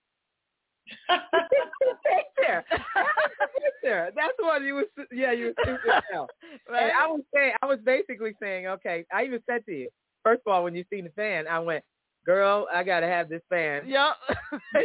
picture. 2.38 2.64
picture. 3.82 4.12
That's 4.16 4.34
what 4.40 4.62
you 4.62 4.76
was. 4.76 4.86
Yeah, 5.12 5.32
you 5.32 5.54
was 5.66 5.78
as. 5.86 6.02
Right? 6.70 6.84
And 6.84 6.92
I 6.92 7.08
was 7.08 7.22
saying, 7.34 7.54
I 7.62 7.66
was 7.66 7.80
basically 7.86 8.34
saying, 8.42 8.68
okay. 8.68 9.06
I 9.14 9.24
even 9.24 9.42
said 9.50 9.66
to 9.66 9.72
you, 9.72 9.90
first 10.24 10.42
of 10.46 10.54
all, 10.54 10.64
when 10.64 10.76
you 10.76 10.84
seen 10.90 11.06
the 11.06 11.10
fan, 11.12 11.48
I 11.48 11.60
went, 11.60 11.84
girl, 12.26 12.68
I 12.74 12.84
gotta 12.84 13.08
have 13.08 13.30
this 13.30 13.42
fan. 13.50 13.84
Yep. 13.88 14.16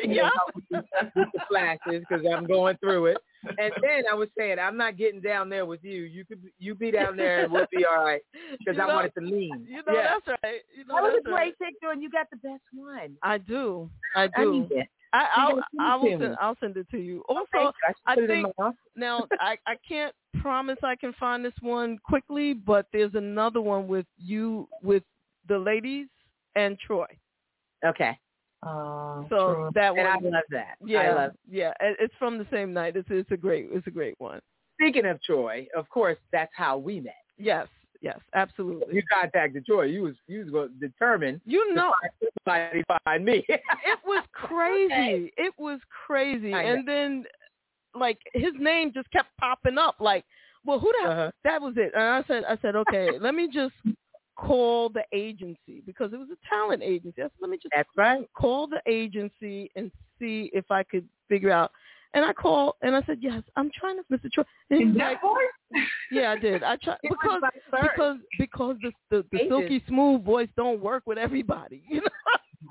yep. 0.04 0.32
With 0.70 0.84
the 1.14 1.40
flashes 1.48 2.04
because 2.08 2.24
I'm 2.26 2.46
going 2.46 2.76
through 2.78 3.06
it. 3.06 3.18
And 3.58 3.72
then 3.80 4.04
I 4.10 4.14
was 4.14 4.28
saying, 4.36 4.58
I'm 4.58 4.76
not 4.76 4.96
getting 4.96 5.20
down 5.20 5.48
there 5.48 5.66
with 5.66 5.84
you. 5.84 6.02
You 6.02 6.24
could, 6.24 6.40
you 6.58 6.74
be 6.74 6.90
down 6.90 7.16
there 7.16 7.44
and 7.44 7.52
we'll 7.52 7.66
be 7.70 7.84
all 7.84 8.04
right 8.04 8.22
because 8.58 8.80
I 8.80 8.86
know- 8.86 8.94
wanted 8.94 9.12
to 9.18 9.24
lean. 9.24 9.66
You 9.68 9.82
know 9.86 9.94
yeah. 9.94 10.14
that's 10.14 10.38
right. 10.42 10.60
You 10.76 10.84
know 10.86 10.96
that 10.96 11.02
was 11.02 11.20
a 11.20 11.22
great 11.22 11.34
right. 11.34 11.58
picture, 11.58 11.90
and 11.92 12.02
you 12.02 12.10
got 12.10 12.28
the 12.30 12.36
best 12.36 12.62
one. 12.74 13.16
I 13.22 13.38
do. 13.38 13.88
I 14.14 14.28
I 14.36 14.42
do. 14.42 14.52
need 14.52 14.72
it. 14.72 14.88
I 15.12 15.26
I, 15.36 15.52
will 15.52 15.62
send 15.62 15.62
it 15.72 15.80
I 15.80 15.96
will 15.96 16.18
to 16.18 16.24
send. 16.24 16.36
I'll 16.40 16.56
send 16.60 16.76
it 16.76 16.86
to 16.90 16.98
you. 16.98 17.22
Thank 17.28 17.38
Also, 17.38 17.48
you. 17.54 17.72
I 18.06 18.12
I 18.12 18.14
put 18.16 18.24
it 18.24 18.30
in 18.30 18.42
think 18.44 18.74
now 18.96 19.26
I, 19.40 19.56
I 19.66 19.76
can't 19.88 20.14
promise 20.40 20.78
I 20.82 20.96
can 20.96 21.12
find 21.14 21.44
this 21.44 21.54
one 21.60 21.98
quickly, 22.04 22.52
but 22.54 22.86
there's 22.92 23.14
another 23.14 23.60
one 23.60 23.86
with 23.88 24.06
you 24.18 24.68
with 24.82 25.04
the 25.48 25.58
ladies 25.58 26.08
and 26.56 26.78
Troy. 26.78 27.06
Okay. 27.85 28.19
Uh, 28.62 29.24
So 29.28 29.55
true. 29.55 29.70
that 29.74 29.94
one, 29.94 30.07
And 30.07 30.09
I 30.09 30.31
love 30.31 30.44
that. 30.51 30.77
yeah, 30.85 30.98
I 31.01 31.15
love 31.15 31.32
yeah, 31.48 31.73
it's 31.81 32.15
from 32.19 32.39
the 32.39 32.47
same 32.51 32.73
night. 32.73 32.97
It's 32.97 33.09
it's 33.11 33.31
a 33.31 33.36
great 33.36 33.69
it's 33.70 33.86
a 33.86 33.90
great 33.90 34.15
one. 34.19 34.40
Speaking 34.81 35.07
of 35.07 35.23
Troy, 35.23 35.66
of 35.77 35.89
course, 35.89 36.19
that's 36.32 36.53
how 36.55 36.77
we 36.78 37.01
met. 37.01 37.15
Yes, 37.39 37.66
yes, 38.03 38.19
absolutely. 38.35 38.94
You 38.97 39.03
contacted 39.12 39.65
Troy. 39.66 39.85
You 39.85 40.03
was 40.03 40.15
you 40.27 40.40
was 40.40 40.51
going 40.51 40.69
to 40.69 40.89
determine 40.89 41.40
You 41.47 41.74
know, 41.74 41.93
to 42.20 42.31
find 42.44 42.70
somebody 42.73 42.82
to 42.82 42.98
find 43.05 43.24
me. 43.24 43.44
it 43.48 43.98
was 44.05 44.24
crazy. 44.32 45.32
It 45.39 45.53
was 45.59 45.81
crazy. 46.07 46.53
And 46.53 46.86
then 46.86 47.24
like 47.94 48.19
his 48.35 48.53
name 48.59 48.93
just 48.93 49.11
kept 49.11 49.28
popping 49.39 49.78
up 49.78 49.97
like, 50.01 50.24
well, 50.65 50.78
who 50.78 50.93
the 51.03 51.09
Uh-huh. 51.09 51.31
that 51.44 51.61
was 51.61 51.74
it. 51.77 51.93
And 51.94 52.03
I 52.03 52.23
said 52.27 52.44
I 52.44 52.57
said, 52.62 52.77
"Okay, 52.77 53.19
let 53.19 53.35
me 53.35 53.48
just 53.53 53.74
call 54.36 54.88
the 54.90 55.02
agency 55.12 55.82
because 55.86 56.12
it 56.12 56.18
was 56.18 56.28
a 56.30 56.48
talent 56.48 56.82
agency. 56.82 57.20
I 57.22 57.24
said, 57.24 57.30
let 57.40 57.50
me 57.50 57.56
just 57.56 57.72
That's 57.74 57.88
right. 57.96 58.28
call 58.34 58.66
the 58.66 58.80
agency 58.86 59.70
and 59.76 59.90
see 60.18 60.50
if 60.52 60.70
I 60.70 60.82
could 60.82 61.08
figure 61.28 61.50
out. 61.50 61.70
And 62.14 62.24
I 62.24 62.32
called 62.32 62.74
and 62.82 62.94
I 62.96 63.02
said, 63.02 63.18
yes, 63.20 63.42
I'm 63.56 63.70
trying 63.78 63.96
to, 63.96 64.02
Mr. 64.10 64.30
Troy. 64.32 64.44
And 64.70 64.80
In 64.80 64.88
he's 64.90 64.96
that 64.98 65.08
like, 65.12 65.20
voice? 65.22 65.82
yeah, 66.10 66.30
I 66.32 66.36
did. 66.38 66.62
I 66.62 66.76
tried 66.76 66.98
because 67.02 67.42
because 67.82 68.16
because 68.38 68.76
the 68.82 68.92
the, 69.10 69.24
the 69.32 69.38
silky 69.48 69.82
smooth 69.88 70.24
voice 70.24 70.48
don't 70.56 70.80
work 70.80 71.02
with 71.06 71.18
everybody. 71.18 71.82
You 71.90 72.00
know, 72.00 72.06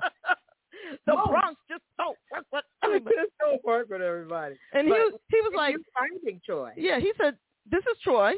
the 1.06 1.14
No. 1.14 1.26
Bronx 1.26 1.60
just 1.70 1.82
don't 1.98 2.16
work 2.32 2.44
with 2.52 2.64
It 2.82 2.86
everybody. 2.86 3.16
just 3.16 3.32
don't 3.40 3.64
work 3.64 3.88
with 3.88 4.02
everybody. 4.02 4.56
And 4.72 4.86
he 4.86 4.92
But 4.92 4.98
was 4.98 5.20
he 5.30 5.36
was 5.42 5.52
like, 5.56 5.76
finding 5.96 6.40
Troy. 6.44 6.72
yeah, 6.76 6.98
he 6.98 7.12
said, 7.20 7.36
this 7.70 7.82
is 7.84 7.98
Troy. 8.02 8.32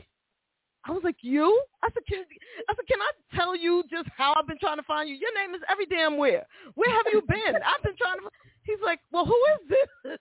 I 0.86 0.92
was 0.92 1.02
like, 1.04 1.16
you? 1.22 1.62
I 1.82 1.88
said, 1.92 2.02
can, 2.08 2.24
I 2.68 2.74
said, 2.74 2.86
can 2.88 2.98
I 3.00 3.36
tell 3.36 3.54
you 3.56 3.82
just 3.90 4.08
how 4.16 4.34
I've 4.36 4.46
been 4.46 4.58
trying 4.58 4.76
to 4.78 4.82
find 4.84 5.08
you? 5.08 5.16
Your 5.16 5.34
name 5.34 5.54
is 5.54 5.60
every 5.70 5.86
damn 5.86 6.16
where. 6.16 6.46
Where 6.76 6.90
have 6.90 7.06
you 7.12 7.22
been? 7.28 7.56
I've 7.56 7.82
been 7.82 7.96
trying 7.96 8.18
to. 8.18 8.22
fi-" 8.24 8.28
He's 8.62 8.78
like, 8.84 9.00
well, 9.12 9.24
who 9.26 9.36
is 9.54 9.68
this? 10.04 10.18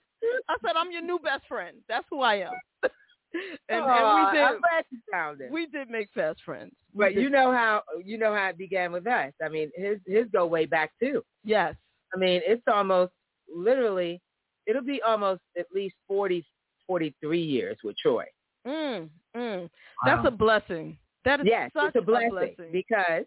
I 0.48 0.56
said, 0.64 0.72
I'm 0.76 0.90
your 0.90 1.02
new 1.02 1.18
best 1.18 1.46
friend. 1.48 1.76
That's 1.88 2.06
who 2.10 2.20
I 2.20 2.36
am. 2.36 2.52
and, 2.82 3.82
Aw, 3.82 4.30
and 4.30 4.34
we 4.34 4.38
I'm 4.40 4.52
did. 4.54 4.60
glad 4.62 4.84
you 4.90 4.98
found 5.12 5.40
it. 5.40 5.50
We 5.50 5.66
did 5.66 5.88
make 5.90 6.08
fast 6.14 6.40
friends. 6.44 6.72
We 6.94 7.04
But 7.04 7.14
did. 7.14 7.22
you 7.22 7.30
know 7.30 7.52
how 7.52 7.82
you 8.04 8.18
know 8.18 8.34
how 8.34 8.48
it 8.48 8.58
began 8.58 8.90
with 8.90 9.06
us. 9.06 9.32
I 9.44 9.48
mean, 9.48 9.70
his 9.76 9.98
his 10.06 10.26
go 10.32 10.46
way 10.46 10.64
back 10.66 10.92
too. 11.00 11.22
yes, 11.44 11.74
I 12.14 12.18
mean, 12.18 12.40
it's 12.44 12.62
almost 12.72 13.12
literally 13.54 14.20
it'll 14.66 14.82
be 14.82 15.00
almost 15.02 15.40
at 15.58 15.66
least 15.74 15.94
40, 16.08 16.44
43 16.86 17.40
years 17.42 17.76
with 17.84 17.96
Troy. 17.98 18.24
mm, 18.66 19.08
mm. 19.38 19.70
that's 20.04 20.26
a 20.26 20.30
blessing. 20.30 20.98
That 21.24 21.40
is 21.40 21.46
Yes, 21.46 21.70
such 21.74 21.94
it's 21.94 21.96
a 21.96 22.00
blessing, 22.02 22.56
because 22.72 23.24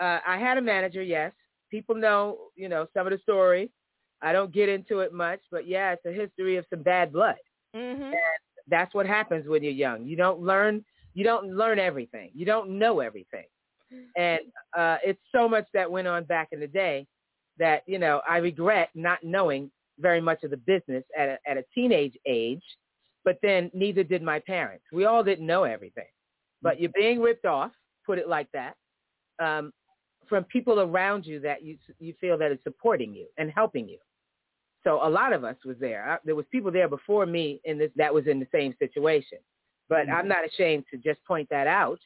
uh, 0.00 0.18
I 0.26 0.38
had 0.38 0.58
a 0.58 0.62
manager. 0.62 1.02
Yes, 1.02 1.32
people 1.70 1.94
know 1.94 2.38
you 2.56 2.68
know 2.68 2.86
some 2.94 3.06
of 3.06 3.12
the 3.12 3.18
story. 3.22 3.70
I 4.22 4.32
don't 4.32 4.52
get 4.52 4.68
into 4.68 5.00
it 5.00 5.12
much, 5.12 5.40
but 5.50 5.66
yeah, 5.66 5.92
it's 5.92 6.04
a 6.04 6.12
history 6.12 6.56
of 6.56 6.66
some 6.70 6.82
bad 6.82 7.12
blood. 7.12 7.36
hmm 7.74 8.10
That's 8.68 8.94
what 8.94 9.06
happens 9.06 9.48
when 9.48 9.62
you're 9.62 9.72
young. 9.72 10.04
You 10.06 10.16
don't 10.16 10.40
learn. 10.40 10.84
You 11.14 11.24
don't 11.24 11.48
learn 11.56 11.78
everything. 11.78 12.30
You 12.34 12.46
don't 12.46 12.78
know 12.78 13.00
everything, 13.00 13.46
and 14.16 14.40
uh, 14.76 14.98
it's 15.04 15.20
so 15.32 15.48
much 15.48 15.66
that 15.74 15.90
went 15.90 16.06
on 16.08 16.24
back 16.24 16.48
in 16.52 16.60
the 16.60 16.66
day 16.68 17.06
that 17.58 17.82
you 17.86 17.98
know 17.98 18.20
I 18.28 18.38
regret 18.38 18.90
not 18.94 19.18
knowing 19.22 19.70
very 19.98 20.20
much 20.20 20.44
of 20.44 20.50
the 20.50 20.56
business 20.56 21.04
at 21.18 21.28
a, 21.28 21.38
at 21.48 21.56
a 21.56 21.64
teenage 21.74 22.16
age. 22.26 22.62
But 23.24 23.38
then 23.42 23.70
neither 23.74 24.02
did 24.02 24.22
my 24.22 24.38
parents. 24.40 24.84
We 24.92 25.04
all 25.04 25.22
didn't 25.22 25.46
know 25.46 25.64
everything. 25.64 26.06
But 26.62 26.80
you're 26.80 26.92
being 26.94 27.20
ripped 27.20 27.46
off, 27.46 27.72
put 28.06 28.18
it 28.18 28.28
like 28.28 28.48
that, 28.52 28.74
um, 29.42 29.72
from 30.28 30.44
people 30.44 30.80
around 30.80 31.26
you 31.26 31.40
that 31.40 31.62
you 31.62 31.76
you 31.98 32.14
feel 32.20 32.38
that 32.38 32.52
is 32.52 32.58
supporting 32.62 33.14
you 33.14 33.26
and 33.36 33.50
helping 33.50 33.88
you. 33.88 33.98
So 34.84 35.00
a 35.06 35.10
lot 35.10 35.32
of 35.32 35.44
us 35.44 35.56
was 35.64 35.76
there. 35.78 36.08
I, 36.08 36.18
there 36.24 36.34
was 36.34 36.46
people 36.50 36.70
there 36.70 36.88
before 36.88 37.26
me 37.26 37.60
in 37.64 37.78
this 37.78 37.90
that 37.96 38.12
was 38.12 38.26
in 38.26 38.40
the 38.40 38.46
same 38.52 38.74
situation. 38.78 39.38
But 39.88 40.08
I'm 40.08 40.28
not 40.28 40.46
ashamed 40.46 40.84
to 40.92 40.96
just 40.98 41.22
point 41.24 41.48
that 41.50 41.66
out 41.66 41.98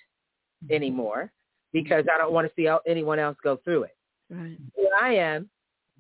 anymore 0.71 1.31
because 1.73 2.07
I 2.13 2.17
don't 2.17 2.33
want 2.33 2.49
to 2.49 2.53
see 2.57 2.69
anyone 2.91 3.19
else 3.19 3.37
go 3.45 3.59
through 3.63 3.85
it. 3.85 3.97
Right. 4.31 4.57
Here 4.75 4.91
I 4.99 5.15
am, 5.17 5.51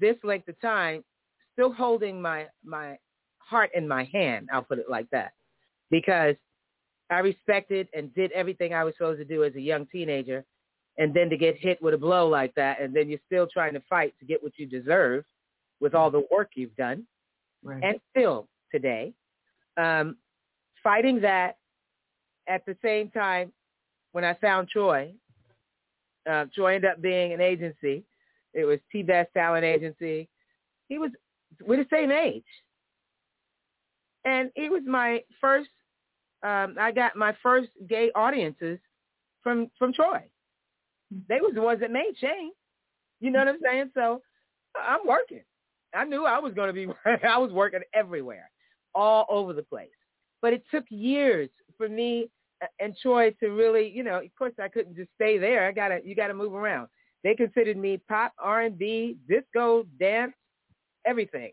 this 0.00 0.16
length 0.24 0.48
of 0.48 0.58
time, 0.62 1.04
still 1.52 1.72
holding 1.72 2.22
my 2.22 2.46
my 2.64 2.96
heart 3.48 3.70
in 3.74 3.86
my 3.86 4.04
hand. 4.04 4.48
I'll 4.52 4.62
put 4.62 4.78
it 4.78 4.88
like 4.88 5.08
that, 5.10 5.32
because 5.90 6.36
I 7.10 7.18
respected 7.18 7.88
and 7.94 8.14
did 8.14 8.32
everything 8.32 8.72
I 8.74 8.84
was 8.84 8.94
supposed 8.94 9.18
to 9.20 9.24
do 9.24 9.44
as 9.44 9.54
a 9.54 9.60
young 9.60 9.86
teenager, 9.86 10.44
and 10.98 11.12
then 11.12 11.28
to 11.30 11.36
get 11.36 11.56
hit 11.56 11.82
with 11.82 11.94
a 11.94 11.98
blow 11.98 12.28
like 12.28 12.54
that, 12.54 12.80
and 12.80 12.94
then 12.94 13.08
you're 13.08 13.18
still 13.26 13.46
trying 13.52 13.74
to 13.74 13.82
fight 13.88 14.14
to 14.20 14.24
get 14.24 14.42
what 14.42 14.52
you 14.56 14.66
deserve 14.66 15.24
with 15.80 15.94
all 15.94 16.10
the 16.10 16.26
work 16.30 16.50
you've 16.54 16.76
done, 16.76 17.06
Right. 17.62 17.82
and 17.82 18.00
still 18.10 18.48
today, 18.70 19.12
um, 19.76 20.16
fighting 20.82 21.20
that 21.20 21.56
at 22.46 22.64
the 22.66 22.76
same 22.82 23.10
time 23.10 23.52
when 24.12 24.24
I 24.24 24.34
found 24.34 24.68
Troy, 24.68 25.12
uh, 26.26 26.46
Troy 26.54 26.76
ended 26.76 26.90
up 26.90 27.02
being 27.02 27.32
an 27.32 27.40
agency. 27.40 28.04
It 28.52 28.64
was 28.64 28.78
T-Best 28.92 29.32
Talent 29.34 29.64
Agency. 29.64 30.28
He 30.88 30.98
was, 30.98 31.10
we're 31.66 31.82
the 31.82 31.88
same 31.90 32.12
age. 32.12 32.44
And 34.24 34.50
it 34.56 34.70
was 34.70 34.82
my 34.86 35.22
first, 35.40 35.70
um, 36.42 36.76
I 36.78 36.92
got 36.92 37.16
my 37.16 37.36
first 37.42 37.70
gay 37.88 38.10
audiences 38.14 38.78
from, 39.42 39.70
from 39.78 39.92
Troy. 39.92 40.22
They 41.28 41.40
was 41.40 41.52
the 41.54 41.62
ones 41.62 41.80
that 41.80 41.90
made 41.90 42.12
change. 42.20 42.54
You 43.20 43.30
know 43.30 43.40
what 43.40 43.48
I'm 43.48 43.58
saying? 43.62 43.90
So 43.94 44.20
I'm 44.76 45.06
working. 45.06 45.42
I 45.94 46.04
knew 46.04 46.26
I 46.26 46.38
was 46.38 46.54
going 46.54 46.68
to 46.68 46.72
be, 46.72 46.86
I 47.28 47.38
was 47.38 47.52
working 47.52 47.80
everywhere, 47.94 48.50
all 48.94 49.26
over 49.28 49.52
the 49.52 49.62
place. 49.62 49.88
But 50.42 50.52
it 50.52 50.64
took 50.70 50.84
years 50.90 51.48
for 51.78 51.88
me 51.88 52.28
and 52.80 52.96
Troy 53.00 53.30
to 53.40 53.48
really, 53.48 53.88
you 53.88 54.02
know, 54.02 54.18
of 54.18 54.34
course 54.36 54.54
I 54.62 54.68
couldn't 54.68 54.96
just 54.96 55.10
stay 55.14 55.38
there. 55.38 55.66
I 55.66 55.72
gotta, 55.72 56.00
you 56.04 56.14
gotta 56.14 56.34
move 56.34 56.54
around. 56.54 56.88
They 57.22 57.34
considered 57.34 57.76
me 57.76 58.00
pop, 58.08 58.32
R 58.38 58.62
and 58.62 58.78
B, 58.78 59.16
disco, 59.28 59.84
dance, 59.98 60.34
everything. 61.06 61.52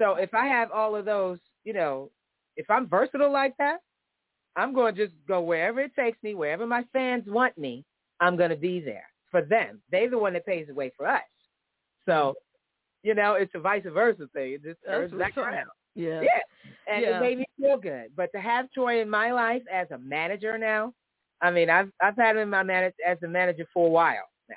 So 0.00 0.14
if 0.14 0.32
I 0.34 0.46
have 0.46 0.70
all 0.72 0.96
of 0.96 1.04
those, 1.04 1.38
you 1.64 1.72
know, 1.72 2.10
if 2.56 2.68
I'm 2.70 2.88
versatile 2.88 3.32
like 3.32 3.54
that, 3.58 3.78
I'm 4.56 4.74
going 4.74 4.94
to 4.94 5.06
just 5.06 5.16
go 5.28 5.40
wherever 5.40 5.80
it 5.80 5.94
takes 5.94 6.22
me, 6.22 6.34
wherever 6.34 6.66
my 6.66 6.84
fans 6.92 7.24
want 7.26 7.56
me. 7.56 7.84
I'm 8.20 8.36
going 8.36 8.50
to 8.50 8.56
be 8.56 8.80
there 8.80 9.06
for 9.30 9.42
them. 9.42 9.80
They're 9.90 10.10
the 10.10 10.18
one 10.18 10.34
that 10.34 10.44
pays 10.44 10.66
the 10.66 10.74
way 10.74 10.92
for 10.96 11.06
us. 11.06 11.22
So, 12.06 12.12
mm-hmm. 12.12 13.08
you 13.08 13.14
know, 13.14 13.34
it's 13.34 13.52
a 13.54 13.60
vice 13.60 13.84
versa 13.84 14.28
thing. 14.34 14.54
It 14.54 14.62
just 14.64 14.78
turns 14.86 15.12
up. 15.12 15.36
around. 15.36 15.68
Yeah. 15.94 16.20
Yeah. 16.20 16.40
And 16.86 17.02
Yeah. 17.02 17.16
it 17.16 17.20
made 17.20 17.38
me 17.38 17.46
feel 17.58 17.78
good. 17.78 18.10
But 18.16 18.30
to 18.34 18.40
have 18.40 18.70
Troy 18.72 19.00
in 19.00 19.08
my 19.08 19.32
life 19.32 19.62
as 19.72 19.90
a 19.90 19.98
manager 19.98 20.58
now, 20.58 20.92
I 21.40 21.50
mean, 21.50 21.70
I've 21.70 21.90
I've 22.02 22.16
had 22.16 22.36
him 22.36 22.42
in 22.42 22.50
my 22.50 22.62
manage 22.62 22.94
as 23.06 23.16
a 23.22 23.28
manager 23.28 23.66
for 23.72 23.86
a 23.86 23.90
while 23.90 24.28
now. 24.48 24.56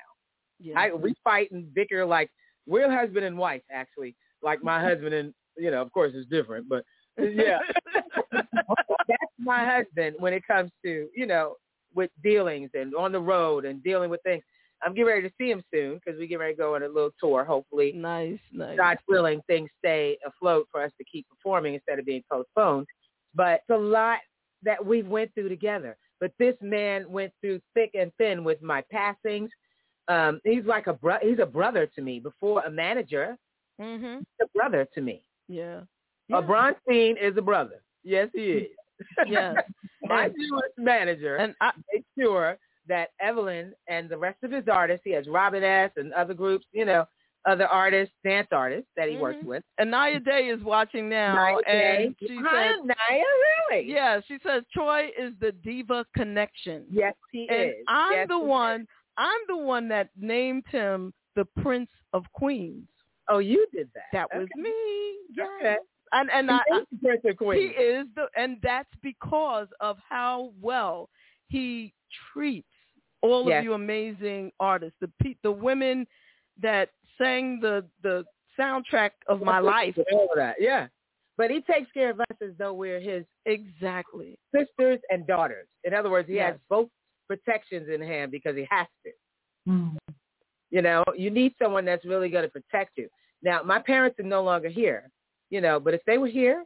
Yeah. 0.58 0.78
I 0.78 0.92
we 0.92 1.14
fight 1.24 1.50
and 1.50 1.72
bicker 1.72 2.04
like 2.04 2.30
we're 2.66 2.90
husband 2.90 3.24
and 3.24 3.38
wife 3.38 3.62
actually. 3.70 4.14
Like 4.42 4.62
my 4.62 4.80
husband 4.88 5.14
and 5.14 5.32
you 5.56 5.70
know, 5.70 5.80
of 5.80 5.90
course 5.92 6.12
it's 6.14 6.28
different, 6.28 6.68
but 6.68 6.84
yeah. 7.18 7.58
That's 8.32 9.32
my 9.38 9.64
husband 9.64 10.16
when 10.18 10.32
it 10.32 10.46
comes 10.46 10.70
to, 10.84 11.08
you 11.14 11.26
know, 11.26 11.54
with 11.94 12.10
dealings 12.22 12.70
and 12.74 12.94
on 12.94 13.12
the 13.12 13.20
road 13.20 13.64
and 13.64 13.82
dealing 13.82 14.10
with 14.10 14.20
things. 14.22 14.42
I'm 14.82 14.92
getting 14.92 15.06
ready 15.06 15.22
to 15.28 15.34
see 15.40 15.50
him 15.50 15.62
soon 15.72 15.94
because 16.04 16.18
we 16.18 16.26
get 16.26 16.38
ready 16.38 16.54
to 16.54 16.58
go 16.58 16.74
on 16.74 16.82
a 16.82 16.88
little 16.88 17.12
tour, 17.18 17.44
hopefully. 17.44 17.92
nice, 17.92 18.38
nice. 18.52 18.76
God 18.76 18.98
willing, 19.08 19.40
things 19.46 19.70
stay 19.78 20.18
afloat 20.26 20.66
for 20.70 20.82
us 20.82 20.90
to 20.98 21.04
keep 21.10 21.26
performing 21.28 21.74
instead 21.74 21.98
of 21.98 22.04
being 22.04 22.22
postponed. 22.30 22.86
But 23.34 23.60
it's 23.60 23.70
a 23.70 23.76
lot 23.76 24.18
that 24.62 24.84
we 24.84 25.02
went 25.02 25.32
through 25.34 25.48
together. 25.48 25.96
But 26.20 26.32
this 26.38 26.54
man 26.60 27.10
went 27.10 27.32
through 27.40 27.60
thick 27.74 27.92
and 27.98 28.12
thin 28.18 28.44
with 28.44 28.60
my 28.62 28.82
passings. 28.90 29.50
Um, 30.08 30.40
he's 30.44 30.64
like 30.66 30.86
a 30.86 30.92
bro- 30.92 31.18
he's 31.22 31.38
a 31.38 31.46
brother 31.46 31.86
to 31.94 32.02
me. 32.02 32.18
Before 32.20 32.60
a 32.62 32.70
manager, 32.70 33.36
Mhm. 33.80 34.18
he's 34.18 34.26
a 34.42 34.48
brother 34.58 34.86
to 34.94 35.00
me. 35.00 35.24
Yeah. 35.48 35.82
A 36.32 36.42
Bronstein 36.42 37.16
is 37.20 37.36
a 37.36 37.42
brother. 37.42 37.82
Yes, 38.02 38.28
he 38.34 38.40
is. 38.52 38.68
Yes. 39.28 39.56
my 40.02 40.28
newest 40.36 40.78
manager 40.78 41.36
And 41.36 41.54
I, 41.60 41.72
made 41.92 42.04
sure 42.18 42.56
that 42.86 43.08
Evelyn 43.20 43.74
and 43.88 44.08
the 44.08 44.16
rest 44.16 44.38
of 44.44 44.52
his 44.52 44.64
artists, 44.68 45.02
he 45.04 45.10
has 45.12 45.26
Robin 45.26 45.64
S. 45.64 45.90
and 45.96 46.12
other 46.12 46.32
groups, 46.34 46.64
you 46.72 46.84
know, 46.84 47.04
other 47.46 47.66
artists, 47.66 48.14
dance 48.24 48.48
artists 48.52 48.88
that 48.96 49.08
he 49.08 49.16
works 49.16 49.38
Mhm. 49.42 49.46
with. 49.46 49.64
and 49.78 49.90
Naya 49.90 50.20
Day 50.20 50.48
is 50.48 50.60
watching 50.62 51.08
now, 51.08 51.34
Naya 51.34 51.56
and 51.66 52.16
Day. 52.18 52.26
she 52.28 52.36
Hi, 52.36 52.68
said, 52.72 52.84
Naya, 52.84 53.24
really? 53.70 53.92
"Yeah, 53.92 54.20
she 54.26 54.38
says 54.38 54.62
Troy 54.72 55.10
is 55.18 55.34
the 55.40 55.52
diva 55.52 56.06
connection." 56.16 56.86
Yes, 56.90 57.14
he 57.32 57.48
and 57.50 57.70
is. 57.70 57.84
I'm 57.88 58.12
Yes, 58.12 58.28
the 58.28 58.38
one. 58.38 58.82
is. 58.82 58.86
I'm 59.18 59.40
the 59.48 59.56
one 59.56 59.88
that 59.88 60.08
named 60.16 60.66
him 60.68 61.12
the 61.34 61.44
Prince 61.60 61.90
of 62.12 62.24
Queens. 62.32 62.88
Oh, 63.28 63.38
you 63.38 63.66
did 63.72 63.90
that. 63.94 64.06
That 64.12 64.34
was 64.34 64.48
me. 64.56 65.18
Yes. 65.34 65.48
Okay. 65.60 65.76
And 66.14 66.30
and 66.30 66.48
He 66.48 66.54
I, 66.54 66.62
I 66.72 66.78
is 66.78 66.86
the 67.02 67.54
he 67.54 67.66
is 67.82 68.06
the 68.14 68.26
and 68.36 68.56
that's 68.62 68.88
because 69.02 69.68
of 69.80 69.96
how 70.08 70.52
well 70.62 71.10
he 71.48 71.92
treats 72.32 72.66
all 73.22 73.48
Yes. 73.48 73.58
of 73.60 73.64
you 73.64 73.72
amazing 73.74 74.52
artists, 74.60 74.96
the 75.00 75.10
pe- 75.22 75.36
the 75.42 75.50
women 75.52 76.06
that 76.62 76.90
sang 77.18 77.58
the 77.60 77.84
the 78.02 78.24
soundtrack 78.58 79.10
of 79.28 79.42
my 79.42 79.58
life. 79.58 79.96
All 80.12 80.24
of 80.24 80.36
that, 80.36 80.56
yeah. 80.60 80.86
But 81.36 81.50
he 81.50 81.60
takes 81.62 81.90
care 81.90 82.10
of 82.10 82.20
us 82.20 82.36
as 82.40 82.50
though 82.58 82.72
we're 82.74 83.00
his 83.00 83.24
Exactly. 83.46 84.38
sisters 84.54 85.00
and 85.10 85.26
daughters. 85.26 85.66
In 85.82 85.92
other 85.92 86.08
words, 86.10 86.28
he 86.28 86.36
Yes. 86.36 86.52
has 86.52 86.60
both 86.68 86.88
protections 87.26 87.88
in 87.88 88.00
hand 88.00 88.30
because 88.30 88.54
he 88.56 88.66
has 88.70 88.86
to. 89.04 89.10
Mm. 89.68 89.96
You 90.70 90.82
know, 90.82 91.02
you 91.16 91.30
need 91.30 91.54
someone 91.60 91.84
that's 91.84 92.04
really 92.04 92.28
going 92.28 92.44
to 92.44 92.50
protect 92.50 92.96
you. 92.98 93.08
Now, 93.42 93.62
my 93.62 93.80
parents 93.80 94.18
are 94.20 94.22
no 94.24 94.42
longer 94.44 94.68
here, 94.68 95.10
you 95.50 95.60
know, 95.60 95.78
but 95.80 95.94
if 95.94 96.00
they 96.06 96.18
were 96.18 96.26
here, 96.28 96.64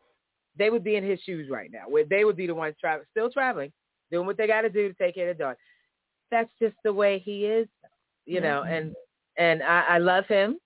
they 0.58 0.70
would 0.70 0.84
be 0.84 0.96
in 0.96 1.04
his 1.04 1.20
shoes 1.20 1.48
right 1.50 1.70
now, 1.72 1.84
where 1.88 2.04
they 2.04 2.24
would 2.24 2.36
be 2.36 2.46
the 2.46 2.54
ones 2.54 2.76
travel, 2.80 3.04
still 3.10 3.30
traveling, 3.30 3.72
doing 4.10 4.26
what 4.26 4.36
they 4.36 4.46
got 4.46 4.62
to 4.62 4.70
do 4.70 4.88
to 4.88 4.94
take 4.94 5.14
care 5.14 5.30
of 5.30 5.36
the 5.38 5.44
dog. 5.44 5.56
That's 6.30 6.50
just 6.60 6.76
the 6.84 6.92
way 6.92 7.18
he 7.18 7.44
is. 7.46 7.68
you 8.26 8.40
know, 8.40 8.62
Mm-hmm. 8.62 8.72
and 8.74 8.94
and 9.38 9.62
I, 9.62 9.84
I 9.90 9.98
love 9.98 10.26
him. 10.26 10.58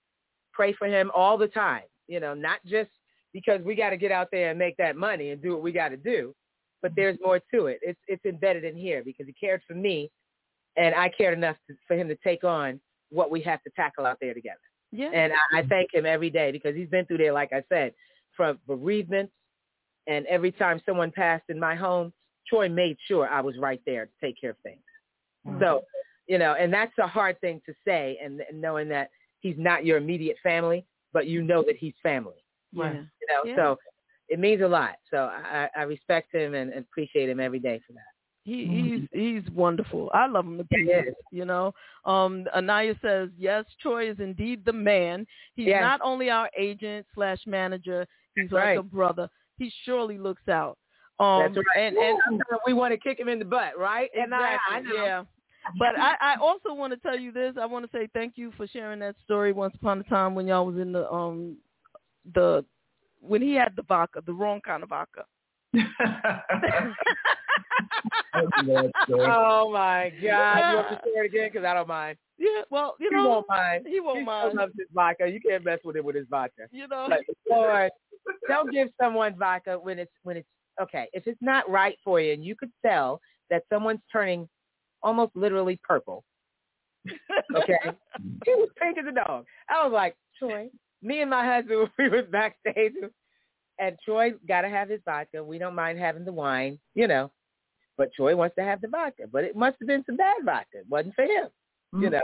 Pray 0.53 0.73
for 0.73 0.87
him 0.87 1.11
all 1.15 1.37
the 1.37 1.47
time, 1.47 1.83
you 2.07 2.19
know, 2.19 2.33
not 2.33 2.59
just 2.65 2.89
because 3.33 3.61
we 3.63 3.75
got 3.75 3.89
to 3.91 3.97
get 3.97 4.11
out 4.11 4.29
there 4.31 4.49
and 4.51 4.59
make 4.59 4.77
that 4.77 4.95
money 4.95 5.31
and 5.31 5.41
do 5.41 5.51
what 5.53 5.61
we 5.63 5.71
got 5.71 5.89
to 5.89 5.97
do, 5.97 6.33
but 6.81 6.95
Mm-hmm. 6.95 6.95
there's 6.95 7.17
more 7.23 7.39
to 7.53 7.67
it. 7.67 7.79
It's 7.81 7.99
it's 8.07 8.25
embedded 8.25 8.63
in 8.63 8.75
here 8.75 9.03
because 9.03 9.27
he 9.27 9.33
cared 9.33 9.61
for 9.67 9.73
me, 9.75 10.09
and 10.77 10.93
I 10.95 11.09
cared 11.09 11.37
enough 11.37 11.57
to, 11.69 11.75
for 11.87 11.95
him 11.95 12.07
to 12.09 12.15
take 12.23 12.43
on 12.43 12.79
what 13.09 13.31
we 13.31 13.41
have 13.41 13.61
to 13.63 13.69
tackle 13.75 14.05
out 14.05 14.17
there 14.21 14.33
together. 14.33 14.57
Yeah. 14.93 15.09
And 15.11 15.33
I, 15.33 15.59
I 15.59 15.63
thank 15.63 15.93
him 15.93 16.05
every 16.05 16.29
day 16.29 16.51
because 16.51 16.75
he's 16.75 16.87
been 16.87 17.05
through 17.05 17.17
there, 17.17 17.33
like 17.33 17.51
I 17.51 17.63
said, 17.67 17.93
from 18.37 18.59
bereavement. 18.67 19.29
And 20.05 20.25
every 20.27 20.51
time 20.51 20.79
someone 20.85 21.11
passed 21.11 21.45
in 21.49 21.59
my 21.59 21.73
home, 21.75 22.13
Troy 22.47 22.69
made 22.69 22.97
sure 23.07 23.27
I 23.27 23.41
was 23.41 23.57
right 23.57 23.81
there 23.87 24.05
to 24.05 24.11
take 24.21 24.39
care 24.39 24.51
of 24.51 24.57
things. 24.63 24.83
Mm-hmm. 25.47 25.59
So, 25.61 25.81
you 26.27 26.37
know, 26.37 26.53
and 26.53 26.71
that's 26.71 26.95
a 26.99 27.07
hard 27.07 27.41
thing 27.41 27.59
to 27.65 27.73
say 27.85 28.19
and, 28.23 28.41
and 28.47 28.61
knowing 28.61 28.87
that 28.89 29.09
he's 29.39 29.55
not 29.57 29.83
your 29.83 29.97
immediate 29.97 30.37
family, 30.43 30.85
but 31.11 31.25
you 31.25 31.41
know 31.41 31.63
that 31.63 31.75
he's 31.77 31.93
family. 32.03 32.45
Yeah. 32.71 32.93
You 32.93 33.27
know, 33.29 33.41
Yeah. 33.45 33.55
so 33.55 33.77
it 34.29 34.39
means 34.39 34.61
a 34.61 34.67
lot. 34.67 34.95
So 35.09 35.17
I, 35.17 35.69
I 35.75 35.83
respect 35.83 36.33
him 36.33 36.53
and, 36.53 36.71
and 36.71 36.85
appreciate 36.85 37.29
him 37.29 37.39
every 37.39 37.59
day 37.59 37.81
for 37.85 37.93
that. 37.93 38.12
He 38.45 38.65
he's 38.67 39.07
he's 39.43 39.49
wonderful. 39.53 40.11
I 40.13 40.27
love 40.27 40.45
him 40.45 40.57
to 40.57 40.65
pieces. 40.65 41.13
You 41.31 41.45
know, 41.45 41.73
um, 42.05 42.45
Anaya 42.53 42.93
says 43.01 43.29
yes. 43.37 43.63
Troy 43.81 44.09
is 44.09 44.19
indeed 44.19 44.65
the 44.65 44.73
man. 44.73 45.25
He's 45.55 45.67
Yes. 45.67 45.81
not 45.81 46.01
only 46.03 46.29
our 46.29 46.49
agent 46.57 47.05
slash 47.15 47.39
manager. 47.47 48.05
He's 48.35 48.51
like 48.51 48.63
Right. 48.63 48.77
a 48.77 48.83
brother. 48.83 49.29
He 49.57 49.71
surely 49.85 50.17
looks 50.17 50.47
out. 50.49 50.77
Um, 51.19 51.53
That's 51.53 51.55
right. 51.75 51.83
And 51.87 51.95
and 51.97 52.41
we 52.67 52.73
want 52.73 52.91
to 52.93 52.97
kick 52.97 53.17
him 53.19 53.29
in 53.29 53.39
the 53.39 53.45
butt, 53.45 53.77
right? 53.77 54.09
And 54.13 54.33
I, 54.35 54.57
I 54.69 54.79
know. 54.81 54.93
Yeah. 55.05 55.23
But 55.79 55.97
I, 55.97 56.15
I 56.19 56.35
also 56.41 56.73
want 56.73 56.91
to 56.91 56.97
tell 56.99 57.17
you 57.17 57.31
this. 57.31 57.55
I 57.57 57.65
want 57.65 57.89
to 57.89 57.97
say 57.97 58.09
thank 58.13 58.33
you 58.35 58.51
for 58.57 58.67
sharing 58.67 58.99
that 58.99 59.15
story 59.23 59.53
once 59.53 59.73
upon 59.75 60.01
a 60.01 60.03
time 60.03 60.35
when 60.35 60.47
y'all 60.47 60.65
was 60.65 60.75
in 60.77 60.91
the 60.91 61.09
um 61.09 61.55
the 62.33 62.65
when 63.21 63.41
he 63.41 63.53
had 63.53 63.73
the 63.77 63.83
vodka, 63.83 64.21
the 64.25 64.33
wrong 64.33 64.59
kind 64.59 64.83
of 64.83 64.89
vodka. 64.89 65.23
oh 68.35 69.71
my 69.71 70.09
God! 70.09 70.17
You 70.21 70.75
want 70.75 70.89
to 70.89 71.01
share 71.05 71.23
it 71.23 71.27
again? 71.27 71.49
Because 71.51 71.65
I 71.65 71.73
don't 71.73 71.87
mind. 71.87 72.17
Yeah, 72.37 72.61
well, 72.69 72.95
you 72.99 73.09
he 73.09 73.15
know, 73.15 73.29
won't 73.29 73.47
mind. 73.47 73.85
he 73.87 73.99
won't 73.99 74.19
he 74.19 74.25
mind. 74.25 74.51
Still 74.51 74.61
loves 74.61 74.73
his 74.77 74.87
vodka. 74.93 75.27
You 75.27 75.39
can't 75.39 75.63
mess 75.63 75.79
with 75.83 75.95
him 75.95 76.05
with 76.05 76.15
his 76.15 76.27
vodka. 76.29 76.63
You 76.71 76.87
know, 76.87 77.07
But 77.09 77.19
Lord, 77.49 77.91
don't 78.47 78.71
give 78.71 78.89
someone 78.99 79.35
vodka 79.37 79.77
when 79.79 79.99
it's 79.99 80.11
when 80.23 80.37
it's 80.37 80.47
okay. 80.81 81.07
If 81.13 81.27
it's 81.27 81.41
not 81.41 81.69
right 81.69 81.97
for 82.03 82.19
you, 82.19 82.33
and 82.33 82.43
you 82.43 82.55
could 82.55 82.71
tell 82.85 83.21
that 83.49 83.63
someone's 83.71 84.01
turning 84.11 84.49
almost 85.03 85.35
literally 85.35 85.79
purple. 85.83 86.23
Okay, 87.55 87.77
he 88.45 88.55
was 88.55 88.69
pink 88.81 88.97
as 88.97 89.05
a 89.07 89.11
dog. 89.11 89.45
I 89.69 89.83
was 89.83 89.93
like, 89.93 90.15
Troy. 90.39 90.69
Me 91.01 91.21
and 91.21 91.29
my 91.29 91.45
husband, 91.45 91.89
we 91.99 92.09
were 92.09 92.23
backstage, 92.23 92.93
and 93.79 93.97
Troy 94.03 94.31
got 94.47 94.61
to 94.61 94.69
have 94.69 94.89
his 94.89 95.01
vodka. 95.05 95.43
We 95.43 95.57
don't 95.57 95.75
mind 95.75 95.99
having 95.99 96.25
the 96.25 96.31
wine, 96.31 96.79
you 96.95 97.07
know, 97.07 97.29
but 97.97 98.13
Troy 98.15 98.35
wants 98.35 98.55
to 98.55 98.63
have 98.63 98.81
the 98.81 98.87
vodka. 98.87 99.23
But 99.31 99.43
it 99.43 99.55
must 99.55 99.77
have 99.79 99.87
been 99.87 100.03
some 100.05 100.17
bad 100.17 100.37
vodka. 100.43 100.79
It 100.79 100.85
wasn't 100.89 101.15
for 101.15 101.23
him, 101.23 101.47
you 101.99 102.09
know. 102.09 102.21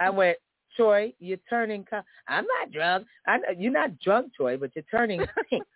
I 0.00 0.10
went, 0.10 0.38
Troy, 0.76 1.12
you're 1.20 1.38
turning. 1.48 1.84
Co- 1.84 2.02
I'm 2.28 2.44
not 2.60 2.72
drunk. 2.72 3.06
I 3.26 3.38
know 3.38 3.48
you're 3.56 3.72
not 3.72 3.98
drunk, 4.00 4.32
Troy, 4.34 4.56
but 4.56 4.70
you're 4.74 4.84
turning 4.90 5.24
pink. 5.50 5.62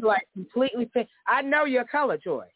Like 0.00 0.26
completely 0.32 0.86
pink. 0.86 1.10
I 1.28 1.42
know 1.42 1.66
your 1.66 1.84
color, 1.84 2.16
Troy. 2.16 2.46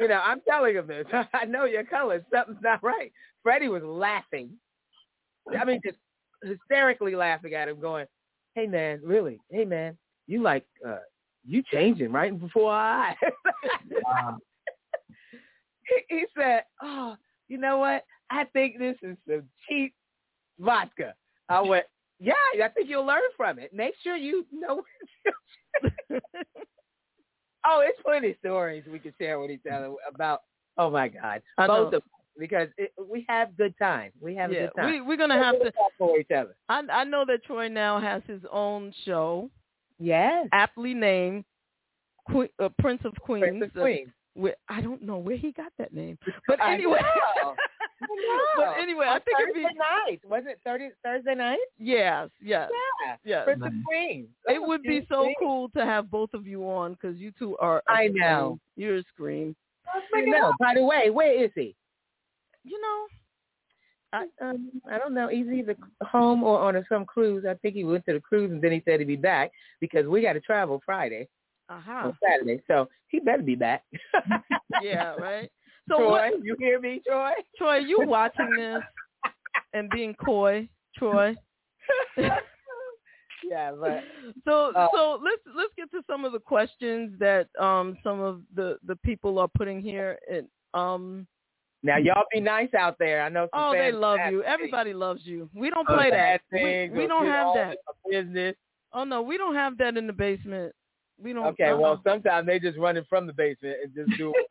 you 0.00 0.08
know, 0.08 0.20
I'm 0.24 0.40
telling 0.48 0.74
him 0.74 0.86
this. 0.86 1.04
I 1.34 1.44
know 1.44 1.66
your 1.66 1.84
color. 1.84 2.24
Something's 2.32 2.62
not 2.62 2.82
right. 2.82 3.12
Freddie 3.42 3.68
was 3.68 3.82
laughing. 3.82 4.50
I 5.58 5.64
mean, 5.64 5.80
just 5.84 5.98
hysterically 6.42 7.14
laughing 7.14 7.54
at 7.54 7.68
him, 7.68 7.80
going, 7.80 8.06
"Hey 8.54 8.66
man, 8.66 9.00
really? 9.04 9.38
Hey 9.50 9.64
man, 9.64 9.96
you 10.26 10.42
like 10.42 10.64
uh 10.86 10.98
you 11.46 11.62
changing 11.70 12.12
right 12.12 12.38
before 12.38 12.72
our 12.72 13.08
eyes." 13.08 13.16
he, 13.88 13.96
he 16.08 16.24
said, 16.36 16.64
"Oh, 16.82 17.16
you 17.48 17.58
know 17.58 17.78
what? 17.78 18.04
I 18.30 18.44
think 18.52 18.78
this 18.78 18.96
is 19.02 19.16
some 19.28 19.44
cheap 19.68 19.94
vodka." 20.58 21.14
I 21.48 21.60
went, 21.68 21.86
"Yeah, 22.18 22.34
I 22.62 22.68
think 22.68 22.88
you'll 22.88 23.06
learn 23.06 23.22
from 23.36 23.58
it. 23.58 23.72
Make 23.72 23.94
sure 24.02 24.16
you 24.16 24.46
know." 24.52 24.82
oh, 27.66 27.82
it's 27.84 28.00
plenty 28.04 28.30
of 28.30 28.36
stories 28.38 28.84
we 28.90 28.98
can 28.98 29.14
share 29.20 29.38
with 29.40 29.50
each 29.50 29.66
other 29.70 29.92
about. 30.12 30.42
Oh 30.76 30.90
my 30.90 31.08
God, 31.08 31.42
I 31.58 31.66
both 31.66 31.92
know. 31.92 31.98
of 31.98 32.02
because 32.38 32.68
it, 32.78 32.92
we 32.98 33.26
have 33.28 33.56
good 33.56 33.74
time. 33.78 34.12
We 34.20 34.34
have 34.36 34.50
a 34.50 34.54
good 34.54 34.70
time. 34.76 34.86
we 34.86 35.00
we're 35.00 35.16
gonna 35.16 35.42
have 35.42 35.60
to. 35.60 35.70
talk 35.70 35.92
for 35.98 36.18
each 36.18 36.30
other. 36.30 36.56
I 36.68 36.82
I 36.90 37.04
know 37.04 37.24
that 37.26 37.44
Troy 37.44 37.68
now 37.68 38.00
has 38.00 38.22
his 38.26 38.40
own 38.50 38.92
show. 39.04 39.50
Yes. 39.98 40.48
Aptly 40.52 40.94
named 40.94 41.44
Que- 42.30 42.48
uh, 42.58 42.70
Prince 42.78 43.02
of 43.04 43.14
Queens. 43.20 43.42
Prince 43.42 43.64
of 43.64 43.72
Queens. 43.82 44.10
Where, 44.34 44.54
I 44.68 44.80
don't 44.80 45.02
know 45.02 45.18
where 45.18 45.36
he 45.36 45.52
got 45.52 45.72
that 45.78 45.92
name, 45.92 46.18
but 46.46 46.58
anyway. 46.64 47.00
know. 47.42 47.54
but 48.56 48.78
anyway, 48.78 49.06
I 49.06 49.14
On 49.14 49.20
think 49.20 49.36
it'd 49.42 49.54
be 49.54 49.62
night. 49.62 50.20
wasn't 50.24 50.48
it 50.50 50.60
Thursday 50.64 50.90
Thursday 51.04 51.34
night? 51.34 51.58
yes, 51.78 52.28
yes, 52.40 52.70
Yeah. 53.04 53.16
yes. 53.24 53.44
Prince 53.44 53.62
of 53.64 53.72
Queens. 53.86 54.28
It 54.46 54.60
would 54.62 54.82
be 54.82 55.06
so 55.08 55.22
Queens. 55.24 55.36
cool 55.40 55.68
to 55.70 55.84
have 55.84 56.10
both 56.10 56.32
of 56.34 56.46
you 56.46 56.62
on 56.68 56.92
because 56.94 57.18
you 57.18 57.32
two 57.38 57.56
are. 57.58 57.82
a 57.88 57.92
I 57.92 58.08
know. 58.12 58.58
scream. 58.74 58.86
You're 58.88 58.96
a 58.98 59.04
scream. 59.14 59.56
I 60.14 60.20
know. 60.22 60.52
By 60.58 60.74
the 60.74 60.84
way, 60.84 61.10
where 61.10 61.32
is 61.44 61.50
he? 61.54 61.74
You 62.64 62.80
know, 62.80 63.06
I 64.12 64.26
um 64.48 64.70
I 64.90 64.98
don't 64.98 65.14
know. 65.14 65.28
He's 65.28 65.46
either 65.48 65.76
home 66.02 66.42
or 66.42 66.58
on 66.60 66.76
a, 66.76 66.84
some 66.88 67.04
cruise. 67.04 67.44
I 67.48 67.54
think 67.54 67.74
he 67.74 67.84
went 67.84 68.04
to 68.06 68.12
the 68.14 68.20
cruise 68.20 68.50
and 68.50 68.62
then 68.62 68.72
he 68.72 68.82
said 68.84 69.00
he'd 69.00 69.06
be 69.06 69.16
back 69.16 69.50
because 69.80 70.06
we 70.06 70.22
got 70.22 70.34
to 70.34 70.40
travel 70.40 70.80
Friday 70.86 71.28
aha. 71.70 72.08
or 72.08 72.18
Saturday. 72.22 72.62
So 72.66 72.88
he 73.08 73.20
better 73.20 73.42
be 73.42 73.54
back. 73.54 73.84
yeah, 74.82 75.14
right. 75.14 75.50
So 75.88 75.96
Troy, 75.96 76.30
what, 76.30 76.44
you 76.44 76.56
hear 76.58 76.80
me, 76.80 77.00
Troy? 77.06 77.32
Troy, 77.56 77.78
you 77.78 78.04
watching 78.06 78.54
this 78.56 78.82
and 79.72 79.88
being 79.90 80.14
coy, 80.14 80.68
Troy? 80.96 81.34
yeah, 82.16 83.72
but 83.72 84.02
So 84.44 84.72
Uh, 84.74 84.88
so 84.92 85.20
let's 85.22 85.42
let's 85.56 85.72
get 85.76 85.90
to 85.92 86.02
some 86.08 86.24
of 86.24 86.32
the 86.32 86.38
questions 86.38 87.18
that 87.18 87.48
um 87.58 87.96
some 88.02 88.20
of 88.20 88.42
the 88.54 88.78
the 88.86 88.96
people 88.96 89.38
are 89.38 89.48
putting 89.56 89.80
here 89.80 90.18
and 90.30 90.46
um 90.74 91.26
now 91.82 91.96
y'all 91.96 92.24
be 92.32 92.40
nice 92.40 92.72
out 92.74 92.96
there. 92.98 93.22
I 93.22 93.30
know. 93.30 93.48
Some 93.54 93.62
oh 93.62 93.72
they 93.72 93.90
love 93.90 94.18
you. 94.30 94.42
things. 94.42 94.52
Everybody 94.52 94.92
loves 94.92 95.22
you. 95.24 95.48
We 95.54 95.70
don't 95.70 95.86
play 95.86 96.10
that. 96.10 96.42
We, 96.52 96.90
we 96.90 97.06
don't 97.06 97.24
have 97.24 97.54
that. 97.54 97.78
Business. 98.08 98.54
Oh 98.92 99.04
no, 99.04 99.22
we 99.22 99.38
don't 99.38 99.54
have 99.54 99.78
that 99.78 99.96
in 99.96 100.06
the 100.06 100.12
basement. 100.12 100.74
We 101.22 101.32
don't. 101.32 101.46
Okay, 101.48 101.72
well, 101.72 102.00
sometimes 102.04 102.46
they 102.46 102.58
just 102.58 102.78
run 102.78 102.96
it 102.96 103.06
from 103.08 103.26
the 103.26 103.32
basement 103.32 103.76
and 103.84 103.94
just 103.94 104.18
do. 104.18 104.32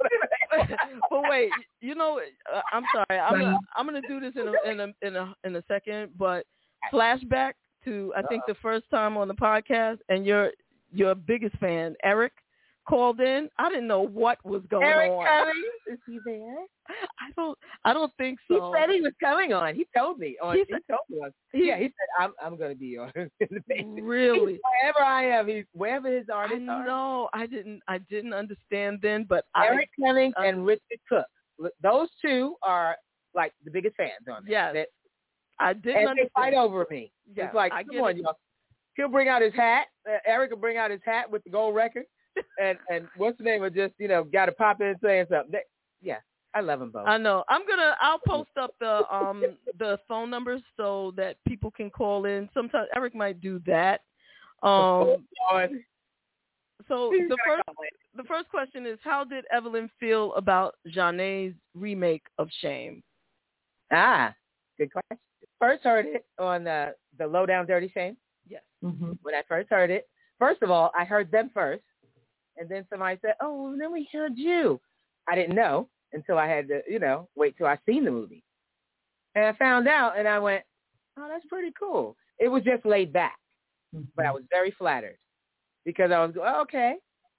but 1.09 1.21
wait, 1.29 1.51
you 1.81 1.95
know, 1.95 2.19
uh, 2.53 2.61
I'm 2.71 2.83
sorry. 2.93 3.19
I'm 3.19 3.39
gonna, 3.39 3.59
I'm 3.75 3.85
gonna 3.85 4.01
do 4.07 4.19
this 4.19 4.33
in 4.35 4.47
a 4.47 4.71
in 4.71 4.79
a 4.79 5.07
in 5.07 5.15
a 5.15 5.33
in 5.43 5.55
a 5.55 5.63
second. 5.67 6.11
But 6.17 6.45
flashback 6.93 7.53
to 7.85 8.13
I 8.15 8.21
think 8.23 8.43
the 8.47 8.55
first 8.55 8.89
time 8.89 9.17
on 9.17 9.27
the 9.27 9.35
podcast, 9.35 9.99
and 10.09 10.25
your 10.25 10.51
your 10.91 11.15
biggest 11.15 11.55
fan, 11.57 11.95
Eric, 12.03 12.33
called 12.89 13.19
in. 13.19 13.49
I 13.59 13.69
didn't 13.69 13.87
know 13.87 14.01
what 14.01 14.43
was 14.43 14.63
going 14.69 14.83
Eric 14.85 15.11
on. 15.11 15.25
Cummings, 15.25 15.57
is 15.91 15.99
he 16.07 16.19
there? 16.25 16.55
I 16.89 17.31
don't 17.35 17.57
I 17.85 17.93
don't 17.93 18.11
think 18.17 18.39
so. 18.47 18.55
He 18.55 18.79
said 18.79 18.89
he 18.89 19.01
was 19.01 19.13
coming 19.21 19.53
on. 19.53 19.75
He 19.75 19.85
told 19.95 20.17
me 20.19 20.35
on. 20.41 20.55
He 20.55 20.63
He, 20.67 20.73
told 20.89 21.01
me 21.09 21.19
on. 21.23 21.31
yeah, 21.53 21.77
he 21.77 21.83
said 21.83 22.09
I'm 22.19 22.33
I'm 22.43 22.57
going 22.57 22.71
to 22.71 22.77
be 22.79 22.97
on. 22.97 23.11
Really? 24.01 24.59
Wherever 24.81 25.01
I 25.05 25.25
am, 25.25 25.47
he's 25.47 25.65
wherever 25.73 26.13
his 26.15 26.25
I 26.29 26.33
artists 26.33 26.65
are. 26.69 26.85
know. 26.85 27.29
I 27.33 27.45
didn't. 27.45 27.81
I 27.87 27.99
didn't 28.09 28.33
understand 28.33 28.99
then, 29.01 29.25
but 29.29 29.45
Eric 29.55 29.89
Cummings 29.99 30.33
uh, 30.37 30.43
and 30.43 30.65
Richard 30.65 30.99
Cook. 31.07 31.25
Those 31.83 32.07
two 32.21 32.55
are 32.63 32.95
like 33.35 33.53
the 33.63 33.71
biggest 33.71 33.95
fans 33.95 34.25
on 34.31 34.39
it. 34.47 34.49
Yes. 34.51 34.73
That, 34.73 34.87
I 35.59 35.69
I 35.69 35.73
didn't 35.73 35.87
and 35.89 35.95
they 35.97 36.09
understand. 36.11 36.29
fight 36.33 36.53
over 36.55 36.87
me. 36.89 37.11
Yeah, 37.35 37.45
it's 37.47 37.55
like, 37.55 37.71
I 37.73 37.83
come 37.83 38.01
on, 38.01 38.11
it. 38.11 38.17
y'all. 38.23 38.37
He'll 38.95 39.09
bring 39.09 39.27
out 39.27 39.41
his 39.41 39.53
hat. 39.53 39.87
Uh, 40.09 40.17
Eric 40.25 40.51
will 40.51 40.57
bring 40.57 40.77
out 40.77 40.89
his 40.91 41.01
hat 41.05 41.29
with 41.29 41.43
the 41.43 41.49
gold 41.49 41.75
record, 41.75 42.05
and 42.61 42.77
and 42.89 43.07
what's 43.17 43.37
the 43.37 43.43
name 43.43 43.63
of 43.63 43.73
just 43.73 43.93
you 43.97 44.07
know 44.07 44.23
got 44.23 44.45
to 44.45 44.51
pop 44.51 44.81
in 44.81 44.95
saying 45.03 45.25
something. 45.29 45.51
They, 45.51 45.61
yeah, 46.01 46.19
I 46.53 46.61
love 46.61 46.79
them 46.79 46.91
both. 46.91 47.07
I 47.07 47.17
know. 47.17 47.43
I'm 47.49 47.61
gonna. 47.67 47.95
I'll 48.01 48.19
post 48.25 48.51
up 48.59 48.73
the 48.79 49.03
um 49.13 49.43
the 49.77 49.99
phone 50.07 50.29
numbers 50.29 50.61
so 50.77 51.13
that 51.17 51.37
people 51.47 51.71
can 51.71 51.89
call 51.89 52.25
in. 52.25 52.49
Sometimes 52.53 52.87
Eric 52.95 53.15
might 53.15 53.41
do 53.41 53.61
that. 53.65 54.01
Um. 54.63 55.25
So 56.87 57.11
the 57.11 57.37
first 57.45 57.63
the 58.15 58.23
first 58.23 58.49
question 58.49 58.85
is 58.85 58.97
how 59.03 59.23
did 59.23 59.45
Evelyn 59.51 59.89
feel 59.99 60.33
about 60.33 60.75
Zhané's 60.95 61.53
remake 61.75 62.23
of 62.37 62.49
Shame? 62.61 63.03
Ah, 63.91 64.33
good 64.77 64.91
question. 64.91 65.19
First 65.59 65.83
heard 65.83 66.05
it 66.05 66.25
on 66.39 66.63
the 66.63 66.95
the 67.17 67.27
Low 67.27 67.45
Down 67.45 67.67
Dirty 67.67 67.91
Shame. 67.93 68.17
Yes. 68.47 68.61
Mm-hmm. 68.83 69.11
When 69.21 69.35
I 69.35 69.41
first 69.47 69.69
heard 69.69 69.91
it, 69.91 70.07
first 70.39 70.61
of 70.63 70.71
all, 70.71 70.91
I 70.97 71.03
heard 71.03 71.29
them 71.31 71.51
first, 71.53 71.83
and 72.59 72.69
then 72.69 72.85
somebody 72.89 73.17
said, 73.21 73.35
"Oh, 73.41 73.63
well, 73.63 73.75
then 73.77 73.91
we 73.91 74.07
heard 74.11 74.33
you." 74.37 74.79
I 75.27 75.35
didn't 75.35 75.55
know 75.55 75.87
until 76.13 76.37
I 76.37 76.47
had 76.47 76.67
to, 76.69 76.81
you 76.89 76.99
know, 76.99 77.27
wait 77.35 77.55
till 77.57 77.67
I 77.67 77.77
seen 77.85 78.03
the 78.03 78.11
movie. 78.11 78.43
And 79.35 79.45
I 79.45 79.53
found 79.53 79.87
out, 79.87 80.17
and 80.17 80.27
I 80.27 80.39
went, 80.39 80.63
"Oh, 81.17 81.27
that's 81.29 81.45
pretty 81.45 81.71
cool." 81.79 82.15
It 82.39 82.47
was 82.47 82.63
just 82.63 82.85
laid 82.85 83.11
back, 83.13 83.37
but 84.15 84.25
I 84.25 84.31
was 84.31 84.43
very 84.49 84.71
flattered 84.71 85.17
because 85.85 86.11
I 86.11 86.23
was 86.25 86.33
go, 86.33 86.43
oh, 86.45 86.61
okay, 86.61 86.95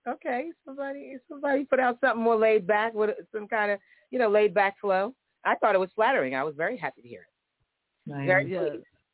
okay, 0.07 0.51
somebody 0.65 1.17
somebody 1.29 1.65
put 1.65 1.81
out 1.81 1.99
something 2.01 2.23
more 2.23 2.37
laid 2.37 2.67
back 2.67 2.95
with 2.95 3.11
some 3.35 3.49
kind 3.49 3.71
of 3.73 3.79
you 4.11 4.19
know 4.19 4.29
laid 4.29 4.55
back 4.55 4.79
flow. 4.81 5.15
I 5.45 5.55
thought 5.57 5.75
it 5.75 5.81
was 5.81 5.91
flattering. 5.95 6.35
I 6.35 6.45
was 6.45 6.55
very 6.57 6.77
happy 6.77 7.03
to 7.03 7.09
hear 7.09 7.23
it. 7.23 7.27
Very 8.27 8.53
yeah. 8.53 8.61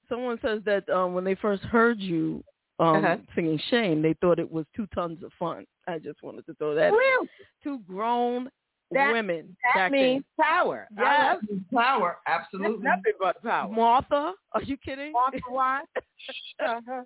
Someone 0.09 0.39
says 0.43 0.61
that 0.65 0.89
um, 0.89 1.15
when 1.15 1.25
they 1.25 1.35
first 1.35 1.63
heard 1.65 2.01
you 2.01 2.45
um, 2.79 2.97
Uh-huh. 2.97 3.17
singing 3.35 3.59
"Shame," 3.71 4.03
they 4.03 4.15
thought 4.21 4.39
it 4.39 4.51
was 4.51 4.67
two 4.75 4.87
tons 4.95 5.23
of 5.23 5.33
fun. 5.39 5.65
I 5.87 5.99
just 5.99 6.23
wanted 6.23 6.47
to 6.47 6.55
throw 6.55 6.75
that. 6.75 6.89
in. 6.89 6.95
Really? 6.95 7.29
Two 7.63 7.79
grown 7.81 8.51
That- 8.93 9.13
women. 9.13 9.57
That 9.63 9.75
back 9.75 9.93
means 9.93 10.25
then. 10.37 10.45
power. 10.47 10.89
I 10.99 11.03
Yeah. 11.03 11.33
love 11.35 11.43
it. 11.49 11.71
Power, 11.75 12.19
That's 12.27 12.41
absolutely. 12.45 12.83
nothing 12.85 13.13
but 13.19 13.43
power. 13.43 13.69
Martha, 13.73 14.35
are 14.53 14.63
you 14.63 14.77
kidding? 14.77 15.13
Martha 15.13 15.39
Wash. 15.51 15.85
uh-huh. 16.61 17.03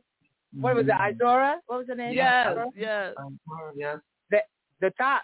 What 0.61 0.75
was 0.77 0.87
it? 0.87 0.91
Izora? 0.93 1.57
What 1.67 1.79
was 1.79 1.87
the 1.87 1.95
name? 1.95 2.13
Yes, 2.15 2.49
Izora? 2.49 2.67
yes. 2.77 3.15
Yes, 3.77 3.99
The 4.31 4.39
the 4.81 4.91
top. 4.93 5.23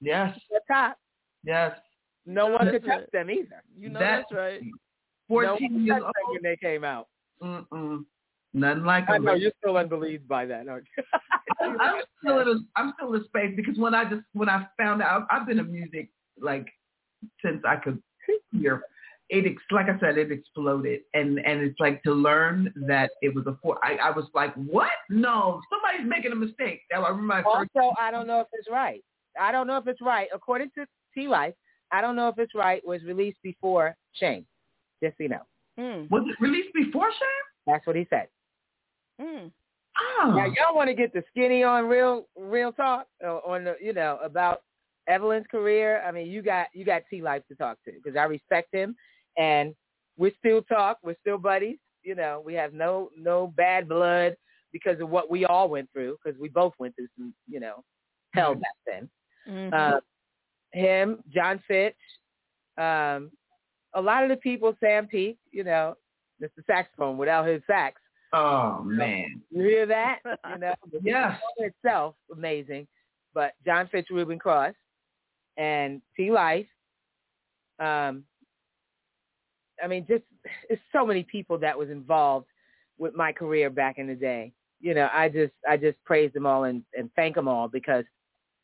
yes, 0.00 0.38
The 0.50 0.60
top. 0.68 0.96
yes. 1.44 1.76
No 2.24 2.46
one 2.46 2.70
could 2.70 2.84
touch 2.84 3.10
them 3.12 3.30
either. 3.30 3.62
You 3.76 3.88
know 3.90 3.98
That- 4.00 4.26
that's 4.28 4.32
right. 4.32 4.62
No 5.28 5.56
years 5.58 5.88
touched 6.02 6.04
old. 6.04 6.34
when 6.34 6.42
they 6.42 6.56
came 6.56 6.84
out. 6.84 7.08
Mm-mm. 7.42 8.04
Nothing 8.54 8.84
like 8.84 9.08
I 9.08 9.14
them. 9.14 9.24
know 9.24 9.34
you're 9.34 9.52
still 9.58 9.76
unbelieved 9.78 10.28
by 10.28 10.44
that, 10.46 10.68
aren't 10.68 10.86
you? 10.96 11.04
I'm 11.80 12.02
still 12.22 12.40
in 12.40 12.48
a, 12.48 12.54
I'm 12.76 12.92
still 12.96 13.14
in 13.14 13.22
a 13.22 13.24
space 13.24 13.52
because 13.56 13.78
when 13.78 13.94
I 13.94 14.04
just 14.04 14.22
when 14.34 14.48
I 14.48 14.66
found 14.78 15.00
out 15.02 15.26
I've 15.30 15.46
been 15.46 15.58
in 15.58 15.72
music 15.72 16.10
like 16.40 16.66
since 17.44 17.62
I 17.66 17.76
could 17.76 18.02
hear 18.52 18.82
it 19.30 19.46
ex- 19.46 19.62
like 19.70 19.86
I 19.88 19.98
said 20.00 20.18
it 20.18 20.30
exploded 20.30 21.00
and 21.14 21.38
and 21.38 21.62
it's 21.62 21.78
like 21.80 22.02
to 22.02 22.12
learn 22.12 22.72
that 22.88 23.10
it 23.22 23.34
was 23.34 23.46
a 23.46 23.56
four 23.62 23.78
I, 23.82 23.96
I 23.96 24.10
was 24.10 24.26
like 24.34 24.54
what 24.54 24.90
no 25.08 25.60
somebody's 25.70 26.06
making 26.08 26.32
a 26.32 26.36
mistake 26.36 26.82
that 26.90 26.98
I 26.98 27.08
remember 27.08 27.22
my 27.22 27.42
first 27.42 27.70
also, 27.74 27.94
I 27.98 28.10
don't 28.10 28.26
know 28.26 28.40
if 28.40 28.48
it's 28.52 28.68
right. 28.70 29.02
I 29.40 29.50
don't 29.52 29.66
know 29.66 29.78
if 29.78 29.86
it's 29.86 30.02
right. 30.02 30.28
According 30.34 30.72
to 30.74 30.84
T 31.14 31.26
Life, 31.26 31.54
I 31.90 32.00
don't 32.02 32.16
know 32.16 32.28
if 32.28 32.38
it's 32.38 32.54
right. 32.54 32.86
Was 32.86 33.02
released 33.04 33.38
before 33.42 33.96
Shame. 34.14 34.44
Just 35.02 35.16
so 35.16 35.22
you 35.24 35.28
know, 35.30 35.42
Mm. 35.78 36.10
was 36.10 36.22
it 36.28 36.38
released 36.38 36.74
before 36.74 37.10
Shame 37.12 37.46
that's 37.66 37.86
what 37.86 37.96
he 37.96 38.06
said. 38.10 38.26
Mm. 39.22 39.50
oh 40.00 40.34
Now 40.36 40.46
y'all 40.46 40.74
want 40.74 40.88
to 40.88 40.94
get 40.94 41.12
the 41.12 41.22
skinny 41.30 41.62
on 41.62 41.86
real 41.86 42.26
real 42.36 42.72
talk 42.72 43.06
uh, 43.24 43.36
on 43.46 43.64
the 43.64 43.76
you 43.80 43.92
know 43.92 44.18
about 44.22 44.62
Evelyn's 45.08 45.46
career. 45.50 46.02
I 46.06 46.12
mean, 46.12 46.28
you 46.28 46.42
got 46.42 46.66
you 46.72 46.84
got 46.84 47.02
T 47.10 47.22
Life 47.22 47.42
to 47.48 47.54
talk 47.54 47.78
to 47.84 47.92
because 47.92 48.16
I 48.16 48.24
respect 48.24 48.74
him, 48.74 48.96
and 49.36 49.74
we 50.16 50.34
still 50.38 50.62
talk. 50.62 50.98
We're 51.02 51.16
still 51.20 51.38
buddies. 51.38 51.78
You 52.02 52.14
know, 52.14 52.42
we 52.44 52.54
have 52.54 52.72
no 52.72 53.10
no 53.16 53.52
bad 53.56 53.88
blood 53.88 54.36
because 54.72 55.00
of 55.00 55.10
what 55.10 55.30
we 55.30 55.44
all 55.44 55.68
went 55.68 55.88
through 55.92 56.16
because 56.22 56.38
we 56.40 56.48
both 56.48 56.72
went 56.78 56.94
through 56.96 57.08
some 57.16 57.34
you 57.48 57.60
know 57.60 57.84
hell 58.34 58.54
back 58.54 58.76
then. 58.86 59.08
Mhm. 59.48 59.72
Uh, 59.72 60.00
him, 60.72 61.22
John 61.28 61.62
Fitch, 61.68 61.96
um, 62.78 63.30
a 63.94 64.00
lot 64.00 64.22
of 64.22 64.30
the 64.30 64.36
people, 64.36 64.74
Sam 64.80 65.06
Peake, 65.06 65.38
you 65.50 65.64
know, 65.64 65.96
Mr. 66.42 66.64
Saxophone 66.66 67.18
without 67.18 67.46
his 67.46 67.62
sax. 67.66 68.00
Oh 68.32 68.82
man 68.84 69.42
You 69.50 69.62
hear 69.64 69.86
that? 69.86 70.18
You 70.52 70.58
know, 70.58 70.74
Yes. 71.02 71.38
itself 71.58 72.14
amazing, 72.32 72.86
but 73.34 73.52
John 73.64 73.88
Fitch, 73.90 74.08
Ruben 74.10 74.38
Cross, 74.38 74.74
and 75.56 76.00
T 76.16 76.30
Life. 76.30 76.66
Um, 77.78 78.24
I 79.82 79.86
mean, 79.88 80.06
just 80.08 80.24
it's 80.68 80.82
so 80.92 81.04
many 81.06 81.22
people 81.24 81.58
that 81.58 81.76
was 81.78 81.90
involved 81.90 82.46
with 82.98 83.14
my 83.14 83.32
career 83.32 83.70
back 83.70 83.98
in 83.98 84.06
the 84.06 84.14
day. 84.14 84.52
You 84.80 84.94
know, 84.94 85.08
I 85.12 85.28
just 85.28 85.52
I 85.68 85.76
just 85.76 86.02
praise 86.04 86.32
them 86.32 86.46
all 86.46 86.64
and, 86.64 86.82
and 86.94 87.10
thank 87.16 87.34
them 87.34 87.48
all 87.48 87.68
because 87.68 88.04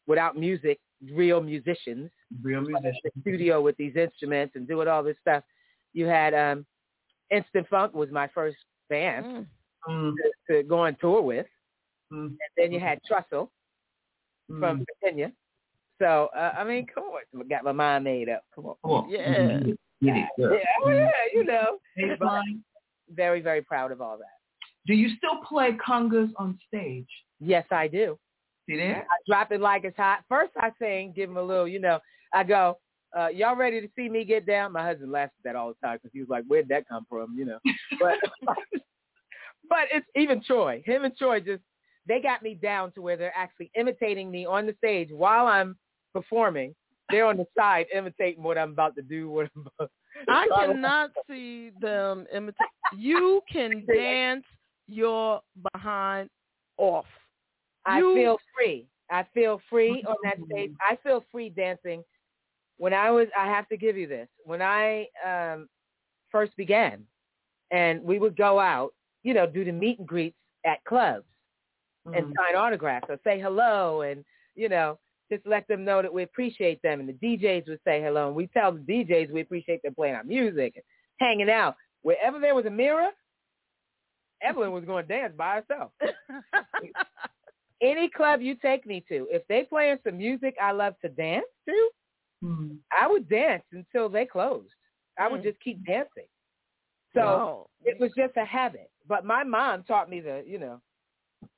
without 0.07 0.36
music, 0.36 0.78
real 1.12 1.40
musicians, 1.40 2.11
real 2.43 2.59
in 2.61 2.73
musician 2.73 3.01
the 3.05 3.20
studio 3.20 3.61
with 3.61 3.77
these 3.77 3.97
instruments 3.97 4.57
and 4.57 4.66
doing 4.66 4.89
all 4.89 5.03
this 5.03 5.16
stuff. 5.20 5.43
You 5.93 6.07
had 6.07 6.35
um 6.35 6.66
Instant 7.31 7.66
Funk 7.69 7.95
was 7.95 8.11
my 8.11 8.28
first 8.28 8.57
band 8.89 9.27
Mm. 9.27 9.47
Mm, 9.89 10.12
to, 10.48 10.56
to 10.56 10.62
go 10.69 10.81
on 10.81 10.97
tour 11.01 11.23
with. 11.23 11.47
mm, 12.12 12.27
And 12.27 12.39
then 12.56 12.73
you 12.73 12.81
had 12.81 12.98
Trussell 13.10 13.48
mm. 14.51 14.60
from 14.60 14.85
Virginia. 15.02 15.32
So 16.01 16.28
uh, 16.36 16.52
I 16.56 16.65
mean, 16.65 16.86
come 16.93 17.05
on, 17.05 17.48
got 17.48 17.65
my 17.65 17.73
mind 17.73 18.05
made 18.05 18.28
up. 18.28 18.43
Come 18.55 18.66
on. 18.66 18.74
Come 18.85 18.90
on. 18.93 19.10
Yeah. 19.10 19.59
Get 19.60 19.77
Yeah, 20.01 20.27
girl. 20.39 20.60
yeah, 20.86 21.10
you 21.32 21.44
know. 21.44 21.78
Very, 23.15 23.40
very 23.40 23.62
proud 23.62 23.90
of 23.90 24.01
all 24.01 24.19
that. 24.19 24.27
do 24.86 24.94
you 24.94 25.09
still 25.16 25.43
play 25.48 25.73
congas 25.85 26.31
on 26.36 26.59
stage 26.69 27.09
Yes, 27.40 27.65
I 27.70 27.89
do. 27.89 28.19
see 28.69 28.77
there 28.77 29.06
I 29.10 29.16
drop 29.27 29.51
it 29.52 29.60
like 29.60 29.85
it's 29.85 29.97
hot. 29.97 30.24
First, 30.28 30.52
I 30.59 30.70
sing, 30.81 31.12
give 31.16 31.31
him 31.31 31.36
a 31.36 31.43
little, 31.43 31.66
you 31.69 31.78
know. 31.81 31.98
I 32.35 32.44
go, 32.44 32.78
uh, 33.19 33.28
y'all 33.28 33.56
ready 33.56 33.81
to 33.81 33.89
see 33.97 34.09
me 34.09 34.24
get 34.24 34.44
down? 34.44 34.73
My 34.73 34.85
husband 34.85 35.10
laughs 35.12 35.32
at 35.39 35.44
that 35.44 35.56
all 35.56 35.69
the 35.69 35.86
time 35.86 35.97
because 35.97 36.10
he 36.12 36.20
was 36.20 36.28
like, 36.28 36.44
where'd 36.48 36.69
that 36.69 36.86
come 36.89 37.06
from, 37.09 37.35
you 37.39 37.44
know? 37.47 37.59
But 38.01 38.19
but 39.69 39.89
it's 39.93 40.07
even 40.16 40.43
Troy. 40.43 40.82
Him 40.85 41.05
and 41.05 41.16
Troy 41.16 41.40
just 41.40 41.62
they 42.07 42.20
got 42.20 42.43
me 42.43 42.55
down 42.55 42.90
to 42.93 43.03
where 43.03 43.16
they're 43.16 43.36
actually 43.36 43.70
imitating 43.74 44.31
me 44.31 44.47
on 44.47 44.66
the 44.66 44.74
stage 44.78 45.11
while 45.12 45.47
I'm 45.47 45.77
performing. 46.15 46.74
They're 47.11 47.27
on 47.27 47.36
the 47.36 47.47
side 47.59 47.86
imitating 47.95 48.43
what 48.43 48.57
I'm 48.59 48.70
about 48.70 48.97
to 48.97 49.03
do. 49.03 49.31
What 49.31 49.51
I'm 49.57 49.66
about. 49.78 49.90
I 50.28 50.49
cannot 50.59 51.11
see 51.28 51.70
them 51.81 52.27
imitate. 52.32 52.66
You 52.97 53.43
can 53.53 53.85
dance 53.86 54.45
your 54.89 55.40
behind 55.73 56.31
off. 56.78 57.07
I 57.85 57.99
You- 57.99 58.15
feel 58.15 58.39
free. 58.57 58.86
I 59.11 59.24
feel 59.32 59.59
free 59.70 60.05
on 60.07 60.16
that 60.23 60.36
stage. 60.53 60.70
I 60.86 60.97
feel 61.03 61.24
free 61.32 61.49
dancing. 61.49 62.05
When 62.77 62.93
I 62.93 63.11
was, 63.11 63.27
I 63.36 63.47
have 63.47 63.66
to 63.69 63.77
give 63.78 63.97
you 63.97 64.07
this. 64.07 64.28
When 64.45 64.61
I 64.61 65.07
um, 65.27 65.66
first 66.31 66.55
began, 66.59 67.05
and 67.70 68.03
we 68.03 68.19
would 68.19 68.36
go 68.36 68.61
out, 68.61 68.93
you 69.28 69.34
know, 69.34 69.46
do 69.46 69.62
the 69.64 69.72
meet 69.72 69.98
and 69.98 70.09
greets 70.09 70.36
at 70.64 70.82
clubs 70.84 71.26
and 72.14 72.24
Mm. 72.24 72.32
sign 72.36 72.56
autographs 72.56 73.06
or 73.10 73.18
say 73.22 73.38
hello, 73.38 74.00
and 74.02 74.24
you 74.55 74.68
know, 74.68 74.98
just 75.30 75.44
let 75.46 75.68
them 75.68 75.84
know 75.84 76.00
that 76.00 76.12
we 76.12 76.22
appreciate 76.22 76.80
them. 76.82 77.00
And 77.00 77.09
the 77.09 77.12
DJs 77.12 77.68
would 77.68 77.80
say 77.84 78.00
hello, 78.00 78.28
and 78.28 78.36
we 78.36 78.46
tell 78.48 78.72
the 78.72 78.78
DJs 78.80 79.30
we 79.30 79.42
appreciate 79.42 79.82
them 79.82 79.94
playing 79.94 80.14
our 80.14 80.24
music 80.24 80.72
and 80.76 80.84
hanging 81.18 81.50
out. 81.50 81.76
Wherever 82.02 82.40
there 82.40 82.55
was 82.55 82.64
a 82.64 82.70
mirror, 82.70 83.10
Evelyn 84.40 84.72
was 84.72 84.84
going 84.86 85.05
to 85.06 85.09
dance 85.09 85.34
by 85.36 85.56
herself 85.60 85.92
any 87.82 88.09
club 88.09 88.40
you 88.40 88.55
take 88.56 88.86
me 88.86 89.05
to, 89.09 89.26
if 89.30 89.46
they 89.48 89.64
playing 89.64 89.98
some 90.05 90.16
music 90.16 90.56
I 90.60 90.72
love 90.72 90.94
to 91.02 91.09
dance 91.10 91.46
to, 91.68 91.90
Mm. 92.44 92.76
I 92.92 93.09
would 93.09 93.28
dance 93.28 93.64
until 93.72 94.09
they 94.09 94.24
closed. 94.24 94.72
I 95.18 95.26
would 95.28 95.40
Mm. 95.40 95.44
just 95.44 95.60
keep 95.60 95.84
dancing. 95.84 96.28
So 97.12 97.20
Wow. 97.22 97.70
it 97.84 97.98
was 97.98 98.12
just 98.16 98.36
a 98.36 98.44
habit. 98.44 98.90
But 99.09 99.24
my 99.24 99.43
mom 99.43 99.85
taught 99.85 100.10
me 100.10 100.20
the, 100.20 100.44
you 100.47 100.59
know, 100.59 100.80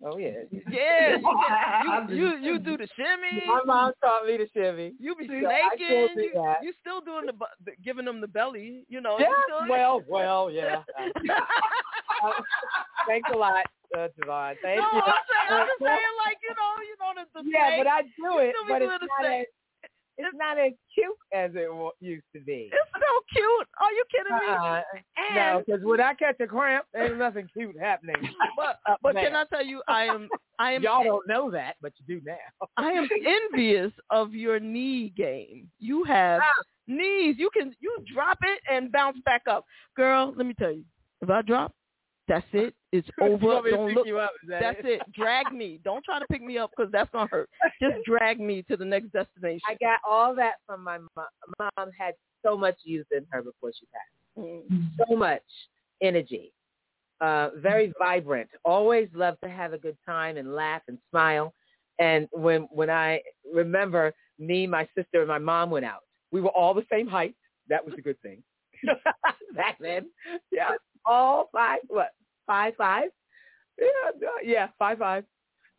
oh 0.04 0.16
yeah. 0.18 0.30
Yeah, 0.70 1.16
you, 2.08 2.14
you 2.14 2.36
you 2.38 2.58
do 2.58 2.76
the 2.76 2.88
shimmy. 2.96 3.42
My 3.46 3.62
mom 3.66 3.92
taught 4.02 4.26
me 4.26 4.36
the 4.36 4.48
shimmy. 4.54 4.92
You 5.00 5.16
be 5.16 5.26
snaking. 5.26 6.08
You, 6.16 6.30
that. 6.34 6.58
you 6.62 6.72
still 6.80 7.00
doing 7.00 7.26
the, 7.26 7.34
giving 7.84 8.04
them 8.04 8.20
the 8.20 8.28
belly. 8.28 8.84
You 8.88 9.00
know. 9.00 9.18
Yeah, 9.18 9.28
well, 9.68 10.02
well, 10.08 10.50
yeah. 10.50 10.82
Uh, 12.22 12.30
thanks 13.08 13.28
a 13.34 13.36
lot, 13.36 13.64
uh, 13.96 14.08
JaVonne. 14.20 14.54
Thank 14.62 14.78
no, 14.78 14.88
you. 14.92 15.00
I'm 15.00 15.24
saying, 15.24 15.60
I'm 15.60 15.66
just 15.66 15.80
saying, 15.80 16.14
like 16.26 16.38
you 16.42 16.54
know, 16.54 16.72
you 16.84 16.96
know 17.00 17.10
the, 17.16 17.42
the 17.42 17.50
yeah, 17.50 17.68
snake. 17.68 17.80
but 17.80 17.86
I 17.86 18.02
do 18.02 18.38
it, 18.38 18.54
but 18.68 18.82
it's 18.82 18.92
not 18.92 19.26
as 19.26 19.46
it's 20.24 20.36
not 20.36 20.58
as 20.58 20.72
cute 20.94 21.16
as 21.32 21.50
it 21.54 21.68
used 22.00 22.24
to 22.34 22.40
be. 22.40 22.70
It's 22.72 22.90
so 22.92 23.20
cute. 23.32 23.68
Are 23.80 23.92
you 23.92 24.04
kidding 24.10 24.34
me? 24.36 24.54
Uh-uh. 24.54 24.82
And 25.28 25.36
No, 25.36 25.62
because 25.66 25.84
when 25.84 26.00
I 26.00 26.14
catch 26.14 26.36
a 26.40 26.46
cramp, 26.46 26.84
there's 26.92 27.18
nothing 27.18 27.48
cute 27.52 27.76
happening. 27.80 28.16
but 28.56 28.78
up 28.88 28.98
but 29.02 29.14
there. 29.14 29.24
can 29.24 29.36
I 29.36 29.44
tell 29.44 29.64
you, 29.64 29.82
I 29.88 30.04
am 30.04 30.28
I 30.58 30.72
am 30.72 30.82
Y'all 30.82 31.04
don't 31.04 31.26
know 31.28 31.50
that, 31.50 31.76
but 31.80 31.92
you 31.98 32.18
do 32.20 32.24
now. 32.26 32.68
I 32.76 32.90
am 32.92 33.08
envious 33.52 33.92
of 34.10 34.34
your 34.34 34.60
knee 34.60 35.10
game. 35.16 35.70
You 35.78 36.04
have 36.04 36.40
Ah. 36.42 36.62
knees. 36.86 37.36
You 37.38 37.50
can 37.52 37.74
you 37.80 37.96
drop 38.12 38.38
it 38.42 38.60
and 38.70 38.90
bounce 38.92 39.18
back 39.24 39.42
up. 39.48 39.64
Girl, 39.96 40.34
let 40.36 40.46
me 40.46 40.54
tell 40.58 40.72
you. 40.72 40.84
If 41.22 41.28
I 41.30 41.42
drop, 41.42 41.72
that's 42.30 42.46
it. 42.52 42.74
It's 42.92 43.08
over. 43.20 43.44
want 43.44 43.64
me 43.64 43.70
to 43.72 43.76
Don't 43.76 43.94
look. 43.94 44.22
up, 44.22 44.30
that 44.48 44.60
That's 44.60 44.78
it. 44.84 45.02
Drag 45.12 45.52
me. 45.52 45.80
Don't 45.84 46.04
try 46.04 46.20
to 46.20 46.26
pick 46.30 46.42
me 46.42 46.58
up 46.58 46.70
because 46.74 46.90
that's 46.92 47.10
gonna 47.10 47.28
hurt. 47.30 47.50
Just 47.82 47.96
drag 48.06 48.40
me 48.40 48.62
to 48.70 48.76
the 48.76 48.84
next 48.84 49.12
destination. 49.12 49.60
I 49.68 49.74
got 49.74 49.98
all 50.08 50.34
that 50.36 50.54
from 50.66 50.84
my 50.84 50.98
mom. 50.98 51.26
Mom 51.58 51.90
had 51.98 52.14
so 52.46 52.56
much 52.56 52.76
youth 52.84 53.06
in 53.10 53.26
her 53.30 53.42
before 53.42 53.72
she 53.78 53.86
passed. 53.86 54.46
Mm. 54.46 54.90
So 55.08 55.16
much 55.16 55.42
energy. 56.00 56.52
Uh, 57.20 57.50
very 57.56 57.92
vibrant. 57.98 58.48
Always 58.64 59.08
loved 59.12 59.38
to 59.42 59.50
have 59.50 59.72
a 59.72 59.78
good 59.78 59.96
time 60.06 60.36
and 60.36 60.54
laugh 60.54 60.82
and 60.88 60.98
smile. 61.10 61.52
And 61.98 62.28
when 62.30 62.62
when 62.70 62.90
I 62.90 63.20
remember 63.52 64.14
me, 64.38 64.68
my 64.68 64.88
sister, 64.96 65.18
and 65.18 65.28
my 65.28 65.38
mom 65.38 65.70
went 65.70 65.84
out, 65.84 66.00
we 66.30 66.40
were 66.40 66.50
all 66.50 66.74
the 66.74 66.86
same 66.90 67.08
height. 67.08 67.34
That 67.68 67.84
was 67.84 67.94
a 67.98 68.00
good 68.00 68.20
thing. 68.22 68.42
back 69.54 69.76
then. 69.80 70.06
Yeah, 70.52 70.70
all 71.04 71.50
five. 71.52 71.80
What 71.88 72.10
five 72.46 72.74
five? 72.76 73.10
Yeah, 73.78 74.28
yeah, 74.42 74.68
five 74.78 74.98
five. 74.98 75.24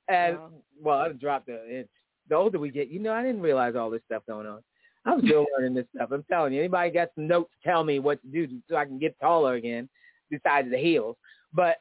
And 0.08 0.38
Wow. 0.38 0.52
well, 0.82 0.98
I 1.00 1.10
dropped 1.10 1.50
an 1.50 1.60
inch. 1.70 1.90
The 2.30 2.36
older 2.36 2.60
we 2.60 2.72
get, 2.72 2.90
you 2.90 3.00
know, 3.00 3.14
I 3.14 3.24
didn't 3.24 3.42
realize 3.42 3.76
all 3.76 3.90
this 3.90 4.02
stuff 4.06 4.24
going 4.28 4.48
on. 4.48 4.64
I'm 5.06 5.20
still 5.26 5.46
learning 5.58 5.74
this 5.74 5.86
stuff. 5.96 6.12
I'm 6.12 6.24
telling 6.24 6.54
you. 6.54 6.60
Anybody 6.60 6.92
got 6.92 7.10
some 7.16 7.28
notes? 7.28 7.52
Tell 7.64 7.84
me 7.84 8.00
what 8.00 8.22
to 8.22 8.28
do 8.28 8.48
so 8.70 8.76
I 8.76 8.86
can 8.86 9.00
get 9.00 9.20
taller 9.20 9.56
again, 9.56 9.90
besides 10.30 10.70
the 10.70 10.78
heels. 10.78 11.18
But 11.54 11.78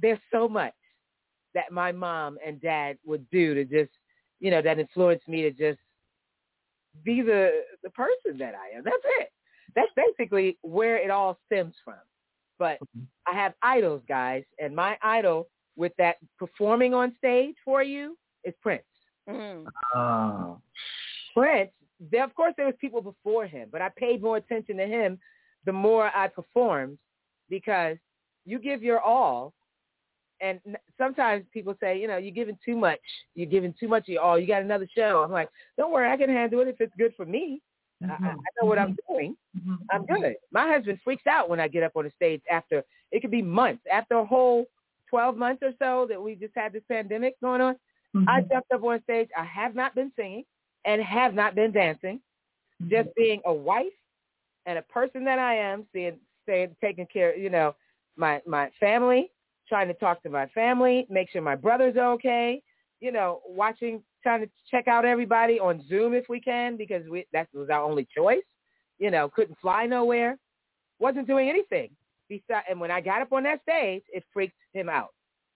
there's 0.00 0.18
so 0.32 0.48
much 0.48 0.74
that 1.54 1.70
my 1.72 1.92
mom 1.92 2.38
and 2.44 2.60
dad 2.60 2.98
would 3.04 3.28
do 3.30 3.54
to 3.54 3.64
just, 3.64 3.92
you 4.40 4.50
know, 4.50 4.62
that 4.62 4.78
influenced 4.78 5.28
me 5.28 5.42
to 5.42 5.50
just 5.50 5.78
be 7.04 7.22
the 7.22 7.62
the 7.82 7.90
person 7.90 8.38
that 8.38 8.54
I 8.54 8.76
am. 8.76 8.84
That's 8.84 8.96
it. 9.20 9.30
That's 9.74 9.90
basically 9.96 10.58
where 10.62 10.96
it 10.96 11.10
all 11.10 11.38
stems 11.46 11.74
from. 11.84 11.94
But 12.58 12.78
I 13.26 13.34
have 13.34 13.54
idols, 13.62 14.02
guys, 14.08 14.44
and 14.58 14.74
my 14.74 14.96
idol 15.02 15.48
with 15.76 15.92
that 15.98 16.16
performing 16.38 16.94
on 16.94 17.14
stage 17.18 17.56
for 17.64 17.82
you 17.82 18.16
is 18.44 18.54
Prince. 18.62 18.84
Mm. 19.28 19.64
Oh. 19.94 20.60
Prince, 21.34 21.70
there, 22.10 22.24
of 22.24 22.34
course, 22.34 22.54
there 22.56 22.66
was 22.66 22.74
people 22.80 23.00
before 23.00 23.46
him, 23.46 23.68
but 23.72 23.82
I 23.82 23.90
paid 23.96 24.22
more 24.22 24.36
attention 24.36 24.76
to 24.76 24.86
him 24.86 25.18
the 25.64 25.72
more 25.72 26.14
I 26.14 26.28
performed 26.28 26.98
because 27.48 27.96
you 28.44 28.58
give 28.58 28.82
your 28.82 29.00
all. 29.00 29.52
And 30.40 30.60
sometimes 30.98 31.44
people 31.52 31.74
say, 31.80 31.98
you 31.98 32.06
know, 32.06 32.18
you're 32.18 32.34
giving 32.34 32.58
too 32.64 32.76
much. 32.76 33.00
You're 33.34 33.48
giving 33.48 33.74
too 33.78 33.88
much 33.88 34.02
of 34.02 34.08
your 34.08 34.22
all. 34.22 34.38
You 34.38 34.46
got 34.46 34.62
another 34.62 34.86
show. 34.94 35.22
I'm 35.24 35.30
like, 35.30 35.48
don't 35.78 35.92
worry, 35.92 36.10
I 36.10 36.16
can 36.16 36.28
handle 36.28 36.60
it 36.60 36.68
if 36.68 36.80
it's 36.80 36.92
good 36.98 37.14
for 37.16 37.24
me. 37.24 37.62
I, 38.02 38.06
I 38.06 38.08
mm-hmm. 38.08 38.24
I 38.26 38.50
know 38.60 38.68
what 38.68 38.78
I'm 38.78 38.96
doing. 39.08 39.36
Mm-hmm. 39.56 39.74
I'm 39.90 40.02
mm-hmm. 40.02 40.22
good. 40.22 40.34
My 40.52 40.68
husband 40.68 40.98
freaks 41.02 41.26
out 41.26 41.48
when 41.48 41.60
I 41.60 41.68
get 41.68 41.82
up 41.82 41.92
on 41.96 42.04
the 42.04 42.12
stage 42.16 42.42
after, 42.50 42.82
it 43.12 43.20
could 43.20 43.30
be 43.30 43.42
months, 43.42 43.82
after 43.90 44.16
a 44.16 44.24
whole 44.24 44.66
12 45.10 45.36
months 45.36 45.62
or 45.62 45.72
so 45.78 46.06
that 46.08 46.20
we 46.20 46.34
just 46.34 46.52
had 46.56 46.72
this 46.72 46.82
pandemic 46.90 47.40
going 47.40 47.60
on. 47.60 47.76
I 48.28 48.42
jumped 48.42 48.70
up 48.72 48.84
on 48.84 49.02
stage. 49.02 49.28
I 49.36 49.44
have 49.44 49.74
not 49.74 49.94
been 49.94 50.12
singing 50.16 50.44
and 50.84 51.02
have 51.02 51.34
not 51.34 51.54
been 51.54 51.72
dancing. 51.72 52.20
Just 52.88 53.08
being 53.16 53.40
a 53.44 53.52
wife 53.52 53.86
and 54.66 54.78
a 54.78 54.82
person 54.82 55.24
that 55.24 55.38
I 55.38 55.56
am, 55.56 55.86
seeing, 55.92 56.18
staying, 56.42 56.76
taking 56.80 57.06
care, 57.12 57.36
you 57.36 57.50
know, 57.50 57.74
my 58.16 58.40
my 58.46 58.70
family, 58.78 59.30
trying 59.68 59.88
to 59.88 59.94
talk 59.94 60.22
to 60.22 60.30
my 60.30 60.46
family, 60.48 61.06
make 61.10 61.30
sure 61.30 61.42
my 61.42 61.56
brother's 61.56 61.96
okay. 61.96 62.62
You 63.00 63.12
know, 63.12 63.40
watching, 63.46 64.02
trying 64.24 64.40
to 64.40 64.50
check 64.68 64.88
out 64.88 65.04
everybody 65.04 65.60
on 65.60 65.84
Zoom 65.88 66.14
if 66.14 66.24
we 66.28 66.40
can 66.40 66.76
because 66.76 67.08
we 67.08 67.26
that 67.32 67.46
was 67.54 67.68
our 67.70 67.82
only 67.82 68.08
choice. 68.16 68.42
You 68.98 69.12
know, 69.12 69.28
couldn't 69.28 69.58
fly 69.60 69.86
nowhere, 69.86 70.36
wasn't 70.98 71.28
doing 71.28 71.48
anything. 71.48 71.90
Besides, 72.28 72.66
and 72.68 72.80
when 72.80 72.90
I 72.90 73.00
got 73.00 73.22
up 73.22 73.32
on 73.32 73.42
that 73.44 73.62
stage, 73.62 74.02
it 74.12 74.24
freaked 74.32 74.56
him 74.72 74.88
out. 74.88 75.10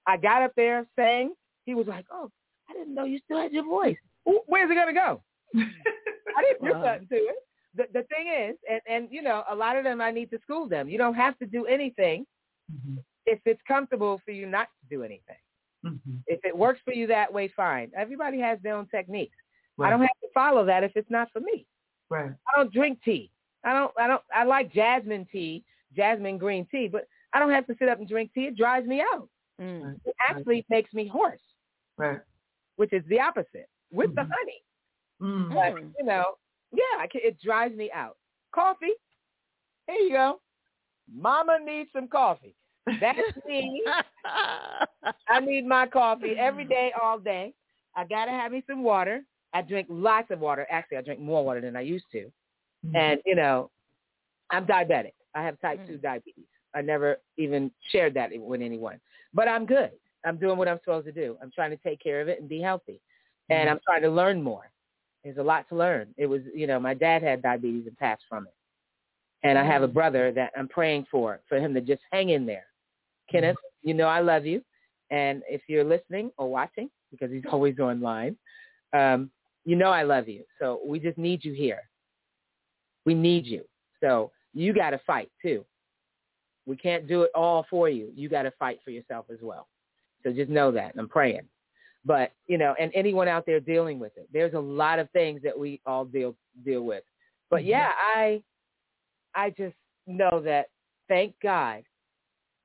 I 0.06 0.16
got 0.18 0.42
up 0.42 0.52
there, 0.54 0.86
sang. 0.96 1.32
He 1.64 1.74
was 1.74 1.86
like, 1.86 2.04
"Oh, 2.12 2.30
I 2.68 2.74
didn't 2.74 2.94
know 2.94 3.04
you 3.04 3.18
still 3.24 3.40
had 3.40 3.52
your 3.52 3.64
voice. 3.64 3.96
Wh- 4.24 4.46
Where's 4.46 4.70
it 4.70 4.74
gonna 4.74 4.92
go?" 4.92 5.22
I 5.56 6.42
didn't 6.42 6.64
do 6.64 6.72
Wow. 6.72 6.84
nothing 6.84 7.08
to 7.08 7.16
it. 7.16 7.36
The 7.74 7.84
the 7.92 8.02
thing 8.04 8.28
is, 8.28 8.56
and 8.70 8.80
and 8.86 9.08
you 9.10 9.22
know, 9.22 9.44
a 9.50 9.54
lot 9.54 9.76
of 9.76 9.84
them 9.84 10.00
I 10.00 10.10
need 10.10 10.30
to 10.30 10.38
school 10.40 10.68
them. 10.68 10.88
You 10.88 10.98
don't 10.98 11.14
have 11.14 11.38
to 11.38 11.46
do 11.46 11.64
anything 11.66 12.26
mm-hmm. 12.70 12.98
if 13.24 13.40
it's 13.46 13.62
comfortable 13.66 14.20
for 14.24 14.32
you 14.32 14.46
not 14.46 14.68
to 14.80 14.96
do 14.96 15.02
anything. 15.02 15.36
If 16.26 16.40
it 16.44 16.56
works 16.56 16.80
for 16.84 16.92
you 16.92 17.06
that 17.08 17.32
way, 17.32 17.48
fine. 17.48 17.90
Everybody 17.96 18.38
has 18.40 18.58
their 18.62 18.74
own 18.74 18.86
techniques. 18.86 19.36
I 19.80 19.90
don't 19.90 20.00
have 20.00 20.20
to 20.22 20.28
follow 20.34 20.64
that 20.64 20.82
if 20.82 20.92
it's 20.96 21.10
not 21.10 21.30
for 21.32 21.40
me. 21.40 21.64
Right. 22.10 22.30
I 22.30 22.56
don't 22.56 22.72
drink 22.72 22.98
tea. 23.04 23.30
I 23.64 23.72
don't. 23.72 23.92
I 23.98 24.06
don't. 24.08 24.22
I 24.34 24.44
like 24.44 24.72
jasmine 24.72 25.26
tea, 25.30 25.62
jasmine 25.94 26.38
green 26.38 26.66
tea, 26.70 26.88
but 26.88 27.06
I 27.32 27.38
don't 27.38 27.50
have 27.50 27.66
to 27.68 27.76
sit 27.78 27.88
up 27.88 27.98
and 27.98 28.08
drink 28.08 28.32
tea. 28.34 28.46
It 28.46 28.56
dries 28.56 28.86
me 28.86 29.00
out. 29.00 29.28
Mm. 29.60 29.96
It 30.04 30.14
actually 30.28 30.64
makes 30.70 30.92
me 30.94 31.06
hoarse, 31.06 31.40
Right. 31.96 32.20
which 32.76 32.92
is 32.92 33.04
the 33.08 33.20
opposite 33.20 33.68
with 33.92 34.14
the 34.14 34.22
Mhm. 34.22 34.30
honey. 34.32 34.62
Mm. 35.20 35.48
But 35.54 35.74
Mm. 35.82 35.94
you 35.98 36.04
know, 36.04 36.38
yeah, 36.72 36.98
I 36.98 37.06
can, 37.08 37.20
it 37.24 37.40
dries 37.40 37.72
me 37.76 37.90
out. 37.92 38.16
Coffee. 38.52 38.94
Here 39.86 39.96
you 39.96 40.10
go. 40.10 40.40
Mama 41.12 41.58
needs 41.58 41.90
some 41.92 42.08
coffee. 42.08 42.54
That's 43.00 43.46
me. 43.46 43.82
I 45.28 45.40
need 45.40 45.66
my 45.66 45.86
coffee 45.86 46.34
every 46.38 46.64
day, 46.64 46.92
all 47.00 47.18
day. 47.18 47.54
I 47.96 48.04
gotta 48.04 48.30
have 48.30 48.52
me 48.52 48.62
some 48.68 48.82
water. 48.82 49.22
I 49.54 49.62
drink 49.62 49.88
lots 49.90 50.30
of 50.30 50.40
water. 50.40 50.66
Actually, 50.70 50.98
I 50.98 51.02
drink 51.02 51.20
more 51.20 51.44
water 51.44 51.60
than 51.60 51.76
I 51.76 51.80
used 51.80 52.04
to. 52.12 52.24
Mm-hmm. 52.86 52.96
And 52.96 53.20
you 53.26 53.34
know, 53.34 53.70
I'm 54.50 54.66
diabetic. 54.66 55.12
I 55.34 55.42
have 55.42 55.60
type 55.60 55.86
two 55.86 55.94
mm. 55.94 56.02
diabetes. 56.02 56.46
I 56.74 56.82
never 56.82 57.18
even 57.36 57.70
shared 57.90 58.14
that 58.14 58.30
with 58.34 58.60
anyone. 58.60 59.00
But 59.34 59.48
I'm 59.48 59.66
good. 59.66 59.90
I'm 60.24 60.36
doing 60.36 60.58
what 60.58 60.68
I'm 60.68 60.78
supposed 60.84 61.06
to 61.06 61.12
do. 61.12 61.36
I'm 61.42 61.50
trying 61.50 61.70
to 61.70 61.76
take 61.78 62.00
care 62.00 62.20
of 62.20 62.28
it 62.28 62.40
and 62.40 62.48
be 62.48 62.60
healthy. 62.60 63.00
And 63.50 63.60
mm-hmm. 63.60 63.70
I'm 63.70 63.80
trying 63.84 64.02
to 64.02 64.10
learn 64.10 64.42
more. 64.42 64.70
There's 65.24 65.38
a 65.38 65.42
lot 65.42 65.68
to 65.70 65.76
learn. 65.76 66.08
It 66.16 66.26
was, 66.26 66.42
you 66.54 66.66
know, 66.66 66.78
my 66.78 66.94
dad 66.94 67.22
had 67.22 67.42
diabetes 67.42 67.86
and 67.86 67.96
passed 67.96 68.22
from 68.28 68.46
it. 68.46 68.54
And 69.42 69.58
I 69.58 69.64
have 69.64 69.82
a 69.82 69.86
mm-hmm. 69.86 69.94
brother 69.94 70.32
that 70.32 70.52
I'm 70.56 70.68
praying 70.68 71.06
for, 71.10 71.40
for 71.48 71.58
him 71.58 71.74
to 71.74 71.80
just 71.80 72.02
hang 72.12 72.30
in 72.30 72.46
there. 72.46 72.66
Kenneth, 73.30 73.56
you 73.82 73.94
know 73.94 74.06
I 74.06 74.20
love 74.20 74.46
you. 74.46 74.62
And 75.10 75.42
if 75.48 75.62
you're 75.68 75.84
listening 75.84 76.30
or 76.36 76.50
watching, 76.50 76.90
because 77.10 77.30
he's 77.30 77.44
always 77.52 77.78
online, 77.78 78.36
um, 78.92 79.30
you 79.64 79.76
know 79.76 79.90
I 79.90 80.02
love 80.02 80.28
you. 80.28 80.44
So 80.58 80.80
we 80.86 80.98
just 80.98 81.18
need 81.18 81.44
you 81.44 81.52
here. 81.52 81.82
We 83.04 83.14
need 83.14 83.46
you. 83.46 83.64
So 84.00 84.30
you 84.54 84.72
got 84.72 84.90
to 84.90 85.00
fight 85.06 85.30
too. 85.42 85.64
We 86.66 86.76
can't 86.76 87.08
do 87.08 87.22
it 87.22 87.30
all 87.34 87.66
for 87.70 87.88
you. 87.88 88.10
You 88.14 88.28
got 88.28 88.42
to 88.42 88.52
fight 88.58 88.80
for 88.84 88.90
yourself 88.90 89.26
as 89.32 89.38
well. 89.40 89.68
So 90.22 90.32
just 90.32 90.50
know 90.50 90.70
that. 90.72 90.92
And 90.92 91.00
I'm 91.00 91.08
praying. 91.08 91.42
But, 92.04 92.32
you 92.46 92.58
know, 92.58 92.74
and 92.78 92.90
anyone 92.94 93.28
out 93.28 93.46
there 93.46 93.60
dealing 93.60 93.98
with 93.98 94.12
it, 94.16 94.28
there's 94.32 94.54
a 94.54 94.58
lot 94.58 94.98
of 94.98 95.10
things 95.10 95.40
that 95.42 95.58
we 95.58 95.80
all 95.86 96.04
deal 96.04 96.34
deal 96.64 96.82
with. 96.82 97.04
But 97.50 97.64
yeah, 97.64 97.92
I 98.14 98.42
I 99.34 99.50
just 99.50 99.74
know 100.06 100.40
that 100.44 100.66
thank 101.08 101.34
God 101.42 101.82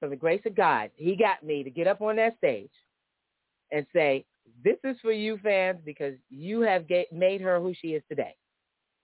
for 0.03 0.09
the 0.09 0.15
grace 0.17 0.41
of 0.45 0.53
God, 0.53 0.89
he 0.97 1.15
got 1.15 1.43
me 1.43 1.63
to 1.63 1.69
get 1.69 1.88
up 1.88 2.01
on 2.01 2.17
that 2.17 2.35
stage 2.38 2.69
and 3.71 3.85
say, 3.95 4.25
this 4.61 4.75
is 4.84 4.97
for 5.01 5.13
you 5.13 5.39
fans 5.41 5.80
because 5.85 6.15
you 6.30 6.59
have 6.59 6.84
made 7.13 7.39
her 7.39 7.57
who 7.61 7.73
she 7.73 7.93
is 7.93 8.03
today. 8.09 8.35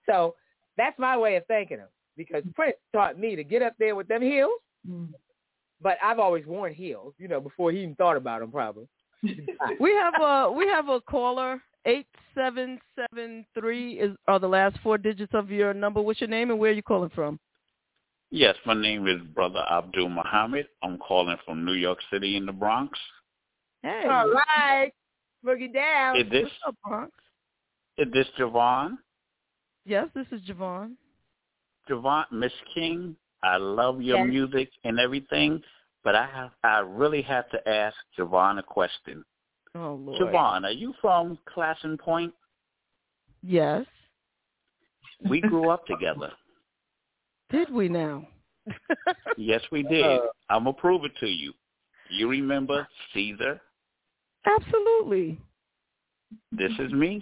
So 0.06 0.36
that's 0.76 1.00
my 1.00 1.18
way 1.18 1.38
of 1.38 1.46
thanking 1.46 1.78
him 1.78 1.88
because 2.18 2.42
mm-hmm. 2.42 2.52
Prince 2.52 2.76
taught 2.92 3.18
me 3.18 3.38
to 3.38 3.46
get 3.46 3.62
up 3.62 3.76
there 3.80 3.96
with 3.96 4.10
them 4.10 4.22
heels. 4.22 4.60
Mm-hmm. 4.86 5.14
But 5.82 6.00
I've 6.04 6.20
always 6.20 6.46
worn 6.46 6.74
heels, 6.74 7.14
you 7.18 7.30
know, 7.30 7.40
before 7.40 7.72
he 7.72 7.80
even 7.80 7.96
thought 7.96 8.18
about 8.18 8.42
them 8.42 8.52
probably. 8.52 8.90
we 9.24 9.92
have 9.94 10.22
a 10.22 10.52
we 10.52 10.68
have 10.68 10.90
a 10.90 11.00
caller 11.00 11.62
eight 11.86 12.08
seven 12.36 12.78
seven 12.94 13.46
three 13.58 13.94
is 13.94 14.18
are 14.28 14.40
the 14.40 14.48
last 14.50 14.78
four 14.84 14.98
digits 14.98 15.32
of 15.34 15.50
your 15.50 15.74
number. 15.74 16.02
What's 16.02 16.20
your 16.20 16.30
name 16.30 16.52
and 16.52 16.60
where 16.60 16.72
are 16.72 16.74
you 16.74 16.84
calling 16.84 17.12
from? 17.16 17.40
Yes, 18.32 18.56
my 18.66 18.76
name 18.80 19.08
is 19.08 19.20
Brother 19.34 19.64
Abdul 19.72 20.10
Muhammad. 20.10 20.68
I'm 20.84 20.98
calling 21.00 21.38
from 21.46 21.66
New 21.66 21.74
York 21.74 21.98
City 22.12 22.36
in 22.38 22.46
the 22.46 22.52
Bronx. 22.52 22.98
Hey, 23.82 24.04
All 24.10 24.30
right. 24.32 24.92
Boogie 25.46 25.74
down. 25.74 26.18
Is 26.18 26.30
this 26.30 26.44
what's 26.44 26.54
up, 26.68 26.76
Bronx? 26.88 27.12
is 27.98 28.08
this 28.14 28.28
JaVonne? 28.38 28.98
Yes, 29.86 30.08
this 30.14 30.28
is 30.32 30.42
JaVonne. 30.42 30.92
JaVonne, 31.90 32.26
Miss 32.32 32.52
King, 32.76 33.16
I 33.42 33.58
love 33.58 34.02
your 34.02 34.18
Yes. 34.20 34.28
music 34.28 34.70
and 34.84 35.00
everything, 35.00 35.62
but 36.04 36.14
I 36.16 36.26
have 36.28 36.52
I 36.64 36.80
really 36.80 37.22
have 37.24 37.50
to 37.50 37.68
ask 37.70 37.96
JaVonne 38.18 38.60
a 38.60 38.64
question. 38.64 39.24
Oh 39.76 39.94
Lord. 39.96 40.22
JaVonne, 40.22 40.66
are 40.66 40.72
you 40.72 40.94
from 41.02 41.40
Clason 41.46 41.98
Point? 41.98 42.34
Yes. 43.42 43.86
We 45.30 45.42
grew 45.42 45.70
up 45.70 45.86
together. 45.88 46.32
Did 47.52 47.72
we 47.72 47.90
now? 47.90 48.28
Yes, 49.38 49.62
we 49.72 49.84
did. 49.84 50.06
Uh. 50.06 50.20
I'm 50.50 50.64
gonna 50.66 50.74
prove 50.74 51.06
it 51.06 51.12
to 51.20 51.28
you. 51.28 51.54
You 52.10 52.30
remember 52.30 52.88
Caesar? 53.14 53.60
Absolutely. 54.46 55.40
This 56.52 56.72
is 56.80 56.92
me. 56.94 57.22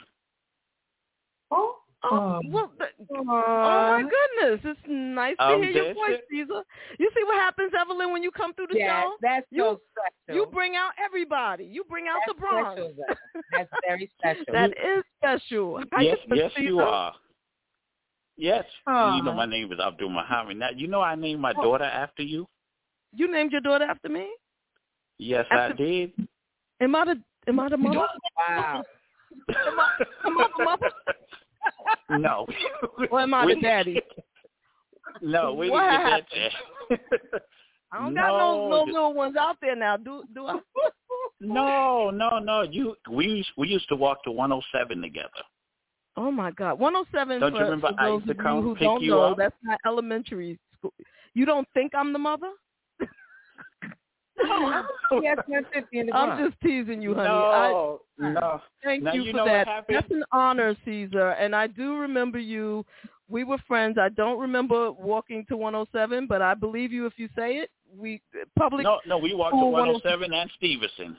Oh, 1.52 1.76
Oh, 2.04 2.40
well, 2.50 2.72
th- 2.78 2.92
oh 3.18 3.24
my 3.24 4.02
goodness! 4.04 4.62
It's 4.64 4.80
nice 4.88 5.36
to 5.38 5.44
Um, 5.46 5.64
hear 5.64 5.72
your 5.72 5.94
voice, 5.96 6.12
it. 6.12 6.26
Caesar. 6.30 6.64
You 7.00 7.10
see 7.16 7.24
what 7.24 7.36
happens, 7.38 7.72
Evelyn, 7.78 8.12
when 8.12 8.22
you 8.22 8.30
come 8.30 8.54
through 8.54 8.68
the 8.72 8.78
Yeah, 8.78 9.02
show? 9.02 9.18
that's 9.20 9.48
you, 9.50 9.62
so 9.64 9.82
special. 9.92 10.40
You 10.42 10.46
bring 10.46 10.76
out 10.76 10.92
everybody. 11.04 11.66
You 11.66 11.84
bring 11.86 12.08
out 12.08 12.20
That's 12.28 12.38
the 12.38 12.40
Bronx. 12.40 12.80
special. 12.80 12.94
That's 13.52 13.70
very 13.88 14.12
special. 14.20 14.46
That 14.54 14.70
is 14.78 15.04
special. 15.18 15.82
How 15.92 16.02
Yes, 16.02 16.18
you- 16.28 16.36
yes, 16.36 16.52
you 16.58 16.80
are. 16.80 17.16
Yes, 18.38 18.66
Aw. 18.86 19.16
you 19.18 19.24
know 19.24 19.32
uh-huh. 19.32 19.38
my 19.38 19.46
name 19.48 19.72
is 19.72 19.80
Abdul 19.80 20.10
Muhammad. 20.10 20.58
Now, 20.58 20.70
you 20.76 20.88
know 20.88 21.02
I 21.02 21.16
named 21.16 21.42
my 21.42 21.54
Oh. 21.58 21.64
daughter 21.64 21.86
after 21.86 22.22
you. 22.24 22.48
You 23.16 23.32
named 23.32 23.52
your 23.52 23.62
daughter 23.62 23.86
after 23.86 24.10
me? 24.10 24.28
Yes, 25.18 25.46
After- 25.50 25.74
I 25.74 25.78
did. 25.78 26.12
Am 26.80 26.96
I 26.96 27.06
the 27.06 27.22
am 27.48 27.60
I 27.60 27.70
the 27.70 27.78
mother? 27.78 27.98
Wow. 28.38 28.84
am, 29.50 29.80
I, 29.80 29.90
am 30.26 30.38
I 30.38 30.48
the 30.58 30.64
mother? 30.64 30.92
No. 32.12 32.46
Or 33.12 33.22
am 33.22 33.34
I 33.34 33.46
the 33.48 33.56
daddy? 33.62 34.00
No, 35.22 35.54
we 35.54 35.70
What 35.72 35.82
didn't 35.90 36.02
happened? 36.02 36.26
get 36.90 37.00
that. 37.32 37.42
I 37.92 37.98
don't 38.04 38.14
got 38.16 38.28
no 38.28 38.70
no 38.70 38.86
the- 38.86 38.92
little 38.92 39.14
ones 39.16 39.36
out 39.36 39.58
there 39.62 39.76
now. 39.76 39.98
Do 39.98 40.24
do 40.36 40.46
I? 40.46 40.60
No, 41.42 42.10
no, 42.12 42.38
no. 42.40 42.62
You 42.62 42.96
we 43.10 43.44
we 43.58 43.68
used 43.68 43.90
to 43.90 43.96
walk 43.96 44.24
to 44.26 44.32
107 44.32 45.02
together. 45.02 45.30
Oh 46.18 46.32
my 46.32 46.52
God, 46.52 46.80
107 46.80 47.40
Don't 47.40 47.54
you 47.54 47.60
remember 47.60 47.90
for 47.90 48.02
I 48.02 48.08
those 48.08 48.16
used 48.16 48.26
to 48.26 48.32
of 48.32 48.38
you 48.38 48.44
come 48.44 48.62
who 48.64 48.74
pick 48.74 48.82
don't 48.82 49.02
you 49.04 49.12
know, 49.12 49.22
up? 49.22 49.38
that's 49.38 49.56
not 49.64 49.80
elementary 49.86 50.60
school. 50.78 50.94
You 51.36 51.46
don't 51.46 51.68
think 51.76 51.94
I'm 51.96 52.12
the 52.12 52.20
mother? 52.20 52.50
Oh. 54.40 55.22
Yes, 55.24 55.38
150 55.48 56.00
in 56.00 56.08
the 56.08 56.14
I'm 56.14 56.46
just 56.46 56.62
teasing 56.62 57.02
you, 57.02 57.16
honey. 57.16 57.28
No, 57.28 58.00
I, 58.20 58.30
no. 58.34 58.62
Thank 58.84 59.04
Now, 59.04 59.14
you, 59.14 59.24
you 59.24 59.32
for 59.32 59.46
that. 59.46 59.86
That's 59.90 60.12
an 60.12 60.24
honor, 60.32 60.76
Caesar. 60.86 61.30
And 61.32 61.56
I 61.56 61.66
do 61.66 61.96
remember 61.98 62.38
you. 62.38 62.86
We 63.30 63.44
were 63.44 63.58
friends. 63.68 63.98
I 64.00 64.10
don't 64.10 64.40
remember 64.40 64.92
walking 64.92 65.44
to 65.50 65.58
107, 65.58 66.28
but 66.28 66.42
I 66.42 66.54
believe 66.54 66.92
you 66.92 67.08
if 67.08 67.14
you 67.18 67.30
say 67.36 67.54
it. 67.54 67.72
We 67.98 68.22
public. 68.58 68.84
No, 68.84 69.00
no. 69.08 69.18
We 69.18 69.34
walked 69.34 69.56
to 69.56 69.66
107 69.66 70.34
and 70.34 70.52
Stevenson. 70.56 71.18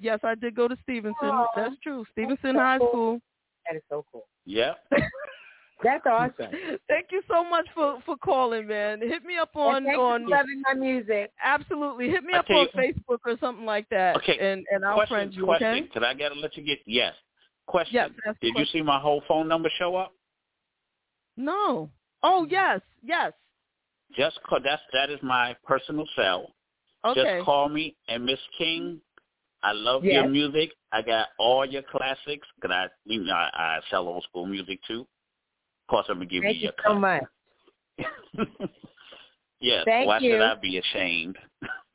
Yes, 0.00 0.18
I 0.24 0.34
did 0.34 0.56
go 0.56 0.66
to 0.66 0.76
Stevenson. 0.82 1.28
Aw. 1.28 1.46
That's 1.54 1.76
true. 1.82 2.04
Stevenson 2.12 2.56
High 2.56 2.78
School. 2.78 3.20
That 3.68 3.76
is 3.76 3.82
so 3.88 4.04
cool. 4.10 4.26
Yeah. 4.46 4.72
That's 5.82 6.06
awesome. 6.06 6.50
Thank 6.88 7.08
you 7.12 7.20
so 7.28 7.44
much 7.44 7.66
for 7.74 7.98
for 8.06 8.16
calling, 8.16 8.66
man. 8.66 9.00
Hit 9.02 9.24
me 9.24 9.36
up 9.36 9.54
on 9.54 9.86
and 9.86 9.96
on 9.96 10.22
for 10.24 10.30
loving 10.30 10.62
my 10.66 10.72
music. 10.74 11.30
absolutely. 11.44 12.08
Hit 12.08 12.24
me 12.24 12.32
up 12.32 12.48
on 12.48 12.66
you- 12.74 12.80
Facebook 12.80 13.18
or 13.26 13.36
something 13.38 13.66
like 13.66 13.86
that. 13.90 14.16
Okay. 14.16 14.38
And 14.40 14.64
and 14.70 14.84
I'll 14.84 14.94
question, 14.94 15.14
friend 15.14 15.34
you. 15.34 15.44
question. 15.44 15.66
Okay. 15.68 15.88
Did 15.92 16.02
I 16.02 16.14
gotta 16.14 16.34
let 16.36 16.56
you 16.56 16.64
get? 16.64 16.78
Yes. 16.86 17.12
Question. 17.66 17.94
Yes, 17.94 18.10
ask 18.26 18.40
the 18.40 18.52
Did 18.52 18.58
you 18.60 18.64
see 18.66 18.80
my 18.80 18.98
whole 18.98 19.22
phone 19.28 19.48
number 19.48 19.68
show 19.78 19.96
up? 19.96 20.12
No. 21.36 21.90
Oh 22.22 22.46
yes, 22.48 22.80
yes. 23.04 23.32
Just 24.16 24.38
call. 24.48 24.60
That's 24.64 24.80
that 24.94 25.10
is 25.10 25.18
my 25.22 25.54
personal 25.66 26.06
cell. 26.16 26.54
Okay. 27.04 27.22
Just 27.38 27.44
call 27.44 27.68
me. 27.68 27.96
And 28.08 28.24
Miss 28.24 28.38
King, 28.56 28.98
I 29.62 29.72
love 29.72 30.04
Yes. 30.04 30.14
your 30.14 30.28
music. 30.28 30.70
I 30.96 31.02
got 31.02 31.28
all 31.38 31.64
your 31.66 31.82
classics. 31.82 32.46
Cause 32.62 32.70
I, 32.72 32.86
you 33.04 33.22
know, 33.24 33.34
I, 33.34 33.50
I 33.54 33.80
sell 33.90 34.08
old 34.08 34.24
school 34.24 34.46
music 34.46 34.78
too. 34.86 35.00
Of 35.00 35.86
course, 35.90 36.06
I'm 36.08 36.16
gonna 36.16 36.26
give 36.26 36.42
Thank 36.42 36.56
you 36.56 36.62
you 36.62 36.72
your 36.84 36.94
so 36.94 36.98
much. 36.98 37.22
yes. 39.60 39.82
Thank 39.84 40.06
Why 40.06 40.18
you. 40.20 40.32
should 40.32 40.42
I 40.42 40.54
be 40.54 40.78
ashamed? 40.78 41.36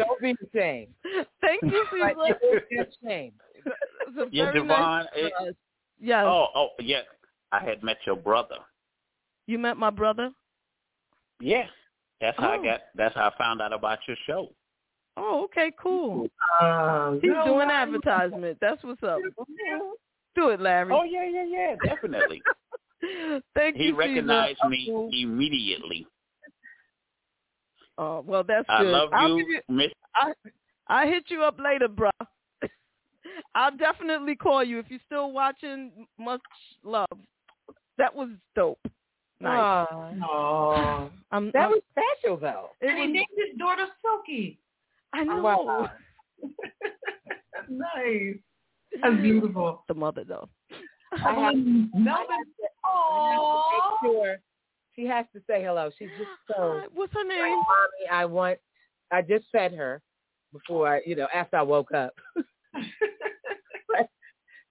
Don't 0.00 0.20
be 0.20 0.34
ashamed. 0.54 0.94
Thank 1.40 1.62
you, 1.62 1.84
But 1.90 2.16
Caesar. 2.26 2.38
you 2.42 2.78
will 2.78 2.86
ashamed. 3.08 3.32
Yeah, 4.30 4.52
Devon. 4.52 4.66
nice 4.68 5.06
it- 5.14 5.56
Yes. 6.04 6.24
oh, 6.26 6.46
oh, 6.56 6.68
yeah. 6.80 7.02
I 7.52 7.60
had 7.62 7.82
met 7.84 7.98
your 8.04 8.16
brother. 8.16 8.56
You 9.46 9.56
met 9.58 9.76
my 9.76 9.90
brother? 9.90 10.30
Yeah. 11.40 11.66
That's 12.20 12.36
how 12.38 12.50
Oh. 12.50 12.60
I 12.60 12.64
got. 12.64 12.80
That's 12.96 13.14
how 13.14 13.28
I 13.28 13.38
found 13.38 13.60
out 13.62 13.72
about 13.72 14.00
your 14.08 14.16
show. 14.26 14.52
Oh, 15.16 15.44
okay, 15.44 15.72
cool. 15.80 16.28
Um, 16.60 17.18
He's 17.22 17.30
no, 17.32 17.44
doing 17.46 17.68
I- 17.70 17.82
advertisement. 17.82 18.58
That's 18.60 18.82
what's 18.84 19.02
up. 19.02 19.18
Do 20.34 20.48
it, 20.50 20.60
Larry. 20.60 20.92
Oh 20.94 21.02
yeah, 21.04 21.24
yeah, 21.28 21.44
yeah, 21.48 21.76
definitely. 21.84 22.40
Thank 23.54 23.76
he 23.76 23.84
you, 23.84 23.90
Caesar. 23.92 23.96
recognized 23.96 24.58
me 24.68 24.88
Oh, 24.92 25.08
immediately. 25.12 26.06
Oh, 27.98 28.22
well, 28.26 28.42
that's 28.46 28.66
I 28.68 28.82
good. 28.82 28.92
love 28.92 29.08
I'll 29.12 29.36
you, 29.38 29.46
give 29.68 29.76
Miss. 29.76 29.88
I 30.14 30.32
I 30.88 31.06
hit 31.06 31.24
you 31.28 31.42
up 31.42 31.58
later, 31.58 31.88
bro. 31.88 32.10
I'll 33.54 33.76
definitely 33.76 34.34
call 34.36 34.62
you 34.64 34.78
if 34.78 34.86
you're 34.88 35.00
still 35.06 35.32
watching. 35.32 36.06
Much 36.18 36.40
love. 36.84 37.06
That 37.98 38.14
was 38.14 38.28
dope. 38.56 38.78
Nice. 39.40 39.86
Aw. 39.90 40.12
Oh. 40.24 41.10
I'm, 41.32 41.50
That 41.52 41.62
I'm- 41.62 41.70
was 41.72 41.82
special, 41.90 42.36
though. 42.36 42.70
And 42.80 42.98
he 42.98 43.06
named 43.06 43.26
his 43.36 43.58
daughter 43.58 43.86
Silky. 44.00 44.58
I 45.14 45.24
know. 45.24 45.42
Wow. 45.42 45.90
nice. 47.68 48.36
That's 49.02 49.16
beautiful. 49.22 49.84
The 49.88 49.94
mother 49.94 50.24
though. 50.24 50.48
I 51.12 51.32
have, 51.34 51.54
Um, 51.54 51.90
I 51.94 51.98
Melvin. 51.98 52.26
have 52.30 52.46
to, 52.46 52.68
I 52.84 52.88
Oh. 52.88 53.62
have 54.02 54.10
to 54.10 54.10
make 54.10 54.12
sure 54.22 54.36
she 54.94 55.04
has 55.06 55.26
to 55.34 55.40
say 55.46 55.62
hello. 55.62 55.90
She's 55.98 56.08
just 56.18 56.30
so 56.48 56.80
Hi, 56.82 56.86
What's 56.94 57.12
her 57.14 57.20
like, 57.20 57.28
name? 57.28 57.56
mommy. 57.56 58.08
I 58.10 58.24
want. 58.24 58.58
I 59.10 59.20
just 59.22 59.44
fed 59.52 59.72
her 59.74 60.00
before 60.52 60.88
I, 60.88 61.00
you 61.04 61.14
know, 61.16 61.28
after 61.34 61.56
I 61.58 61.62
woke 61.62 61.92
up. 61.92 62.14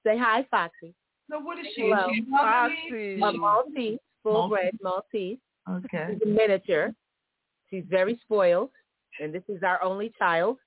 Say 0.04 0.18
hi, 0.18 0.44
Foxy. 0.50 0.96
So 1.30 1.40
what 1.40 1.60
is 1.60 1.68
she? 1.76 1.82
Hello. 1.84 2.10
Is 2.10 2.16
she 2.16 2.26
Foxy. 2.32 3.22
A 3.22 3.32
Maltese, 3.34 4.00
full 4.24 4.50
bred 4.50 4.76
Maltese. 4.82 5.38
Okay. 5.70 6.08
She's 6.14 6.22
a 6.24 6.26
miniature. 6.26 6.92
She's 7.70 7.84
very 7.88 8.20
spoiled, 8.24 8.72
and 9.20 9.34
this 9.34 9.44
is 9.48 9.64
our 9.64 9.82
only 9.84 10.14
child. 10.18 10.58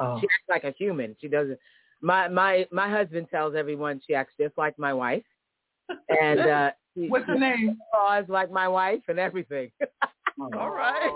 Oh. 0.00 0.18
She 0.20 0.26
acts 0.26 0.48
like 0.48 0.64
a 0.64 0.74
human. 0.76 1.16
She 1.20 1.28
doesn't. 1.28 1.58
My 2.00 2.28
my 2.28 2.66
my 2.72 2.88
husband 2.88 3.28
tells 3.30 3.54
everyone 3.54 4.00
she 4.06 4.14
acts 4.14 4.34
just 4.40 4.56
like 4.56 4.78
my 4.78 4.92
wife, 4.92 5.24
and 6.08 6.40
uh, 6.40 6.70
she, 6.94 7.08
What's 7.08 7.26
her 7.26 7.38
name? 7.38 7.78
Paws 7.92 8.24
like 8.28 8.50
my 8.50 8.68
wife 8.68 9.02
and 9.08 9.18
everything. 9.18 9.70
All 10.56 10.70
right. 10.70 11.10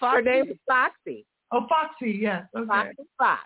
Her 0.00 0.22
name 0.22 0.50
is 0.50 0.56
Foxy. 0.66 1.26
Oh, 1.52 1.66
Foxy. 1.68 2.18
Yes. 2.22 2.44
Okay. 2.56 2.66
Foxy 2.66 3.02
Fox. 3.18 3.42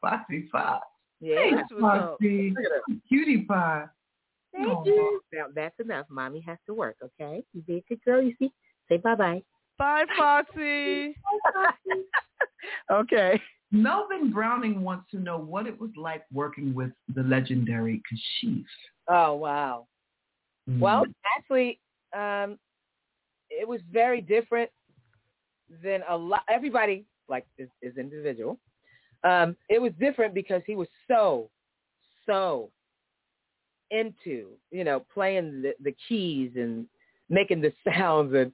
Foxy 0.00 0.48
Fox. 0.52 0.86
Yeah. 1.20 1.50
That's 1.56 1.72
what's 1.72 1.84
up. 1.84 2.10
Foxy. 2.10 2.50
Look 2.50 2.64
at 2.64 2.72
her. 2.72 3.00
Cutie 3.08 3.42
pie. 3.42 3.84
Thank 4.52 4.68
Aw. 4.68 4.84
you. 4.84 5.20
Now 5.32 5.46
that's 5.54 5.78
enough. 5.80 6.06
Mommy 6.08 6.40
has 6.46 6.58
to 6.66 6.74
work. 6.74 6.96
Okay. 7.02 7.42
You 7.52 7.62
be 7.62 7.76
a 7.78 7.84
good 7.88 8.04
girl. 8.04 8.22
You 8.22 8.34
see. 8.38 8.52
Say 8.88 8.98
bye 8.98 9.14
bye 9.14 9.42
bye. 9.78 10.04
Bye, 10.04 10.14
Foxy. 10.16 11.16
okay. 12.92 13.40
Melvin 13.70 14.30
Browning 14.30 14.82
wants 14.82 15.10
to 15.10 15.18
know 15.18 15.38
what 15.38 15.66
it 15.66 15.78
was 15.78 15.90
like 15.96 16.24
working 16.32 16.74
with 16.74 16.90
the 17.14 17.22
legendary 17.22 18.00
Kashif. 18.10 18.64
Oh 19.08 19.34
wow. 19.34 19.86
Mm. 20.70 20.78
Well, 20.78 21.04
actually, 21.36 21.80
um, 22.16 22.58
it 23.50 23.66
was 23.66 23.80
very 23.92 24.20
different 24.20 24.70
than 25.82 26.02
a 26.08 26.16
lot. 26.16 26.42
Everybody 26.48 27.04
like 27.28 27.46
is, 27.58 27.68
is 27.82 27.96
individual. 27.96 28.58
Um, 29.24 29.56
it 29.68 29.80
was 29.80 29.92
different 29.98 30.34
because 30.34 30.62
he 30.66 30.76
was 30.76 30.88
so, 31.08 31.50
so 32.26 32.70
into 33.90 34.50
you 34.70 34.84
know 34.84 35.04
playing 35.12 35.62
the, 35.62 35.74
the 35.82 35.94
keys 36.08 36.52
and 36.56 36.86
making 37.28 37.60
the 37.60 37.72
sounds, 37.92 38.34
and 38.34 38.52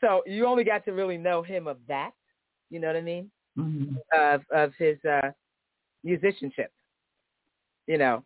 so 0.00 0.22
you 0.26 0.46
only 0.46 0.64
got 0.64 0.84
to 0.84 0.92
really 0.92 1.16
know 1.16 1.42
him 1.42 1.66
of 1.66 1.78
that. 1.88 2.12
You 2.70 2.80
know 2.80 2.88
what 2.88 2.96
I 2.96 3.02
mean? 3.02 3.30
Mhm. 3.58 3.96
Of 4.12 4.42
of 4.50 4.72
his 4.78 4.98
uh, 5.04 5.30
musicianship. 6.04 6.72
You 7.86 7.98
know, 7.98 8.24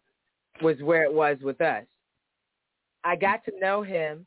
was 0.63 0.81
where 0.83 1.05
it 1.05 1.13
was 1.13 1.39
with 1.43 1.61
us. 1.61 1.85
I 3.05 3.17
got 3.17 3.45
to 3.45 3.53
know 3.59 3.83
him 3.83 4.27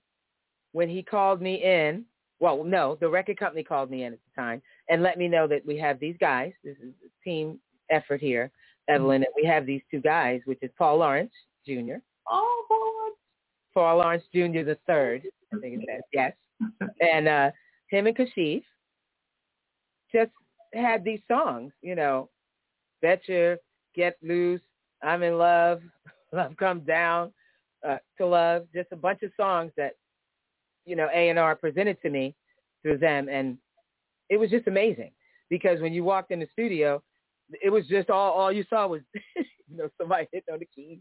when 0.71 0.89
he 0.89 1.03
called 1.03 1.41
me 1.41 1.55
in. 1.63 2.05
Well, 2.39 2.63
no, 2.63 2.97
the 2.99 3.09
record 3.09 3.37
company 3.37 3.63
called 3.63 3.89
me 3.89 4.03
in 4.03 4.13
at 4.13 4.19
the 4.19 4.41
time 4.41 4.61
and 4.89 5.01
let 5.01 5.17
me 5.17 5.27
know 5.27 5.47
that 5.47 5.65
we 5.65 5.77
have 5.77 5.99
these 5.99 6.15
guys. 6.19 6.51
This 6.63 6.75
is 6.77 6.93
a 7.05 7.23
team 7.23 7.59
effort 7.89 8.19
here, 8.19 8.51
Evelyn, 8.89 9.23
and 9.23 9.31
we 9.35 9.45
have 9.47 9.65
these 9.65 9.81
two 9.89 10.01
guys, 10.01 10.41
which 10.45 10.59
is 10.61 10.69
Paul 10.77 10.97
Laurence 10.97 11.31
Jr. 11.65 11.95
Oh, 12.29 12.65
boy. 12.67 13.15
Paul 13.73 13.97
Laurence 13.97 14.23
Jr. 14.33 14.63
the 14.63 14.77
third, 14.85 15.23
I 15.53 15.59
think 15.59 15.81
it 15.81 15.87
says, 15.89 16.01
yes. 16.11 16.33
And 17.01 17.27
uh, 17.27 17.51
him 17.87 18.07
and 18.07 18.17
Kashif 18.17 18.63
just 20.13 20.31
had 20.73 21.03
these 21.03 21.19
songs, 21.27 21.71
you 21.81 21.95
know, 21.95 22.29
Betcha, 23.01 23.57
Get 23.95 24.17
Loose, 24.21 24.61
I'm 25.03 25.23
in 25.23 25.37
Love, 25.37 25.81
Love 26.33 26.55
Comes 26.57 26.85
Down, 26.85 27.31
uh, 27.87 27.97
To 28.17 28.25
Love, 28.25 28.67
just 28.73 28.91
a 28.91 28.95
bunch 28.95 29.23
of 29.23 29.31
songs 29.37 29.71
that, 29.77 29.93
you 30.85 30.95
know, 30.95 31.09
A&R 31.13 31.55
presented 31.55 32.01
to 32.01 32.09
me 32.09 32.35
through 32.81 32.97
them. 32.97 33.29
And 33.29 33.57
it 34.29 34.37
was 34.37 34.49
just 34.49 34.67
amazing 34.67 35.11
because 35.49 35.81
when 35.81 35.93
you 35.93 36.03
walked 36.03 36.31
in 36.31 36.39
the 36.39 36.47
studio, 36.51 37.01
it 37.61 37.69
was 37.69 37.85
just 37.87 38.09
all, 38.09 38.31
all 38.31 38.51
you 38.51 38.65
saw 38.69 38.87
was, 38.87 39.01
you 39.35 39.77
know, 39.77 39.89
somebody 39.99 40.27
hitting 40.31 40.53
on 40.53 40.59
the 40.59 40.67
keys. 40.73 40.99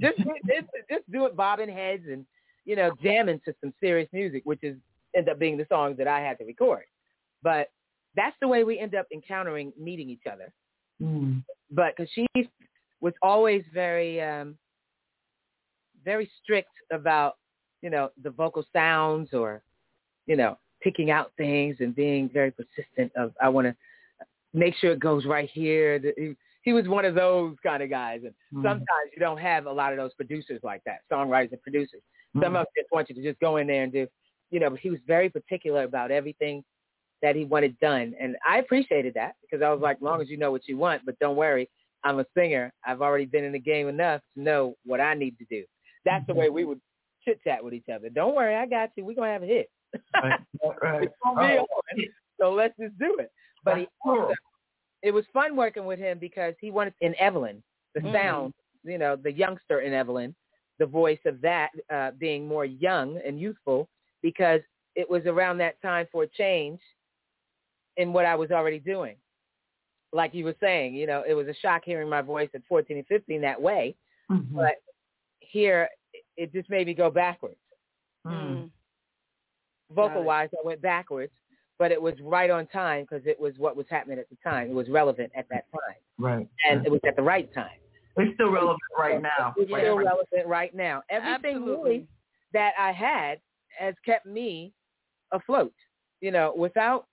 Just, 0.00 0.18
just, 0.46 0.66
just 0.90 1.10
doing 1.10 1.34
bobbing 1.34 1.68
heads 1.68 2.04
and, 2.10 2.24
you 2.68 2.76
know, 2.76 2.90
jamming 3.02 3.40
to 3.46 3.54
some 3.62 3.72
serious 3.80 4.10
music, 4.12 4.42
which 4.44 4.62
is 4.62 4.76
end 5.16 5.26
up 5.30 5.38
being 5.38 5.56
the 5.56 5.66
songs 5.70 5.96
that 5.96 6.06
I 6.06 6.20
had 6.20 6.36
to 6.38 6.44
record. 6.44 6.84
But 7.42 7.70
that's 8.14 8.36
the 8.42 8.48
way 8.48 8.62
we 8.62 8.78
end 8.78 8.94
up 8.94 9.06
encountering, 9.10 9.72
meeting 9.80 10.10
each 10.10 10.26
other. 10.30 10.52
Mm. 11.02 11.42
But 11.70 11.94
because 11.96 12.10
she 12.12 12.26
was 13.00 13.14
always 13.22 13.64
very, 13.72 14.20
um, 14.20 14.58
very 16.04 16.30
strict 16.42 16.68
about, 16.92 17.38
you 17.80 17.88
know, 17.88 18.10
the 18.22 18.28
vocal 18.28 18.66
sounds 18.70 19.32
or, 19.32 19.62
you 20.26 20.36
know, 20.36 20.58
picking 20.82 21.10
out 21.10 21.32
things 21.38 21.76
and 21.80 21.96
being 21.96 22.28
very 22.28 22.50
persistent 22.50 23.10
of, 23.16 23.32
I 23.40 23.48
want 23.48 23.66
to 23.66 23.74
make 24.52 24.74
sure 24.74 24.92
it 24.92 25.00
goes 25.00 25.24
right 25.24 25.48
here. 25.50 25.98
He, 26.18 26.34
he 26.64 26.72
was 26.74 26.86
one 26.86 27.06
of 27.06 27.14
those 27.14 27.56
kind 27.62 27.82
of 27.82 27.88
guys. 27.88 28.20
And 28.24 28.34
Mm. 28.52 28.62
sometimes 28.62 29.10
you 29.14 29.20
don't 29.20 29.38
have 29.38 29.64
a 29.64 29.72
lot 29.72 29.92
of 29.92 29.98
those 29.98 30.12
producers 30.14 30.60
like 30.62 30.82
that, 30.84 31.00
songwriters 31.10 31.52
and 31.52 31.62
producers. 31.62 32.02
Some 32.34 32.56
of 32.56 32.66
them 32.66 32.66
just 32.76 32.92
want 32.92 33.08
you 33.08 33.14
to 33.14 33.22
just 33.22 33.40
go 33.40 33.56
in 33.56 33.66
there 33.66 33.82
and 33.84 33.92
do, 33.92 34.06
you 34.50 34.60
know. 34.60 34.70
But 34.70 34.80
he 34.80 34.90
was 34.90 35.00
very 35.06 35.28
particular 35.30 35.84
about 35.84 36.10
everything 36.10 36.62
that 37.22 37.34
he 37.34 37.44
wanted 37.44 37.78
done, 37.80 38.14
and 38.20 38.36
I 38.48 38.58
appreciated 38.58 39.14
that 39.14 39.34
because 39.42 39.62
I 39.62 39.70
was 39.70 39.80
like, 39.80 39.96
as 39.96 40.02
long 40.02 40.20
as 40.20 40.28
you 40.28 40.36
know 40.36 40.52
what 40.52 40.68
you 40.68 40.76
want, 40.76 41.02
but 41.04 41.18
don't 41.18 41.36
worry, 41.36 41.68
I'm 42.04 42.20
a 42.20 42.26
singer. 42.36 42.72
I've 42.86 43.02
already 43.02 43.24
been 43.24 43.44
in 43.44 43.52
the 43.52 43.58
game 43.58 43.88
enough 43.88 44.20
to 44.34 44.42
know 44.42 44.76
what 44.84 45.00
I 45.00 45.14
need 45.14 45.36
to 45.38 45.44
do. 45.50 45.64
That's 46.04 46.26
the 46.26 46.34
way 46.34 46.48
we 46.48 46.64
would 46.64 46.80
chit 47.24 47.40
chat 47.42 47.62
with 47.62 47.74
each 47.74 47.88
other. 47.92 48.08
Don't 48.08 48.36
worry, 48.36 48.54
I 48.54 48.66
got 48.66 48.90
you. 48.96 49.04
We're 49.04 49.14
gonna 49.14 49.32
have 49.32 49.42
a 49.42 49.46
hit. 49.46 49.68
Right, 50.22 50.40
right. 50.82 51.02
It's 51.04 51.14
gonna 51.24 51.40
be 51.40 51.58
Oh. 51.58 51.66
So 52.40 52.52
let's 52.52 52.74
just 52.78 52.96
do 52.98 53.16
it. 53.18 53.32
But 53.64 53.78
he 53.78 53.88
also, 54.04 54.32
it 55.02 55.10
was 55.10 55.24
fun 55.32 55.56
working 55.56 55.86
with 55.86 55.98
him 55.98 56.18
because 56.18 56.54
he 56.60 56.70
wanted 56.70 56.94
in 57.00 57.14
Evelyn, 57.18 57.62
the 57.94 58.00
Mhm. 58.00 58.12
sound, 58.12 58.54
you 58.84 58.98
know, 58.98 59.16
the 59.16 59.32
youngster 59.32 59.80
in 59.80 59.92
Evelyn, 59.92 60.34
the 60.78 60.86
voice 60.86 61.18
of 61.26 61.40
that 61.40 61.70
uh, 61.92 62.10
being 62.18 62.46
more 62.46 62.64
young 62.64 63.20
and 63.26 63.40
youthful 63.40 63.88
because 64.22 64.60
it 64.94 65.08
was 65.08 65.24
around 65.26 65.58
that 65.58 65.80
time 65.82 66.06
for 66.10 66.22
a 66.24 66.26
change 66.28 66.80
in 67.96 68.12
what 68.12 68.24
I 68.24 68.34
was 68.34 68.50
already 68.50 68.78
doing. 68.78 69.16
Like 70.12 70.34
you 70.34 70.44
were 70.44 70.54
saying, 70.60 70.94
you 70.94 71.06
know, 71.06 71.22
it 71.26 71.34
was 71.34 71.48
a 71.48 71.54
shock 71.54 71.82
hearing 71.84 72.08
my 72.08 72.22
voice 72.22 72.48
at 72.54 72.62
14 72.68 72.96
and 72.96 73.06
15 73.06 73.40
that 73.42 73.60
way, 73.60 73.94
Mhm. 74.30 74.54
but 74.54 74.76
here 75.40 75.88
it 76.36 76.52
just 76.52 76.70
made 76.70 76.86
me 76.86 76.94
go 76.94 77.10
backwards. 77.10 77.58
Mm. 78.26 78.70
Vocal 79.90 80.22
wise, 80.22 80.50
I 80.52 80.66
went 80.66 80.80
backwards, 80.82 81.32
but 81.78 81.92
it 81.92 82.00
was 82.00 82.14
right 82.20 82.50
on 82.50 82.66
time 82.66 83.04
because 83.04 83.26
it 83.26 83.38
was 83.38 83.58
what 83.58 83.76
was 83.76 83.86
happening 83.88 84.18
at 84.18 84.28
the 84.28 84.36
time. 84.44 84.70
It 84.70 84.74
was 84.74 84.88
relevant 84.88 85.32
at 85.34 85.48
that 85.48 85.64
time, 85.72 85.96
Right. 86.18 86.48
and 86.68 86.84
it 86.86 86.90
was 86.92 87.00
at 87.06 87.16
the 87.16 87.22
right 87.22 87.52
time. 87.52 87.78
It's 88.18 88.34
still 88.34 88.50
relevant 88.50 88.78
right 88.98 89.22
now. 89.22 89.54
It's 89.56 89.70
still 89.70 89.96
relevant 89.96 90.46
right 90.46 90.74
now. 90.74 91.02
Everything 91.10 91.56
Absolutely. 91.56 91.90
really 91.90 92.06
that 92.52 92.72
I 92.78 92.92
had 92.92 93.40
has 93.78 93.94
kept 94.04 94.26
me 94.26 94.72
afloat. 95.32 95.72
You 96.20 96.32
know, 96.32 96.52
without 96.56 97.06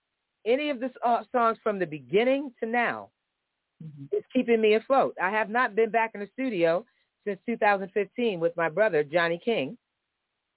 any 0.46 0.70
of 0.70 0.80
the 0.80 0.90
uh, 1.06 1.24
songs 1.32 1.58
from 1.62 1.80
the 1.80 1.86
beginning 1.86 2.52
to 2.62 2.70
now, 2.70 3.10
it's 4.12 4.26
keeping 4.34 4.62
me 4.62 4.76
afloat. 4.76 5.16
I 5.22 5.30
have 5.30 5.50
not 5.50 5.76
been 5.76 5.90
back 5.90 6.12
in 6.14 6.22
the 6.22 6.30
studio 6.34 6.86
since 7.26 7.40
2015 7.46 8.40
with 8.40 8.56
my 8.56 8.70
brother 8.70 9.04
Johnny 9.04 9.40
King. 9.44 9.78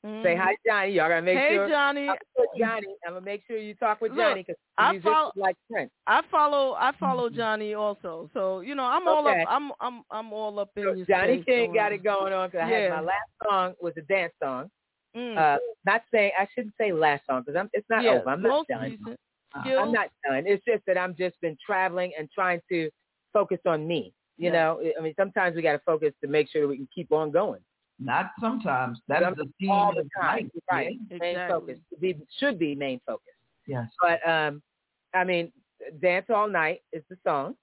Say 0.05 0.37
hi, 0.37 0.55
Johnny. 0.65 0.93
Y'all 0.93 1.09
gotta 1.09 1.23
make 1.23 1.37
Mm-hmm. 1.37 1.65
Hey. 1.65 1.71
Johnny. 1.71 2.09
I'm 2.09 2.17
gonna 2.37 2.49
Johnny. 2.59 2.87
I'm 3.07 3.15
gonna 3.15 3.25
make 3.27 3.43
sure 3.49 3.59
you 3.59 3.75
talk 3.75 4.01
with 4.01 4.13
Look, 4.13 4.21
Johnny 4.21 4.43
because 4.47 4.57
I 4.79 4.99
follow- 5.01 5.33
like 5.35 5.57
Prince. 5.71 5.91
I 6.07 6.23
follow 6.31 6.75
I 6.75 6.93
follow 7.01 7.29
Johnny 7.29 7.75
also. 7.75 8.31
So, 8.33 8.61
you 8.61 8.77
know, 8.77 8.85
I'm 8.85 9.09
all 9.09 9.27
up 9.27 9.37
I'm 9.49 9.73
I'm 9.81 10.03
I'm 10.11 10.33
all 10.33 10.61
up 10.61 10.71
in 10.77 10.85
So 10.85 10.93
your 10.93 11.07
Johnny 11.07 11.43
King 11.45 11.75
got 11.75 11.93
it 11.93 12.05
going 12.05 12.33
on 12.33 12.49
because 12.49 12.65
I 12.65 12.69
had 12.71 12.83
yeah. 12.85 12.89
my 12.91 13.01
last 13.01 13.29
song 13.49 13.75
was 13.81 13.93
a 13.99 14.03
dance 14.03 14.33
song. 14.41 14.71
Mm. 15.17 15.37
Uh, 15.37 15.59
not 15.85 16.03
saying 16.15 16.31
I 16.39 16.47
shouldn't 16.55 16.75
say 16.81 16.93
last 16.93 17.25
song 17.29 17.43
because 17.45 17.59
I'm 17.59 17.69
it's 17.73 17.89
not 17.91 18.05
Yeah, 18.05 18.21
over. 18.21 18.31
I'm 18.31 18.43
not 18.43 18.69
done. 18.69 19.17
Uh, 19.57 19.69
I'm 19.69 19.91
not 19.93 20.11
done. 20.29 20.45
It's 20.47 20.65
just 20.65 20.85
that 20.87 20.97
I'm 20.97 21.17
just 21.19 21.41
been 21.41 21.57
traveling 21.65 22.13
and 22.17 22.29
trying 22.33 22.61
to 22.71 22.89
focus 23.33 23.59
on 23.67 23.89
me. 23.89 24.13
You 24.37 24.51
Yeah. 24.51 24.53
know, 24.53 24.81
I 24.97 25.03
mean, 25.03 25.15
sometimes 25.19 25.57
we 25.57 25.63
got 25.63 25.73
to 25.73 25.81
focus 25.81 26.13
to 26.23 26.29
make 26.31 26.49
sure 26.51 26.61
that 26.63 26.69
we 26.69 26.77
can 26.77 26.89
keep 26.95 27.11
on 27.11 27.33
going. 27.33 27.61
Not 28.01 28.31
sometimes. 28.41 29.01
That 29.09 29.23
is 29.23 29.27
Some- 29.29 29.35
the 29.37 29.53
theme 29.61 29.71
all 29.71 29.91
of 29.91 29.97
the 29.97 30.03
the 30.05 30.11
time. 30.21 30.37
night. 30.37 30.51
Right. 30.71 30.97
yeah? 31.11 31.19
Main 31.19 31.49
focus 31.49 31.79
be, 32.01 32.17
should 32.39 32.59
be 32.59 32.75
main 32.75 33.01
focus. 33.07 33.35
Yes. 33.67 33.89
But 34.01 34.27
um, 34.29 34.63
I 35.15 35.25
mean, 35.25 35.53
"Dance 36.01 36.27
All 36.31 36.49
Night" 36.49 36.83
is 36.93 37.03
the 37.11 37.17
song. 37.27 37.55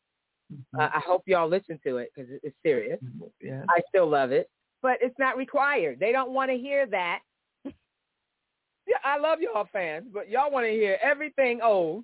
Mm-hmm. 0.53 0.79
Uh, 0.79 0.89
I 0.93 0.99
hope 0.99 1.23
y'all 1.25 1.47
listen 1.49 1.79
to 1.85 1.97
it 1.97 2.11
because 2.15 2.29
it's 2.43 2.55
serious. 2.63 2.99
Yeah. 3.41 3.63
I 3.69 3.79
still 3.89 4.07
love 4.07 4.31
it, 4.31 4.49
but 4.81 4.97
it's 5.01 5.17
not 5.17 5.37
required. 5.37 5.99
They 5.99 6.11
don't 6.11 6.31
want 6.31 6.51
to 6.51 6.57
hear 6.57 6.85
that. 6.87 7.21
yeah, 7.65 8.97
I 9.03 9.17
love 9.17 9.39
y'all 9.41 9.67
fans, 9.71 10.05
but 10.13 10.29
y'all 10.29 10.51
want 10.51 10.65
to 10.67 10.71
hear 10.71 10.97
everything 11.01 11.61
old, 11.63 12.03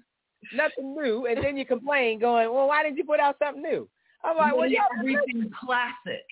nothing 0.55 0.95
new, 0.95 1.27
and 1.27 1.43
then 1.43 1.57
you 1.57 1.65
complain, 1.65 2.19
going, 2.19 2.51
"Well, 2.51 2.67
why 2.67 2.81
didn't 2.83 2.97
you 2.97 3.03
put 3.03 3.19
out 3.19 3.35
something 3.43 3.61
new?" 3.61 3.87
I'm 4.23 4.37
like, 4.37 4.55
"Well, 4.55 4.67
Yeah, 4.67 4.79
y'all 4.91 4.99
everything 4.99 5.51
classic. 5.63 6.25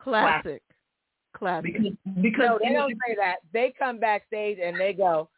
Classic. 0.00 0.42
Classic. 0.44 0.62
Because 1.64 1.92
because 2.22 2.46
no, 2.46 2.58
they 2.62 2.72
don't 2.72 2.90
say 3.06 3.14
that. 3.16 3.36
They 3.52 3.72
come 3.78 3.98
backstage 3.98 4.58
and 4.62 4.78
they 4.78 4.92
go, 4.92 5.28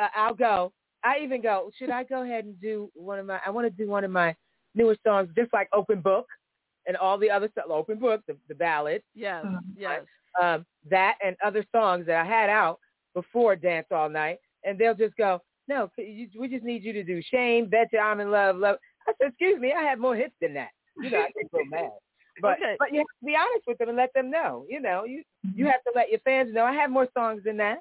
uh, 0.00 0.08
"I'll 0.14 0.34
go." 0.34 0.72
I 1.04 1.18
even 1.22 1.40
go, 1.42 1.70
"Should 1.78 1.90
I 1.90 2.04
go 2.04 2.22
ahead 2.22 2.44
and 2.44 2.60
do 2.60 2.90
one 2.94 3.18
of 3.18 3.26
my? 3.26 3.40
I 3.44 3.50
want 3.50 3.66
to 3.66 3.70
do 3.84 3.88
one 3.88 4.04
of 4.04 4.10
my 4.10 4.34
newest 4.74 5.02
songs, 5.06 5.28
just 5.36 5.52
like 5.52 5.68
Open 5.72 6.00
Book 6.00 6.26
and 6.86 6.96
all 6.96 7.16
the 7.18 7.30
other 7.30 7.48
stuff. 7.52 7.64
Open 7.70 7.98
Book, 7.98 8.22
the, 8.28 8.36
the 8.48 8.54
ballad, 8.54 9.02
Yes, 9.14 9.44
Uh-huh. 9.44 9.60
yes. 9.76 10.02
um, 10.40 10.66
that 10.90 11.16
and 11.24 11.36
other 11.44 11.64
songs 11.72 12.06
that 12.06 12.16
I 12.20 12.24
had 12.24 12.48
out 12.50 12.78
before 13.14 13.56
Dance 13.56 13.86
All 13.90 14.08
Night, 14.08 14.38
and 14.64 14.78
they'll 14.78 14.94
just 14.94 15.16
go, 15.16 15.40
"No, 15.68 15.90
you, 15.96 16.28
we 16.38 16.48
just 16.48 16.64
need 16.64 16.82
you 16.84 16.92
to 16.92 17.02
do 17.02 17.20
Shame, 17.22 17.68
Betcha, 17.68 17.98
I'm 17.98 18.20
in 18.20 18.30
Love, 18.30 18.56
Love." 18.56 18.76
I 19.08 19.12
said, 19.20 19.28
"Excuse 19.28 19.58
me, 19.60 19.72
I 19.72 19.82
have 19.82 19.98
more 19.98 20.14
hits 20.16 20.34
than 20.40 20.54
that." 20.54 20.70
You 21.00 21.10
know, 21.10 21.18
I 21.18 21.30
get 21.40 21.50
so 21.50 21.58
mad. 21.70 21.90
But 22.40 22.58
Okay. 22.58 22.76
but 22.78 22.92
you 22.92 22.98
have 22.98 23.06
to 23.06 23.26
be 23.26 23.36
honest 23.36 23.66
with 23.66 23.78
them 23.78 23.88
and 23.88 23.96
let 23.96 24.12
them 24.14 24.30
know. 24.30 24.66
You 24.68 24.80
know, 24.80 25.04
you 25.04 25.22
you 25.42 25.64
mm-hmm. 25.64 25.66
have 25.66 25.82
to 25.84 25.92
let 25.94 26.10
your 26.10 26.20
fans 26.20 26.52
know 26.52 26.64
I 26.64 26.72
have 26.74 26.90
more 26.90 27.08
songs 27.16 27.42
than 27.44 27.56
that. 27.58 27.78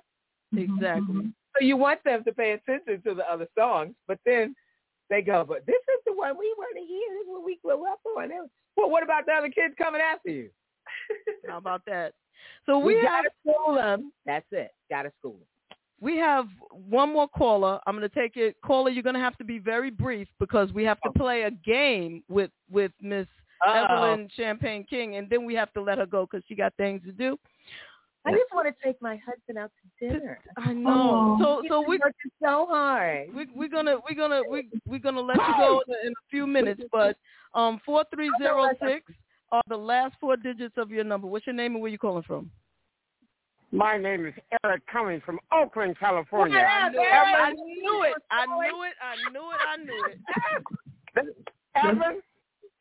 Mm-hmm, 0.54 0.76
exactly. 0.76 1.16
Mm-hmm. 1.16 1.30
So 1.58 1.66
you 1.66 1.78
want 1.78 2.04
them 2.04 2.24
to 2.24 2.34
pay 2.34 2.52
attention 2.52 3.02
to 3.04 3.14
the 3.14 3.30
other 3.32 3.48
songs, 3.58 3.96
but 4.08 4.20
then 4.26 4.56
they 5.10 5.22
go, 5.22 5.46
"But 5.48 5.66
this 5.66 5.76
is 5.76 6.02
the 6.06 6.14
one 6.14 6.38
we 6.38 6.54
want 6.58 6.76
to 6.76 6.82
hear. 6.82 7.14
This 7.14 7.22
is 7.24 7.28
what 7.28 7.46
we 7.46 7.60
grew 7.64 7.86
up 7.86 8.00
on." 8.18 8.30
Well, 8.76 8.90
what 8.90 9.04
about 9.04 9.26
the 9.26 9.34
other 9.34 9.50
kids 9.50 9.74
coming 9.78 10.02
after 10.02 10.30
you? 10.30 10.50
How 11.48 11.58
about 11.66 11.82
that? 11.88 12.14
So 12.66 12.78
we, 12.80 12.96
we 12.96 13.02
have 13.02 13.24
gotta 13.24 13.30
school 13.42 13.76
them. 13.76 14.12
That's 14.26 14.46
it. 14.52 14.72
Gotta 14.90 15.12
school 15.20 15.34
them. 15.34 15.78
we 16.02 16.18
have 16.18 16.48
one 16.72 17.12
more 17.14 17.28
caller. 17.28 17.80
I'm 17.88 17.98
going 17.98 18.08
to 18.08 18.14
take 18.14 18.36
it. 18.36 18.56
Caller, 18.64 18.90
you're 18.90 19.04
going 19.04 19.16
to 19.16 19.22
have 19.22 19.38
to 19.38 19.44
be 19.44 19.60
very 19.60 19.90
brief 19.90 20.28
because 20.40 20.72
we 20.74 20.84
have 20.84 21.00
to 21.02 21.10
oh. 21.10 21.18
play 21.18 21.44
a 21.44 21.52
game 21.52 22.24
with 22.28 22.52
with 22.70 22.92
Miss 23.02 23.28
Uh-oh. 23.66 23.84
Evelyn 23.84 24.30
Champagne 24.36 24.86
King, 24.90 25.16
and 25.16 25.30
then 25.30 25.46
we 25.46 25.54
have 25.56 25.72
to 25.74 25.82
let 25.82 25.98
her 25.98 26.06
go 26.06 26.28
because 26.30 26.44
she 26.48 26.56
got 26.56 26.74
things 26.76 27.02
to 27.06 27.12
do. 27.12 27.38
I 28.28 28.32
just 28.32 28.52
want 28.54 28.68
to 28.68 28.74
take 28.84 29.00
my 29.04 29.20
husband 29.24 29.60
out 29.60 29.70
to 30.02 30.10
dinner. 30.10 30.40
I 30.58 30.74
know. 30.74 31.38
So 31.40 31.60
He's 31.62 31.70
so 31.70 31.82
been 31.82 31.90
we 31.92 31.98
working 32.00 32.32
so 32.42 32.66
hard. 32.68 33.28
we 33.36 33.48
we're 33.56 33.70
gonna 33.70 33.98
we're 34.10 34.16
gonna 34.16 34.42
we 34.50 34.68
we're 34.88 35.00
gonna 35.00 35.22
let 35.22 35.38
you 35.38 35.54
go 35.60 35.84
in, 35.88 36.08
in 36.08 36.12
a 36.12 36.26
few 36.32 36.48
minutes, 36.48 36.82
but 36.92 37.18
um 37.54 37.80
four 37.86 38.04
three 38.14 38.32
zero 38.42 38.70
six 38.84 39.06
are 39.52 39.62
the 39.68 39.78
last 39.78 40.16
four 40.20 40.38
digits 40.38 40.74
of 40.78 40.90
your 40.90 41.04
number. 41.04 41.28
What's 41.28 41.46
your 41.46 41.56
name 41.56 41.74
and 41.74 41.82
where 41.82 41.92
you 41.92 42.00
calling 42.00 42.24
from? 42.24 42.50
My 43.72 43.98
name 43.98 44.26
is 44.26 44.34
Eric 44.64 44.82
Cummings 44.92 45.22
from 45.24 45.40
Oakland, 45.52 45.98
California. 46.00 46.58
I 46.58 46.90
knew 46.90 47.00
it. 47.00 47.06
I 47.12 47.52
knew 47.52 48.04
it. 48.04 48.16
I 48.32 48.46
knew 48.46 48.84
it. 48.84 48.94
I 49.02 49.32
knew 49.32 49.52
it. 49.52 49.60
I 49.68 49.78
knew 49.84 51.28
it. 51.28 51.36
Evan? 51.76 52.22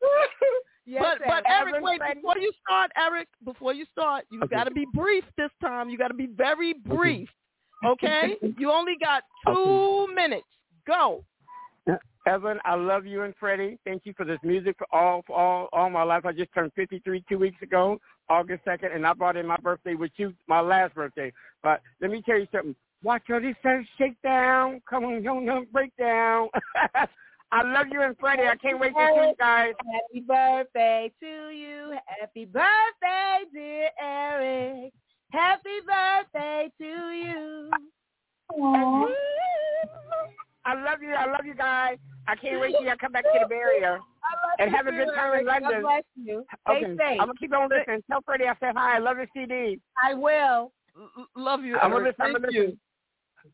Yes, 0.87 1.03
but 1.03 1.27
but 1.27 1.43
Eric, 1.49 1.83
wait 1.83 1.99
before 2.13 2.37
you 2.37 2.51
start, 2.63 2.91
Eric. 2.95 3.27
Before 3.43 3.73
you 3.73 3.85
start, 3.91 4.25
you 4.31 4.39
got 4.47 4.65
to 4.65 4.71
be 4.71 4.85
brief 4.93 5.23
this 5.35 5.49
time. 5.59 5.89
You 5.89 5.97
got 5.97 6.09
to 6.09 6.13
be 6.13 6.27
very 6.27 6.73
brief. 6.73 7.27
Okay? 7.83 8.35
you 8.57 8.71
only 8.71 8.95
got 8.99 9.23
two 9.47 10.07
minutes. 10.13 10.45
Go. 10.85 11.23
Uh, 11.89 11.95
Evan, 12.27 12.59
I 12.65 12.75
love 12.75 13.07
you 13.07 13.23
and 13.23 13.33
Freddie. 13.39 13.79
Thank 13.83 14.03
you 14.05 14.13
for 14.15 14.25
this 14.25 14.37
music 14.43 14.75
for 14.77 14.87
all 14.91 15.23
for 15.25 15.35
all 15.35 15.69
all 15.73 15.89
my 15.89 16.03
life. 16.03 16.25
I 16.25 16.31
just 16.31 16.53
turned 16.53 16.71
53 16.75 17.23
two 17.27 17.39
weeks 17.39 17.61
ago, 17.63 17.99
August 18.29 18.63
2nd, 18.65 18.95
and 18.95 19.07
I 19.07 19.13
brought 19.13 19.37
in 19.37 19.47
my 19.47 19.57
birthday 19.57 19.95
with 19.95 20.11
you, 20.17 20.33
my 20.47 20.61
last 20.61 20.93
birthday. 20.93 21.33
But 21.63 21.81
let 21.99 22.11
me 22.11 22.21
tell 22.23 22.37
you 22.37 22.47
something. 22.51 22.75
Watch 23.03 23.23
your 23.27 23.41
this 23.41 23.55
shake 23.97 24.19
down. 24.23 24.81
Come 24.89 25.05
on, 25.05 25.23
come 25.23 25.49
on, 25.49 25.67
break 25.71 25.95
down. 25.97 26.49
I 27.55 27.61
love 27.63 27.87
you 27.89 28.01
and 28.01 28.17
Freddie. 28.19 28.43
I 28.43 28.57
can't 28.57 28.79
wait 28.81 28.93
to 28.93 29.07
see 29.15 29.27
you 29.29 29.35
guys. 29.39 29.73
Happy 29.93 30.25
birthday 30.27 31.09
to 31.21 31.49
you. 31.51 31.95
Happy 32.19 32.43
birthday, 32.43 33.39
dear 33.53 33.89
Eric. 34.01 34.91
Happy 35.31 35.79
birthday 35.87 36.69
to 36.79 36.85
you. 36.85 37.71
I 40.65 40.73
love 40.73 41.01
you. 41.01 41.13
I 41.13 41.25
love 41.27 41.45
you 41.45 41.55
guys. 41.55 41.97
I 42.27 42.35
can't 42.35 42.59
wait 42.59 42.75
till 42.75 42.85
y'all 42.85 42.97
come 42.99 43.13
back 43.13 43.23
to 43.23 43.39
the 43.39 43.47
Bay 43.47 43.55
Area 43.55 43.99
and 44.59 44.69
have 44.75 44.87
a 44.87 44.91
good 44.91 45.07
time 45.15 45.39
in 45.39 45.45
London. 45.45 45.71
God 45.71 45.81
bless 45.81 46.03
you. 46.15 46.45
Stay 46.67 46.83
Okay, 46.83 46.97
safe. 46.97 47.21
I'm 47.21 47.27
gonna 47.27 47.33
keep 47.39 47.55
on 47.55 47.69
listening. 47.69 48.03
Tell 48.11 48.19
Freddie 48.25 48.47
I 48.47 48.55
said 48.59 48.75
hi. 48.75 48.97
I 48.97 48.99
love 48.99 49.15
your 49.15 49.27
CD. 49.33 49.79
I 50.03 50.13
will. 50.13 50.73
Love 51.37 51.63
you. 51.63 51.77
I'm 51.77 51.91
gonna 51.91 52.03
Eric. 52.03 52.15
listen. 52.19 52.41
Thank 52.41 52.53
you. 52.53 52.77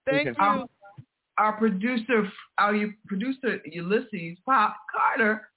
Thank 0.07 0.37
you. 0.39 0.67
Our, 1.41 1.47
our 1.47 1.57
producer, 1.57 2.31
our 2.59 2.73
producer 3.07 3.59
Ulysses 3.65 4.37
Pop 4.45 4.75
Carter, 4.95 5.49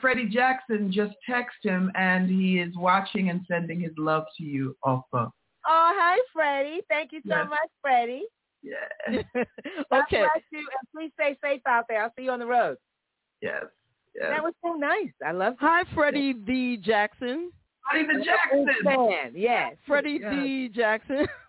Freddie 0.00 0.28
Jackson 0.28 0.90
just 0.90 1.14
texted 1.28 1.64
him, 1.70 1.92
and 1.94 2.28
he 2.30 2.58
is 2.58 2.74
watching 2.76 3.28
and 3.30 3.42
sending 3.46 3.80
his 3.80 3.92
love 3.98 4.24
to 4.38 4.42
you 4.44 4.74
also. 4.82 5.32
Oh, 5.66 5.92
hi, 5.96 6.18
Freddie. 6.32 6.80
Thank 6.88 7.12
you 7.12 7.20
so 7.28 7.36
Yes. 7.36 7.46
much, 7.48 7.70
Freddie. 7.82 8.24
Yeah. 8.62 8.74
God 9.34 9.46
Okay. 10.04 10.20
bless 10.20 10.42
you, 10.50 10.58
and 10.60 10.88
please 10.94 11.10
stay 11.14 11.36
safe 11.42 11.60
out 11.66 11.84
there. 11.88 12.02
I'll 12.02 12.12
see 12.16 12.24
you 12.24 12.30
on 12.30 12.38
the 12.38 12.46
road. 12.46 12.76
Yes. 13.42 13.64
Yes. 14.14 14.26
That 14.30 14.42
was 14.42 14.54
so 14.64 14.74
nice. 14.74 15.12
I 15.26 15.32
love 15.32 15.54
Hi, 15.60 15.82
Freddie 15.94 16.32
D. 16.34 16.76
Jackson. 16.78 17.50
Freddie 17.90 18.06
the 18.18 18.24
Jackson. 18.24 19.32
Yes. 19.34 19.74
Freddie 19.86 20.18
Yes. 20.22 20.32
D. 20.34 20.68
Jackson. 20.68 21.26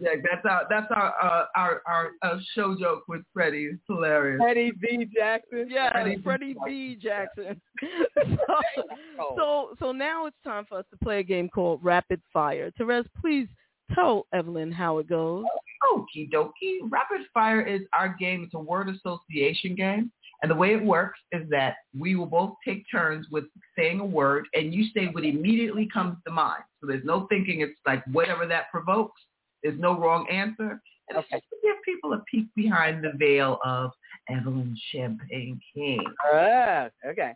Yeah, 0.00 0.10
that's 0.22 0.44
our 0.44 0.62
that's 0.68 0.86
our 0.90 1.14
uh, 1.22 1.44
our 1.56 1.82
our 1.86 2.10
uh, 2.22 2.38
show 2.54 2.76
joke 2.78 3.04
with 3.08 3.22
Freddie. 3.32 3.70
It's 3.72 3.82
hilarious. 3.86 4.38
Freddie 4.40 4.72
D. 4.80 5.08
Jackson. 5.14 5.66
Yeah, 5.70 5.90
Freddie 5.92 6.22
Freddie 6.22 6.56
B. 6.64 6.98
Jackson. 7.00 7.60
so, 8.16 9.34
so 9.36 9.68
so 9.78 9.92
now 9.92 10.26
it's 10.26 10.36
time 10.44 10.64
for 10.68 10.78
us 10.78 10.84
to 10.90 10.96
play 11.02 11.20
a 11.20 11.24
game 11.24 11.48
called 11.48 11.80
Rapid 11.82 12.20
Fire. 12.32 12.70
Terez, 12.78 13.06
please 13.20 13.48
tell 13.94 14.26
Evelyn 14.32 14.72
how 14.72 14.98
it 14.98 15.08
goes. 15.08 15.44
Okie 15.92 16.30
dokie. 16.30 16.80
Rapid 16.90 17.22
fire 17.32 17.62
is 17.62 17.82
our 17.92 18.16
game. 18.18 18.42
It's 18.44 18.54
a 18.54 18.58
word 18.58 18.88
association 18.88 19.74
game. 19.74 20.10
And 20.42 20.50
the 20.50 20.54
way 20.54 20.72
it 20.72 20.82
works 20.82 21.18
is 21.32 21.48
that 21.50 21.76
we 21.98 22.14
will 22.14 22.26
both 22.26 22.54
take 22.64 22.84
turns 22.90 23.26
with 23.30 23.44
saying 23.76 23.98
a 23.98 24.04
word 24.04 24.46
and 24.54 24.72
you 24.72 24.86
say 24.94 25.06
what 25.06 25.24
immediately 25.24 25.88
comes 25.92 26.16
to 26.26 26.32
mind. 26.32 26.62
So 26.80 26.86
there's 26.86 27.04
no 27.04 27.26
thinking. 27.28 27.60
It's 27.60 27.78
like 27.86 28.04
whatever 28.12 28.46
that 28.46 28.70
provokes. 28.70 29.20
There's 29.62 29.78
no 29.78 29.98
wrong 29.98 30.26
answer. 30.30 30.80
And 31.08 31.18
it's 31.18 31.28
just 31.30 31.44
to 31.50 31.56
give 31.62 31.76
people 31.84 32.12
a 32.12 32.22
peek 32.30 32.46
behind 32.54 33.02
the 33.02 33.12
veil 33.16 33.58
of 33.64 33.92
Evelyn 34.28 34.76
Champagne 34.92 35.60
King. 35.74 36.04
Ah, 36.32 36.88
okay. 37.06 37.32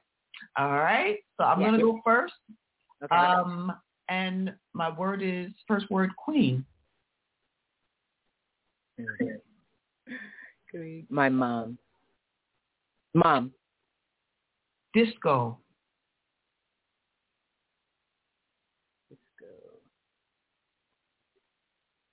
All 0.57 0.71
right. 0.71 1.19
So 1.39 1.45
I'm 1.45 1.61
Yeah. 1.61 1.69
going 1.69 1.81
to 1.81 1.87
go 1.87 2.01
first. 2.05 2.35
Okay. 3.03 3.15
Um, 3.17 3.73
and 4.09 4.55
my 4.75 4.91
word 4.91 5.23
is, 5.23 5.51
first 5.67 5.91
word, 5.91 6.11
queen. 6.17 6.65
My 11.09 11.29
mom. 11.29 11.79
Mom. 13.15 13.53
Disco. 14.95 15.59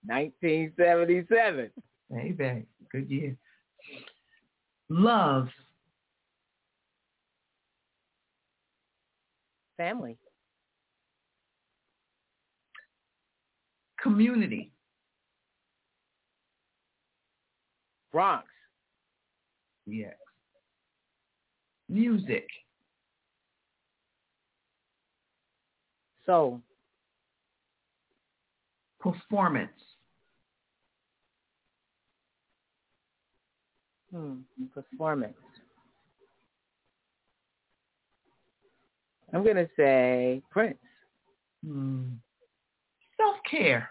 1977. 0.10 1.70
Baby, 2.12 2.66
good 2.92 3.10
year. 3.12 3.38
Love. 4.90 5.50
Family. 9.78 10.18
Community. 14.02 14.72
Bronx. 18.12 18.48
Yes. 19.86 20.16
Music. 21.88 22.48
Soul. 26.26 26.62
Performance. 29.00 29.70
Hmm. 34.12 34.36
Performance. 34.74 35.36
I'm 39.34 39.44
gonna 39.46 39.68
say 39.78 40.42
Prince. 40.50 40.78
Hmm. 41.66 42.04
Self-care. 43.18 43.90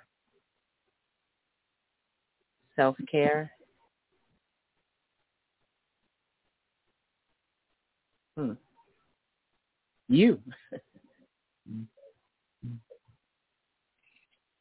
Self 2.75 2.97
care. 3.11 3.53
Hmm. 8.37 8.53
You. 10.09 10.41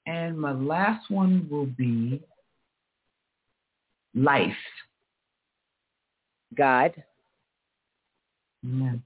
And 0.06 0.40
my 0.40 0.52
last 0.52 1.10
one 1.10 1.48
will 1.50 1.66
be 1.66 2.22
life. 4.16 4.54
God. 6.56 6.94
Amen. 8.66 9.02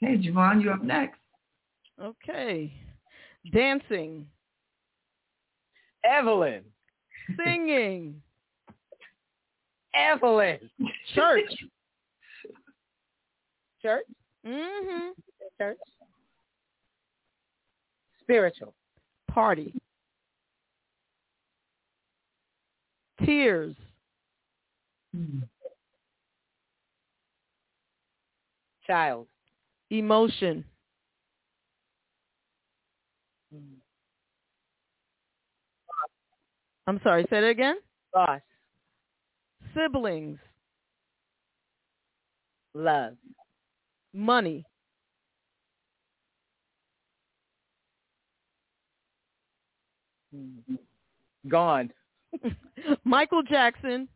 Hey, 0.00 0.16
JaVonne, 0.18 0.62
you 0.62 0.70
up 0.70 0.82
next. 0.82 1.18
Okay. 2.02 2.72
Dancing, 3.52 4.26
Evelyn. 6.04 6.62
singing, 7.36 8.20
Evelyn. 9.94 10.58
church. 11.14 11.50
Church. 13.82 14.06
Mhm. 14.46 15.10
Church. 15.58 15.78
Spiritual. 18.22 18.74
Party. 19.30 19.74
Tears. 23.24 23.76
Hmm. 25.14 25.40
Child. 28.86 29.26
Emotion. 29.90 30.64
Hmm. 33.52 33.74
I'm 36.86 37.00
sorry, 37.02 37.24
say 37.30 37.40
that 37.40 37.48
again. 37.48 37.76
Boss. 38.12 38.40
Siblings. 39.74 40.38
Love. 42.74 43.14
Money. 44.12 44.64
Hmm. 50.34 50.74
Gone. 51.48 51.90
Michael 53.04 53.42
Jackson. 53.42 54.08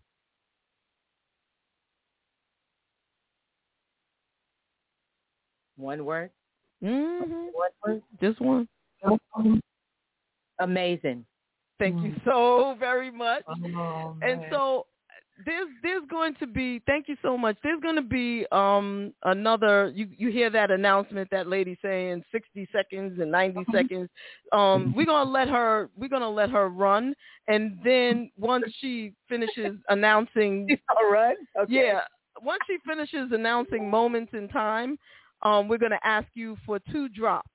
One 5.78 6.04
word. 6.04 6.30
hmm 6.82 7.22
One 7.52 7.70
word. 7.86 8.02
Just 8.20 8.40
one. 8.40 8.68
Amazing. 10.60 11.24
Thank 11.78 12.02
you 12.02 12.12
so 12.24 12.76
very 12.78 13.10
much. 13.10 13.44
Oh, 13.48 14.16
And 14.22 14.42
so 14.50 14.86
there's 15.46 15.68
there's 15.84 16.02
going 16.10 16.34
to 16.40 16.46
be 16.48 16.80
thank 16.86 17.06
you 17.08 17.16
so 17.22 17.38
much. 17.38 17.56
There's 17.62 17.80
going 17.80 17.94
to 17.94 18.02
be 18.02 18.44
um 18.50 19.12
another 19.24 19.92
you 19.94 20.08
you 20.16 20.30
hear 20.30 20.50
that 20.50 20.72
announcement 20.72 21.28
that 21.30 21.46
lady 21.46 21.78
saying 21.80 22.24
60 22.32 22.68
seconds 22.72 23.20
and 23.20 23.30
90 23.30 23.64
seconds. 23.72 24.08
Um 24.52 24.92
we're 24.96 25.06
going 25.06 25.24
to 25.24 25.30
let 25.30 25.48
her 25.48 25.88
we're 25.96 26.08
going 26.08 26.22
to 26.22 26.28
let 26.28 26.50
her 26.50 26.68
run 26.68 27.14
and 27.46 27.78
then 27.84 28.32
once 28.36 28.64
she 28.80 29.12
finishes 29.28 29.76
announcing 29.88 30.76
All 30.90 31.10
right. 31.10 31.36
Okay. 31.56 31.72
yeah, 31.72 32.00
once 32.42 32.60
she 32.66 32.78
finishes 32.84 33.30
announcing 33.32 33.88
moments 33.88 34.32
in 34.34 34.48
time, 34.48 34.98
um 35.42 35.68
we're 35.68 35.78
going 35.78 35.92
to 35.92 36.06
ask 36.06 36.26
you 36.34 36.56
for 36.66 36.78
two 36.90 37.08
drops. 37.08 37.50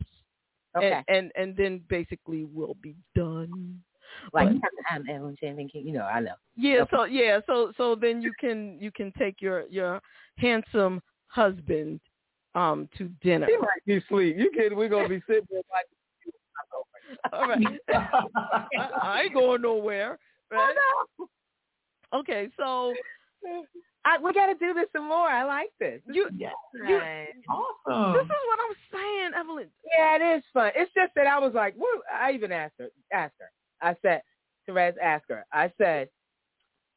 Okay. 0.75 1.03
And, 1.07 1.07
and 1.09 1.31
and 1.35 1.55
then 1.57 1.81
basically 1.89 2.45
we'll 2.45 2.77
be 2.81 2.95
done. 3.15 3.81
like 4.33 4.49
But- 4.49 4.69
I'm 4.91 5.07
Evelyn 5.09 5.35
Champagne 5.39 5.69
King. 5.69 5.85
You 5.87 5.93
know, 5.93 6.05
I 6.05 6.19
know. 6.19 6.35
yeah, 6.55 6.81
Okay. 6.81 6.89
so 6.95 7.03
yeah, 7.05 7.39
so 7.47 7.71
so 7.77 7.95
then 7.95 8.21
you 8.21 8.31
can 8.39 8.77
you 8.79 8.91
can 8.91 9.11
take 9.17 9.41
your 9.41 9.67
your 9.69 10.01
handsome 10.37 11.01
husband 11.27 11.99
um 12.55 12.87
to 12.97 13.09
dinner. 13.21 13.47
He 13.47 13.57
might 13.57 13.85
be 13.85 13.97
asleep. 13.97 14.35
You 14.37 14.49
kidding? 14.51 14.77
We're 14.77 14.89
gonna 14.89 15.09
be 15.09 15.21
sitting 15.27 15.47
there 15.51 15.61
like 15.71 15.85
All 17.33 17.47
right. 17.47 17.79
I, 17.93 18.89
I 19.01 19.21
ain't 19.23 19.33
going 19.33 19.61
nowhere. 19.61 20.17
Right? 20.51 20.75
Okay, 22.13 22.47
so 22.59 22.93
I, 24.05 24.17
we 24.17 24.33
got 24.33 24.47
to 24.47 24.55
do 24.55 24.73
this 24.73 24.87
some 24.95 25.07
more. 25.07 25.27
I 25.27 25.43
like 25.43 25.69
this. 25.79 26.01
This 26.07 26.15
you 26.15 26.29
Yes. 26.37 26.53
you- 26.73 26.99
fun. 26.99 27.27
Awesome. 27.87 28.13
this 28.13 28.25
is 28.25 28.43
what 28.47 28.59
I'm 28.67 28.75
saying, 28.91 29.31
Evelyn. 29.37 29.67
Yeah, 29.97 30.15
it 30.17 30.37
is 30.37 30.43
fun. 30.53 30.71
It's 30.75 30.91
just 30.93 31.13
that 31.15 31.27
I 31.27 31.39
was 31.39 31.53
like, 31.53 31.73
what? 31.75 32.01
I 32.13 32.31
even 32.31 32.51
asked 32.51 32.75
her. 32.79 32.89
Asked 33.13 33.35
her. 33.39 33.49
I 33.81 33.95
said, 34.01 34.21
Terez, 34.69 34.93
ask 35.01 35.23
her. 35.29 35.45
I 35.53 35.71
said, 35.77 36.09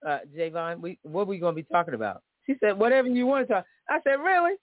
uh, 0.06 0.18
JaVonne, 0.36 0.80
we 0.80 0.98
what 1.02 1.22
are 1.22 1.24
we 1.26 1.38
gonna 1.38 1.54
be 1.54 1.62
talking 1.64 1.94
about? 1.94 2.22
She 2.46 2.54
said, 2.60 2.78
whatever 2.78 3.08
you 3.08 3.26
want 3.26 3.48
to 3.48 3.54
talk. 3.54 3.64
I 3.88 3.98
said, 4.04 4.14
really? 4.20 4.54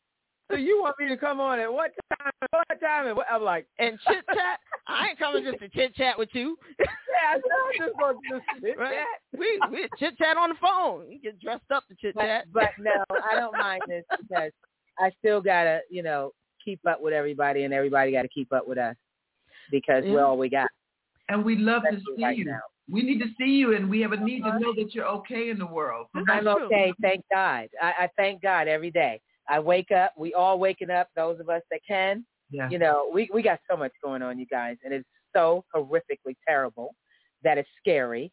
So 0.52 0.58
you 0.58 0.82
want 0.82 0.96
me 1.00 1.08
to 1.10 1.18
come 1.18 1.40
on 1.40 1.60
at 1.60 1.72
what 1.72 1.92
time? 2.18 2.32
What 2.52 2.80
time? 2.82 3.08
And 3.08 3.16
what? 3.18 3.26
I'm 3.32 3.42
like, 3.44 3.66
And 3.80 3.98
chit 4.08 4.24
chat. 4.34 4.60
I 4.88 5.10
ain't 5.10 5.20
coming 5.20 5.44
just 5.44 5.60
to 5.60 5.70
chit 5.70 5.96
chat 5.96 6.18
with 6.18 6.30
you. 6.34 6.58
yeah, 6.80 6.86
I 7.32 7.36
said, 7.36 7.44
I 7.52 7.86
just 7.88 7.98
want 7.98 8.18
to 8.30 8.42
sit 8.62 8.78
Right? 8.78 8.96
chat. 8.96 9.40
We 9.40 9.62
we 9.72 9.88
chit 9.98 10.18
chat 10.18 10.38
on 10.38 10.50
the 10.50 10.56
phone. 10.62 11.10
You 11.12 11.20
get 11.20 11.40
dressed 11.40 11.72
up 11.74 11.84
to 11.88 11.96
chit 11.96 12.16
chat. 12.16 12.46
but 12.54 12.72
no, 12.80 13.04
I 13.10 13.36
don't 13.36 13.58
mind 13.58 13.84
this 13.88 14.04
because 14.20 14.52
I 15.00 15.12
still 15.20 15.42
gotta, 15.42 15.82
you 15.90 16.04
know, 16.04 16.32
keep 16.64 16.80
up 16.88 17.02
with 17.02 17.14
everybody, 17.14 17.64
and 17.64 17.74
everybody 17.74 18.12
got 18.12 18.24
to 18.24 18.28
keep 18.28 18.52
up 18.54 18.68
with 18.68 18.78
us 18.78 18.96
because 19.72 20.04
Yeah. 20.06 20.14
we're 20.14 20.26
all 20.26 20.38
we 20.38 20.50
got. 20.50 20.70
And 21.30 21.44
we 21.46 21.56
love 21.56 21.84
to 21.84 22.00
see 22.16 22.24
right 22.24 22.38
you. 22.38 22.46
now. 22.46 22.60
We 22.92 23.02
need 23.02 23.20
to 23.20 23.28
see 23.40 23.52
you, 23.52 23.76
and 23.76 23.90
we 23.90 24.02
have 24.02 24.12
a 24.12 24.18
need 24.18 24.42
to 24.42 24.50
uh-huh. 24.50 24.60
know 24.60 24.74
that 24.76 24.94
you're 24.94 25.08
okay 25.08 25.50
in 25.50 25.58
the 25.58 25.66
world. 25.66 26.08
This 26.14 26.26
I'm 26.28 26.44
true. 26.44 26.66
okay, 26.66 26.94
thank 27.02 27.24
God. 27.32 27.70
I, 27.82 27.94
I 28.00 28.10
thank 28.18 28.42
God 28.42 28.68
every 28.68 28.92
day. 28.92 29.22
I 29.48 29.60
wake 29.60 29.92
up. 29.92 30.14
We 30.18 30.34
all 30.34 30.60
waking 30.60 30.90
up. 30.90 31.08
Those 31.16 31.40
of 31.40 31.50
us 31.50 31.62
that 31.72 31.80
can, 31.88 32.26
Yeah. 32.54 32.70
You 32.70 32.78
know, 32.80 33.10
we 33.12 33.30
we 33.34 33.42
got 33.42 33.60
so 33.70 33.76
much 33.76 33.92
going 34.04 34.22
on, 34.22 34.38
you 34.38 34.46
guys, 34.46 34.78
and 34.84 34.94
it's 34.94 35.08
so 35.36 35.66
horrifically 35.76 36.36
terrible 36.48 36.96
that 37.44 37.58
it's 37.58 37.70
scary. 37.80 38.32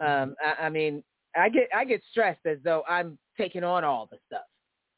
Um, 0.00 0.34
I, 0.44 0.66
I 0.66 0.68
mean, 0.68 1.02
I 1.34 1.48
get 1.48 1.68
I 1.74 1.84
get 1.84 2.02
stressed 2.10 2.44
as 2.46 2.58
though 2.62 2.84
I'm 2.88 3.18
taking 3.38 3.64
on 3.64 3.82
all 3.82 4.08
the 4.10 4.18
stuff. 4.26 4.44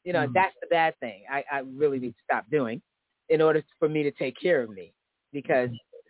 You 0.03 0.13
know, 0.13 0.27
Mhm. 0.27 0.33
that's 0.33 0.55
the 0.61 0.67
bad 0.67 0.93
thing. 0.99 1.23
I, 1.31 1.43
I 1.51 1.59
really 1.59 1.99
need 1.99 2.11
to 2.11 2.23
stop 2.23 2.45
doing 2.51 2.81
in 3.29 3.41
order 3.41 3.63
for 3.79 3.87
me 3.89 4.03
to 4.03 4.11
take 4.11 4.35
care 4.39 4.61
of 4.61 4.69
me 4.69 4.93
because 5.31 5.69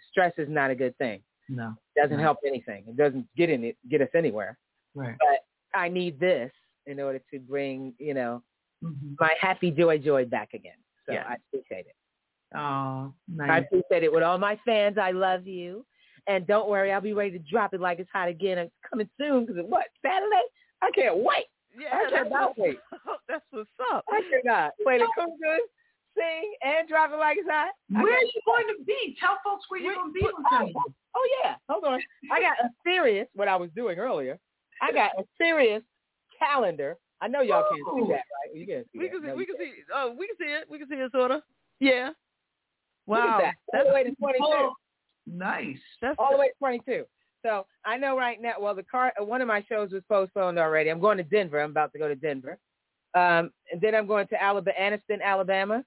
stress 0.10 0.34
is 0.38 0.50
not 0.50 0.70
a 0.72 0.76
good 0.76 0.98
thing. 0.98 1.22
No. 1.48 1.76
It 1.96 2.02
doesn't 2.02 2.18
No. 2.18 2.24
help 2.24 2.40
anything. 2.46 2.84
It 2.88 2.98
doesn't 2.98 3.28
get 3.38 3.50
in 3.50 3.64
it 3.64 3.78
get 3.90 4.02
us 4.02 4.10
anywhere. 4.16 4.58
Right. 4.96 5.16
But 5.20 5.46
I 5.80 5.88
need 5.90 6.20
this 6.20 6.52
in 6.88 7.00
order 7.00 7.20
to 7.32 7.40
bring, 7.40 7.94
you 8.00 8.14
know, 8.16 8.44
Mhm. 8.84 9.16
my 9.20 9.34
happy 9.40 9.72
joy 9.72 9.98
joy 10.00 10.26
back 10.26 10.54
again. 10.54 10.78
So. 11.06 11.14
I 11.14 11.36
appreciate 11.36 11.86
it. 11.86 11.96
Oh, 12.56 13.14
I 13.42 13.48
nice. 13.48 13.64
appreciate 13.66 14.04
it 14.04 14.12
with 14.12 14.24
all 14.24 14.38
my 14.38 14.58
fans. 14.66 14.98
I 14.98 15.12
love 15.12 15.46
you. 15.46 15.86
And 16.28 16.48
don't 16.48 16.70
worry, 16.70 16.92
I'll 16.92 17.02
be 17.02 17.14
ready 17.14 17.32
to 17.38 17.40
drop 17.52 17.74
it 17.74 17.82
like 17.82 18.00
it's 18.00 18.10
hot 18.12 18.28
again. 18.30 18.58
It's 18.58 18.74
coming 18.90 19.10
soon 19.20 19.46
because 19.46 19.62
what 19.68 19.86
Saturday? 20.04 20.42
I 20.82 20.90
can't 20.92 21.18
wait. 21.18 21.46
Yeah, 21.78 21.90
I 21.94 22.10
cannot 22.10 22.58
wait. 22.58 22.80
That's 23.30 23.44
what's 23.52 23.70
up. 23.92 24.04
I 24.10 24.22
cannot 24.32 24.72
play 24.82 24.98
the 24.98 25.08
congas, 25.18 25.58
sing, 26.18 26.54
and 26.64 26.88
drop 26.88 27.12
it 27.12 27.18
like 27.18 27.38
it's 27.38 27.48
hot. 27.50 27.72
Where 27.90 28.02
are 28.14 28.22
you 28.22 28.42
going 28.46 28.66
to 28.78 28.84
be? 28.86 29.16
Tell 29.20 29.38
folks 29.44 29.66
where 29.68 29.80
you're 29.82 29.94
going 29.96 30.14
to 30.14 30.14
be 30.14 30.22
on 30.26 30.44
Saturday. 30.50 30.74
Oh 31.16 31.28
yeah, 31.44 31.56
hold 31.70 31.84
on. 31.84 32.00
I 32.32 32.42
got 32.42 32.58
a 32.64 32.70
serious 32.84 33.28
what 33.36 33.48
I 33.48 33.56
was 33.56 33.70
doing 33.76 34.00
earlier. 34.00 34.40
I 34.82 34.92
got 34.92 35.12
a 35.20 35.24
serious 35.38 35.84
calendar. 36.40 36.98
I 37.22 37.28
know 37.28 37.42
y'all 37.42 37.64
can't 37.72 37.82
see 37.96 38.08
that, 38.12 38.24
right? 38.24 38.54
You 38.56 38.66
can't 38.68 38.86
see 38.92 39.00
We 39.00 39.06
that. 39.06 39.12
can 39.12 39.22
see, 39.22 39.28
No, 39.28 39.36
we 39.36 39.46
can 39.46 39.56
see. 39.58 39.72
Oh, 39.94 40.16
we 40.18 40.28
can 40.28 40.36
see 40.38 40.52
it. 40.52 40.66
We 40.70 40.78
can 40.80 40.88
see 40.90 40.96
it, 40.96 41.12
sort 41.12 41.32
of. 41.32 41.42
Yeah. 41.80 42.10
Look 43.08 43.20
at 43.20 43.26
Wow. 43.28 43.40
that. 43.42 43.56
All 43.80 43.88
the 43.88 43.94
way 43.94 44.04
to 44.04 44.16
22. 44.16 44.44
Oh, 44.46 44.74
nice. 45.28 45.78
That's 46.02 46.16
all 46.18 46.32
the 46.32 46.38
way 46.38 46.48
to 46.48 46.54
22. 46.60 47.06
So 47.44 47.66
I 47.86 47.98
know 47.98 48.18
right 48.18 48.42
now. 48.42 48.54
Well, 48.60 48.74
the 48.74 48.84
car. 48.84 49.14
One 49.20 49.42
of 49.42 49.48
my 49.48 49.64
shows 49.70 49.92
was 49.92 50.02
postponed 50.10 50.58
already. 50.58 50.90
I'm 50.90 51.00
going 51.00 51.18
to 51.18 51.24
Denver. 51.24 51.62
I'm 51.62 51.70
about 51.72 51.94
to 51.94 52.00
go 52.00 52.08
to 52.08 52.16
Denver, 52.16 52.58
um, 53.14 53.52
and 53.72 53.80
then 53.80 53.94
I'm 53.94 54.08
going 54.08 54.28
to 54.30 54.42
Alabama, 54.44 54.76
Anniston, 54.82 55.22
Alabama, 55.24 55.84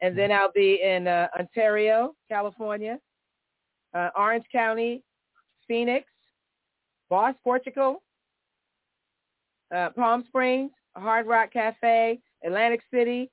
and 0.00 0.16
then 0.16 0.30
I'll 0.30 0.52
be 0.52 0.80
in 0.80 1.08
uh, 1.08 1.26
Ontario, 1.36 2.14
California, 2.28 3.00
uh, 3.94 4.10
Orange 4.16 4.44
County, 4.52 5.02
Phoenix, 5.66 6.06
Boss, 7.10 7.34
Portugal, 7.42 8.02
uh, 9.74 9.90
Palm 9.90 10.22
Springs, 10.28 10.70
Hard 10.94 11.26
Rock 11.26 11.52
Cafe, 11.52 12.20
Atlantic 12.44 12.80
City. 12.94 13.28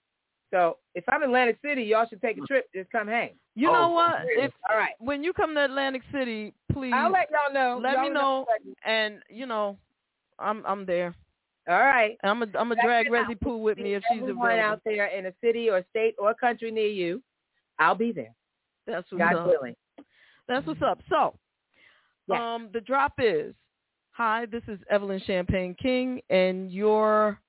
So 0.52 0.78
if 0.96 1.04
I'm 1.10 1.22
in 1.24 1.30
Atlantic 1.30 1.60
City, 1.64 1.84
y'all 1.84 2.08
should 2.08 2.22
take 2.22 2.38
a 2.38 2.42
trip. 2.42 2.66
Just 2.74 2.90
come 2.92 3.08
hang. 3.08 3.32
You 3.56 3.72
know 3.72 3.90
what? 3.90 4.22
If 4.30 4.52
all 4.70 4.78
right, 4.78 4.94
when 5.00 5.24
you 5.24 5.34
come 5.34 5.54
to 5.56 5.66
Atlantic 5.66 6.02
City, 6.12 6.54
please 6.72 6.94
I'll 6.96 7.12
let 7.12 7.30
y'all 7.32 7.54
know. 7.54 7.80
let 7.82 7.94
Y'all 7.94 8.04
me 8.04 8.10
know, 8.10 8.46
and 8.86 9.20
you 9.30 9.46
know, 9.46 9.78
I'm 10.40 10.64
I'm 10.66 10.86
there. 10.86 11.14
All 11.68 11.80
right. 11.80 12.18
I'm 12.24 12.42
a 12.42 12.48
I'm 12.58 12.72
a 12.72 12.76
Check 12.76 12.84
drag 12.86 13.08
it 13.08 13.14
out. 13.14 13.28
Resi 13.30 13.40
Pooh 13.40 13.58
with 13.58 13.78
me 13.78 13.94
if 13.94 14.04
she's 14.10 14.22
Everyone 14.22 14.52
available. 14.52 14.74
out 14.74 14.82
there 14.86 15.06
in 15.08 15.28
a 15.28 15.34
city 15.44 15.70
or 15.70 15.84
state 15.92 16.16
or 16.18 16.34
country 16.34 16.72
near 16.72 16.88
you, 16.88 17.22
I'll 17.78 17.94
be 17.96 18.12
there. 18.12 18.34
That's 18.88 19.12
what's 19.12 19.22
God 19.22 19.36
up. 19.36 19.46
willing. 19.48 19.76
That's 20.48 20.66
what's 20.66 20.82
up. 20.82 21.00
So, 21.10 21.36
Yes. 22.28 22.40
um, 22.40 22.70
the 22.74 22.82
drop 22.82 23.14
is, 23.20 23.54
hi, 24.12 24.46
this 24.48 24.64
is 24.68 24.80
Evelyn 24.90 25.22
Champagne 25.28 25.76
King, 25.76 26.22
and 26.32 26.72
you're 26.72 27.40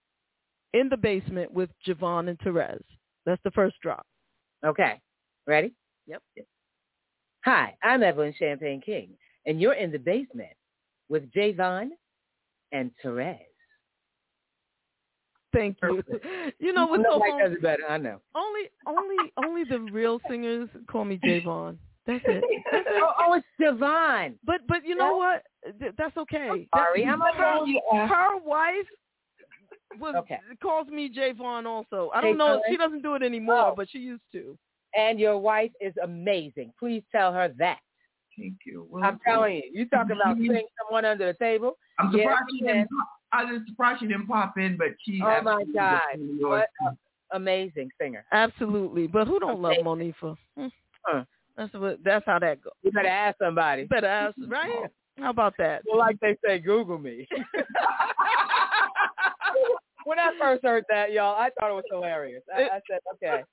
in 0.74 0.88
the 0.88 0.96
basement 0.96 1.52
with 1.52 1.70
JaVonne 1.86 2.28
and 2.28 2.38
Terez. 2.40 2.80
That's 3.26 3.40
the 3.44 3.50
first 3.52 3.76
drop. 3.82 4.06
Okay. 4.64 5.00
Ready? 5.46 5.72
Yep. 6.06 6.22
Hi, 7.44 7.74
I'm 7.82 8.02
Evelyn 8.02 8.34
Champagne 8.38 8.80
King, 8.84 9.10
and 9.46 9.60
you're 9.60 9.74
in 9.74 9.90
the 9.90 9.98
basement 9.98 10.50
with 11.08 11.30
JaVonne 11.32 11.90
and 12.72 12.90
Terez. 13.04 13.38
Thank 15.52 15.78
you. 15.82 16.02
You 16.60 16.72
know 16.74 16.86
what's 16.86 17.02
so 17.02 17.10
Nobody 17.12 17.30
funny? 17.32 17.42
does 17.44 17.52
it 17.54 17.62
better. 17.62 17.82
I 17.88 17.96
know. 17.96 18.20
Only, 18.34 18.62
only, 18.86 19.16
only 19.38 19.64
the 19.64 19.78
real 19.90 20.20
singers 20.28 20.68
call 20.90 21.04
me 21.06 21.18
JaVonne. 21.24 21.76
That's 22.06 22.22
it. 22.26 22.44
That's 22.70 22.86
it. 22.86 23.02
Oh, 23.02 23.12
oh, 23.18 23.32
it's 23.34 23.46
JaVonne. 23.60 24.34
But 24.44 24.60
but 24.68 24.84
you 24.86 24.94
know 24.94 25.16
what? 25.16 25.42
Th- 25.80 25.92
That's 25.96 26.16
okay. 26.18 26.68
sorry. 26.74 27.04
That's- 27.04 27.08
I'm 27.12 27.20
her, 27.20 27.56
okay. 27.56 28.12
her 28.12 28.36
wife 28.44 28.86
was 29.98 30.14
Okay. 30.16 30.38
calls 30.62 30.88
me 30.88 31.10
JaVonne 31.12 31.66
also. 31.66 32.10
I 32.14 32.20
don't 32.20 32.36
know. 32.38 32.58
JaVonne? 32.58 32.70
She 32.70 32.76
doesn't 32.76 33.02
do 33.02 33.14
it 33.14 33.22
anymore, 33.22 33.72
Oh. 33.72 33.74
but 33.76 33.88
she 33.90 33.98
used 33.98 34.22
to. 34.32 34.56
And 34.94 35.18
your 35.20 35.38
wife 35.38 35.70
is 35.80 35.94
amazing. 36.02 36.72
Please 36.78 37.02
tell 37.12 37.32
her 37.32 37.48
that. 37.58 37.78
Thank 38.38 38.54
you. 38.64 38.86
Well, 38.90 39.04
I'm 39.04 39.18
telling 39.26 39.56
you. 39.56 39.62
You 39.72 39.88
talking 39.88 40.16
about 40.16 40.36
putting 40.38 40.66
someone 40.82 41.04
under 41.04 41.26
the 41.26 41.34
table. 41.38 41.76
I'm 41.98 42.10
Yeah, 42.12 42.22
surprised 42.24 42.44
she 42.52 42.60
didn't. 42.66 42.88
Pop, 42.90 43.08
I 43.32 43.44
was 43.44 43.60
surprised 43.68 44.00
she 44.00 44.06
didn't 44.06 44.26
pop 44.26 44.56
in, 44.58 44.76
but 44.76 44.88
she. 45.04 45.20
Oh 45.22 45.42
my 45.42 45.64
God! 45.74 46.00
was 46.14 46.20
in 46.20 46.38
yours. 46.38 46.64
What 46.80 46.92
a 46.92 47.36
amazing 47.36 47.90
singer. 48.00 48.24
Absolutely. 48.32 49.06
But 49.06 49.26
who 49.28 49.38
don't 49.38 49.60
love 49.60 49.76
Monifa? 49.84 50.36
Hmm. 50.56 50.66
Huh. 51.04 51.24
That's 51.56 51.72
what. 51.74 51.98
That's 52.02 52.24
how 52.26 52.38
that 52.38 52.62
goes. 52.62 52.72
You 52.82 52.90
better 52.92 53.08
ask 53.08 53.36
somebody. 53.38 53.82
You 53.82 53.88
Better 53.88 54.06
ask, 54.06 54.36
right? 54.48 54.86
How 55.18 55.30
about 55.30 55.54
that? 55.58 55.82
Well, 55.86 55.98
like 55.98 56.18
they 56.20 56.36
say, 56.44 56.58
Google 56.60 56.96
me. 56.98 57.28
when 60.10 60.18
I 60.18 60.32
first 60.40 60.64
heard 60.64 60.84
that, 60.88 61.12
y'all, 61.12 61.36
I 61.36 61.50
thought 61.50 61.70
it 61.70 61.74
was 61.74 61.84
hilarious. 61.88 62.42
I, 62.52 62.62
I 62.62 62.80
said, 62.90 62.98
okay, 63.14 63.44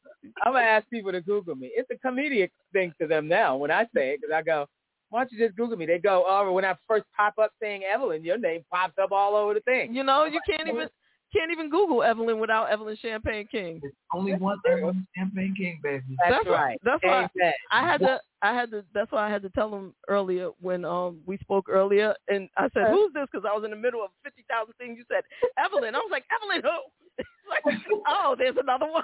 I'm 0.44 0.54
gonna 0.54 0.66
ask 0.66 0.90
people 0.90 1.12
to 1.12 1.22
Google 1.22 1.54
me. 1.56 1.72
It's 1.76 1.88
a 1.92 2.08
comedic 2.08 2.50
thing 2.74 2.92
to 3.00 3.06
them 3.06 3.28
now 3.28 3.56
when 3.56 3.70
I 3.70 3.84
say 3.96 4.14
it 4.14 4.22
because 4.22 4.34
I 4.34 4.42
go, 4.42 4.66
why 5.12 5.20
don't 5.20 5.32
you 5.32 5.38
just 5.38 5.56
Google 5.56 5.78
me? 5.78 5.86
They 5.86 6.00
go, 6.00 6.26
oh, 6.28 6.52
when 6.52 6.66
I 6.66 6.74
first 6.88 7.06
pop 7.16 7.36
up 7.40 7.52
saying 7.62 7.84
Evelyn, 7.84 8.26
your 8.26 8.40
name 8.40 8.66
pops 8.74 8.96
up 9.00 9.12
all 9.12 9.36
over 9.36 9.54
the 9.54 9.60
thing. 9.62 9.94
You 9.94 10.04
know, 10.04 10.26
you 10.26 10.40
can't 10.50 10.68
even 10.68 10.90
can't 11.34 11.52
even 11.52 11.70
Google 11.70 12.04
Evelyn 12.04 12.40
without 12.40 12.70
Evelyn 12.70 12.98
Champagne 13.02 13.48
King. 13.52 13.82
Only 14.14 14.34
one 14.36 14.58
Evelyn 14.70 15.06
Champagne 15.16 15.54
King, 15.58 15.80
baby. 15.84 16.04
That's, 16.28 16.46
why- 16.46 16.52
right. 16.52 16.80
That's 16.84 17.04
why 17.04 17.30
Amen. 17.36 17.54
I 17.72 17.86
had 17.86 18.00
to. 18.02 18.20
I 18.42 18.54
had 18.54 18.72
to. 18.72 18.84
That's 18.94 19.12
why 19.12 19.28
I 19.28 19.32
had 19.32 19.42
to 19.42 19.50
tell 19.50 19.74
him 19.74 19.94
earlier 20.08 20.50
when 20.62 20.86
um 20.86 21.20
we 21.26 21.38
spoke 21.40 21.68
earlier, 21.70 22.14
and 22.28 22.48
I 22.56 22.70
said, 22.74 22.92
"Who's 22.92 23.12
this?" 23.14 23.26
Because 23.32 23.46
I 23.50 23.56
was 23.56 23.64
in 23.66 23.72
the 23.72 23.78
middle 23.78 24.04
of 24.04 24.12
fifty 24.24 24.46
thousand 24.50 24.74
things. 24.78 24.98
You 24.98 25.06
said 25.12 25.24
Evelyn. 25.58 25.96
I 25.96 26.00
was 26.00 26.10
like, 26.12 26.26
Evelyn 26.36 26.62
who? 26.62 27.24
Like, 27.66 27.78
oh, 28.10 28.36
there's 28.38 28.58
another 28.60 28.92
one. 28.92 29.04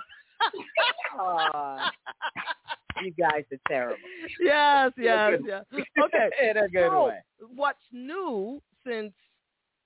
Aw, 1.17 1.91
you 3.03 3.11
guys 3.17 3.43
are 3.51 3.57
terrible. 3.67 3.97
yes, 4.41 4.91
yes, 4.97 5.39
yes. 5.45 5.63
Okay. 6.03 6.29
In 6.49 6.57
a 6.57 6.67
good 6.69 6.89
so, 6.89 7.07
way. 7.07 7.19
what's 7.55 7.79
new 7.91 8.61
since 8.85 9.13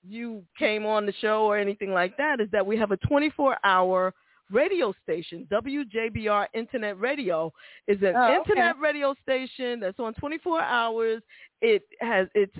you 0.08 0.42
came 0.58 0.86
on 0.86 1.06
the 1.06 1.12
show 1.20 1.44
or 1.44 1.58
anything 1.58 1.92
like 1.92 2.16
that 2.16 2.40
is 2.40 2.48
that 2.52 2.64
we 2.64 2.76
have 2.76 2.90
a 2.92 2.96
24-hour 2.98 4.14
radio 4.50 4.94
station. 5.02 5.46
WJBR 5.52 6.46
Internet 6.54 6.98
Radio 6.98 7.52
is 7.86 7.98
an 8.02 8.14
Oh, 8.16 8.24
okay. 8.24 8.36
internet 8.36 8.78
radio 8.78 9.14
station 9.22 9.80
that's 9.80 9.98
on 9.98 10.14
24 10.14 10.60
hours. 10.62 11.22
It 11.60 11.82
has 12.00 12.28
it's 12.34 12.54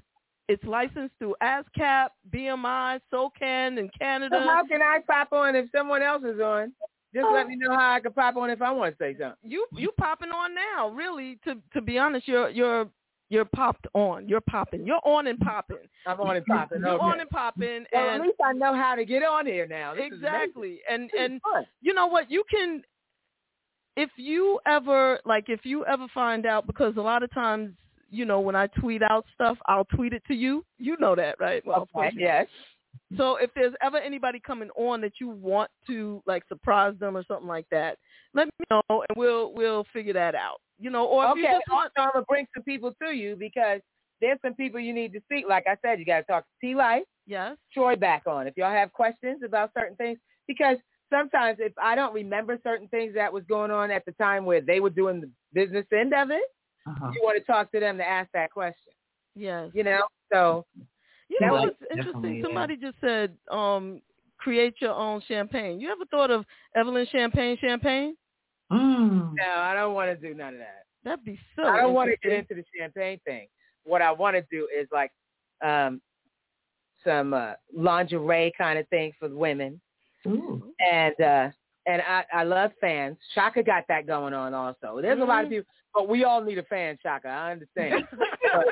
it's 0.48 0.64
licensed 0.64 1.12
through 1.18 1.34
ASCAP, 1.42 2.08
BMI, 2.34 3.00
SOCAN 3.12 3.78
and 3.78 3.90
Canada. 3.98 4.38
So 4.40 4.48
how 4.48 4.64
can 4.66 4.80
I 4.80 4.98
pop 5.06 5.32
on 5.32 5.54
if 5.54 5.66
someone 5.74 6.02
else 6.02 6.22
is 6.24 6.40
on? 6.40 6.72
Just 7.14 7.26
let 7.32 7.46
me 7.48 7.56
know 7.56 7.70
how 7.74 7.92
I 7.94 8.00
can 8.00 8.12
pop 8.12 8.36
on 8.36 8.50
if 8.50 8.60
I 8.60 8.70
want 8.70 8.92
to 8.98 9.02
say 9.02 9.12
something. 9.18 9.36
you 9.42 9.66
you 9.72 9.90
popping 9.98 10.30
on 10.30 10.50
now. 10.54 10.88
Really, 10.90 11.38
to 11.44 11.56
to 11.72 11.80
be 11.80 11.96
honest, 11.98 12.28
you're 12.28 12.50
you're 12.50 12.86
you're 13.30 13.44
popped 13.44 13.86
on. 13.94 14.28
You're 14.28 14.40
popping. 14.40 14.86
You're 14.86 15.00
on 15.04 15.26
and 15.26 15.38
popping. 15.38 15.76
I'm 16.06 16.20
on 16.20 16.36
and 16.36 16.46
popping. 16.46 16.80
You're 16.80 16.90
okay. 16.90 17.04
on 17.04 17.20
and 17.20 17.30
popping. 17.30 17.84
Well, 17.92 18.08
at 18.08 18.20
least 18.22 18.38
I 18.44 18.52
know 18.52 18.74
how 18.74 18.94
to 18.94 19.04
get 19.04 19.22
on 19.22 19.46
here 19.46 19.66
now. 19.66 19.94
This 19.94 20.04
exactly. 20.06 20.80
And 20.90 21.10
and 21.18 21.40
fun. 21.42 21.66
you 21.82 21.92
know 21.92 22.06
what? 22.06 22.30
You 22.30 22.42
can 22.50 22.82
if 23.96 24.10
you 24.16 24.58
ever 24.66 25.20
like 25.26 25.44
if 25.48 25.60
you 25.64 25.84
ever 25.84 26.06
find 26.14 26.46
out 26.46 26.66
because 26.66 26.96
a 26.96 27.00
lot 27.00 27.22
of 27.22 27.32
times 27.34 27.72
you 28.10 28.24
know 28.24 28.40
when 28.40 28.56
I 28.56 28.66
tweet 28.68 29.02
out 29.02 29.26
stuff, 29.34 29.58
I'll 29.66 29.84
tweet 29.84 30.12
it 30.14 30.22
to 30.28 30.34
you. 30.34 30.64
You 30.78 30.96
know 30.98 31.14
that, 31.14 31.36
right? 31.38 31.64
Well, 31.66 31.88
Okay, 31.94 32.10
yes. 32.16 32.46
So 33.16 33.36
if 33.36 33.50
there's 33.54 33.74
ever 33.82 33.98
anybody 33.98 34.40
coming 34.44 34.70
on 34.76 35.00
that 35.02 35.12
you 35.20 35.28
want 35.28 35.70
to 35.86 36.22
like 36.26 36.42
surprise 36.48 36.94
them 37.00 37.16
or 37.16 37.24
something 37.26 37.48
like 37.48 37.66
that, 37.70 37.96
let 38.34 38.46
me 38.46 38.64
know 38.70 38.82
and 38.90 39.16
we'll 39.16 39.52
we'll 39.54 39.84
figure 39.92 40.12
that 40.14 40.34
out. 40.34 40.58
You 40.78 40.90
know, 40.90 41.06
or 41.06 41.24
if 41.32 41.36
you 41.36 41.44
just 41.44 41.62
want 41.70 41.92
I'm 41.96 42.10
gonna 42.12 42.24
bring 42.28 42.46
some 42.54 42.62
people 42.64 42.92
to 43.02 43.10
you 43.12 43.34
because 43.36 43.80
there's 44.20 44.38
some 44.44 44.54
people 44.54 44.80
you 44.80 44.92
need 44.92 45.12
to 45.12 45.20
see. 45.30 45.44
Like 45.48 45.66
I 45.66 45.76
said, 45.82 45.98
you 45.98 46.04
got 46.04 46.18
to 46.18 46.24
talk 46.24 46.44
to 46.44 46.66
T 46.66 46.74
Life, 46.74 47.04
yes, 47.26 47.56
Troy 47.72 47.96
back 47.96 48.24
on 48.26 48.46
if 48.46 48.56
y'all 48.56 48.72
have 48.72 48.92
questions 48.92 49.42
about 49.44 49.70
certain 49.78 49.96
things 49.96 50.18
because 50.46 50.76
sometimes 51.10 51.58
if 51.60 51.72
I 51.82 51.94
don't 51.94 52.12
remember 52.14 52.58
certain 52.62 52.88
things 52.88 53.14
that 53.14 53.32
was 53.32 53.44
going 53.48 53.70
on 53.70 53.90
at 53.90 54.04
the 54.04 54.12
time 54.12 54.44
where 54.44 54.60
they 54.60 54.80
were 54.80 54.90
doing 54.90 55.20
the 55.20 55.30
business 55.54 55.86
end 55.92 56.12
of 56.14 56.30
it, 56.30 56.42
Uh-huh. 56.86 57.10
you 57.14 57.20
want 57.22 57.38
to 57.38 57.44
talk 57.44 57.70
to 57.72 57.80
them 57.80 57.96
to 57.98 58.04
ask 58.06 58.28
that 58.32 58.50
question. 58.50 58.92
yes. 59.34 59.70
You 59.74 59.84
know, 59.84 60.02
so 60.32 60.66
You 61.28 61.36
That 61.40 61.46
know 61.46 61.52
was- 61.54 61.62
what's 61.64 61.78
Definitely, 61.80 61.98
interesting? 61.98 62.34
yeah. 62.36 62.42
Somebody 62.44 62.76
just 62.76 63.00
said, 63.00 63.36
um, 63.50 64.00
create 64.38 64.74
your 64.80 64.94
own 64.94 65.20
champagne. 65.28 65.80
You 65.80 65.90
ever 65.92 66.04
thought 66.06 66.30
of 66.30 66.44
Evelyn 66.74 67.06
Champagne 67.10 67.56
Champagne? 67.60 68.16
Mm. 68.72 69.34
No, 69.34 69.44
I 69.58 69.74
don't 69.74 69.94
want 69.94 70.10
to 70.18 70.28
do 70.28 70.34
none 70.34 70.54
of 70.54 70.60
that. 70.60 70.84
That'd 71.04 71.24
be 71.24 71.38
so. 71.56 71.64
I 71.66 71.78
don't 71.80 71.94
want 71.94 72.10
to 72.10 72.16
get 72.28 72.38
into 72.38 72.54
the 72.54 72.64
champagne 72.78 73.18
thing. 73.24 73.48
What 73.84 74.02
I 74.02 74.12
want 74.12 74.36
to 74.36 74.42
do 74.50 74.68
is 74.76 74.86
like 74.92 75.10
um 75.64 76.00
some 77.04 77.32
uh, 77.32 77.52
lingerie 77.74 78.52
kind 78.58 78.78
of 78.78 78.86
thing 78.88 79.12
for 79.18 79.28
women, 79.28 79.80
Ooh. 80.26 80.72
and 80.80 81.14
uh 81.20 81.50
and 81.86 82.02
I 82.02 82.24
I 82.32 82.42
love 82.44 82.72
fans. 82.80 83.16
Chaka 83.34 83.62
got 83.62 83.84
that 83.88 84.06
going 84.06 84.34
on 84.34 84.52
also. 84.54 85.00
There's 85.00 85.20
a 85.20 85.24
lot 85.24 85.44
of 85.44 85.50
people, 85.50 85.64
but 85.98 86.08
we 86.08 86.22
all 86.24 86.40
need 86.42 86.58
a 86.58 86.62
fan, 86.62 86.96
Chaka. 87.02 87.28
I 87.28 87.50
understand, 87.52 88.04
but, 88.12 88.64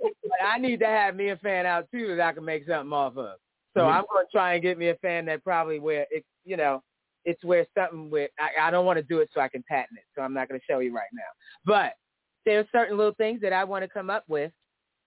but 0.00 0.38
I 0.44 0.58
need 0.58 0.80
to 0.80 0.86
have 0.86 1.14
me 1.14 1.28
a 1.30 1.36
fan 1.36 1.66
out 1.66 1.86
too 1.92 2.16
that 2.16 2.20
I 2.26 2.32
can 2.32 2.44
make 2.44 2.66
something 2.66 2.92
off 2.92 3.16
of. 3.16 3.36
So 3.76 3.80
Mhm. 3.82 3.92
I'm 3.92 4.04
going 4.12 4.26
to 4.26 4.30
try 4.32 4.54
and 4.54 4.62
get 4.62 4.76
me 4.78 4.88
a 4.88 4.96
fan 4.96 5.24
that 5.26 5.44
probably 5.44 5.78
where 5.78 6.06
it 6.10 6.24
you 6.44 6.56
know 6.56 6.82
it's 7.24 7.42
where 7.44 7.64
something 7.78 8.10
where 8.10 8.28
I, 8.40 8.68
I 8.68 8.70
don't 8.72 8.84
want 8.86 8.98
to 8.98 9.02
do 9.04 9.20
it 9.20 9.30
so 9.32 9.40
I 9.40 9.48
can 9.48 9.62
patent 9.68 9.98
it. 9.98 10.04
So 10.14 10.22
I'm 10.22 10.34
not 10.34 10.48
going 10.48 10.60
to 10.60 10.66
show 10.68 10.80
you 10.80 10.92
right 10.94 11.08
now. 11.12 11.22
But 11.64 11.94
there's 12.44 12.66
certain 12.72 12.96
little 12.98 13.14
things 13.14 13.40
that 13.40 13.52
I 13.52 13.64
want 13.64 13.82
to 13.84 13.88
come 13.88 14.10
up 14.10 14.24
with 14.28 14.52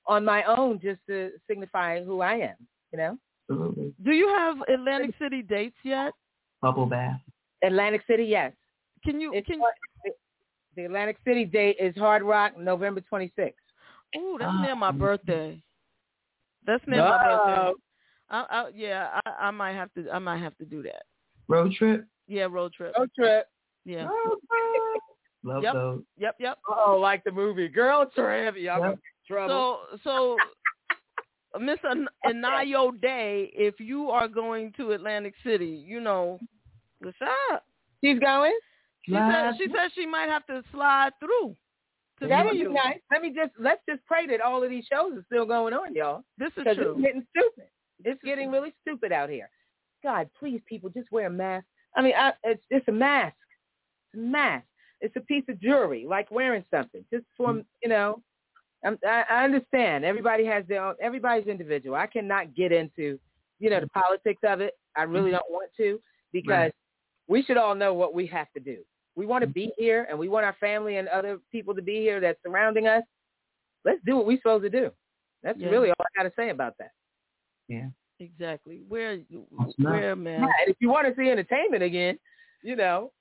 on 0.08 0.24
my 0.26 0.44
own 0.46 0.80
just 0.82 1.00
to 1.10 1.32
signify 1.50 2.04
who 2.04 2.22
I 2.22 2.36
am, 2.36 2.56
you 2.92 2.98
know? 2.98 3.18
Absolutely. 3.50 3.94
Do 4.04 4.12
you 4.14 4.28
have 4.30 4.58
Atlantic 4.68 5.14
City 5.22 5.42
dates 5.44 5.76
yet? 5.84 6.14
Bubble 6.62 6.88
bath. 6.88 7.20
Atlantic 7.64 8.02
City, 8.08 8.24
yes. 8.24 8.52
Can 9.04 9.20
you 9.22 9.32
It's 9.34 9.46
can 9.46 9.60
hard- 9.60 9.74
the 10.78 10.86
Atlantic 10.86 11.18
City 11.26 11.44
date 11.44 11.76
is 11.80 11.96
Hard 11.98 12.22
Rock, 12.24 12.58
November 12.58 13.02
26th. 13.12 13.54
Oh, 14.16 14.38
that's 14.40 14.50
Ah. 14.54 14.62
near 14.62 14.76
my 14.76 14.92
birthday. 14.92 15.62
That's 16.66 16.86
near 16.88 17.02
my 17.04 17.18
birthday. 17.18 17.74
I, 18.30 18.46
I, 18.50 18.70
yeah, 18.76 19.20
I, 19.26 19.48
I 19.48 19.52
might 19.52 19.74
have 19.74 19.94
to. 19.96 20.10
I 20.12 20.20
might 20.20 20.38
have 20.38 20.56
to 20.60 20.66
do 20.66 20.84
that. 20.84 21.04
Road 21.48 21.74
trip. 21.74 22.06
Yeah, 22.28 22.48
road 22.50 22.74
trip. 22.74 22.94
Road 22.98 23.10
trip. 23.18 23.48
Yeah. 23.86 24.06
Road 24.06 24.38
trip. 24.50 25.02
Love 25.44 25.64
Yep. 25.64 25.74
those. 25.74 26.02
Yep. 26.18 26.36
Yep. 26.40 26.58
Oh, 26.68 26.98
like 27.02 27.24
the 27.24 27.32
movie 27.32 27.70
Girl 27.70 28.06
Trip. 28.14 28.56
Y'all 28.58 28.82
Yep. 28.82 29.00
trouble. 29.28 29.80
So, 30.04 30.38
so, 31.56 31.60
Miss 31.60 31.80
An- 31.84 32.10
Anayo 32.26 33.00
Day, 33.02 33.50
if 33.56 33.80
you 33.80 34.10
are 34.10 34.28
going 34.28 34.74
to 34.74 34.92
Atlantic 34.92 35.34
City, 35.44 35.84
you 35.88 36.02
know, 36.02 36.38
what's 37.00 37.18
up? 37.52 37.64
She's 38.04 38.20
going? 38.20 38.54
She 39.08 39.14
said 39.14 39.54
she 39.58 39.68
said 39.68 39.90
she 39.96 40.06
might 40.06 40.28
have 40.28 40.46
to 40.48 40.64
slide 40.72 41.12
through. 41.20 41.56
To 42.20 42.28
That 42.28 42.46
would 42.46 42.54
be 42.54 42.68
nice. 42.68 43.00
Let 43.12 43.22
me 43.22 43.30
just 43.30 43.52
let's 43.60 43.82
just 43.88 44.06
pray 44.06 44.28
that 44.28 44.42
all 44.42 44.64
of 44.64 44.70
these 44.70 44.86
shows 44.92 45.14
are 45.18 45.24
still 45.28 45.46
going 45.46 45.74
on, 45.74 45.96
y'all. 45.96 46.24
This 46.38 46.52
is 46.58 46.64
true. 46.76 46.94
it's 46.94 47.02
getting 47.02 47.26
stupid. 47.30 47.70
It's 48.04 48.22
getting 48.24 48.52
really 48.52 48.74
stupid 48.82 49.12
out 49.12 49.30
here. 49.30 49.50
God, 50.04 50.30
please, 50.38 50.62
people, 50.68 50.90
just 50.90 51.12
wear 51.12 51.28
a 51.28 51.30
mask. 51.30 51.66
I 51.96 52.02
mean, 52.02 52.14
I, 52.18 52.34
it's 52.44 52.64
it's 52.70 52.88
a 52.88 52.92
mask. 52.92 53.36
It's 54.14 54.20
a 54.20 54.26
mask. 54.26 54.66
It's 55.00 55.16
a 55.16 55.22
piece 55.22 55.44
of 55.48 55.62
jewelry, 55.62 56.06
like 56.08 56.30
wearing 56.32 56.66
something. 56.72 57.06
Just 57.14 57.26
for 57.38 57.54
mm. 57.54 57.66
you 57.82 57.90
know, 57.90 58.22
I'm, 58.84 58.98
I, 59.08 59.24
I 59.30 59.44
understand. 59.44 60.04
Everybody 60.04 60.46
has 60.46 60.66
their 60.68 60.84
own. 60.84 60.96
Everybody's 61.02 61.48
individual. 61.48 61.96
I 61.96 62.08
cannot 62.08 62.56
get 62.56 62.72
into, 62.72 63.20
you 63.60 63.70
know, 63.70 63.80
the 63.80 63.86
mm. 63.88 63.94
politics 63.94 64.42
of 64.44 64.60
it. 64.62 64.74
I 64.96 65.04
really 65.04 65.26
mm-hmm. 65.26 65.34
don't 65.34 65.52
want 65.52 65.70
to 65.78 66.00
because 66.34 66.50
Right. 66.50 66.74
we 67.28 67.44
should 67.44 67.58
all 67.58 67.76
know 67.76 67.94
what 67.94 68.14
we 68.14 68.26
have 68.28 68.52
to 68.54 68.60
do. 68.60 68.78
We 69.18 69.26
want 69.26 69.42
to 69.42 69.48
be 69.48 69.74
here, 69.78 70.06
and 70.10 70.18
we 70.18 70.30
want 70.30 70.46
our 70.46 70.56
family 70.60 70.98
and 70.98 71.08
other 71.08 71.40
people 71.52 71.74
to 71.74 71.82
be 71.82 71.96
here 71.96 72.20
that's 72.20 72.40
surrounding 72.46 72.86
us. 72.86 73.02
Let's 73.84 74.00
do 74.06 74.16
what 74.16 74.28
we're 74.28 74.38
supposed 74.38 74.64
to 74.64 74.70
do. 74.70 74.92
That's 75.42 75.58
Yeah. 75.60 75.70
really 75.70 75.90
all 75.90 75.96
I 76.00 76.22
got 76.22 76.30
to 76.30 76.36
say 76.36 76.50
about 76.50 76.78
that. 76.78 76.92
Yeah. 77.68 77.90
Exactly. 78.20 78.84
Where 78.88 79.18
where 79.78 80.16
man? 80.16 80.42
Yeah, 80.42 80.54
and 80.62 80.70
if 80.70 80.78
you 80.80 80.90
want 80.90 81.08
to 81.08 81.16
see 81.20 81.30
entertainment 81.30 81.84
again, 81.84 82.20
you 82.64 82.76
know, 82.76 83.12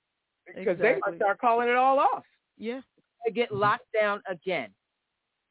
because 0.45 0.77
they 0.77 0.91
Exactly. 0.91 1.11
might 1.11 1.17
start 1.17 1.39
calling 1.39 1.67
it 1.67 1.75
all 1.75 1.99
off. 1.99 2.25
Yeah. 2.57 2.81
They 3.25 3.31
get 3.31 3.49
mm-hmm. 3.49 3.59
locked 3.59 3.91
down 3.93 4.21
again. 4.27 4.73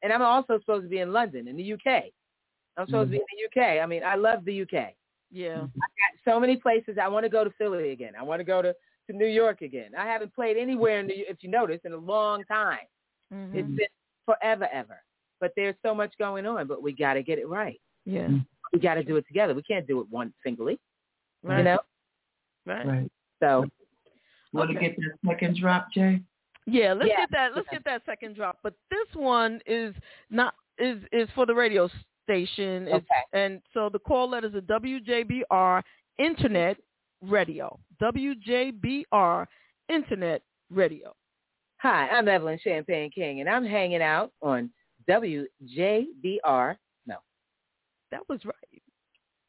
And 0.03 0.13
I'm 0.13 0.23
also 0.23 0.59
supposed 0.61 0.85
to 0.85 0.89
be 0.89 1.01
in 1.01 1.13
London, 1.13 1.49
in 1.49 1.57
the 1.57 1.73
UK. 1.73 2.13
I'm 2.77 2.87
supposed 2.87 3.11
to 3.11 3.13
be 3.13 3.17
in 3.17 3.25
the 3.33 3.61
UK. 3.61 3.83
I 3.83 3.87
mean, 3.87 4.03
I 4.05 4.15
love 4.15 4.45
the 4.45 4.63
UK. 4.63 4.95
Yeah. 5.31 5.57
Mm-hmm. 5.59 5.81
I 5.83 5.89
got 5.99 6.33
so 6.33 6.39
many 6.39 6.57
places. 6.57 6.99
I 7.01 7.09
want 7.09 7.25
to 7.25 7.31
go 7.31 7.45
to 7.45 7.51
Philly 7.51 7.91
again. 7.91 8.13
I 8.19 8.23
want 8.23 8.41
to 8.41 8.45
go 8.45 8.63
to, 8.63 8.75
to 9.09 9.13
New 9.17 9.27
York 9.27 9.63
again. 9.63 9.93
I 9.97 10.07
haven't 10.07 10.35
played 10.35 10.57
anywhere, 10.57 11.01
in 11.01 11.07
New, 11.07 11.25
if 11.29 11.39
you 11.43 11.49
notice, 11.51 11.81
in 11.85 11.93
a 11.93 11.97
long 11.97 12.45
time. 12.45 12.87
Mhm. 13.33 13.55
It's 13.55 13.69
been 13.69 13.87
forever, 14.25 14.69
ever. 14.73 15.03
But 15.41 15.53
there's 15.57 15.75
so 15.83 15.95
much 15.95 16.13
going 16.19 16.47
on, 16.47 16.67
but 16.67 16.83
we 16.83 16.93
got 16.93 17.15
to 17.15 17.23
get 17.23 17.39
it 17.39 17.47
right. 17.49 17.81
Yeah. 18.05 18.29
We 18.73 18.79
got 18.81 18.95
to 18.95 19.05
do 19.05 19.17
it 19.17 19.27
together. 19.27 19.55
We 19.55 19.63
can't 19.63 19.87
do 19.87 20.01
it 20.01 20.09
one 20.11 20.33
singly, 20.43 20.79
Right. 21.43 21.59
you 21.59 21.65
know? 21.65 21.81
Right. 22.65 22.87
Right. 22.87 23.11
So 23.41 23.67
Want 24.53 24.71
to 24.71 24.77
Okay. 24.77 24.89
get 24.89 24.97
that 24.97 25.19
second 25.27 25.57
drop, 25.59 25.93
Jay? 25.93 26.21
Yeah, 26.67 26.95
let's 26.95 27.11
Yeah. 27.11 27.17
get 27.19 27.31
that. 27.33 27.55
Let's 27.55 27.69
get 27.69 27.85
that 27.85 28.05
second 28.07 28.37
drop. 28.37 28.59
But 28.63 28.75
this 28.91 29.07
one 29.15 29.61
is 29.67 29.95
not 30.31 30.55
is 30.79 31.03
is 31.13 31.29
for 31.31 31.45
the 31.47 31.55
radio 31.55 31.89
station. 32.23 32.87
It's, 32.89 32.95
Okay. 32.95 33.23
And 33.33 33.63
so 33.75 33.89
the 33.89 33.99
call 33.99 34.29
letters 34.29 34.55
are 34.55 34.61
WJBR 34.63 35.83
Internet 36.19 36.79
Radio. 37.23 37.79
WJBR 38.03 39.47
Internet 39.89 40.43
Radio. 40.71 41.15
Hi, 41.79 42.09
I'm 42.09 42.29
Evelyn 42.29 42.59
Champagne 42.63 43.11
King, 43.11 43.41
and 43.41 43.49
I'm 43.49 43.65
hanging 43.65 44.03
out 44.03 44.33
on 44.43 44.71
WJBR. 45.09 46.77
No, 47.07 47.17
That 48.11 48.21
was 48.29 48.41
right. 48.45 48.83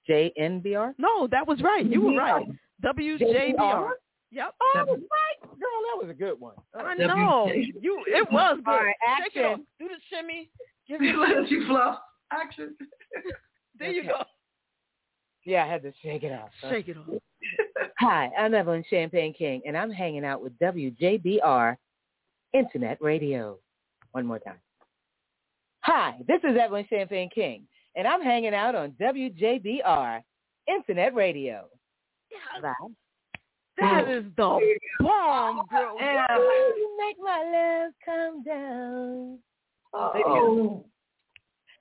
JNBR. 0.09 0.93
No, 0.97 1.27
that 1.27 1.45
was 1.47 1.61
right. 1.61 1.85
You 1.85 2.01
were 2.01 2.15
right. 2.15 2.45
WJBR. 2.85 3.89
Yep. 4.31 4.53
Oh, 4.61 4.73
I 4.75 4.83
was 4.83 4.99
right, 4.99 5.41
girl. 5.41 5.57
That 5.59 6.05
was 6.05 6.07
a 6.09 6.13
good 6.13 6.39
one. 6.39 6.53
I 6.75 6.93
know. 6.95 7.49
You. 7.53 8.03
It 8.07 8.29
was 8.31 8.57
good. 8.63 8.71
All 8.71 8.83
right, 8.83 8.95
Shake 9.23 9.35
it 9.37 9.45
off. 9.45 9.51
action. 9.53 9.65
Do 9.79 9.87
the 9.87 9.95
shimmy. 10.09 10.49
Give 10.87 11.01
You 11.01 11.13
me. 11.13 11.17
let 11.35 11.49
you 11.49 11.65
fluff. 11.67 11.99
Action. 12.31 12.75
There 13.79 13.91
you 13.91 14.03
go. 14.05 14.23
Yeah, 15.45 15.63
I 15.63 15.67
had 15.67 15.83
to 15.83 15.91
shake 16.01 16.23
it 16.23 16.31
off. 16.31 16.49
Shake 16.67 16.87
it 16.87 16.97
off. 16.97 17.21
Hi, 17.99 18.31
I'm 18.37 18.53
Evelyn 18.53 18.83
Champagne 18.89 19.33
King, 19.33 19.61
and 19.65 19.77
I'm 19.77 19.91
hanging 19.91 20.25
out 20.25 20.41
with 20.41 20.57
WJBR 20.59 21.75
Internet 22.53 23.01
Radio. 23.01 23.57
One 24.11 24.25
more 24.25 24.39
time. 24.39 24.59
Hi, 25.81 26.15
this 26.27 26.39
is 26.43 26.57
Evelyn 26.57 26.85
Champagne 26.89 27.29
King, 27.33 27.67
and 27.95 28.07
I'm 28.07 28.21
hanging 28.21 28.53
out 28.53 28.75
on 28.75 28.91
WJBR 29.01 30.21
Internet 30.67 31.15
Radio. 31.15 31.65
Bye. 32.61 32.73
That 33.79 34.09
is 34.09 34.25
the 34.35 34.59
bomb, 34.99 35.61
girl. 35.69 35.95
You 35.99 36.97
make 36.97 37.17
my 37.19 37.43
love 37.83 37.93
come 38.03 38.43
down. 38.43 39.39
Oh. 39.93 40.83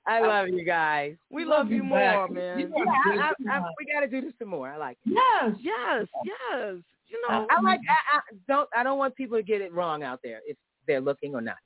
I 0.07 0.21
love 0.21 0.47
you 0.49 0.63
guys. 0.63 1.15
We 1.29 1.43
love 1.45 1.69
you 1.69 1.83
more, 1.83 2.27
man. 2.29 2.59
You 2.59 2.71
Yeah, 2.75 2.83
I. 2.85 3.31
I, 3.49 3.57
I, 3.57 3.61
we 3.77 3.91
got 3.93 3.99
to 4.01 4.07
do 4.07 4.21
this 4.21 4.33
some 4.39 4.47
more. 4.49 4.69
I 4.69 4.77
like 4.77 4.97
it. 5.05 5.13
Yes. 5.13 5.55
Yes, 5.59 6.07
yes. 6.25 6.75
You 7.07 7.21
know, 7.27 7.45
I 7.49 7.61
like. 7.61 7.79
I, 7.89 8.17
I 8.17 8.19
don't. 8.47 8.69
I 8.75 8.83
don't 8.83 8.97
want 8.97 9.15
people 9.15 9.37
to 9.37 9.43
get 9.43 9.61
it 9.61 9.73
wrong 9.73 10.03
out 10.03 10.19
there 10.23 10.39
if 10.45 10.57
they're 10.87 11.01
looking 11.01 11.35
or 11.35 11.41
not. 11.41 11.57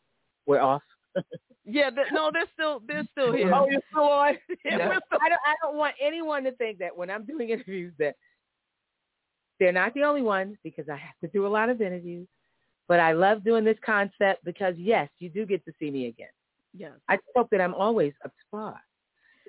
We're 0.48 0.60
off. 0.60 0.82
yeah. 1.66 1.90
th- 1.92 2.08
no, 2.12 2.32
they're 2.34 2.46
still 2.54 2.82
they're 2.88 3.08
still 3.12 3.32
here. 3.36 3.54
Oh, 3.54 3.68
you're 3.70 3.82
still 3.92 4.04
on. 4.04 4.36
Yeah, 4.66 4.78
Yeah. 4.78 5.00
still- 5.06 5.20
I 5.24 5.30
don't. 5.30 5.42
I 5.46 5.54
don't 5.62 5.78
want 5.78 5.96
anyone 6.02 6.44
to 6.46 6.52
think 6.54 6.80
that 6.80 6.96
when 6.96 7.10
I'm 7.10 7.26
doing 7.26 7.50
interviews 7.50 7.94
that 8.00 8.16
they're 9.60 9.72
not 9.72 9.94
the 9.94 10.04
only 10.04 10.24
ones 10.24 10.58
because 10.64 10.90
I 10.90 10.96
have 10.96 11.16
to 11.22 11.28
do 11.28 11.46
a 11.46 11.50
lot 11.50 11.70
of 11.70 11.82
interviews. 11.82 12.28
But 12.88 13.00
I 13.00 13.14
love 13.14 13.44
doing 13.44 13.64
this 13.64 13.78
concept 13.86 14.44
because 14.44 14.74
yes, 14.78 15.10
you 15.20 15.30
do 15.30 15.46
get 15.46 15.64
to 15.66 15.72
see 15.80 15.92
me 15.92 16.08
again. 16.08 16.28
Yes. 16.76 16.94
I 17.10 17.18
hope 17.36 17.50
that 17.52 17.62
I'm 17.62 17.74
always 17.74 18.14
up 18.24 18.32
to 18.32 18.44
par. 18.52 18.80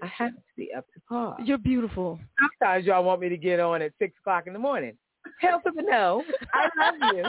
I 0.03 0.07
have 0.07 0.32
to 0.32 0.43
be 0.57 0.73
up 0.77 0.86
to 0.94 1.01
par. 1.09 1.36
You're 1.44 1.59
beautiful. 1.59 2.19
Sometimes 2.40 2.86
y'all 2.86 3.05
want 3.05 3.20
me 3.20 3.28
to 3.28 3.36
get 3.36 3.61
on 3.61 3.82
at 3.82 3.93
six 4.01 4.15
o'clock 4.20 4.47
in 4.47 4.53
the 4.53 4.59
morning. 4.59 4.97
Hell 5.40 5.61
to 5.65 5.73
the 5.74 5.82
no. 5.82 6.24
I 6.53 6.69
love 6.78 7.15
you, 7.15 7.24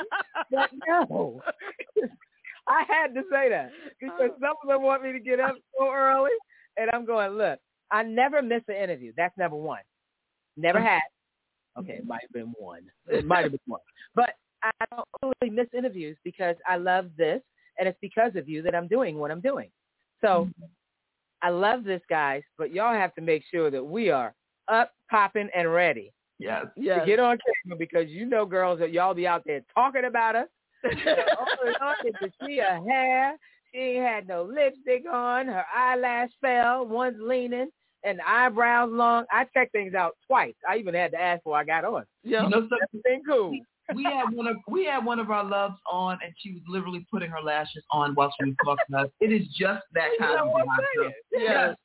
but 0.52 0.70
no. 0.88 1.42
I 2.68 2.84
had 2.88 3.14
to 3.14 3.22
say 3.32 3.50
that 3.50 3.72
because 4.00 4.32
oh. 4.32 4.38
some 4.40 4.56
of 4.64 4.70
them 4.70 4.82
want 4.82 5.04
me 5.04 5.12
to 5.12 5.20
get 5.20 5.40
up 5.40 5.56
so 5.78 5.92
early, 5.92 6.32
and 6.78 6.90
I'm 6.92 7.06
going. 7.06 7.34
Look, 7.34 7.60
I 7.92 8.04
never 8.04 8.42
miss 8.42 8.62
an 8.68 8.76
interview. 8.76 9.14
That's 9.16 9.38
number 9.38 9.58
one. 9.58 9.82
Never 10.58 10.80
mm-hmm. 10.80 10.88
had. 10.88 11.02
Okay, 11.78 11.94
it 11.94 12.08
might 12.08 12.22
have 12.22 12.32
been 12.32 12.54
one. 12.58 12.84
It 13.08 13.26
might 13.26 13.44
have 13.44 13.52
been 13.52 13.60
one, 13.66 13.82
but 14.16 14.32
I 14.64 14.72
don't 14.92 15.34
really 15.42 15.54
miss 15.54 15.68
interviews 15.76 16.18
because 16.24 16.56
I 16.68 16.78
love 16.78 17.10
this, 17.18 17.42
and 17.78 17.88
it's 17.88 17.98
because 18.02 18.36
of 18.36 18.48
you 18.48 18.62
that 18.64 18.76
I'm 18.76 18.88
doing 18.88 19.18
what 19.18 19.32
I'm 19.32 19.42
doing. 19.42 19.70
So 20.24 20.46
mm-hmm. 20.46 20.66
I 21.42 21.50
love 21.50 21.84
this, 21.84 22.02
guys, 22.10 22.42
but 22.58 22.74
y'all 22.74 22.94
have 22.94 23.14
to 23.16 23.22
make 23.22 23.44
sure 23.52 23.70
that 23.70 23.84
we 23.84 24.10
are 24.10 24.34
up, 24.70 24.92
popping, 25.12 25.50
and 25.56 25.72
ready 25.72 26.14
Yes. 26.40 26.66
Yes. 26.76 27.02
to 27.02 27.06
get 27.06 27.20
on 27.20 27.38
camera 27.64 27.78
because 27.78 28.10
you 28.10 28.26
know, 28.26 28.46
girls, 28.46 28.80
that 28.80 28.92
y'all 28.92 29.14
be 29.14 29.28
out 29.28 29.44
there 29.46 29.62
talking 29.74 30.06
about 30.06 30.36
us. 30.36 30.48
oh, 30.86 31.74
Lord, 31.82 31.96
did 32.22 32.34
she 32.46 32.58
her 32.58 32.80
hair? 32.90 33.38
She 33.72 33.80
ain't 33.80 34.06
had 34.06 34.28
no 34.28 34.44
lipstick 34.44 35.04
on. 35.12 35.48
Her 35.48 35.66
eyelash 35.76 36.32
fell. 36.42 36.86
One's 36.86 37.18
leaning. 37.22 37.70
and 38.04 38.20
the 38.20 38.30
eyebrows 38.30 38.90
long. 38.92 39.26
I 39.32 39.46
check 39.54 39.72
things 39.72 39.94
out 39.94 40.18
twice. 40.28 40.56
I 40.70 40.78
even 40.78 40.94
had 40.94 41.12
to 41.12 41.22
ask 41.22 41.44
before 41.44 41.58
I 41.58 41.64
got 41.64 41.86
on. 41.86 42.04
Yeah. 42.24 42.44
You 42.44 42.50
know 42.50 42.68
something? 42.70 43.22
Cool. 43.28 43.58
We 43.96 44.04
had 44.04 44.34
one 44.34 44.48
of 44.48 44.58
we 44.68 44.86
had 44.86 45.04
one 45.06 45.20
of 45.20 45.30
our 45.30 45.44
loves 45.44 45.76
on, 45.92 46.18
and 46.24 46.34
she 46.38 46.52
was 46.54 46.62
literally 46.68 47.06
putting 47.12 47.30
her 47.30 47.42
lashes 47.42 47.84
on 47.92 48.16
while 48.16 48.34
she 48.40 48.46
was 48.50 48.56
talking 48.66 48.86
to 48.92 48.98
us. 49.00 49.10
It 49.20 49.32
is 49.32 49.48
just 49.58 49.84
that 49.94 50.10
kind 50.20 50.40
of 50.40 50.48
what 50.50 50.66
vibe. 50.68 51.12
Yeah. 51.32 51.40
Yes. 51.40 51.76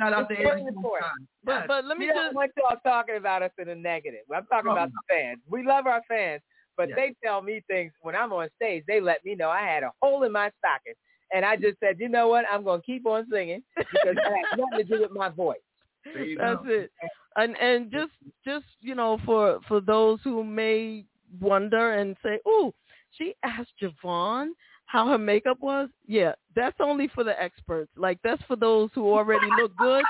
Shout 0.00 0.12
out 0.12 0.28
to 0.28 0.34
It's 0.34 0.48
every 0.48 0.62
time. 0.62 1.28
But 1.44 1.66
but 1.66 1.84
let 1.84 1.98
me 1.98 2.06
don't 2.06 2.16
just 2.26 2.34
want 2.36 2.52
y'all 2.56 2.78
talking 2.84 3.16
about 3.16 3.42
us 3.42 3.50
in 3.58 3.68
a 3.68 3.74
negative. 3.74 4.20
I'm 4.32 4.46
talking 4.46 4.68
Oh. 4.70 4.72
about 4.72 4.90
the 4.90 5.00
fans. 5.08 5.40
We 5.48 5.66
love 5.66 5.86
our 5.88 6.02
fans, 6.06 6.40
but 6.76 6.88
Yes. 6.90 6.96
they 6.96 7.14
tell 7.24 7.42
me 7.42 7.62
things 7.68 7.92
when 8.02 8.14
I'm 8.14 8.32
on 8.32 8.48
stage. 8.54 8.84
They 8.86 9.00
let 9.00 9.24
me 9.24 9.34
know 9.34 9.50
I 9.50 9.62
had 9.62 9.82
a 9.82 9.90
hole 10.00 10.22
in 10.22 10.30
my 10.30 10.52
stocking, 10.58 10.94
and 11.34 11.44
I 11.44 11.56
just 11.56 11.80
said, 11.80 11.96
you 11.98 12.08
know 12.08 12.28
what? 12.28 12.44
I'm 12.48 12.62
going 12.62 12.80
to 12.80 12.86
keep 12.86 13.04
on 13.06 13.26
singing 13.28 13.64
because 13.76 14.14
that 14.14 14.24
has 14.24 14.58
nothing 14.58 14.86
to 14.86 14.96
do 14.96 15.00
with 15.02 15.10
my 15.10 15.30
voice. 15.30 15.58
That's 16.04 16.62
go. 16.62 16.70
it. 16.70 16.92
And 17.36 17.56
and 17.58 17.90
just 17.90 18.12
just 18.44 18.66
you 18.80 18.94
know 18.94 19.18
for 19.26 19.58
for 19.66 19.80
those 19.80 20.20
who 20.22 20.44
may 20.44 21.04
wonder 21.40 21.94
and 21.94 22.16
say, 22.22 22.40
"Ooh, 22.46 22.72
she 23.10 23.34
asked 23.42 23.72
JaVonne 23.82 24.50
how 24.86 25.08
her 25.08 25.18
makeup 25.18 25.58
was." 25.60 25.88
Yeah, 26.06 26.32
that's 26.54 26.76
only 26.80 27.08
for 27.08 27.24
the 27.24 27.40
experts. 27.40 27.90
Like 27.96 28.18
that's 28.22 28.42
for 28.44 28.56
those 28.56 28.90
who 28.94 29.12
already 29.12 29.48
look 29.60 29.76
good. 29.76 30.04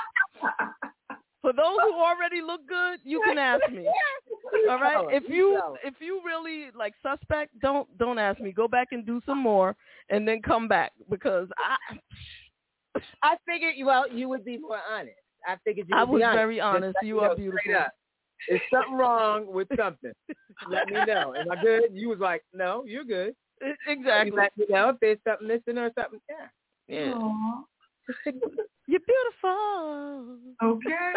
For 1.41 1.53
those 1.53 1.77
who 1.83 1.93
already 1.93 2.41
look 2.41 2.67
good, 2.67 2.99
you 3.03 3.21
can 3.25 3.37
ask 3.37 3.71
me. 3.71 3.87
All 4.69 4.79
right. 4.79 5.05
If 5.09 5.29
you 5.29 5.61
if 5.83 5.93
you 6.01 6.21
really 6.25 6.67
like 6.77 6.93
suspect, 7.01 7.57
don't 7.61 7.87
don't 7.97 8.19
ask 8.19 8.39
me. 8.41 8.51
Go 8.51 8.67
back 8.67 8.89
and 8.91 9.05
do 9.05 9.21
some 9.25 9.39
more, 9.39 9.75
and 10.09 10.27
then 10.27 10.41
come 10.41 10.67
back 10.67 10.91
because 11.09 11.47
I 11.57 11.97
I 13.23 13.37
figured, 13.45 13.75
well, 13.83 14.11
you 14.11 14.27
would 14.29 14.43
be 14.43 14.57
more 14.57 14.79
honest. 14.91 15.15
I 15.47 15.55
figured 15.63 15.87
you 15.89 15.95
I 15.95 16.03
was 16.03 16.19
be 16.19 16.23
honest. 16.23 16.37
very 16.37 16.59
honest. 16.59 16.97
You 17.01 17.19
are 17.19 17.29
know 17.29 17.33
straight 17.35 17.47
beautiful. 17.47 17.73
Up. 18.49 18.55
Is 18.55 18.61
something 18.71 18.95
wrong 18.95 19.45
with 19.51 19.67
something? 19.77 20.13
let 20.69 20.87
me 20.87 21.03
know. 21.05 21.33
Am 21.35 21.51
I 21.51 21.61
good? 21.61 21.83
You 21.91 22.09
was 22.09 22.19
like, 22.19 22.43
no, 22.53 22.83
you're 22.85 23.03
good. 23.03 23.33
exactly. 23.87 24.31
You 24.31 24.37
let 24.37 24.57
me 24.57 24.65
know 24.69 24.89
if 24.89 24.95
there's 25.01 25.17
something 25.27 25.47
missing 25.47 25.77
or 25.77 25.91
something. 25.97 26.19
Yeah. 26.29 26.47
Yeah. 26.87 27.13
Aw. 27.13 27.63
You're 28.87 29.01
beautiful. 29.01 30.37
Okay. 30.63 31.13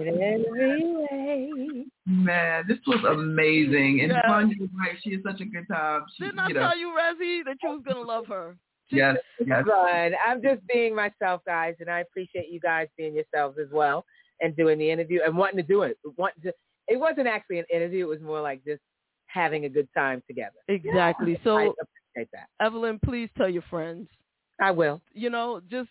In 0.00 0.22
every 0.22 0.94
way. 1.10 1.84
Man, 2.06 2.64
this 2.66 2.78
was 2.86 3.04
amazing. 3.06 4.00
And 4.00 4.12
Yeah. 4.12 4.22
Tanya 4.22 4.54
was 4.58 4.70
right. 4.78 4.96
She 5.02 5.10
is 5.10 5.22
such 5.22 5.40
a 5.42 5.44
good 5.44 5.66
time. 5.70 6.02
She, 6.16 6.24
Didn't 6.24 6.38
I 6.40 6.48
you 6.48 6.54
know, 6.54 6.60
tell 6.60 6.78
you, 6.78 6.88
Rezzy, 6.98 7.44
that 7.44 7.56
you 7.62 7.68
was 7.70 7.82
gonna 7.86 8.00
love 8.00 8.26
her? 8.28 8.56
yes, 8.90 9.16
yes. 9.46 9.64
Fun. 9.66 10.12
I'm 10.26 10.40
just 10.42 10.66
being 10.66 10.94
myself, 10.96 11.42
guys, 11.46 11.74
and 11.80 11.90
I 11.90 12.00
appreciate 12.00 12.48
you 12.48 12.58
guys 12.58 12.88
being 12.96 13.14
yourselves 13.14 13.58
as 13.60 13.68
well 13.70 14.04
and 14.40 14.56
doing 14.56 14.78
the 14.78 14.90
interview 14.90 15.20
and 15.24 15.36
wanting 15.36 15.56
to 15.58 15.62
do 15.62 15.82
it. 15.82 15.98
Wanting 16.16 16.42
to, 16.44 16.52
it 16.88 16.98
wasn't 16.98 17.26
actually 17.26 17.58
an 17.58 17.66
interview. 17.72 18.04
It 18.06 18.08
was 18.08 18.20
more 18.20 18.40
like 18.40 18.64
just 18.64 18.80
having 19.26 19.64
a 19.64 19.68
good 19.68 19.88
time 19.96 20.22
together. 20.26 20.56
Exactly. 20.68 21.38
So, 21.44 21.56
I 21.56 21.62
appreciate 21.64 22.30
that. 22.32 22.48
Evelyn, 22.60 22.98
please 23.04 23.28
tell 23.36 23.48
your 23.48 23.64
friends. 23.70 24.08
I 24.60 24.70
will. 24.70 25.00
You 25.14 25.30
know, 25.30 25.60
just 25.70 25.88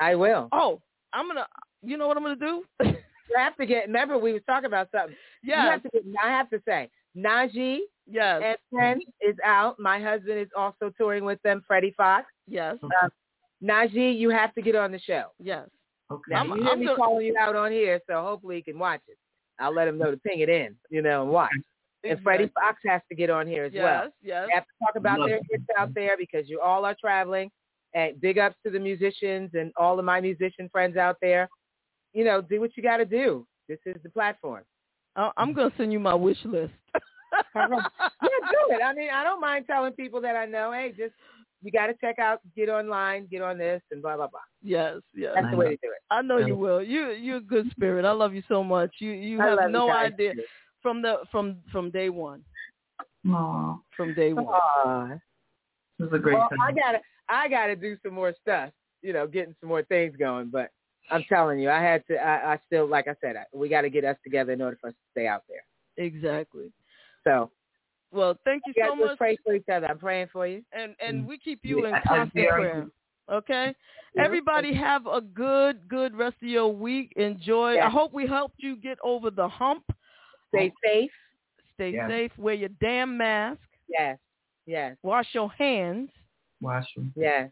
I 0.00 0.14
will. 0.14 0.48
oh, 0.52 0.80
I'm 1.12 1.26
gonna. 1.26 1.46
You 1.82 1.96
know 1.96 2.06
what 2.06 2.16
I'm 2.16 2.22
gonna 2.22 2.36
do? 2.36 2.64
You 3.32 3.38
have 3.38 3.56
to 3.56 3.66
get. 3.66 3.86
Remember, 3.86 4.18
we 4.18 4.32
was 4.34 4.42
talking 4.46 4.66
about 4.66 4.88
something. 4.94 5.16
Yeah. 5.42 5.64
You 5.64 5.70
have 5.70 5.82
to 5.84 5.88
get, 5.90 6.02
I 6.22 6.28
have 6.28 6.50
to 6.50 6.60
say, 6.68 6.90
Najee 7.16 7.78
yes. 8.10 8.58
and 8.72 9.02
is 9.20 9.36
out. 9.44 9.78
My 9.78 9.98
husband 10.00 10.38
is 10.38 10.48
also 10.56 10.92
touring 10.98 11.24
with 11.24 11.40
them. 11.42 11.62
Freddie 11.66 11.94
Fox. 11.96 12.26
Yes. 12.46 12.76
Uh, 12.82 13.08
Najee, 13.62 14.18
you 14.18 14.30
have 14.30 14.54
to 14.54 14.62
get 14.62 14.74
on 14.74 14.92
the 14.92 14.98
show. 14.98 15.26
Yes. 15.42 15.68
Okay. 16.14 16.22
Now, 16.32 16.38
I'm- 16.40 16.48
you 16.50 16.62
hear 16.62 16.72
I'm 16.72 16.80
me 16.80 16.86
gonna- 16.86 16.96
calling 16.96 17.26
you 17.26 17.36
out 17.38 17.56
on 17.56 17.72
here, 17.72 18.00
so 18.08 18.22
hopefully 18.22 18.56
he 18.56 18.62
can 18.62 18.78
watch 18.78 19.00
it. 19.08 19.16
I'll 19.58 19.72
let 19.74 19.86
him 19.88 19.98
know 19.98 20.10
to 20.10 20.16
ping 20.18 20.40
it 20.40 20.48
in, 20.48 20.76
you 20.90 21.02
know, 21.02 21.22
and 21.22 21.30
watch. 21.30 21.50
And 22.04 22.20
Freddie 22.24 22.48
Fox 22.48 22.80
has 22.84 23.00
to 23.10 23.14
get 23.14 23.30
on 23.30 23.46
here 23.46 23.62
as 23.62 23.72
Yes. 23.72 23.82
well. 23.84 24.12
Yes. 24.22 24.46
We 24.48 24.52
have 24.54 24.64
to 24.64 24.72
talk 24.84 24.96
about 24.96 25.20
Love 25.20 25.28
their 25.28 25.38
it. 25.38 25.46
hits 25.48 25.64
out 25.78 25.94
there 25.94 26.16
because 26.16 26.48
you 26.48 26.60
all 26.60 26.84
are 26.84 26.96
traveling. 27.00 27.48
And 27.94 28.20
big 28.20 28.38
ups 28.38 28.56
to 28.64 28.70
the 28.72 28.80
musicians 28.80 29.54
and 29.54 29.72
all 29.76 29.98
of 30.00 30.04
my 30.04 30.20
musician 30.20 30.68
friends 30.70 30.96
out 30.96 31.18
there. 31.22 31.48
You 32.12 32.24
know, 32.24 32.40
do 32.42 32.58
what 32.60 32.76
you 32.76 32.82
got 32.82 32.96
to 32.96 33.04
do. 33.04 33.46
This 33.68 33.78
is 33.86 34.02
the 34.02 34.10
platform. 34.10 34.64
I- 35.14 35.30
I'm 35.36 35.52
gonna 35.52 35.72
send 35.76 35.92
you 35.92 36.00
my 36.00 36.14
wish 36.14 36.44
list. 36.44 36.72
yeah, 37.54 37.78
do 37.78 38.74
it. 38.74 38.82
I 38.82 38.92
mean, 38.94 39.10
I 39.10 39.22
don't 39.22 39.40
mind 39.40 39.66
telling 39.68 39.92
people 39.92 40.20
that 40.22 40.34
I 40.36 40.44
know, 40.46 40.72
hey, 40.72 40.92
just 40.96 41.14
you 41.62 41.70
got 41.70 41.86
to 41.86 41.94
check 42.00 42.18
out, 42.18 42.40
get 42.56 42.68
online, 42.68 43.26
get 43.30 43.42
on 43.42 43.58
this, 43.58 43.80
and 43.90 44.02
blah 44.02 44.16
blah 44.16 44.26
blah. 44.26 44.40
Yes. 44.62 44.96
Yes. 45.14 45.32
That's 45.34 45.50
the 45.50 45.56
way 45.56 45.66
to 45.66 45.76
do 45.76 45.88
it. 45.88 46.02
I 46.10 46.22
know 46.22 46.38
you 46.38 46.56
will. 46.56 46.82
You 46.82 47.10
you're 47.10 47.36
a 47.38 47.40
good 47.40 47.70
spirit. 47.70 48.04
I 48.04 48.12
love 48.12 48.34
you 48.34 48.42
so 48.48 48.62
much. 48.64 48.90
You 48.98 49.10
you 49.12 49.40
I 49.40 49.48
have 49.48 49.70
no 49.70 49.88
guys, 49.88 50.12
idea 50.12 50.34
too. 50.34 50.42
from 50.82 51.02
the 51.02 51.18
from 51.30 51.58
from 51.70 51.90
day 51.90 52.08
one. 52.08 52.42
Aw, 53.30 53.78
From 53.96 54.14
day 54.14 54.32
one. 54.32 54.46
Aw. 54.46 55.08
this 55.08 55.20
was 56.10 56.12
a 56.12 56.18
great 56.18 56.34
Well, 56.34 56.48
time. 56.48 56.58
I 56.60 56.72
gotta, 56.72 57.00
I 57.28 57.48
gotta 57.48 57.76
do 57.76 57.96
some 58.02 58.14
more 58.14 58.34
stuff. 58.40 58.70
You 59.00 59.12
know, 59.12 59.26
getting 59.26 59.54
some 59.60 59.68
more 59.68 59.84
things 59.84 60.16
going. 60.18 60.50
But 60.50 60.70
I'm 61.10 61.24
telling 61.28 61.60
you, 61.60 61.70
I 61.70 61.80
had 61.80 62.04
to. 62.08 62.16
I, 62.16 62.54
I 62.54 62.58
still, 62.66 62.86
like 62.88 63.06
I 63.08 63.14
said, 63.20 63.36
I, 63.36 63.44
we 63.52 63.68
got 63.68 63.82
to 63.82 63.90
get 63.90 64.04
us 64.04 64.16
together 64.24 64.52
in 64.52 64.60
order 64.62 64.76
for 64.80 64.88
us 64.88 64.94
to 64.94 65.10
stay 65.12 65.26
out 65.26 65.42
there. 65.48 66.04
Exactly. 66.04 66.72
So, 67.24 67.50
Well, 68.12 68.36
thank 68.44 68.62
you 68.66 68.74
you 68.76 68.84
so 68.84 68.90
guys 68.90 68.98
just 68.98 69.08
much. 69.10 69.18
pray 69.18 69.36
for 69.44 69.54
each 69.54 69.68
other. 69.72 69.86
I'm 69.88 69.98
praying 69.98 70.28
for 70.32 70.46
you. 70.46 70.62
and 70.72 70.94
and 71.00 71.26
we 71.26 71.38
keep 71.38 71.60
you 71.62 71.84
in 71.86 71.90
Yeah, 71.92 72.00
I- 72.04 72.08
constant 72.08 72.48
prayer. 72.48 72.86
Okay. 73.30 73.74
Yeah. 74.14 74.24
Everybody 74.24 74.74
have 74.74 75.06
a 75.06 75.20
good 75.20 75.88
good 75.88 76.14
rest 76.14 76.36
of 76.42 76.48
your 76.48 76.68
week. 76.74 77.12
Enjoy. 77.16 77.78
I 77.80 77.88
hope 77.88 78.12
we 78.12 78.26
helped 78.26 78.56
you 78.58 78.76
get 78.76 78.98
over 79.02 79.30
the 79.30 79.48
hump. 79.48 79.84
Stay 80.50 80.72
safe. 80.84 81.10
Stay 81.74 81.90
Yes. 81.92 82.10
safe. 82.10 82.32
Wear 82.36 82.54
your 82.54 82.68
damn 82.80 83.16
mask. 83.16 83.60
Yes, 83.88 84.18
yes, 84.66 84.96
Wash 85.02 85.28
your 85.34 85.50
hands. 85.52 86.10
Wash 86.60 86.86
them. 86.94 87.12
yes. 87.16 87.50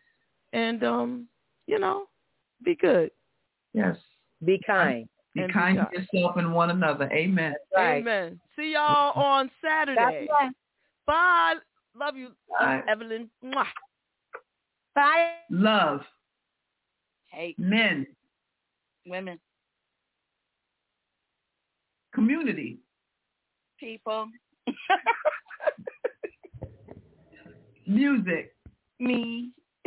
And 0.52 0.82
um, 0.84 1.28
you 1.66 1.78
know, 1.78 2.06
be 2.62 2.74
good. 2.74 3.10
Yes. 3.72 3.96
Be 4.44 4.58
kind. 4.66 5.08
Be 5.34 5.42
And 5.42 5.52
kind 5.52 5.76
to 5.78 5.86
yourself 5.98 6.36
and 6.36 6.52
one 6.52 6.70
another. 6.70 7.08
Amen. 7.12 7.54
Right. 7.76 7.98
Amen. 7.98 8.40
See 8.56 8.72
y'all 8.72 9.12
on 9.16 9.50
Saturday. 9.64 10.26
God 10.28 10.40
bless. 10.40 10.52
Bye. 11.06 11.54
Love 11.96 12.16
you, 12.16 12.30
Bye. 12.58 12.82
Evelyn. 12.88 13.30
Mwah. 13.44 13.66
Bye. 14.94 15.32
Love. 15.50 16.00
Hate 17.30 17.56
Men. 17.58 18.06
women, 19.06 19.38
Community. 22.12 22.78
people, 23.78 24.26
Music. 27.86 28.52
me. 28.98 29.50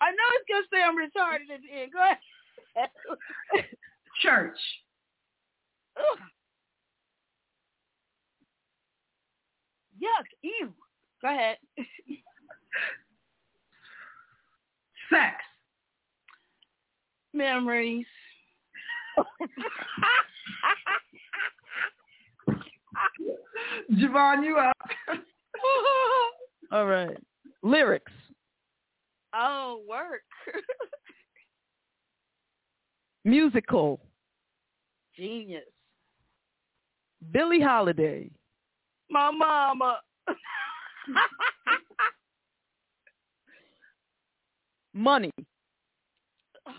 I 0.00 0.10
know 0.10 0.28
it's 0.34 0.48
gonna 0.50 0.66
say 0.70 0.73
I'm 0.84 0.96
retarded 0.96 1.50
at 1.54 1.60
the 1.62 1.82
end. 1.82 1.92
Go 1.92 2.00
ahead. 2.00 2.18
Church. 4.22 4.58
Ugh. 5.96 6.18
Yuck, 10.02 10.26
ew. 10.42 10.72
Go 11.22 11.28
ahead. 11.28 11.56
Sex. 15.10 15.36
Memories. 17.32 18.06
JaVonne, 23.92 24.44
you 24.44 24.56
up. 24.56 24.76
All 26.72 26.86
right. 26.86 27.16
Lyrics. 27.62 28.12
oh, 29.34 29.80
work. 29.88 30.22
Musical. 33.24 34.00
Genius. 35.16 35.62
Billie 37.32 37.60
Holiday. 37.60 38.30
My 39.10 39.30
mama. 39.30 40.00
Money. 44.94 45.30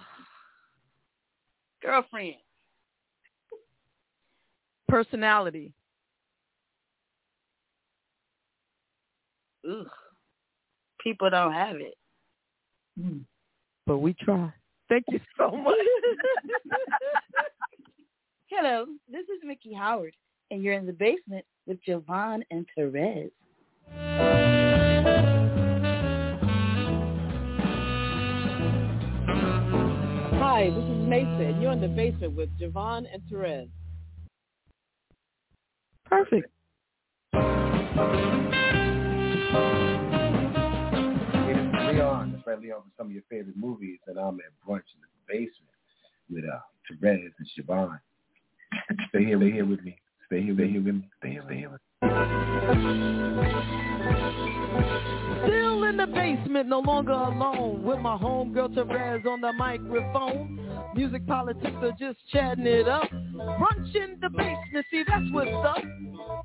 Girlfriend. 1.82 2.36
Personality. 4.88 5.74
Ugh. 9.70 9.88
People 11.02 11.30
don't 11.30 11.54
have 11.54 11.78
it. 11.78 11.96
But 13.86 13.98
we 13.98 14.14
try. 14.14 14.52
Thank 14.90 15.06
you 15.10 15.20
so 15.38 15.52
much. 15.52 15.76
Hello, 18.48 18.86
this 19.12 19.24
is 19.24 19.40
Mickey 19.44 19.74
Howard, 19.74 20.16
and 20.52 20.62
you're 20.62 20.74
in 20.74 20.86
the 20.86 20.94
basement 20.94 21.44
with 21.66 21.80
JaVonne 21.88 22.44
and 22.52 22.68
Terez. 22.78 23.32
Hi, 30.40 30.70
this 30.70 30.84
is 30.84 31.08
Mason. 31.08 31.60
You're 31.62 31.72
in 31.72 31.82
the 31.82 31.88
basement 31.88 32.36
with 32.36 32.50
JaVonne 32.60 33.08
and 33.12 33.22
Terez. 33.30 33.68
Perfect. 36.06 36.50
Leon. 42.60 42.82
That's 42.86 42.86
right, 42.86 42.94
some 42.98 43.08
of 43.08 43.14
your 43.14 43.24
favorite 43.30 43.58
movies. 43.58 44.00
And 44.08 44.18
I'm 44.18 44.40
at 44.40 44.54
brunch 44.68 44.90
in 44.96 45.02
the 45.02 45.08
basement 45.28 45.76
with 46.30 46.46
uh, 46.46 46.60
Terez 46.90 47.32
and 47.38 47.48
JaVonne. 47.58 48.00
Stay 49.10 49.26
here, 49.26 49.38
stay 49.40 49.52
here 49.52 49.66
with 49.66 49.84
me. 49.84 49.98
Stay 50.28 50.42
here, 50.42 50.54
stay 50.56 50.68
here 50.68 50.82
with 50.82 50.96
me. 50.96 51.10
Stay 51.20 51.30
here, 51.32 51.44
stay 51.46 51.58
here 51.58 51.70
with 51.70 51.82
me. 54.40 54.45
The 56.06 56.12
basement, 56.12 56.70
no 56.70 56.82
longer 56.82 57.14
alone. 57.14 57.82
With 57.82 57.98
my 57.98 58.16
homegirl 58.16 58.76
Terez 58.76 59.26
on 59.26 59.42
the 59.42 59.52
microphone. 59.54 60.60
Music 60.94 61.26
politics 61.26 61.76
are 61.82 61.94
just 62.00 62.20
chatting 62.32 62.68
it 62.68 62.88
up. 62.88 63.10
Brunch 63.10 63.96
in 63.96 64.20
the 64.22 64.30
basement, 64.30 64.86
see 64.92 65.04
that's 65.08 65.26
what's 65.32 65.50
up. 65.50 65.84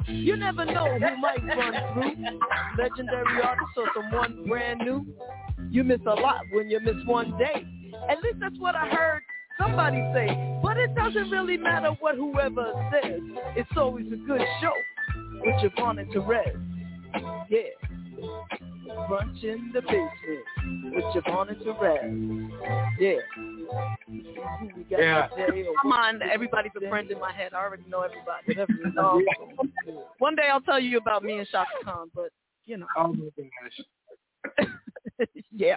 You 0.08 0.38
never 0.38 0.64
know 0.64 0.86
who 0.94 1.16
might 1.18 1.44
run 1.44 1.74
through. 1.92 2.38
Legendary 2.78 3.42
artists 3.42 3.74
or 3.76 3.84
someone 3.94 4.48
brand 4.48 4.80
new. 4.80 5.06
You 5.70 5.84
miss 5.84 6.00
a 6.06 6.14
lot 6.14 6.40
when 6.52 6.70
you 6.70 6.80
miss 6.80 7.04
one 7.04 7.36
day. 7.36 7.66
At 8.08 8.22
least 8.22 8.36
that's 8.40 8.58
what 8.58 8.74
I 8.74 8.88
heard 8.88 9.20
somebody 9.60 10.02
say. 10.14 10.58
But 10.62 10.78
it 10.78 10.94
doesn't 10.94 11.30
really 11.30 11.58
matter 11.58 11.90
what 12.00 12.14
whoever 12.14 12.72
says. 12.90 13.20
It's 13.56 13.70
always 13.76 14.06
a 14.06 14.16
good 14.26 14.40
show 14.62 14.72
with 15.44 15.54
JaVonne 15.56 16.00
and 16.00 16.12
Terez. 16.14 17.46
Yeah. 17.50 18.69
Brunch 19.08 19.42
in 19.44 19.70
the 19.72 19.82
basement 19.82 20.94
with 20.94 21.04
JaVonne 21.14 21.50
and 21.50 21.60
Terez. 21.62 22.50
Yeah. 22.98 23.14
Yeah. 24.90 25.28
Come 25.82 25.92
on, 25.92 26.22
everybody's 26.22 26.72
a 26.76 26.88
friend 26.88 27.10
in 27.10 27.18
my 27.20 27.32
head. 27.32 27.54
I 27.54 27.62
already 27.64 27.84
know 27.88 28.02
everybody. 28.02 28.56
Um, 28.98 29.24
one 30.18 30.34
day 30.34 30.48
I'll 30.52 30.60
tell 30.60 30.80
you 30.80 30.98
about 30.98 31.22
me 31.22 31.38
and 31.38 31.48
Chaka 31.48 31.70
Khan, 31.84 32.10
but 32.14 32.30
you 32.66 32.76
know. 32.76 32.86
Oh 32.96 33.14
my 33.14 33.28
gosh. 33.36 34.68
yeah, 35.52 35.76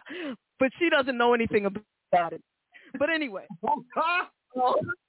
but 0.59 0.71
she 0.79 0.89
doesn't 0.89 1.17
know 1.17 1.33
anything 1.33 1.65
about 1.65 2.33
it. 2.33 2.41
But 2.99 3.09
anyway. 3.09 3.45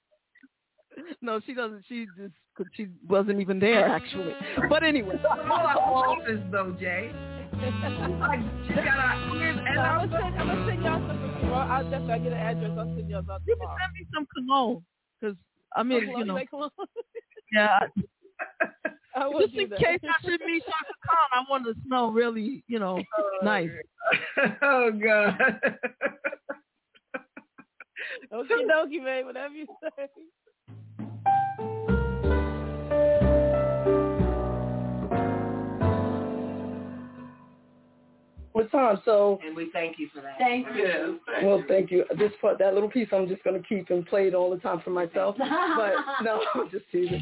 no, 1.21 1.39
she 1.45 1.53
doesn't. 1.53 1.83
She 1.87 2.05
just 2.17 2.33
cause 2.57 2.67
she 2.73 2.87
wasn't 3.07 3.39
even 3.41 3.59
there 3.59 3.87
actually. 3.87 4.33
Mm-hmm. 4.33 4.69
But 4.69 4.83
anyway. 4.83 5.15
office 5.23 6.41
though, 6.51 6.75
Jay. 6.79 7.11
like 7.55 8.39
she 8.67 8.73
got 8.73 8.87
a 8.87 9.33
And 9.33 9.79
I'm 9.79 10.09
gonna 10.09 10.21
send, 10.21 10.39
I'm 10.39 10.47
gonna 10.47 10.67
send 10.67 10.83
y'all 10.83 11.07
some 11.07 11.39
tomorrow. 11.41 11.71
I'll 11.71 11.83
definitely 11.83 12.13
I'll 12.13 12.23
get 12.23 12.33
an 12.33 12.39
address. 12.39 12.71
I'll 12.77 12.95
send 12.95 13.09
y'all 13.09 13.23
some 13.27 13.41
You 13.45 13.55
can 13.55 13.67
send 13.67 13.93
me 13.93 14.07
some 14.13 14.27
cologne, 14.33 14.83
cause 15.21 15.35
I 15.75 15.83
mean, 15.83 16.05
Cologne, 16.05 16.19
you 16.19 16.25
know, 16.25 16.69
yeah. 17.53 17.79
I 19.15 19.27
will 19.27 19.41
Just 19.41 19.53
do 19.53 19.61
in 19.61 19.69
that. 19.69 19.79
case 19.79 19.99
I 20.03 20.21
should 20.23 20.41
meet 20.45 20.63
Chaka 20.65 20.93
Khan, 21.05 21.29
I 21.31 21.43
want 21.49 21.65
to 21.65 21.73
smell 21.85 22.11
really, 22.11 22.63
you 22.67 22.79
know, 22.79 23.01
oh, 23.17 23.29
nice. 23.43 23.69
oh 24.61 24.91
God. 24.91 25.37
Okie 28.33 28.67
dokie, 28.69 29.03
man. 29.03 29.25
Whatever 29.25 29.53
you 29.53 29.67
say. 29.81 30.07
What 38.55 38.71
time? 38.71 39.01
So 39.03 39.37
And 39.45 39.53
we 39.53 39.69
thank 39.73 39.99
you 39.99 40.07
for 40.15 40.21
that. 40.21 40.37
Thank 40.37 40.65
you. 40.77 41.19
Well, 41.43 41.61
thank 41.67 41.91
you. 41.91 42.05
This 42.17 42.31
part, 42.39 42.57
that 42.59 42.73
little 42.73 42.89
piece, 42.89 43.09
I'm 43.11 43.27
just 43.27 43.43
going 43.43 43.61
to 43.61 43.67
keep 43.67 43.89
and 43.89 44.05
play 44.05 44.29
it 44.29 44.33
all 44.33 44.49
the 44.49 44.55
time 44.59 44.79
for 44.81 44.91
myself. 44.91 45.35
But 45.75 46.23
no, 46.23 46.41
I'm 46.55 46.71
just 46.71 46.85
teasing. 46.89 47.21